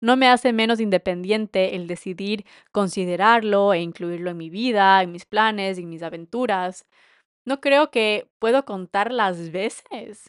No 0.00 0.16
me 0.16 0.28
hace 0.28 0.52
menos 0.52 0.80
independiente 0.80 1.76
el 1.76 1.86
decidir 1.86 2.46
considerarlo 2.72 3.74
e 3.74 3.80
incluirlo 3.80 4.30
en 4.30 4.36
mi 4.38 4.48
vida, 4.48 5.02
en 5.02 5.12
mis 5.12 5.26
planes, 5.26 5.78
en 5.78 5.88
mis 5.90 6.02
aventuras, 6.02 6.86
No 7.46 7.60
creo 7.60 7.90
que 7.90 8.30
puedo 8.38 8.64
contar 8.66 9.10
las 9.12 9.50
veces 9.50 9.82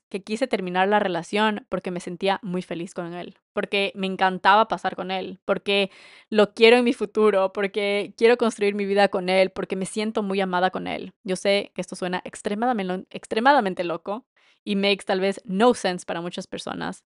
que 0.09 0.23
quise 0.23 0.47
terminar 0.47 0.87
la 0.87 0.99
relación 0.99 1.65
porque 1.69 1.91
me 1.91 1.99
sentía 1.99 2.39
muy 2.41 2.61
feliz 2.61 2.93
con 2.93 3.13
él, 3.13 3.37
porque 3.53 3.91
me 3.95 4.07
encantaba 4.07 4.69
pasar 4.69 4.95
con 4.95 5.11
él, 5.11 5.39
porque 5.43 5.91
lo 6.29 6.53
quiero 6.53 6.77
en 6.77 6.85
mi 6.85 6.93
futuro, 6.93 7.51
porque 7.51 8.13
quiero 8.17 8.37
construir 8.37 8.75
mi 8.75 8.85
vida 8.85 9.09
con 9.09 9.27
él, 9.27 9.49
porque 9.51 9.75
me 9.75 9.85
siento 9.85 10.23
muy 10.23 10.39
amada 10.39 10.69
con 10.71 10.87
él. 10.87 11.13
Yo 11.23 11.35
sé 11.35 11.71
que 11.75 11.81
esto 11.81 11.95
suena 11.97 12.21
extremadamente, 12.23 13.05
extremadamente 13.09 13.83
loco 13.83 14.25
y 14.63 14.77
makes 14.77 15.03
tal 15.05 15.19
vez 15.19 15.41
no 15.43 15.73
sense 15.73 16.05
para 16.05 16.21
muchas 16.21 16.47
personas, 16.47 17.03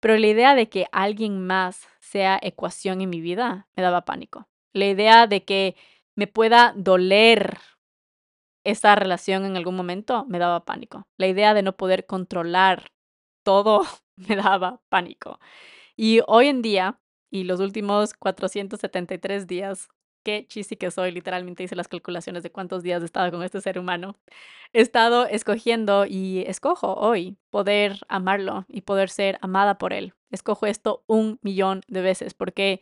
pero 0.00 0.16
la 0.18 0.26
idea 0.26 0.54
de 0.56 0.68
que 0.68 0.86
alguien 0.92 1.46
más 1.46 1.86
sea 2.00 2.38
ecuación 2.42 3.00
en 3.00 3.10
mi 3.10 3.20
vida 3.20 3.68
me 3.76 3.82
daba 3.82 4.04
pánico. 4.04 4.48
La 4.72 4.86
idea 4.86 5.26
de 5.26 5.44
que 5.44 5.76
me 6.16 6.26
pueda 6.26 6.74
doler 6.76 7.58
esa 8.66 8.96
relación 8.96 9.44
en 9.44 9.56
algún 9.56 9.76
momento 9.76 10.26
me 10.28 10.38
daba 10.38 10.64
pánico. 10.64 11.06
La 11.16 11.28
idea 11.28 11.54
de 11.54 11.62
no 11.62 11.76
poder 11.76 12.04
controlar 12.04 12.90
todo 13.44 13.82
me 14.16 14.36
daba 14.36 14.80
pánico. 14.88 15.38
Y 15.96 16.20
hoy 16.26 16.48
en 16.48 16.62
día, 16.62 17.00
y 17.30 17.44
los 17.44 17.60
últimos 17.60 18.14
473 18.14 19.46
días, 19.46 19.88
qué 20.24 20.46
chisi 20.48 20.76
que 20.76 20.90
soy, 20.90 21.12
literalmente 21.12 21.62
hice 21.62 21.76
las 21.76 21.86
calculaciones 21.86 22.42
de 22.42 22.50
cuántos 22.50 22.82
días 22.82 23.00
he 23.02 23.04
estado 23.04 23.30
con 23.30 23.44
este 23.44 23.60
ser 23.60 23.78
humano, 23.78 24.16
he 24.72 24.80
estado 24.80 25.26
escogiendo 25.26 26.04
y 26.04 26.42
escojo 26.48 26.94
hoy 26.94 27.36
poder 27.50 28.00
amarlo 28.08 28.64
y 28.68 28.80
poder 28.80 29.08
ser 29.10 29.38
amada 29.42 29.78
por 29.78 29.92
él. 29.92 30.14
Escojo 30.30 30.66
esto 30.66 31.04
un 31.06 31.38
millón 31.42 31.82
de 31.86 32.02
veces 32.02 32.34
porque 32.34 32.80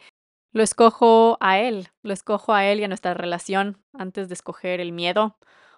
lo 0.52 0.62
escojo 0.62 1.36
a 1.40 1.58
él, 1.58 1.88
lo 2.02 2.14
escojo 2.14 2.54
a 2.54 2.64
él 2.64 2.80
y 2.80 2.84
a 2.84 2.88
nuestra 2.88 3.12
relación 3.12 3.84
antes 3.92 4.28
de 4.28 4.34
escoger 4.34 4.80
el 4.80 4.92
miedo 4.92 5.36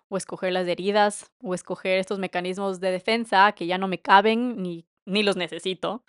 o 0.08 0.16
escoger 0.16 0.52
las 0.52 0.66
heridas, 0.68 1.30
o 1.42 1.54
escoger 1.54 1.98
estos 1.98 2.18
mecanismos 2.18 2.80
de 2.80 2.90
defensa 2.90 3.52
que 3.52 3.66
ya 3.66 3.78
no 3.78 3.88
me 3.88 4.00
caben 4.00 4.62
ni, 4.62 4.86
ni 5.04 5.22
los 5.22 5.36
necesito. 5.36 6.04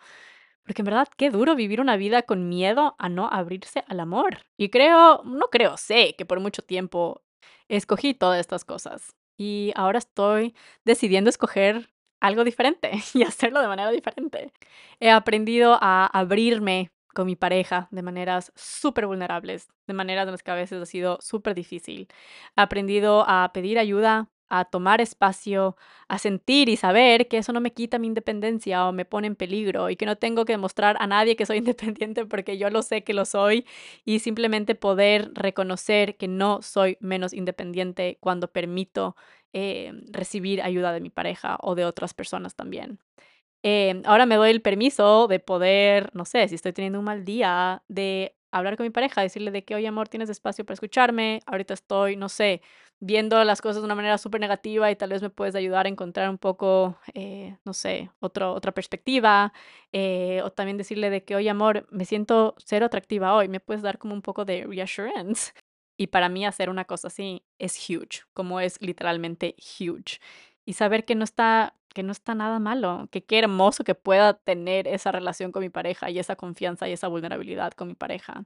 Porque 0.63 0.81
en 0.81 0.85
verdad, 0.85 1.07
qué 1.17 1.29
duro 1.29 1.55
vivir 1.55 1.79
una 1.79 1.95
vida 1.95 2.23
con 2.23 2.49
miedo 2.49 2.95
a 2.99 3.09
no 3.09 3.29
abrirse 3.31 3.83
al 3.87 4.01
amor. 4.01 4.39
Y 4.57 4.69
creo, 4.69 5.23
no 5.23 5.47
creo, 5.49 5.77
sé 5.77 6.15
que 6.17 6.25
por 6.25 6.39
mucho 6.41 6.61
tiempo 6.61 7.23
escogí 7.69 8.13
todas 8.13 8.39
estas 8.39 8.65
cosas. 8.65 9.15
Y 9.37 9.71
ahora 9.75 9.99
estoy 9.99 10.55
decidiendo 10.83 11.29
escoger 11.29 11.89
algo 12.19 12.43
diferente 12.43 12.91
y 13.13 13.23
hacerlo 13.23 13.61
de 13.61 13.67
manera 13.67 13.91
diferente. 13.91 14.51
He 14.99 15.09
aprendido 15.09 15.77
a 15.81 16.07
abrirme 16.07 16.91
con 17.17 17.25
mi 17.25 17.35
pareja 17.35 17.87
de 17.89 18.03
maneras 18.03 18.53
súper 18.55 19.07
vulnerables, 19.07 19.69
de 19.87 19.95
maneras 19.95 20.27
en 20.27 20.33
las 20.33 20.43
que 20.43 20.51
a 20.51 20.53
veces 20.53 20.79
ha 20.79 20.85
sido 20.85 21.17
súper 21.19 21.55
difícil. 21.55 22.07
He 22.55 22.61
aprendido 22.61 23.25
a 23.27 23.49
pedir 23.55 23.79
ayuda, 23.79 24.29
a 24.49 24.65
tomar 24.65 25.01
espacio, 25.01 25.75
a 26.07 26.19
sentir 26.19 26.69
y 26.69 26.77
saber 26.77 27.27
que 27.27 27.39
eso 27.39 27.53
no 27.53 27.59
me 27.59 27.73
quita 27.73 27.97
mi 27.97 28.05
independencia 28.05 28.87
o 28.87 28.91
me 28.91 29.03
pone 29.03 29.25
en 29.25 29.35
peligro 29.35 29.89
y 29.89 29.95
que 29.95 30.05
no 30.05 30.17
tengo 30.17 30.45
que 30.45 30.53
demostrar 30.53 30.95
a 30.99 31.07
nadie 31.07 31.35
que 31.35 31.47
soy 31.47 31.57
independiente 31.65 32.27
porque 32.27 32.59
yo 32.59 32.69
lo 32.69 32.83
sé 32.83 33.03
que 33.03 33.15
lo 33.15 33.25
soy 33.25 33.65
y 34.05 34.19
simplemente 34.19 34.75
poder 34.75 35.31
reconocer 35.33 36.17
que 36.17 36.27
no 36.27 36.61
soy 36.61 36.97
menos 36.99 37.33
independiente 37.33 38.19
cuando 38.21 38.51
permito 38.51 39.15
eh, 39.53 39.91
recibir 40.11 40.61
ayuda 40.61 40.93
de 40.93 41.01
mi 41.01 41.09
pareja 41.09 41.57
o 41.61 41.73
de 41.73 41.85
otras 41.85 42.13
personas 42.13 42.55
también. 42.55 42.99
Em, 43.63 44.01
ahora 44.05 44.25
me 44.25 44.35
doy 44.35 44.51
el 44.51 44.61
permiso 44.61 45.27
de 45.27 45.39
poder, 45.39 46.09
no 46.13 46.25
sé, 46.25 46.47
si 46.47 46.55
estoy 46.55 46.73
teniendo 46.73 46.99
un 46.99 47.05
mal 47.05 47.25
día, 47.25 47.83
de 47.87 48.35
hablar 48.51 48.77
con 48.77 48.85
mi 48.85 48.89
pareja, 48.91 49.21
decirle 49.21 49.51
de 49.51 49.63
que, 49.65 49.75
oye, 49.75 49.87
amor, 49.87 50.07
tienes 50.09 50.29
espacio 50.29 50.65
para 50.65 50.75
escucharme, 50.75 51.41
ahorita 51.45 51.73
estoy, 51.73 52.15
no 52.15 52.29
sé, 52.29 52.61
viendo 52.99 53.43
las 53.43 53.61
cosas 53.61 53.77
de 53.81 53.85
una 53.85 53.95
manera 53.95 54.17
súper 54.17 54.41
negativa 54.41 54.89
y 54.89 54.95
tal 54.95 55.09
vez 55.09 55.21
me 55.21 55.29
puedes 55.29 55.55
ayudar 55.55 55.85
a 55.85 55.89
encontrar 55.89 56.29
un 56.29 56.37
poco, 56.37 56.97
eh, 57.13 57.57
no 57.65 57.73
sé, 57.73 58.09
otro, 58.19 58.53
otra 58.53 58.71
perspectiva, 58.71 59.53
eh, 59.91 60.41
o 60.43 60.51
también 60.51 60.77
decirle 60.77 61.09
de 61.09 61.23
que, 61.23 61.35
oye, 61.35 61.49
amor, 61.49 61.87
me 61.91 62.05
siento 62.05 62.55
cero 62.57 62.85
atractiva 62.85 63.35
hoy, 63.35 63.47
me 63.49 63.59
puedes 63.59 63.81
dar 63.83 63.97
como 63.97 64.13
un 64.13 64.21
poco 64.21 64.45
de 64.45 64.63
reassurance. 64.65 65.51
Y 65.99 66.07
para 66.07 66.29
mí 66.29 66.45
hacer 66.45 66.69
una 66.69 66.85
cosa 66.85 67.07
así 67.07 67.43
es 67.59 67.75
huge, 67.89 68.23
como 68.33 68.59
es 68.59 68.79
literalmente 68.81 69.55
huge. 69.79 70.19
Y 70.65 70.73
saber 70.73 71.05
que 71.05 71.15
no 71.15 71.23
está 71.23 71.75
que 71.97 72.03
no 72.03 72.11
está 72.11 72.35
nada 72.35 72.59
malo, 72.59 73.07
que 73.09 73.23
qué 73.23 73.39
hermoso 73.39 73.83
que 73.83 73.95
pueda 73.95 74.35
tener 74.35 74.87
esa 74.87 75.11
relación 75.11 75.51
con 75.51 75.63
mi 75.63 75.69
pareja 75.69 76.11
y 76.11 76.19
esa 76.19 76.35
confianza 76.35 76.87
y 76.87 76.91
esa 76.91 77.07
vulnerabilidad 77.07 77.71
con 77.71 77.87
mi 77.87 77.95
pareja. 77.95 78.45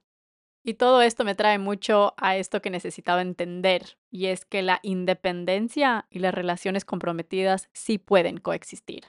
Y 0.64 0.76
todo 0.76 1.02
esto 1.02 1.26
me 1.26 1.36
trae 1.36 1.60
mucho 1.60 2.14
a 2.16 2.38
esto 2.38 2.62
que 2.62 2.70
necesitaba 2.70 3.22
entender, 3.22 3.98
y 4.10 4.28
es 4.28 4.46
que 4.46 4.62
la 4.62 4.80
independencia 4.84 6.08
y 6.10 6.20
las 6.20 6.34
relaciones 6.34 6.86
comprometidas 6.86 7.68
sí 7.74 7.98
pueden 7.98 8.38
coexistir. 8.38 9.04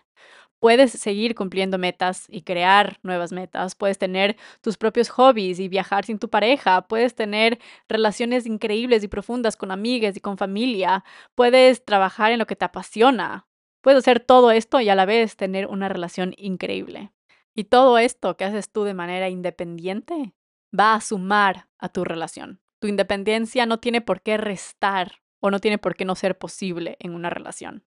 Puedes 0.59 0.90
seguir 0.90 1.36
cumpliendo 1.36 1.78
metas 1.78 2.26
y 2.28 2.43
crear 2.43 2.99
nuevas 3.05 3.30
metas, 3.30 3.76
puedes 3.76 3.99
tener 3.99 4.36
tus 4.61 4.76
propios 4.76 5.09
hobbies 5.09 5.61
y 5.61 5.68
viajar 5.68 6.05
sin 6.05 6.18
tu 6.18 6.30
pareja, 6.30 6.88
puedes 6.88 7.14
tener 7.14 7.61
relaciones 7.88 8.45
increíbles 8.47 9.05
y 9.05 9.09
profundas 9.09 9.57
con 9.57 9.70
amigas 9.70 10.16
y 10.16 10.20
con 10.20 10.36
familia, 10.36 11.05
puedes 11.36 11.84
trabajar 11.84 12.32
en 12.32 12.40
lo 12.40 12.47
que 12.47 12.57
te 12.57 12.64
apasiona, 12.64 13.47
Puedes 13.82 13.98
hacer 13.98 14.20
todo 14.20 14.50
esto 14.52 14.80
y 14.80 14.88
a 14.88 14.94
la 14.94 15.04
vez 15.04 15.36
tener 15.36 15.66
una 15.66 15.88
relación 15.88 16.34
increíble. 16.38 17.12
Y 17.54 17.64
todo 17.64 17.98
esto 17.98 18.36
que 18.36 18.44
haces 18.44 18.70
tú 18.70 18.84
de 18.84 18.94
manera 18.94 19.28
independiente 19.28 20.32
va 20.78 20.94
a 20.94 21.00
sumar 21.00 21.68
a 21.78 21.90
tu 21.90 22.04
relación. 22.04 22.60
Tu 22.80 22.86
independencia 22.86 23.66
no 23.66 23.80
tiene 23.80 24.00
por 24.00 24.22
qué 24.22 24.36
restar 24.38 25.22
o 25.40 25.50
no 25.50 25.58
tiene 25.58 25.78
por 25.78 25.96
qué 25.96 26.04
no 26.04 26.14
ser 26.14 26.38
posible 26.38 26.96
en 27.00 27.14
una 27.14 27.28
relación. 27.28 27.84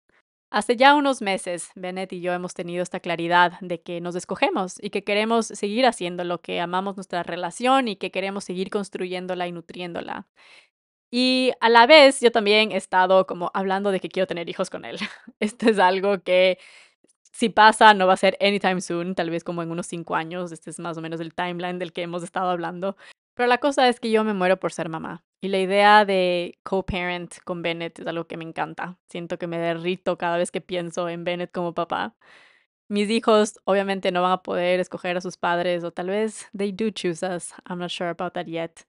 Hace 0.49 0.75
ya 0.75 0.95
unos 0.95 1.21
meses, 1.21 1.69
Bennett 1.75 2.11
y 2.11 2.19
yo 2.19 2.33
hemos 2.33 2.53
tenido 2.53 2.83
esta 2.83 2.99
claridad 2.99 3.53
de 3.61 3.81
que 3.81 4.01
nos 4.01 4.15
escogemos 4.15 4.83
y 4.83 4.89
que 4.89 5.03
queremos 5.03 5.45
seguir 5.47 5.85
haciendo 5.85 6.25
lo 6.25 6.41
que 6.41 6.59
amamos 6.59 6.97
nuestra 6.97 7.23
relación 7.23 7.87
y 7.87 7.95
que 7.95 8.11
queremos 8.11 8.43
seguir 8.43 8.69
construyéndola 8.69 9.47
y 9.47 9.53
nutriéndola. 9.53 10.27
Y 11.12 11.51
a 11.59 11.70
la 11.70 11.86
vez 11.88 12.22
yo 12.22 12.32
también 12.32 12.72
he 12.72 12.78
estado 12.78 13.28
como 13.28 13.51
hablando 13.53 13.91
de 13.91 13.99
que 13.99 14.09
quiero 14.09 14.28
tener 14.28 14.49
hijos 14.49 14.70
con 14.70 14.86
él. 14.86 14.97
Esto 15.39 15.70
es 15.70 15.78
algo 15.78 16.24
que 16.24 16.57
si 17.32 17.49
pasa 17.49 17.93
no 17.93 18.07
va 18.07 18.14
a 18.14 18.18
ser 18.18 18.38
anytime 18.41 18.82
soon, 18.82 19.16
tal 19.16 19.30
vez 19.30 19.43
como 19.43 19.62
en 19.62 19.72
unos 19.72 19.88
cinco 19.88 20.16
años. 20.16 20.51
Este 20.51 20.70
es 20.70 20.80
más 20.80 20.97
o 20.97 21.01
menos 21.01 21.20
el 21.20 21.34
timeline 21.36 21.80
del 21.80 21.93
que 21.93 22.03
hemos 22.03 22.24
estado 22.24 22.49
hablando. 22.49 22.95
Pero 23.36 23.47
la 23.47 23.57
cosa 23.59 23.89
es 23.89 23.99
que 23.99 24.12
yo 24.12 24.24
me 24.24 24.34
muero 24.34 24.59
por 24.59 24.72
ser 24.74 24.89
mamá. 24.89 25.24
Y 25.41 25.49
la 25.49 25.59
idea 25.59 26.05
de 26.05 26.59
co-parent 26.64 27.34
con 27.43 27.62
Bennett 27.62 27.99
es 27.99 28.07
algo 28.07 28.28
que 28.28 28.38
me 28.38 28.43
encanta. 28.45 28.97
Siento 29.09 29.38
que 29.38 29.47
me 29.47 29.57
derrito 29.57 30.18
cada 30.18 30.38
vez 30.38 30.51
que 30.51 30.62
pienso 30.62 31.09
en 31.09 31.24
Bennett 31.24 31.51
como 31.51 31.74
papá. 31.74 32.16
Mis 32.89 33.09
hijos 33.09 33.59
obviamente 33.66 34.12
no 34.12 34.22
van 34.22 34.34
a 34.34 34.43
poder 34.43 34.80
escoger 34.80 35.18
a 35.18 35.22
sus 35.22 35.38
padres 35.38 35.84
o 35.84 35.91
tal 35.91 36.07
vez 36.07 36.47
they 36.57 36.72
do 36.72 36.91
choose 36.91 37.26
us. 37.26 37.53
I'm 37.68 37.80
not 37.80 37.89
sure 37.89 38.09
about 38.09 38.34
that 38.34 38.47
yet. 38.47 38.86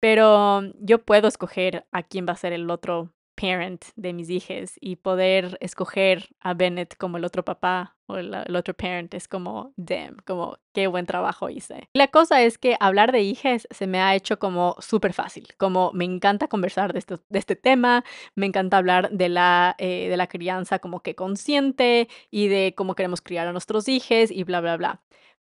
Pero 0.00 0.62
yo 0.80 0.98
puedo 1.04 1.28
escoger 1.28 1.86
a 1.92 2.02
quién 2.02 2.26
va 2.26 2.32
a 2.32 2.36
ser 2.36 2.52
el 2.52 2.70
otro 2.70 3.12
parent 3.40 3.84
de 3.96 4.12
mis 4.12 4.28
hijos 4.28 4.72
y 4.80 4.96
poder 4.96 5.56
escoger 5.60 6.28
a 6.40 6.54
Bennett 6.54 6.96
como 6.96 7.16
el 7.16 7.24
otro 7.24 7.44
papá 7.44 7.96
o 8.06 8.16
el, 8.16 8.56
otro 8.56 8.74
parent 8.74 9.14
es 9.14 9.28
como, 9.28 9.72
damn, 9.76 10.16
como 10.26 10.58
qué 10.72 10.88
buen 10.88 11.06
trabajo 11.06 11.48
hice. 11.48 11.88
La 11.94 12.08
cosa 12.08 12.42
es 12.42 12.58
que 12.58 12.76
hablar 12.80 13.12
de 13.12 13.22
hijos 13.22 13.66
se 13.70 13.86
me 13.86 14.00
ha 14.00 14.14
hecho 14.14 14.38
como 14.38 14.76
súper 14.80 15.12
fácil, 15.12 15.48
como 15.56 15.92
me 15.94 16.04
encanta 16.04 16.48
conversar 16.48 16.92
de 16.92 17.38
este 17.38 17.56
tema, 17.56 18.04
me 18.34 18.46
encanta 18.46 18.76
hablar 18.76 19.10
de 19.10 19.28
la, 19.28 19.74
eh, 19.78 20.08
de 20.08 20.16
la 20.16 20.26
crianza 20.26 20.78
como 20.78 21.00
que 21.00 21.14
consciente 21.14 22.08
y 22.30 22.48
de 22.48 22.74
cómo 22.76 22.94
queremos 22.94 23.22
criar 23.22 23.46
a 23.46 23.52
nuestros 23.52 23.88
hijos 23.88 24.30
y 24.30 24.44
bla, 24.44 24.60
bla, 24.60 24.76
bla. 24.76 25.00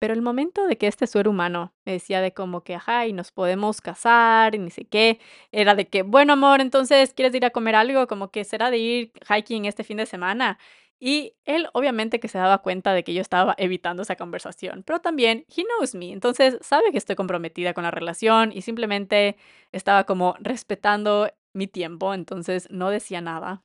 Pero 0.01 0.15
el 0.15 0.23
momento 0.23 0.65
de 0.65 0.79
que 0.79 0.87
este 0.87 1.05
ser 1.05 1.27
humano 1.27 1.75
me 1.85 1.91
decía 1.91 2.21
de 2.21 2.33
como 2.33 2.63
que, 2.63 2.73
ajá, 2.73 3.05
y 3.05 3.13
nos 3.13 3.31
podemos 3.31 3.81
casar 3.81 4.55
y 4.55 4.57
ni 4.57 4.71
sé 4.71 4.85
qué, 4.85 5.19
era 5.51 5.75
de 5.75 5.87
que, 5.89 6.01
bueno, 6.01 6.33
amor, 6.33 6.59
entonces, 6.59 7.13
¿quieres 7.13 7.35
ir 7.35 7.45
a 7.45 7.51
comer 7.51 7.75
algo? 7.75 8.07
Como 8.07 8.31
que 8.31 8.43
será 8.43 8.71
de 8.71 8.79
ir 8.79 9.11
hiking 9.29 9.65
este 9.65 9.83
fin 9.83 9.97
de 9.97 10.07
semana. 10.07 10.57
Y 10.99 11.35
él 11.45 11.67
obviamente 11.73 12.19
que 12.19 12.27
se 12.29 12.39
daba 12.39 12.63
cuenta 12.63 12.93
de 12.93 13.03
que 13.03 13.13
yo 13.13 13.21
estaba 13.21 13.53
evitando 13.59 14.01
esa 14.01 14.15
conversación, 14.15 14.81
pero 14.83 15.01
también, 15.01 15.45
he 15.55 15.63
knows 15.65 15.93
me, 15.93 16.11
entonces 16.11 16.57
sabe 16.61 16.91
que 16.91 16.97
estoy 16.97 17.15
comprometida 17.15 17.75
con 17.75 17.83
la 17.83 17.91
relación 17.91 18.51
y 18.51 18.63
simplemente 18.63 19.37
estaba 19.71 20.05
como 20.05 20.35
respetando 20.39 21.29
mi 21.53 21.67
tiempo, 21.67 22.15
entonces 22.15 22.67
no 22.71 22.89
decía 22.89 23.21
nada. 23.21 23.63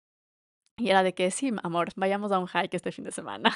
Y 0.78 0.90
era 0.90 1.02
de 1.02 1.14
que, 1.14 1.30
sí, 1.30 1.52
amor, 1.62 1.90
vayamos 1.96 2.32
a 2.32 2.38
un 2.40 2.48
hike 2.48 2.74
este 2.74 2.92
fin 2.92 3.04
de 3.06 3.12
semana. 3.12 3.52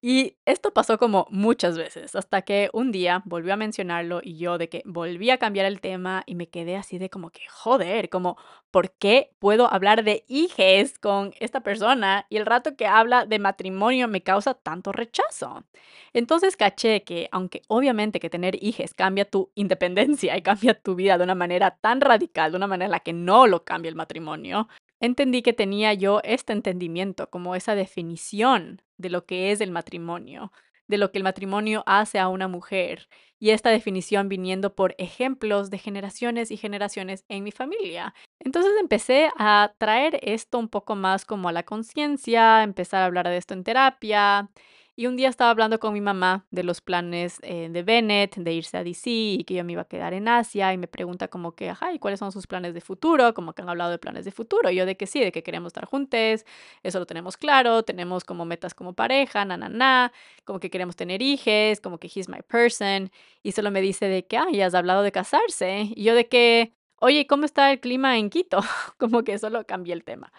Y 0.00 0.36
esto 0.44 0.72
pasó 0.72 0.96
como 0.96 1.26
muchas 1.28 1.76
veces, 1.76 2.14
hasta 2.14 2.42
que 2.42 2.70
un 2.72 2.92
día 2.92 3.20
volvió 3.24 3.52
a 3.54 3.56
mencionarlo 3.56 4.20
y 4.22 4.38
yo 4.38 4.56
de 4.56 4.68
que 4.68 4.82
volví 4.84 5.30
a 5.30 5.38
cambiar 5.38 5.66
el 5.66 5.80
tema 5.80 6.22
y 6.24 6.36
me 6.36 6.48
quedé 6.48 6.76
así 6.76 6.98
de 6.98 7.10
como 7.10 7.30
que, 7.30 7.40
joder, 7.50 8.08
como, 8.08 8.36
¿por 8.70 8.92
qué 8.92 9.32
puedo 9.40 9.72
hablar 9.72 10.04
de 10.04 10.24
hijes 10.28 11.00
con 11.00 11.32
esta 11.40 11.62
persona 11.64 12.26
y 12.28 12.36
el 12.36 12.46
rato 12.46 12.76
que 12.76 12.86
habla 12.86 13.26
de 13.26 13.40
matrimonio 13.40 14.06
me 14.06 14.22
causa 14.22 14.54
tanto 14.54 14.92
rechazo? 14.92 15.64
Entonces 16.12 16.56
caché 16.56 17.02
que, 17.02 17.28
aunque 17.32 17.62
obviamente 17.66 18.20
que 18.20 18.30
tener 18.30 18.62
hijes 18.62 18.94
cambia 18.94 19.24
tu 19.24 19.50
independencia 19.56 20.36
y 20.36 20.42
cambia 20.42 20.80
tu 20.80 20.94
vida 20.94 21.18
de 21.18 21.24
una 21.24 21.34
manera 21.34 21.76
tan 21.80 22.00
radical, 22.00 22.52
de 22.52 22.56
una 22.56 22.68
manera 22.68 22.86
en 22.86 22.92
la 22.92 23.00
que 23.00 23.12
no 23.12 23.48
lo 23.48 23.64
cambia 23.64 23.88
el 23.88 23.96
matrimonio, 23.96 24.68
entendí 25.00 25.42
que 25.42 25.52
tenía 25.52 25.92
yo 25.94 26.20
este 26.22 26.52
entendimiento, 26.52 27.30
como 27.30 27.56
esa 27.56 27.74
definición 27.74 28.80
de 28.98 29.10
lo 29.10 29.24
que 29.24 29.52
es 29.52 29.60
el 29.60 29.70
matrimonio, 29.70 30.52
de 30.88 30.98
lo 30.98 31.10
que 31.10 31.18
el 31.18 31.24
matrimonio 31.24 31.82
hace 31.86 32.18
a 32.18 32.28
una 32.28 32.48
mujer. 32.48 33.08
Y 33.38 33.50
esta 33.50 33.70
definición 33.70 34.28
viniendo 34.28 34.74
por 34.74 34.94
ejemplos 34.98 35.70
de 35.70 35.78
generaciones 35.78 36.50
y 36.50 36.56
generaciones 36.56 37.24
en 37.28 37.44
mi 37.44 37.52
familia. 37.52 38.14
Entonces 38.40 38.72
empecé 38.80 39.30
a 39.38 39.74
traer 39.78 40.18
esto 40.22 40.58
un 40.58 40.68
poco 40.68 40.96
más 40.96 41.24
como 41.24 41.48
a 41.48 41.52
la 41.52 41.62
conciencia, 41.62 42.62
empezar 42.62 43.02
a 43.02 43.06
hablar 43.06 43.28
de 43.28 43.36
esto 43.36 43.54
en 43.54 43.64
terapia. 43.64 44.50
Y 44.98 45.06
un 45.06 45.14
día 45.14 45.28
estaba 45.28 45.50
hablando 45.52 45.78
con 45.78 45.92
mi 45.92 46.00
mamá 46.00 46.44
de 46.50 46.64
los 46.64 46.80
planes 46.80 47.38
eh, 47.42 47.68
de 47.70 47.84
Bennett, 47.84 48.34
de 48.34 48.52
irse 48.52 48.78
a 48.78 48.82
DC 48.82 49.08
y 49.08 49.44
que 49.44 49.54
yo 49.54 49.62
me 49.62 49.74
iba 49.74 49.82
a 49.82 49.84
quedar 49.84 50.12
en 50.12 50.26
Asia 50.26 50.72
y 50.72 50.76
me 50.76 50.88
pregunta 50.88 51.28
como 51.28 51.52
que, 51.54 51.70
ajá, 51.70 51.92
¿y 51.92 52.00
cuáles 52.00 52.18
son 52.18 52.32
sus 52.32 52.48
planes 52.48 52.74
de 52.74 52.80
futuro? 52.80 53.32
Como 53.32 53.52
que 53.52 53.62
han 53.62 53.68
hablado 53.68 53.92
de 53.92 53.98
planes 53.98 54.24
de 54.24 54.32
futuro. 54.32 54.70
Y 54.70 54.74
yo 54.74 54.86
de 54.86 54.96
que 54.96 55.06
sí, 55.06 55.20
de 55.20 55.30
que 55.30 55.44
queremos 55.44 55.68
estar 55.68 55.84
juntos, 55.84 56.44
eso 56.82 56.98
lo 56.98 57.06
tenemos 57.06 57.36
claro, 57.36 57.84
tenemos 57.84 58.24
como 58.24 58.44
metas 58.44 58.74
como 58.74 58.92
pareja, 58.92 59.44
na, 59.44 59.56
na, 59.56 60.12
como 60.44 60.58
que 60.58 60.68
queremos 60.68 60.96
tener 60.96 61.22
hijos, 61.22 61.80
como 61.80 61.98
que 61.98 62.10
he's 62.12 62.28
my 62.28 62.42
person. 62.42 63.12
Y 63.44 63.52
solo 63.52 63.70
me 63.70 63.80
dice 63.80 64.06
de 64.06 64.26
que, 64.26 64.36
ay, 64.36 64.62
has 64.62 64.74
hablado 64.74 65.04
de 65.04 65.12
casarse. 65.12 65.92
Y 65.94 66.02
yo 66.02 66.16
de 66.16 66.26
que, 66.26 66.74
oye, 66.96 67.28
¿cómo 67.28 67.44
está 67.44 67.70
el 67.70 67.78
clima 67.78 68.18
en 68.18 68.30
Quito? 68.30 68.62
como 68.98 69.22
que 69.22 69.38
solo 69.38 69.64
cambié 69.64 69.94
el 69.94 70.02
tema. 70.02 70.32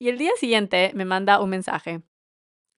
Y 0.00 0.08
el 0.08 0.18
día 0.18 0.32
siguiente 0.40 0.90
me 0.96 1.04
manda 1.04 1.40
un 1.40 1.50
mensaje 1.50 2.02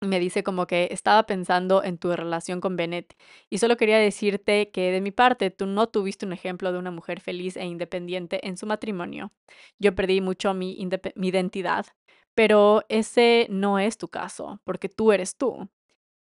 me 0.02 0.20
dice 0.20 0.42
como 0.42 0.66
que 0.66 0.88
estaba 0.90 1.24
pensando 1.26 1.82
en 1.84 1.98
tu 1.98 2.12
relación 2.12 2.60
con 2.60 2.76
Bennett 2.76 3.14
y 3.50 3.58
solo 3.58 3.76
quería 3.76 3.98
decirte 3.98 4.70
que 4.70 4.90
de 4.90 5.00
mi 5.00 5.10
parte 5.12 5.50
tú 5.50 5.66
no 5.66 5.88
tuviste 5.88 6.26
un 6.26 6.32
ejemplo 6.32 6.72
de 6.72 6.78
una 6.78 6.90
mujer 6.90 7.20
feliz 7.20 7.56
e 7.56 7.64
independiente 7.64 8.46
en 8.46 8.56
su 8.56 8.66
matrimonio. 8.66 9.32
Yo 9.78 9.94
perdí 9.94 10.20
mucho 10.20 10.54
mi, 10.54 10.76
mi 11.14 11.28
identidad, 11.28 11.86
pero 12.34 12.84
ese 12.88 13.46
no 13.50 13.78
es 13.78 13.98
tu 13.98 14.08
caso, 14.08 14.60
porque 14.64 14.88
tú 14.88 15.12
eres 15.12 15.36
tú. 15.36 15.68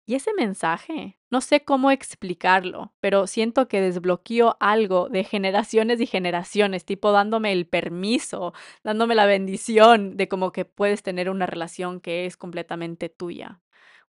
Y 0.04 0.16
ese 0.16 0.32
mensaje, 0.34 1.18
no 1.30 1.40
sé 1.40 1.64
cómo 1.64 1.90
explicarlo, 1.92 2.92
pero 3.00 3.28
siento 3.28 3.68
que 3.68 3.80
desbloqueó 3.80 4.56
algo 4.58 5.08
de 5.08 5.22
generaciones 5.22 6.00
y 6.00 6.06
generaciones, 6.06 6.84
tipo 6.84 7.12
dándome 7.12 7.52
el 7.52 7.66
permiso, 7.68 8.52
dándome 8.82 9.14
la 9.14 9.26
bendición 9.26 10.16
de 10.16 10.28
como 10.28 10.50
que 10.50 10.64
puedes 10.64 11.02
tener 11.04 11.30
una 11.30 11.46
relación 11.46 12.00
que 12.00 12.26
es 12.26 12.36
completamente 12.36 13.08
tuya 13.08 13.60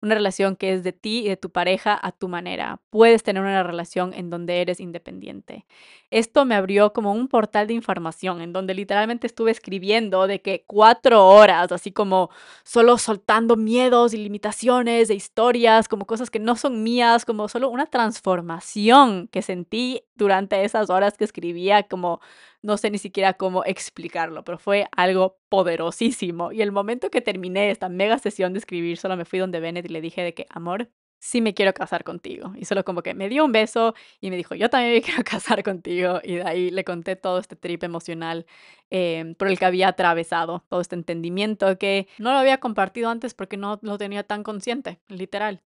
una 0.03 0.17
relación 0.17 0.57
que 0.57 0.75
es 0.75 0.83
de 0.83 0.93
ti 0.93 1.21
y 1.21 1.29
de 1.29 1.37
tu 1.37 1.51
pareja 1.51 1.99
a 2.01 2.11
tu 2.13 2.29
manera. 2.29 2.81
Puedes 2.91 3.23
tener 3.23 3.43
una 3.43 3.63
relación 3.63 4.13
en 4.15 4.31
donde 4.31 4.61
eres 4.61 4.81
independiente. 4.81 5.65
Esto 6.11 6.45
me 6.45 6.57
abrió 6.57 6.93
como 6.93 7.13
un 7.13 7.29
portal 7.29 7.69
de 7.69 7.75
información 7.75 8.43
en 8.43 8.53
donde 8.53 8.75
literalmente 8.75 9.29
estuve 9.29 9.53
escribiendo 9.53 10.27
de 10.27 10.43
que 10.43 10.65
cuatro 10.67 11.27
horas, 11.29 11.71
así 11.71 11.93
como 11.93 12.31
solo 12.65 12.99
soltando 12.99 13.57
miedos 13.57 14.13
y 14.13 14.19
limitaciones 14.19 15.09
de 15.09 15.15
historias, 15.15 15.89
como 15.89 16.05
cosas 16.05 16.31
que 16.31 16.41
no 16.41 16.57
son 16.57 16.83
mías, 16.83 17.25
como 17.25 17.49
solo 17.49 17.71
una 17.71 17.87
transformación 17.87 19.29
que 19.29 19.41
sentí 19.41 20.03
durante 20.17 20.65
esas 20.65 20.91
horas 20.91 21.17
que 21.17 21.25
escribía, 21.25 21.85
como 21.85 22.21
no 22.63 22.77
sé 22.77 22.91
ni 22.91 22.99
siquiera 22.99 23.35
cómo 23.35 23.65
explicarlo, 23.65 24.45
pero 24.45 24.59
fue 24.59 24.89
algo 24.97 25.39
poderosísimo. 25.49 26.53
Y 26.53 26.63
el 26.63 26.73
momento 26.73 27.11
que 27.11 27.21
terminé 27.21 27.71
esta 27.71 27.89
mega 27.89 28.19
sesión 28.19 28.53
de 28.53 28.61
escribir, 28.61 28.99
solo 28.99 29.17
me 29.17 29.25
fui 29.25 29.39
donde 29.39 29.61
Bennett 29.61 29.87
y 29.87 29.89
le 29.89 30.01
dije 30.01 30.23
de 30.23 30.35
que, 30.35 30.47
amor, 30.51 30.91
sí 31.23 31.41
me 31.41 31.55
quiero 31.55 31.73
casar 31.73 32.03
contigo. 32.05 32.53
Y 32.57 32.65
solo 32.65 32.85
como 32.85 33.03
que 33.03 33.15
me 33.15 33.29
dio 33.29 33.45
un 33.45 33.53
beso 33.53 33.95
y 34.21 34.31
me 34.31 34.37
dijo, 34.37 34.57
yo 34.57 34.69
también 34.71 34.95
me 34.95 35.03
quiero 35.03 35.23
casar 35.25 35.63
contigo. 35.63 36.21
Y 36.25 36.37
de 36.37 36.43
ahí 36.43 36.71
le 36.71 36.85
conté 36.85 37.17
todo 37.17 37.39
este 37.39 37.57
trip 37.57 37.85
emocional 37.85 38.47
em, 38.91 39.35
por 39.37 39.49
el 39.49 39.59
que 39.59 39.65
había 39.65 39.89
atravesado, 39.89 40.65
todo 40.69 40.81
este 40.81 40.97
entendimiento 40.97 41.79
que 41.79 42.09
no 42.19 42.33
lo 42.33 42.39
había 42.39 42.59
compartido 42.59 43.09
antes 43.09 43.35
porque 43.35 43.57
no 43.57 43.79
lo 43.83 43.99
tenía 43.99 44.25
tan 44.25 44.43
consciente, 44.43 45.01
literal. 45.09 45.63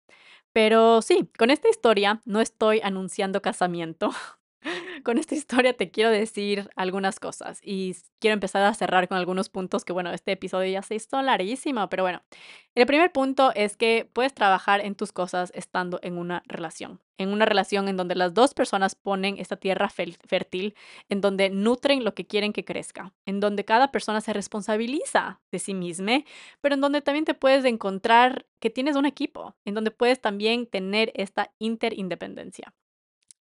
Pero 0.54 1.02
sí, 1.02 1.30
con 1.38 1.52
esta 1.52 1.70
historia 1.70 2.22
no 2.26 2.42
estoy 2.42 2.82
anunciando 2.84 3.42
casamiento, 3.42 4.12
con 5.04 5.18
esta 5.18 5.36
historia 5.36 5.74
te 5.74 5.92
quiero 5.92 6.10
decir 6.10 6.70
algunas 6.76 7.20
cosas 7.20 7.60
y 7.64 7.96
quiero 8.20 8.34
empezar 8.34 8.64
a 8.64 8.74
cerrar 8.74 9.08
con 9.08 9.18
algunos 9.18 9.50
puntos 9.50 9.86
que, 9.86 9.94
bueno, 9.94 10.12
este 10.12 10.32
episodio 10.32 10.72
ya 10.72 10.82
se 10.82 10.96
hizo 10.96 11.22
larguísimo, 11.22 11.90
pero 11.90 12.04
bueno, 12.04 12.24
el 12.76 12.86
primer 12.86 13.12
punto 13.12 13.52
es 13.56 13.78
que 13.78 14.10
puedes 14.12 14.34
trabajar 14.34 14.82
en 14.82 14.96
tus 14.96 15.12
cosas 15.12 15.52
estando 15.56 16.00
en 16.02 16.18
una 16.18 16.44
relación, 16.48 17.02
en 17.18 17.30
una 17.30 17.46
relación 17.46 17.88
en 17.88 17.98
donde 17.98 18.16
las 18.16 18.34
dos 18.34 18.54
personas 18.54 18.96
ponen 18.96 19.38
esta 19.38 19.56
tierra 19.56 19.90
fértil, 19.90 20.76
en 21.10 21.22
donde 21.22 21.50
nutren 21.50 22.04
lo 22.04 22.14
que 22.14 22.28
quieren 22.28 22.54
que 22.54 22.66
crezca, 22.66 23.14
en 23.26 23.40
donde 23.40 23.66
cada 23.66 23.92
persona 23.92 24.22
se 24.22 24.34
responsabiliza 24.34 25.42
de 25.52 25.60
sí 25.60 25.74
misma, 25.74 26.24
pero 26.62 26.76
en 26.76 26.82
donde 26.82 27.02
también 27.02 27.26
te 27.26 27.34
puedes 27.34 27.66
encontrar 27.66 28.46
que 28.60 28.70
tienes 28.70 28.96
un 28.96 29.06
equipo, 29.06 29.56
en 29.66 29.74
donde 29.76 29.92
puedes 29.92 30.22
también 30.22 30.68
tener 30.68 31.12
esta 31.16 31.54
interindependencia. 31.60 32.74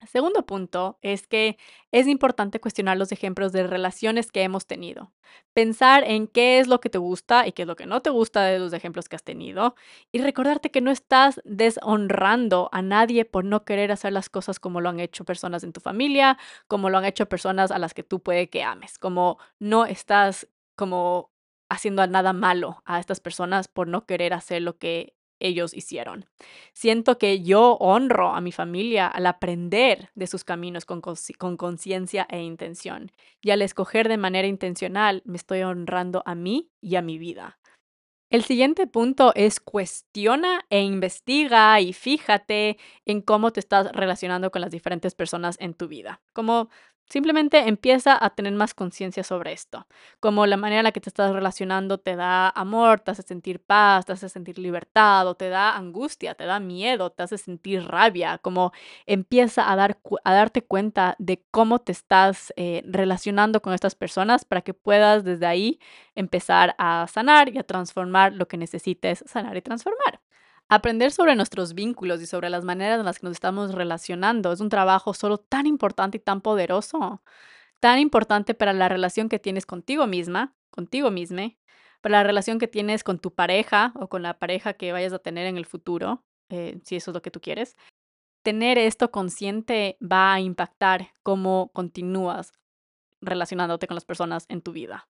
Segundo 0.06 0.44
punto 0.44 0.98
es 1.02 1.26
que 1.26 1.56
es 1.90 2.06
importante 2.06 2.60
cuestionar 2.60 2.96
los 2.96 3.10
ejemplos 3.12 3.52
de 3.52 3.66
relaciones 3.66 4.30
que 4.30 4.42
hemos 4.42 4.66
tenido. 4.66 5.12
Pensar 5.54 6.04
en 6.04 6.26
qué 6.26 6.58
es 6.58 6.68
lo 6.68 6.80
que 6.80 6.90
te 6.90 6.98
gusta 6.98 7.46
y 7.46 7.52
qué 7.52 7.62
es 7.62 7.68
lo 7.68 7.76
que 7.76 7.86
no 7.86 8.02
te 8.02 8.10
gusta 8.10 8.42
de 8.44 8.58
los 8.58 8.72
ejemplos 8.72 9.08
que 9.08 9.16
has 9.16 9.24
tenido. 9.24 9.74
Y 10.12 10.20
recordarte 10.20 10.70
que 10.70 10.80
no 10.80 10.90
estás 10.90 11.40
deshonrando 11.44 12.68
a 12.72 12.82
nadie 12.82 13.24
por 13.24 13.44
no 13.44 13.64
querer 13.64 13.92
hacer 13.92 14.12
las 14.12 14.28
cosas 14.28 14.60
como 14.60 14.80
lo 14.80 14.90
han 14.90 15.00
hecho 15.00 15.24
personas 15.24 15.64
en 15.64 15.72
tu 15.72 15.80
familia, 15.80 16.38
como 16.68 16.90
lo 16.90 16.98
han 16.98 17.06
hecho 17.06 17.26
personas 17.26 17.70
a 17.70 17.78
las 17.78 17.94
que 17.94 18.02
tú 18.02 18.20
puede 18.22 18.50
que 18.50 18.62
ames. 18.62 18.98
Como 18.98 19.38
no 19.58 19.86
estás 19.86 20.48
como 20.76 21.30
haciendo 21.70 22.06
nada 22.06 22.32
malo 22.32 22.82
a 22.84 23.00
estas 23.00 23.20
personas 23.20 23.68
por 23.68 23.88
no 23.88 24.06
querer 24.06 24.34
hacer 24.34 24.62
lo 24.62 24.78
que 24.78 25.14
ellos 25.46 25.74
hicieron. 25.74 26.26
Siento 26.72 27.18
que 27.18 27.42
yo 27.42 27.74
honro 27.74 28.34
a 28.34 28.40
mi 28.40 28.52
familia 28.52 29.06
al 29.06 29.26
aprender 29.26 30.10
de 30.14 30.26
sus 30.26 30.44
caminos 30.44 30.84
con 30.86 31.56
conciencia 31.56 32.26
e 32.30 32.42
intención. 32.42 33.12
Y 33.40 33.50
al 33.50 33.62
escoger 33.62 34.08
de 34.08 34.16
manera 34.16 34.48
intencional, 34.48 35.22
me 35.24 35.36
estoy 35.36 35.62
honrando 35.62 36.22
a 36.26 36.34
mí 36.34 36.70
y 36.80 36.96
a 36.96 37.02
mi 37.02 37.18
vida. 37.18 37.58
El 38.34 38.42
siguiente 38.42 38.88
punto 38.88 39.32
es 39.36 39.60
cuestiona 39.60 40.66
e 40.68 40.80
investiga 40.82 41.80
y 41.80 41.92
fíjate 41.92 42.78
en 43.04 43.20
cómo 43.20 43.52
te 43.52 43.60
estás 43.60 43.92
relacionando 43.92 44.50
con 44.50 44.60
las 44.60 44.72
diferentes 44.72 45.14
personas 45.14 45.56
en 45.60 45.72
tu 45.72 45.86
vida. 45.86 46.20
Como 46.32 46.68
Simplemente 47.06 47.68
empieza 47.68 48.22
a 48.22 48.30
tener 48.30 48.52
más 48.54 48.74
conciencia 48.74 49.22
sobre 49.22 49.52
esto, 49.52 49.86
como 50.20 50.46
la 50.46 50.56
manera 50.56 50.80
en 50.80 50.84
la 50.84 50.92
que 50.92 51.00
te 51.00 51.10
estás 51.10 51.32
relacionando 51.32 51.98
te 51.98 52.16
da 52.16 52.48
amor, 52.48 53.00
te 53.00 53.10
hace 53.10 53.22
sentir 53.22 53.60
paz, 53.60 54.06
te 54.06 54.12
hace 54.12 54.28
sentir 54.28 54.58
libertad, 54.58 55.28
o 55.28 55.34
te 55.34 55.48
da 55.50 55.76
angustia, 55.76 56.34
te 56.34 56.44
da 56.44 56.60
miedo, 56.60 57.10
te 57.10 57.22
hace 57.22 57.38
sentir 57.38 57.84
rabia, 57.84 58.38
como 58.38 58.72
empieza 59.06 59.70
a, 59.70 59.76
dar, 59.76 59.98
a 60.24 60.34
darte 60.34 60.62
cuenta 60.62 61.14
de 61.18 61.44
cómo 61.50 61.78
te 61.78 61.92
estás 61.92 62.52
eh, 62.56 62.82
relacionando 62.86 63.60
con 63.60 63.74
estas 63.74 63.94
personas 63.94 64.44
para 64.44 64.62
que 64.62 64.74
puedas 64.74 65.24
desde 65.24 65.46
ahí 65.46 65.78
empezar 66.14 66.74
a 66.78 67.06
sanar 67.08 67.48
y 67.54 67.58
a 67.58 67.64
transformar 67.64 68.32
lo 68.32 68.48
que 68.48 68.56
necesites 68.56 69.22
sanar 69.26 69.56
y 69.56 69.62
transformar. 69.62 70.20
Aprender 70.68 71.12
sobre 71.12 71.36
nuestros 71.36 71.74
vínculos 71.74 72.22
y 72.22 72.26
sobre 72.26 72.48
las 72.48 72.64
maneras 72.64 72.98
en 72.98 73.04
las 73.04 73.18
que 73.18 73.26
nos 73.26 73.32
estamos 73.32 73.74
relacionando 73.74 74.50
es 74.50 74.60
un 74.60 74.70
trabajo 74.70 75.12
solo 75.12 75.38
tan 75.38 75.66
importante 75.66 76.16
y 76.16 76.20
tan 76.20 76.40
poderoso, 76.40 77.22
tan 77.80 77.98
importante 77.98 78.54
para 78.54 78.72
la 78.72 78.88
relación 78.88 79.28
que 79.28 79.38
tienes 79.38 79.66
contigo 79.66 80.06
misma, 80.06 80.54
contigo 80.70 81.10
misma, 81.10 81.52
para 82.00 82.18
la 82.18 82.24
relación 82.24 82.58
que 82.58 82.68
tienes 82.68 83.04
con 83.04 83.18
tu 83.18 83.34
pareja 83.34 83.92
o 83.96 84.08
con 84.08 84.22
la 84.22 84.38
pareja 84.38 84.72
que 84.72 84.92
vayas 84.92 85.12
a 85.12 85.18
tener 85.18 85.46
en 85.46 85.58
el 85.58 85.66
futuro, 85.66 86.24
eh, 86.48 86.80
si 86.82 86.96
eso 86.96 87.10
es 87.10 87.14
lo 87.14 87.22
que 87.22 87.30
tú 87.30 87.40
quieres. 87.40 87.76
Tener 88.42 88.78
esto 88.78 89.10
consciente 89.10 89.98
va 90.02 90.32
a 90.32 90.40
impactar 90.40 91.12
cómo 91.22 91.70
continúas 91.74 92.52
relacionándote 93.20 93.86
con 93.86 93.94
las 93.94 94.04
personas 94.04 94.46
en 94.48 94.62
tu 94.62 94.72
vida 94.72 95.08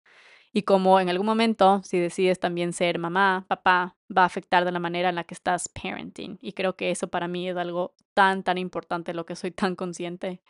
y 0.54 0.62
como 0.62 1.00
en 1.00 1.10
algún 1.10 1.26
momento, 1.26 1.82
si 1.82 1.98
decides 1.98 2.38
también 2.38 2.72
ser 2.72 3.00
mamá, 3.00 3.44
papá, 3.48 3.96
va 4.16 4.22
a 4.22 4.26
afectar 4.26 4.64
de 4.64 4.70
la 4.70 4.78
manera 4.78 5.08
en 5.08 5.16
la 5.16 5.24
que 5.24 5.34
estás 5.34 5.68
parenting. 5.68 6.38
Y 6.40 6.52
creo 6.52 6.76
que 6.76 6.92
eso 6.92 7.08
para 7.08 7.26
mí 7.26 7.48
es 7.48 7.56
algo 7.56 7.92
tan, 8.14 8.44
tan 8.44 8.56
importante, 8.56 9.14
lo 9.14 9.26
que 9.26 9.34
soy 9.34 9.50
tan 9.50 9.74
consciente. 9.74 10.40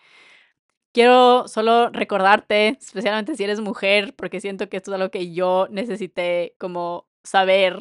Quiero 0.92 1.48
solo 1.48 1.88
recordarte, 1.88 2.76
especialmente 2.80 3.34
si 3.34 3.44
eres 3.44 3.60
mujer, 3.60 4.14
porque 4.14 4.42
siento 4.42 4.68
que 4.68 4.76
esto 4.76 4.90
es 4.90 4.96
algo 4.96 5.10
que 5.10 5.32
yo 5.32 5.68
necesité 5.70 6.54
como 6.58 7.08
saber 7.24 7.78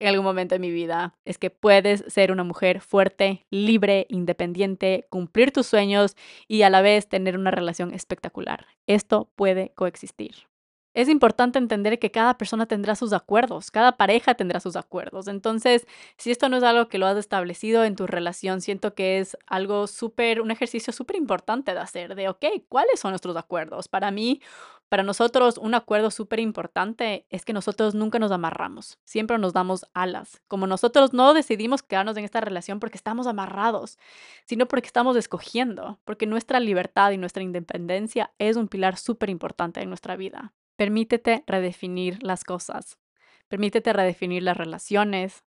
en 0.00 0.08
algún 0.08 0.24
momento 0.24 0.54
de 0.54 0.60
mi 0.60 0.70
vida, 0.70 1.18
es 1.26 1.36
que 1.36 1.50
puedes 1.50 2.02
ser 2.08 2.32
una 2.32 2.44
mujer 2.44 2.80
fuerte, 2.80 3.44
libre, 3.50 4.06
independiente, 4.08 5.06
cumplir 5.10 5.52
tus 5.52 5.66
sueños 5.66 6.16
y 6.46 6.62
a 6.62 6.70
la 6.70 6.80
vez 6.80 7.08
tener 7.08 7.36
una 7.36 7.50
relación 7.50 7.92
espectacular. 7.92 8.66
Esto 8.86 9.30
puede 9.36 9.72
coexistir. 9.74 10.48
Es 10.94 11.08
importante 11.08 11.58
entender 11.58 11.98
que 11.98 12.10
cada 12.10 12.38
persona 12.38 12.66
tendrá 12.66 12.96
sus 12.96 13.12
acuerdos, 13.12 13.70
cada 13.70 13.96
pareja 13.96 14.34
tendrá 14.34 14.60
sus 14.60 14.76
acuerdos. 14.76 15.28
Entonces, 15.28 15.86
si 16.16 16.30
esto 16.30 16.48
no 16.48 16.56
es 16.56 16.62
algo 16.62 16.88
que 16.88 16.98
lo 16.98 17.06
has 17.06 17.16
establecido 17.16 17.84
en 17.84 17.94
tu 17.96 18.06
relación, 18.06 18.60
siento 18.60 18.94
que 18.94 19.18
es 19.18 19.36
algo 19.46 19.86
súper, 19.86 20.40
un 20.40 20.50
ejercicio 20.50 20.92
súper 20.92 21.16
importante 21.16 21.72
de 21.72 21.80
hacer, 21.80 22.14
de, 22.14 22.28
ok, 22.28 22.44
¿cuáles 22.68 23.00
son 23.00 23.12
nuestros 23.12 23.36
acuerdos? 23.36 23.88
Para 23.88 24.10
mí, 24.10 24.40
para 24.88 25.02
nosotros, 25.02 25.58
un 25.58 25.74
acuerdo 25.74 26.10
súper 26.10 26.40
importante 26.40 27.26
es 27.28 27.44
que 27.44 27.52
nosotros 27.52 27.94
nunca 27.94 28.18
nos 28.18 28.32
amarramos, 28.32 28.98
siempre 29.04 29.36
nos 29.38 29.52
damos 29.52 29.86
alas. 29.92 30.40
Como 30.48 30.66
nosotros 30.66 31.12
no 31.12 31.34
decidimos 31.34 31.82
quedarnos 31.82 32.16
en 32.16 32.24
esta 32.24 32.40
relación 32.40 32.80
porque 32.80 32.96
estamos 32.96 33.26
amarrados, 33.26 33.98
sino 34.46 34.66
porque 34.66 34.86
estamos 34.86 35.16
escogiendo, 35.16 36.00
porque 36.04 36.26
nuestra 36.26 36.58
libertad 36.58 37.10
y 37.10 37.18
nuestra 37.18 37.42
independencia 37.42 38.32
es 38.38 38.56
un 38.56 38.68
pilar 38.68 38.96
súper 38.96 39.28
importante 39.28 39.82
en 39.82 39.90
nuestra 39.90 40.16
vida. 40.16 40.54
Permítete 40.78 41.42
redefinir 41.48 42.22
las 42.22 42.44
cosas. 42.44 43.00
Permítete 43.48 43.92
redefinir 43.92 44.44
las 44.44 44.56
relaciones. 44.56 45.42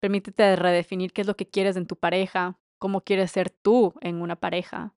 Permítete 0.00 0.56
redefinir 0.56 1.12
qué 1.12 1.20
es 1.20 1.28
lo 1.28 1.36
que 1.36 1.46
quieres 1.46 1.76
en 1.76 1.86
tu 1.86 1.94
pareja, 1.94 2.58
cómo 2.78 3.02
quieres 3.02 3.30
ser 3.30 3.50
tú 3.50 3.94
en 4.00 4.20
una 4.20 4.34
pareja. 4.34 4.92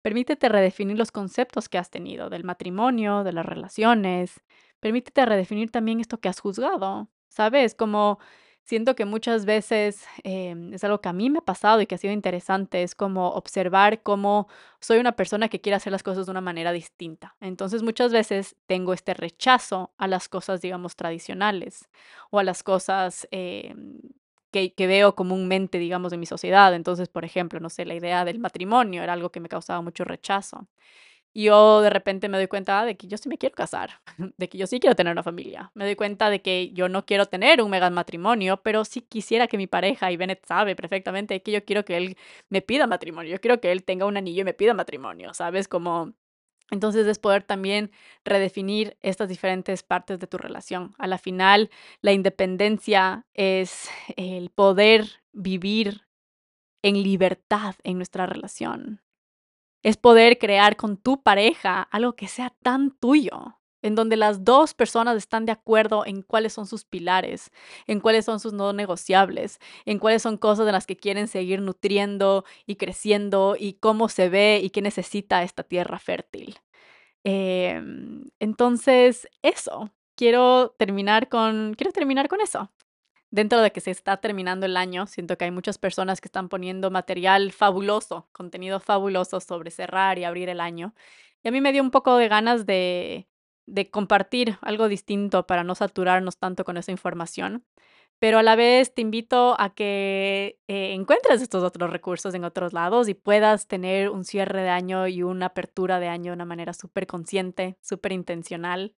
Permítete 0.00 0.48
redefinir 0.48 0.96
los 0.96 1.10
conceptos 1.10 1.68
que 1.68 1.76
has 1.76 1.90
tenido 1.90 2.30
del 2.30 2.44
matrimonio, 2.44 3.24
de 3.24 3.32
las 3.32 3.44
relaciones. 3.44 4.44
Permítete 4.78 5.26
redefinir 5.26 5.72
también 5.72 5.98
esto 5.98 6.20
que 6.20 6.28
has 6.28 6.38
juzgado. 6.38 7.08
¿Sabes? 7.28 7.74
Como 7.74 8.20
Siento 8.66 8.96
que 8.96 9.04
muchas 9.04 9.44
veces 9.44 10.04
em, 10.24 10.74
es 10.74 10.82
algo 10.82 11.00
que 11.00 11.08
a 11.08 11.12
mí 11.12 11.30
me 11.30 11.38
ha 11.38 11.42
pasado 11.42 11.80
y 11.80 11.86
que 11.86 11.94
ha 11.94 11.98
sido 11.98 12.12
interesante, 12.12 12.82
es 12.82 12.96
como 12.96 13.28
observar 13.30 14.02
cómo 14.02 14.48
soy 14.80 14.98
una 14.98 15.12
persona 15.12 15.48
que 15.48 15.60
quiere 15.60 15.76
hacer 15.76 15.92
las 15.92 16.02
cosas 16.02 16.26
de 16.26 16.32
una 16.32 16.40
manera 16.40 16.72
distinta. 16.72 17.36
Entonces 17.40 17.84
muchas 17.84 18.12
veces 18.12 18.56
tengo 18.66 18.92
este 18.92 19.14
rechazo 19.14 19.92
a 19.98 20.08
las 20.08 20.28
cosas, 20.28 20.60
digamos, 20.62 20.96
tradicionales 20.96 21.88
o 22.30 22.40
a 22.40 22.44
las 22.44 22.64
cosas 22.64 23.28
em, 23.30 24.00
que, 24.50 24.72
que 24.74 24.86
veo 24.88 25.14
comúnmente, 25.14 25.78
digamos, 25.78 26.12
en 26.12 26.18
mi 26.20 26.26
sociedad. 26.26 26.74
Entonces, 26.74 27.08
por 27.08 27.24
ejemplo, 27.24 27.60
no 27.60 27.70
sé, 27.70 27.84
la 27.84 27.94
idea 27.94 28.24
del 28.24 28.40
matrimonio 28.40 29.02
era 29.04 29.12
algo 29.12 29.30
que 29.30 29.38
me 29.40 29.48
causaba 29.48 29.80
mucho 29.80 30.02
rechazo. 30.04 30.66
Y 31.36 31.42
yo 31.44 31.82
de 31.82 31.90
repente 31.90 32.30
me 32.30 32.38
doy 32.38 32.46
cuenta 32.46 32.82
de 32.86 32.96
que 32.96 33.08
yo 33.08 33.18
sí 33.18 33.28
me 33.28 33.36
quiero 33.36 33.54
casar, 33.54 34.00
de 34.38 34.48
que 34.48 34.56
yo 34.56 34.66
sí 34.66 34.80
quiero 34.80 34.96
tener 34.96 35.12
una 35.12 35.22
familia. 35.22 35.70
Me 35.74 35.84
doy 35.84 35.94
cuenta 35.94 36.30
de 36.30 36.40
que 36.40 36.70
yo 36.72 36.88
no 36.88 37.04
quiero 37.04 37.26
tener 37.26 37.60
un 37.60 37.68
mega 37.68 37.90
matrimonio, 37.90 38.62
pero 38.62 38.86
sí 38.86 39.02
quisiera 39.02 39.46
que 39.46 39.58
mi 39.58 39.66
pareja, 39.66 40.10
y 40.10 40.16
Bennett 40.16 40.46
sabe 40.46 40.74
perfectamente 40.74 41.42
que 41.42 41.52
yo 41.52 41.62
quiero 41.66 41.84
que 41.84 41.98
él 41.98 42.16
me 42.48 42.62
pida 42.62 42.86
matrimonio. 42.86 43.32
Yo 43.32 43.38
quiero 43.38 43.60
que 43.60 43.70
él 43.70 43.84
tenga 43.84 44.06
un 44.06 44.16
anillo 44.16 44.40
y 44.40 44.44
me 44.44 44.54
pida 44.54 44.72
matrimonio, 44.72 45.34
¿sabes? 45.34 45.68
Como 45.68 46.14
entonces 46.70 47.06
es 47.06 47.18
poder 47.18 47.42
también 47.42 47.90
redefinir 48.24 48.96
estas 49.02 49.28
diferentes 49.28 49.82
partes 49.82 50.18
de 50.18 50.26
tu 50.26 50.38
relación. 50.38 50.94
A 50.96 51.06
la 51.06 51.18
final, 51.18 51.68
la 52.00 52.12
independencia 52.12 53.26
es 53.34 53.90
el 54.16 54.48
poder 54.48 55.06
vivir 55.34 56.06
en 56.82 57.02
libertad 57.02 57.74
en 57.84 57.98
nuestra 57.98 58.24
relación 58.24 59.02
es 59.86 59.96
poder 59.96 60.38
crear 60.38 60.74
con 60.74 60.96
tu 60.96 61.22
pareja 61.22 61.80
algo 61.80 62.16
que 62.16 62.26
sea 62.26 62.52
tan 62.64 62.90
tuyo, 62.90 63.60
en 63.82 63.94
donde 63.94 64.16
las 64.16 64.44
dos 64.44 64.74
personas 64.74 65.16
están 65.16 65.46
de 65.46 65.52
acuerdo 65.52 66.04
en 66.04 66.22
cuáles 66.22 66.54
son 66.54 66.66
sus 66.66 66.84
pilares, 66.84 67.52
en 67.86 68.00
cuáles 68.00 68.24
son 68.24 68.40
sus 68.40 68.52
no 68.52 68.72
negociables, 68.72 69.60
en 69.84 70.00
cuáles 70.00 70.22
son 70.22 70.38
cosas 70.38 70.66
de 70.66 70.72
las 70.72 70.86
que 70.86 70.96
quieren 70.96 71.28
seguir 71.28 71.60
nutriendo 71.60 72.44
y 72.66 72.74
creciendo 72.74 73.54
y 73.56 73.74
cómo 73.74 74.08
se 74.08 74.28
ve 74.28 74.60
y 74.60 74.70
qué 74.70 74.82
necesita 74.82 75.44
esta 75.44 75.62
tierra 75.62 76.00
fértil. 76.00 76.58
Em, 77.22 78.24
entonces, 78.40 79.28
eso, 79.42 79.92
quiero 80.16 80.74
terminar 80.78 81.28
con, 81.28 81.74
quiero 81.74 81.92
terminar 81.92 82.26
con 82.28 82.40
eso 82.40 82.72
dentro 83.36 83.60
de 83.60 83.70
que 83.70 83.82
se 83.82 83.90
está 83.90 84.16
terminando 84.16 84.64
el 84.64 84.78
año, 84.78 85.06
siento 85.06 85.36
que 85.36 85.44
hay 85.44 85.50
muchas 85.50 85.76
personas 85.76 86.22
que 86.22 86.28
están 86.28 86.48
poniendo 86.48 86.90
material 86.90 87.52
fabuloso, 87.52 88.28
contenido 88.32 88.80
fabuloso 88.80 89.40
sobre 89.40 89.70
cerrar 89.70 90.18
y 90.18 90.24
abrir 90.24 90.48
el 90.48 90.58
año. 90.58 90.94
Y 91.42 91.48
a 91.48 91.52
mí 91.52 91.60
me 91.60 91.72
dio 91.72 91.82
un 91.82 91.90
poco 91.90 92.16
de 92.16 92.28
ganas 92.28 92.64
de, 92.64 93.28
compartir 93.90 94.58
algo 94.62 94.88
distinto 94.88 95.46
para 95.46 95.64
no 95.64 95.74
saturarnos 95.74 96.38
tanto 96.38 96.64
con 96.64 96.78
esa 96.78 96.92
información. 96.92 97.62
Pero 98.18 98.38
a 98.38 98.42
la 98.42 98.56
vez 98.56 98.94
te 98.94 99.02
invito 99.02 99.54
a 99.60 99.74
que 99.74 100.58
eh, 100.68 100.94
encuentres 100.94 101.42
estos 101.42 101.62
otros 101.62 101.90
recursos 101.90 102.32
en 102.34 102.44
otros 102.44 102.72
lados 102.72 103.08
y 103.10 103.14
puedas 103.14 103.66
tener 103.68 104.08
un 104.08 104.24
cierre 104.24 104.62
de 104.62 104.70
año 104.70 105.08
y 105.08 105.22
una 105.22 105.46
apertura 105.46 106.00
de 106.00 106.08
año 106.08 106.30
de 106.32 106.36
una 106.36 106.46
manera 106.46 106.72
súper 106.72 107.06
consciente, 107.06 107.76
súper 107.82 108.12
intencional. 108.12 108.94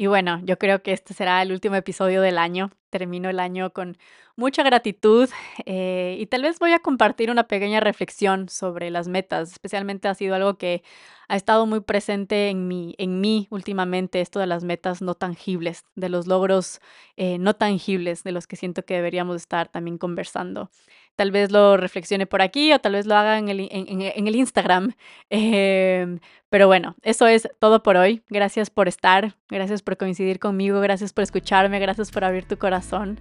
Y 0.00 0.06
bueno, 0.06 0.40
yo 0.44 0.58
creo 0.58 0.82
que 0.82 0.92
este 0.92 1.12
será 1.12 1.42
el 1.42 1.52
último 1.52 1.74
episodio 1.76 2.22
del 2.22 2.38
año. 2.38 2.70
Termino 2.88 3.28
el 3.28 3.38
año 3.38 3.74
con 3.74 3.98
mucha 4.34 4.62
gratitud 4.62 5.28
eh, 5.66 6.16
y 6.18 6.24
tal 6.24 6.40
vez 6.40 6.58
voy 6.58 6.72
a 6.72 6.78
compartir 6.78 7.30
una 7.30 7.46
pequeña 7.46 7.80
reflexión 7.80 8.48
sobre 8.48 8.88
las 8.88 9.08
metas. 9.08 9.52
Especialmente 9.52 10.08
ha 10.08 10.14
sido 10.14 10.34
algo 10.34 10.56
que 10.56 10.82
ha 11.28 11.36
estado 11.36 11.66
muy 11.66 11.80
presente 11.80 12.48
en 12.48 12.66
mí, 12.66 12.94
en 12.96 13.20
mí 13.20 13.46
últimamente, 13.50 14.22
esto 14.22 14.40
de 14.40 14.46
las 14.46 14.64
metas 14.64 15.02
no 15.02 15.14
tangibles, 15.14 15.84
de 15.96 16.08
los 16.08 16.26
logros 16.26 16.80
eh, 17.18 17.36
no 17.36 17.54
tangibles 17.54 18.24
de 18.24 18.32
los 18.32 18.46
que 18.46 18.56
siento 18.56 18.86
que 18.86 18.94
deberíamos 18.94 19.36
estar 19.36 19.68
también 19.68 19.98
conversando. 19.98 20.70
Tal 21.16 21.30
vez 21.30 21.50
lo 21.50 21.76
reflexione 21.76 22.26
por 22.26 22.40
aquí 22.40 22.72
o 22.72 22.78
tal 22.78 22.92
vez 22.92 23.06
lo 23.06 23.14
haga 23.14 23.38
en 23.38 23.48
el, 23.48 23.68
en, 23.70 24.26
el 24.26 24.36
Instagram. 24.36 24.94
Em, 25.30 26.18
pero 26.48 26.66
bueno, 26.66 26.96
eso 27.02 27.26
es 27.26 27.48
todo 27.58 27.82
por 27.82 27.96
hoy. 27.96 28.22
Gracias 28.28 28.70
por 28.70 28.88
estar, 28.88 29.36
gracias 29.48 29.82
por 29.82 29.96
coincidir 29.96 30.38
conmigo, 30.38 30.80
gracias 30.80 31.12
por 31.12 31.22
escucharme, 31.22 31.78
gracias 31.78 32.10
por 32.10 32.24
abrir 32.24 32.44
tu 32.46 32.56
corazón. 32.58 33.18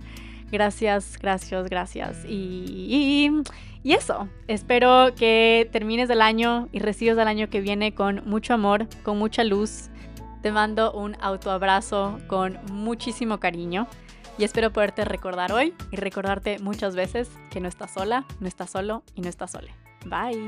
Gracias, 0.52 1.18
gracias, 1.22 1.70
gracias. 1.70 2.26
Y, 2.28 3.32
y, 3.84 3.94
eso, 3.94 4.28
espero 4.48 5.14
que 5.16 5.70
termines 5.72 6.10
el 6.10 6.22
año 6.22 6.68
y 6.72 6.80
recibas 6.80 7.18
el 7.18 7.28
año 7.28 7.50
que 7.50 7.62
viene 7.62 7.94
con 7.94 8.24
mucho 8.26 8.54
amor, 8.54 8.88
con 9.04 9.18
mucha 9.20 9.44
luz. 9.44 9.90
Te 10.42 10.52
mando 10.52 10.92
un 10.94 11.16
autoabrazo 11.22 12.20
con 12.28 12.58
muchísimo 12.72 13.40
cariño. 13.40 13.88
Y 14.40 14.46
espero 14.46 14.72
poderte 14.72 15.04
recordar 15.04 15.52
hoy 15.52 15.74
y 15.92 15.98
recordarte 15.98 16.60
muchas 16.60 16.96
veces 16.96 17.30
que 17.50 17.60
no 17.60 17.68
estás 17.68 17.92
sola, 17.92 18.26
no 18.40 18.48
estás 18.48 18.70
solo 18.70 19.04
y 19.14 19.20
no 19.20 19.28
estás 19.28 19.52
sole. 19.52 19.76
Bye. 20.06 20.46